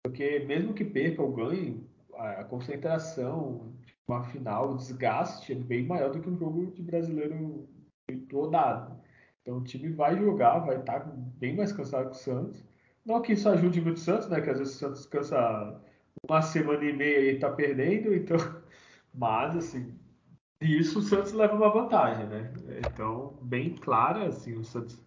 Porque 0.06 0.40
mesmo 0.40 0.74
que 0.74 0.86
perca 0.86 1.22
ou 1.22 1.34
ganhe, 1.34 1.86
a 2.14 2.46
concentração, 2.46 3.74
uma 4.08 4.24
final, 4.24 4.72
o 4.72 4.78
desgaste 4.78 5.54
é 5.54 5.56
bem 5.56 5.86
maior 5.86 6.12
do 6.12 6.20
que 6.20 6.30
um 6.30 6.38
jogo 6.38 6.72
de 6.72 6.82
brasileiro 6.82 7.68
rodado. 8.32 9.00
Então 9.42 9.58
o 9.58 9.64
time 9.64 9.90
vai 9.90 10.18
jogar, 10.18 10.60
vai 10.60 10.78
estar 10.78 11.00
bem 11.38 11.56
mais 11.56 11.72
cansado 11.72 12.10
que 12.10 12.16
o 12.16 12.20
Santos. 12.20 12.64
Não 13.06 13.22
que 13.22 13.34
isso 13.34 13.48
ajude 13.50 13.82
muito 13.82 13.98
o 13.98 14.00
Santos, 14.00 14.28
né? 14.28 14.42
Que 14.42 14.50
às 14.50 14.60
vezes 14.60 14.76
o 14.76 14.80
Santos 14.80 15.06
cansa 15.06 15.82
uma 16.28 16.42
semana 16.42 16.84
e 16.84 16.94
meia 16.94 17.32
e 17.32 17.36
está 17.36 17.52
perdendo, 17.52 18.14
então. 18.14 18.38
Mas 19.14 19.56
assim, 19.56 19.98
isso 20.62 21.00
o 21.00 21.02
Santos 21.02 21.32
leva 21.32 21.56
uma 21.56 21.70
vantagem, 21.70 22.26
né? 22.28 22.54
Então, 22.86 23.38
bem 23.42 23.76
clara, 23.76 24.28
assim, 24.28 24.56
o 24.56 24.64
Santos 24.64 25.00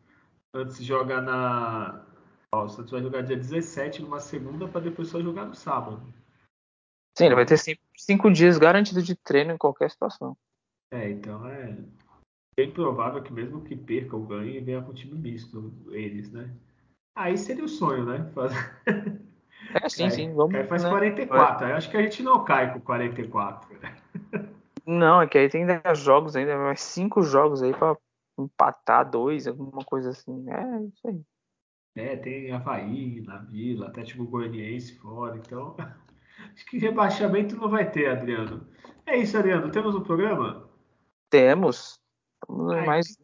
antes 0.54 0.82
joga 0.82 1.20
na. 1.20 2.06
Ó, 2.52 2.64
o 2.64 2.68
Santos 2.68 2.92
vai 2.92 3.02
jogar 3.02 3.22
dia 3.22 3.36
17 3.36 4.02
numa 4.02 4.20
segunda 4.20 4.68
para 4.68 4.80
depois 4.80 5.08
só 5.08 5.20
jogar 5.20 5.46
no 5.46 5.54
sábado. 5.54 6.02
Sim, 7.16 7.26
ele 7.26 7.34
vai 7.34 7.44
ter 7.44 7.58
cinco, 7.58 7.82
cinco 7.98 8.30
dias 8.30 8.58
garantido 8.58 9.02
de 9.02 9.14
treino 9.14 9.52
em 9.52 9.58
qualquer 9.58 9.90
situação. 9.90 10.36
É, 10.92 11.10
então 11.10 11.46
é 11.46 11.76
bem 12.56 12.70
provável 12.70 13.22
que 13.22 13.32
mesmo 13.32 13.62
que 13.62 13.76
perca 13.76 14.16
ou 14.16 14.24
ganhe, 14.24 14.60
venha 14.60 14.82
com 14.82 14.94
time 14.94 15.18
misto, 15.18 15.72
eles, 15.90 16.30
né? 16.32 16.50
Aí 17.16 17.36
seria 17.36 17.64
o 17.64 17.68
sonho, 17.68 18.04
né? 18.06 18.30
Faz... 18.34 18.52
É, 19.74 19.88
sim, 19.88 20.02
cai, 20.04 20.10
sim. 20.10 20.32
Vamos, 20.34 20.52
cai 20.52 20.64
faz 20.64 20.84
né? 20.84 20.88
44. 20.88 21.66
Aí 21.66 21.72
acho 21.72 21.90
que 21.90 21.96
a 21.96 22.02
gente 22.02 22.22
não 22.22 22.44
cai 22.44 22.72
com 22.72 22.80
44. 22.80 23.68
Não, 24.86 25.20
é 25.20 25.26
que 25.26 25.36
aí 25.36 25.48
tem 25.50 25.66
10 25.66 25.98
jogos 25.98 26.34
ainda, 26.34 26.56
mais 26.56 26.80
5 26.80 27.22
jogos 27.22 27.62
aí 27.62 27.74
pra 27.74 27.96
empatar 28.38 29.10
dois, 29.10 29.46
alguma 29.46 29.84
coisa 29.84 30.10
assim. 30.10 30.48
É 30.48 30.82
isso 30.84 31.08
aí. 31.08 31.20
É, 31.96 32.16
tem 32.16 32.52
Havaí 32.52 33.20
na 33.22 33.38
Vila, 33.38 33.88
até 33.88 34.02
tipo 34.02 34.24
Goianiense 34.24 34.94
fora, 34.96 35.36
então. 35.36 35.76
Acho 36.58 36.66
que 36.66 36.78
rebaixamento 36.78 37.54
não 37.54 37.70
vai 37.70 37.88
ter, 37.88 38.10
Adriano. 38.10 38.66
É 39.06 39.16
isso, 39.16 39.38
Adriano. 39.38 39.70
Temos 39.70 39.94
um 39.94 40.00
programa? 40.00 40.68
Temos. 41.30 42.00
Ai, 42.72 42.84
mais. 42.84 43.16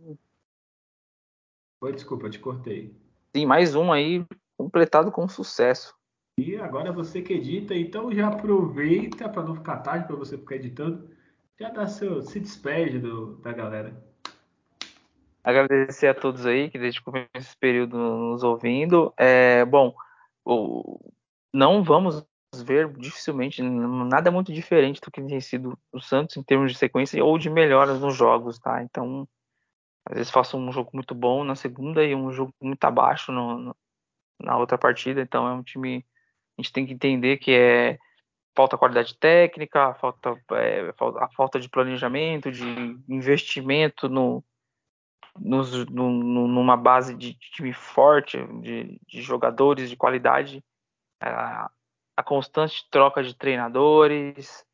Oi, 1.80 1.92
desculpa, 1.92 2.30
te 2.30 2.38
cortei. 2.38 2.96
Sim, 3.34 3.44
mais 3.44 3.74
um 3.74 3.92
aí 3.92 4.24
completado 4.56 5.10
com 5.10 5.26
sucesso. 5.26 5.96
E 6.38 6.54
agora 6.54 6.92
você 6.92 7.22
que 7.22 7.32
edita, 7.32 7.74
então 7.74 8.14
já 8.14 8.28
aproveita 8.28 9.28
para 9.28 9.42
não 9.42 9.56
ficar 9.56 9.78
tarde 9.78 10.06
para 10.06 10.14
você 10.14 10.38
ficar 10.38 10.54
editando. 10.54 11.10
Já 11.58 11.70
dá 11.70 11.88
seu, 11.88 12.22
se 12.22 12.38
despede 12.38 13.00
do, 13.00 13.38
da 13.38 13.52
galera. 13.52 14.00
Agradecer 15.42 16.06
a 16.06 16.14
todos 16.14 16.46
aí 16.46 16.70
que 16.70 16.78
desde 16.78 17.00
o 17.00 17.02
começo 17.02 17.30
desse 17.34 17.56
período 17.56 17.98
nos 17.98 18.44
ouvindo. 18.44 19.12
É, 19.16 19.64
bom, 19.64 19.92
não 21.52 21.82
vamos 21.82 22.24
ver 22.62 22.92
dificilmente 22.96 23.62
nada 23.62 24.30
muito 24.30 24.52
diferente 24.52 25.00
do 25.00 25.10
que 25.10 25.22
tem 25.22 25.40
sido 25.40 25.78
o 25.92 26.00
Santos 26.00 26.36
em 26.36 26.42
termos 26.42 26.72
de 26.72 26.78
sequência 26.78 27.24
ou 27.24 27.38
de 27.38 27.50
melhoras 27.50 28.00
nos 28.00 28.14
jogos, 28.14 28.58
tá? 28.58 28.82
Então 28.82 29.28
às 30.06 30.16
vezes 30.16 30.30
faço 30.30 30.56
um 30.56 30.70
jogo 30.72 30.90
muito 30.92 31.14
bom 31.14 31.44
na 31.44 31.54
segunda 31.54 32.04
e 32.04 32.14
um 32.14 32.30
jogo 32.30 32.52
muito 32.60 32.84
abaixo 32.84 33.32
no, 33.32 33.58
no, 33.58 33.76
na 34.40 34.56
outra 34.56 34.76
partida. 34.76 35.20
Então 35.20 35.46
é 35.48 35.52
um 35.52 35.62
time 35.62 36.04
a 36.58 36.62
gente 36.62 36.72
tem 36.72 36.86
que 36.86 36.92
entender 36.92 37.38
que 37.38 37.52
é 37.52 37.98
falta 38.56 38.78
qualidade 38.78 39.16
técnica, 39.18 39.94
falta 39.94 40.40
é, 40.52 40.92
a 41.18 41.28
falta 41.30 41.58
de 41.58 41.68
planejamento, 41.68 42.52
de 42.52 42.64
investimento 43.08 44.08
no, 44.08 44.44
no, 45.38 46.46
numa 46.48 46.76
base 46.76 47.14
de, 47.14 47.34
de 47.34 47.50
time 47.50 47.72
forte, 47.72 48.38
de, 48.60 49.00
de, 49.06 49.22
jogadores 49.22 49.90
de 49.90 49.96
qualidade, 49.96 50.64
a, 51.20 51.70
a, 52.16 52.22
constante 52.22 52.86
troca 52.90 53.22
de 53.22 53.34
treinadores, 53.34 54.64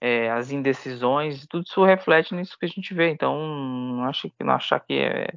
é, 0.00 0.30
as 0.30 0.50
indecisões, 0.50 1.46
tudo 1.46 1.64
isso 1.64 1.84
reflete 1.84 2.34
nisso 2.34 2.58
que 2.58 2.66
a 2.66 2.68
gente 2.68 2.94
vê. 2.94 3.10
Então, 3.10 3.38
não 3.38 4.04
acho 4.04 4.30
que 4.30 4.44
não 4.44 4.54
achar 4.54 4.80
que 4.80 4.94
é 4.94 5.34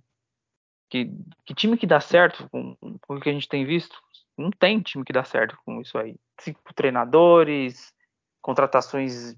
que, 0.91 1.09
que 1.45 1.55
time 1.55 1.77
que 1.77 1.87
dá 1.87 2.01
certo 2.01 2.49
com, 2.49 2.75
com 2.75 3.15
o 3.15 3.19
que 3.19 3.29
a 3.29 3.33
gente 3.33 3.47
tem 3.47 3.65
visto, 3.65 3.97
não 4.37 4.51
tem 4.51 4.81
time 4.81 5.05
que 5.05 5.13
dá 5.13 5.23
certo 5.23 5.57
com 5.65 5.79
isso 5.79 5.97
aí. 5.97 6.17
Cinco 6.37 6.73
treinadores, 6.73 7.93
contratações 8.41 9.33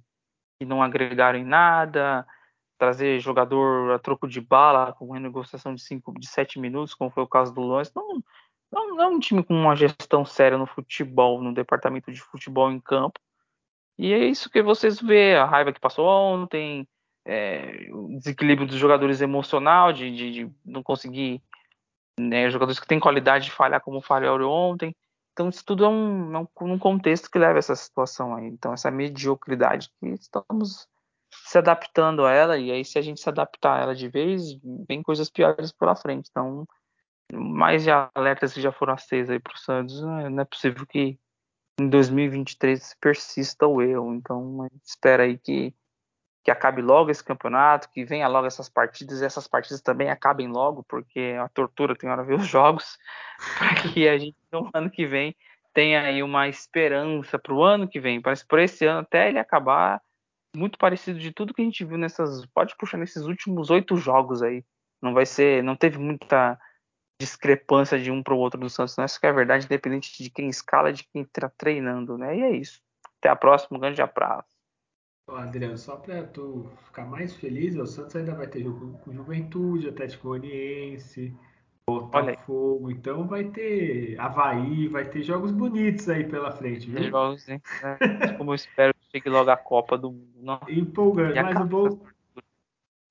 que 0.59 0.65
não 0.65 0.81
agregaram 0.81 1.37
em 1.37 1.45
nada, 1.45 2.25
trazer 2.77 3.19
jogador 3.19 3.91
a 3.91 3.99
troco 3.99 4.27
de 4.27 4.41
bala 4.41 4.93
com 4.93 5.11
renegociação 5.11 5.75
de 5.75 5.81
cinco, 5.81 6.11
de 6.19 6.27
sete 6.27 6.59
minutos, 6.59 6.95
como 6.95 7.11
foi 7.11 7.23
o 7.23 7.27
caso 7.27 7.53
do 7.53 7.61
Lance. 7.61 7.91
Não, 7.95 8.23
não, 8.73 8.95
não 8.95 9.03
é 9.03 9.07
um 9.07 9.19
time 9.19 9.43
com 9.43 9.53
uma 9.53 9.75
gestão 9.75 10.25
séria 10.25 10.57
no 10.57 10.65
futebol, 10.65 11.41
no 11.41 11.53
departamento 11.53 12.11
de 12.11 12.19
futebol 12.19 12.71
em 12.71 12.79
campo. 12.79 13.19
E 13.97 14.11
é 14.11 14.25
isso 14.25 14.49
que 14.49 14.63
vocês 14.63 14.99
vê, 14.99 15.35
a 15.35 15.45
raiva 15.45 15.71
que 15.71 15.79
passou 15.79 16.07
ontem, 16.07 16.87
é, 17.23 17.87
o 17.91 18.17
desequilíbrio 18.17 18.67
dos 18.67 18.77
jogadores 18.77 19.21
emocional, 19.21 19.93
de, 19.93 20.13
de, 20.15 20.31
de 20.31 20.51
não 20.65 20.81
conseguir, 20.81 21.41
né, 22.19 22.49
jogadores 22.49 22.79
que 22.79 22.87
têm 22.87 22.99
qualidade 22.99 23.45
de 23.45 23.51
falhar 23.51 23.81
como 23.81 24.01
falharam 24.01 24.49
ontem. 24.49 24.95
Então, 25.33 25.49
isso 25.49 25.63
tudo 25.63 25.85
é 25.85 25.89
um, 25.89 26.35
é 26.35 26.47
um, 26.61 26.79
contexto 26.79 27.29
que 27.29 27.39
leva 27.39 27.55
a 27.55 27.59
essa 27.59 27.75
situação 27.75 28.35
aí. 28.35 28.47
Então, 28.47 28.73
essa 28.73 28.89
mediocridade 28.89 29.91
que 29.99 30.07
estamos 30.09 30.87
se 31.31 31.57
adaptando 31.57 32.25
a 32.25 32.31
ela, 32.31 32.57
e 32.57 32.71
aí 32.71 32.85
se 32.85 32.97
a 32.97 33.01
gente 33.01 33.19
se 33.19 33.29
adaptar 33.29 33.77
a 33.77 33.81
ela 33.81 33.95
de 33.95 34.07
vez, 34.07 34.55
vem 34.87 35.01
coisas 35.03 35.29
piores 35.29 35.71
pela 35.71 35.95
frente. 35.95 36.29
Então, 36.29 36.67
mais 37.31 37.83
de 37.83 37.89
alertas 37.91 38.53
que 38.53 38.61
já 38.61 38.71
foram 38.71 38.93
acesas 38.93 39.29
aí 39.29 39.39
para 39.39 39.53
o 39.53 39.57
Santos, 39.57 40.01
não 40.01 40.41
é 40.41 40.45
possível 40.45 40.85
que 40.85 41.17
em 41.79 41.89
2023 41.89 42.95
persista 42.99 43.67
o 43.67 43.81
erro. 43.81 44.13
Então, 44.13 44.67
espera 44.83 45.23
aí 45.23 45.37
que, 45.37 45.73
que 46.43 46.51
acabe 46.51 46.81
logo 46.81 47.09
esse 47.09 47.23
campeonato, 47.23 47.89
que 47.89 48.05
venha 48.05 48.27
logo 48.27 48.47
essas 48.47 48.69
partidas, 48.69 49.21
e 49.21 49.25
essas 49.25 49.47
partidas 49.47 49.81
também 49.81 50.09
acabem 50.09 50.47
logo, 50.47 50.83
porque 50.83 51.35
a 51.39 51.49
tortura 51.49 51.95
tem 51.95 52.09
hora 52.09 52.23
ver 52.23 52.35
os 52.35 52.47
jogos, 52.47 52.97
para 53.57 53.75
que 53.75 54.07
a 54.07 54.17
gente 54.17 54.37
no 54.51 54.69
ano 54.73 54.89
que 54.89 55.05
vem 55.05 55.35
tenha 55.73 56.01
aí 56.01 56.21
uma 56.21 56.47
esperança 56.47 57.39
para 57.39 57.53
o 57.53 57.63
ano 57.63 57.87
que 57.87 57.99
vem. 57.99 58.21
Parece 58.21 58.45
por 58.45 58.59
esse 58.59 58.85
ano 58.85 58.99
até 58.99 59.29
ele 59.29 59.39
acabar 59.39 59.99
muito 60.55 60.77
parecido 60.77 61.19
de 61.19 61.31
tudo 61.31 61.53
que 61.53 61.63
a 61.63 61.65
gente 61.65 61.83
viu 61.83 61.97
nessas. 61.97 62.45
Pode 62.47 62.75
puxar 62.77 62.97
nesses 62.97 63.23
últimos 63.23 63.71
oito 63.71 63.97
jogos 63.97 64.43
aí. 64.43 64.63
Não 65.01 65.15
vai 65.15 65.25
ser. 65.25 65.63
Não 65.63 65.75
teve 65.75 65.97
muita 65.97 66.59
discrepância 67.23 67.97
de 67.97 68.11
um 68.11 68.21
para 68.21 68.33
o 68.33 68.37
outro 68.37 68.59
do 68.59 68.69
Santos. 68.69 68.97
Não, 68.97 69.05
essa 69.05 69.19
que 69.19 69.25
é 69.25 69.31
verdade, 69.31 69.65
independente 69.65 70.21
de 70.21 70.29
quem 70.29 70.49
escala, 70.49 70.91
de 70.91 71.03
quem 71.05 71.21
está 71.21 71.49
treinando, 71.49 72.17
né? 72.17 72.37
E 72.37 72.41
é 72.41 72.51
isso. 72.51 72.81
Até 73.19 73.29
a 73.29 73.35
próxima, 73.35 73.77
um 73.77 73.81
grande 73.81 74.01
abraço. 74.01 74.53
Adriano, 75.29 75.77
só 75.77 75.95
para 75.95 76.23
tu 76.23 76.69
ficar 76.85 77.05
mais 77.05 77.33
feliz, 77.35 77.75
o 77.75 77.85
Santos 77.85 78.15
ainda 78.15 78.35
vai 78.35 78.45
ter 78.45 78.61
jogo 78.61 78.99
com 78.99 79.13
Juventude, 79.13 79.87
Atlético 79.87 80.27
Goianiense, 80.27 81.33
Botafogo, 81.87 82.91
então 82.91 83.25
vai 83.25 83.45
ter 83.45 84.19
Havaí, 84.19 84.87
vai 84.89 85.05
ter 85.05 85.23
jogos 85.23 85.51
bonitos 85.51 86.09
aí 86.09 86.25
pela 86.25 86.51
frente, 86.51 86.89
viu? 86.89 87.03
Jogos, 87.03 87.47
hein? 87.47 87.61
É, 87.81 88.33
como 88.33 88.51
eu 88.51 88.55
espero 88.55 88.93
que 88.93 89.11
chegue 89.11 89.29
logo 89.29 89.49
a 89.49 89.57
Copa 89.57 89.97
do 89.97 90.11
Mundo. 90.11 90.59
Empolgante, 90.67 91.41
mas 91.41 91.55
eu 91.55 91.67
vou. 91.67 92.05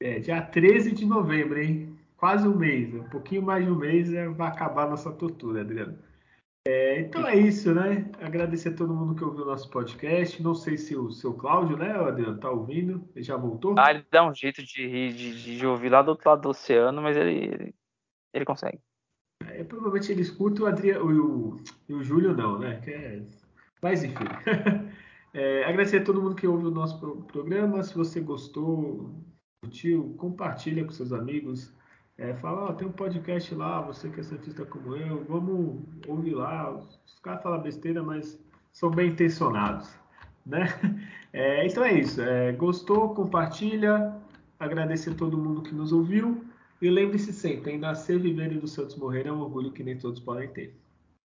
É, 0.00 0.18
dia 0.18 0.42
13 0.42 0.92
de 0.92 1.06
novembro, 1.06 1.62
hein? 1.62 1.91
Quase 2.22 2.46
um 2.46 2.56
mês, 2.56 2.94
um 2.94 3.02
pouquinho 3.08 3.42
mais 3.42 3.64
de 3.64 3.70
um 3.72 3.74
mês 3.74 4.14
é, 4.14 4.28
vai 4.28 4.46
acabar 4.46 4.84
a 4.84 4.90
nossa 4.90 5.10
tortura, 5.10 5.62
Adriano. 5.62 5.98
É, 6.64 7.00
então 7.00 7.26
é 7.26 7.36
isso, 7.36 7.74
né? 7.74 8.08
Agradecer 8.20 8.68
a 8.68 8.76
todo 8.76 8.94
mundo 8.94 9.16
que 9.16 9.24
ouviu 9.24 9.42
o 9.42 9.46
nosso 9.48 9.68
podcast. 9.68 10.40
Não 10.40 10.54
sei 10.54 10.78
se 10.78 10.94
o 10.94 11.10
seu 11.10 11.34
Cláudio, 11.34 11.76
né, 11.76 11.90
Adriano, 11.90 12.38
tá 12.38 12.48
ouvindo? 12.48 13.10
Ele 13.16 13.24
já 13.24 13.36
voltou? 13.36 13.74
Ah, 13.76 13.90
ele 13.90 14.06
dá 14.08 14.24
um 14.24 14.32
jeito 14.32 14.62
de, 14.62 15.12
de, 15.12 15.58
de 15.58 15.66
ouvir 15.66 15.88
lá 15.88 16.00
do 16.00 16.10
outro 16.10 16.30
lado 16.30 16.42
do 16.42 16.50
oceano, 16.50 17.02
mas 17.02 17.16
ele, 17.16 17.74
ele, 18.32 18.44
consegue. 18.44 18.78
É, 19.48 19.64
provavelmente 19.64 20.12
ele 20.12 20.22
escuta 20.22 20.62
o 20.62 20.66
Adriano 20.66 21.10
e 21.10 21.18
o, 21.18 21.56
o, 21.90 22.04
Júlio 22.04 22.36
não, 22.36 22.56
né? 22.56 22.80
É... 22.86 23.20
Mas 23.82 24.04
enfim. 24.04 24.26
é, 25.34 25.64
agradecer 25.64 26.02
a 26.02 26.04
todo 26.04 26.22
mundo 26.22 26.36
que 26.36 26.46
ouve 26.46 26.66
o 26.66 26.70
nosso 26.70 27.00
programa. 27.24 27.82
Se 27.82 27.96
você 27.96 28.20
gostou, 28.20 29.12
curtiu, 29.60 30.14
compartilha 30.16 30.84
com 30.84 30.92
seus 30.92 31.12
amigos. 31.12 31.81
É, 32.18 32.34
fala, 32.34 32.74
tem 32.74 32.86
um 32.86 32.92
podcast 32.92 33.54
lá, 33.54 33.80
você 33.80 34.08
que 34.08 34.20
é 34.20 34.22
surfista 34.22 34.64
como 34.66 34.94
eu, 34.94 35.24
vamos 35.24 35.82
ouvir 36.06 36.34
lá. 36.34 36.70
Os 36.70 37.18
caras 37.22 37.42
falam 37.42 37.62
besteira, 37.62 38.02
mas 38.02 38.38
são 38.72 38.90
bem 38.90 39.10
intencionados, 39.10 39.90
né? 40.44 40.66
É, 41.34 41.66
então 41.66 41.82
é 41.82 41.98
isso. 41.98 42.20
É, 42.20 42.52
gostou, 42.52 43.14
compartilha. 43.14 44.14
Agradecer 44.60 45.12
a 45.12 45.14
todo 45.14 45.38
mundo 45.38 45.62
que 45.62 45.74
nos 45.74 45.90
ouviu. 45.90 46.44
E 46.82 46.90
lembre-se 46.90 47.32
sempre, 47.32 47.72
em 47.72 47.78
nascer, 47.78 48.18
viver 48.18 48.52
e 48.52 48.58
do 48.58 48.68
Santos 48.68 48.96
morrer 48.96 49.26
é 49.26 49.32
um 49.32 49.40
orgulho 49.40 49.72
que 49.72 49.82
nem 49.82 49.96
todos 49.96 50.20
podem 50.20 50.48
ter. 50.48 50.76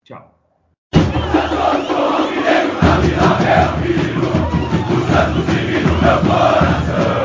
Tchau. 0.03 0.37
Santos, 6.03 7.22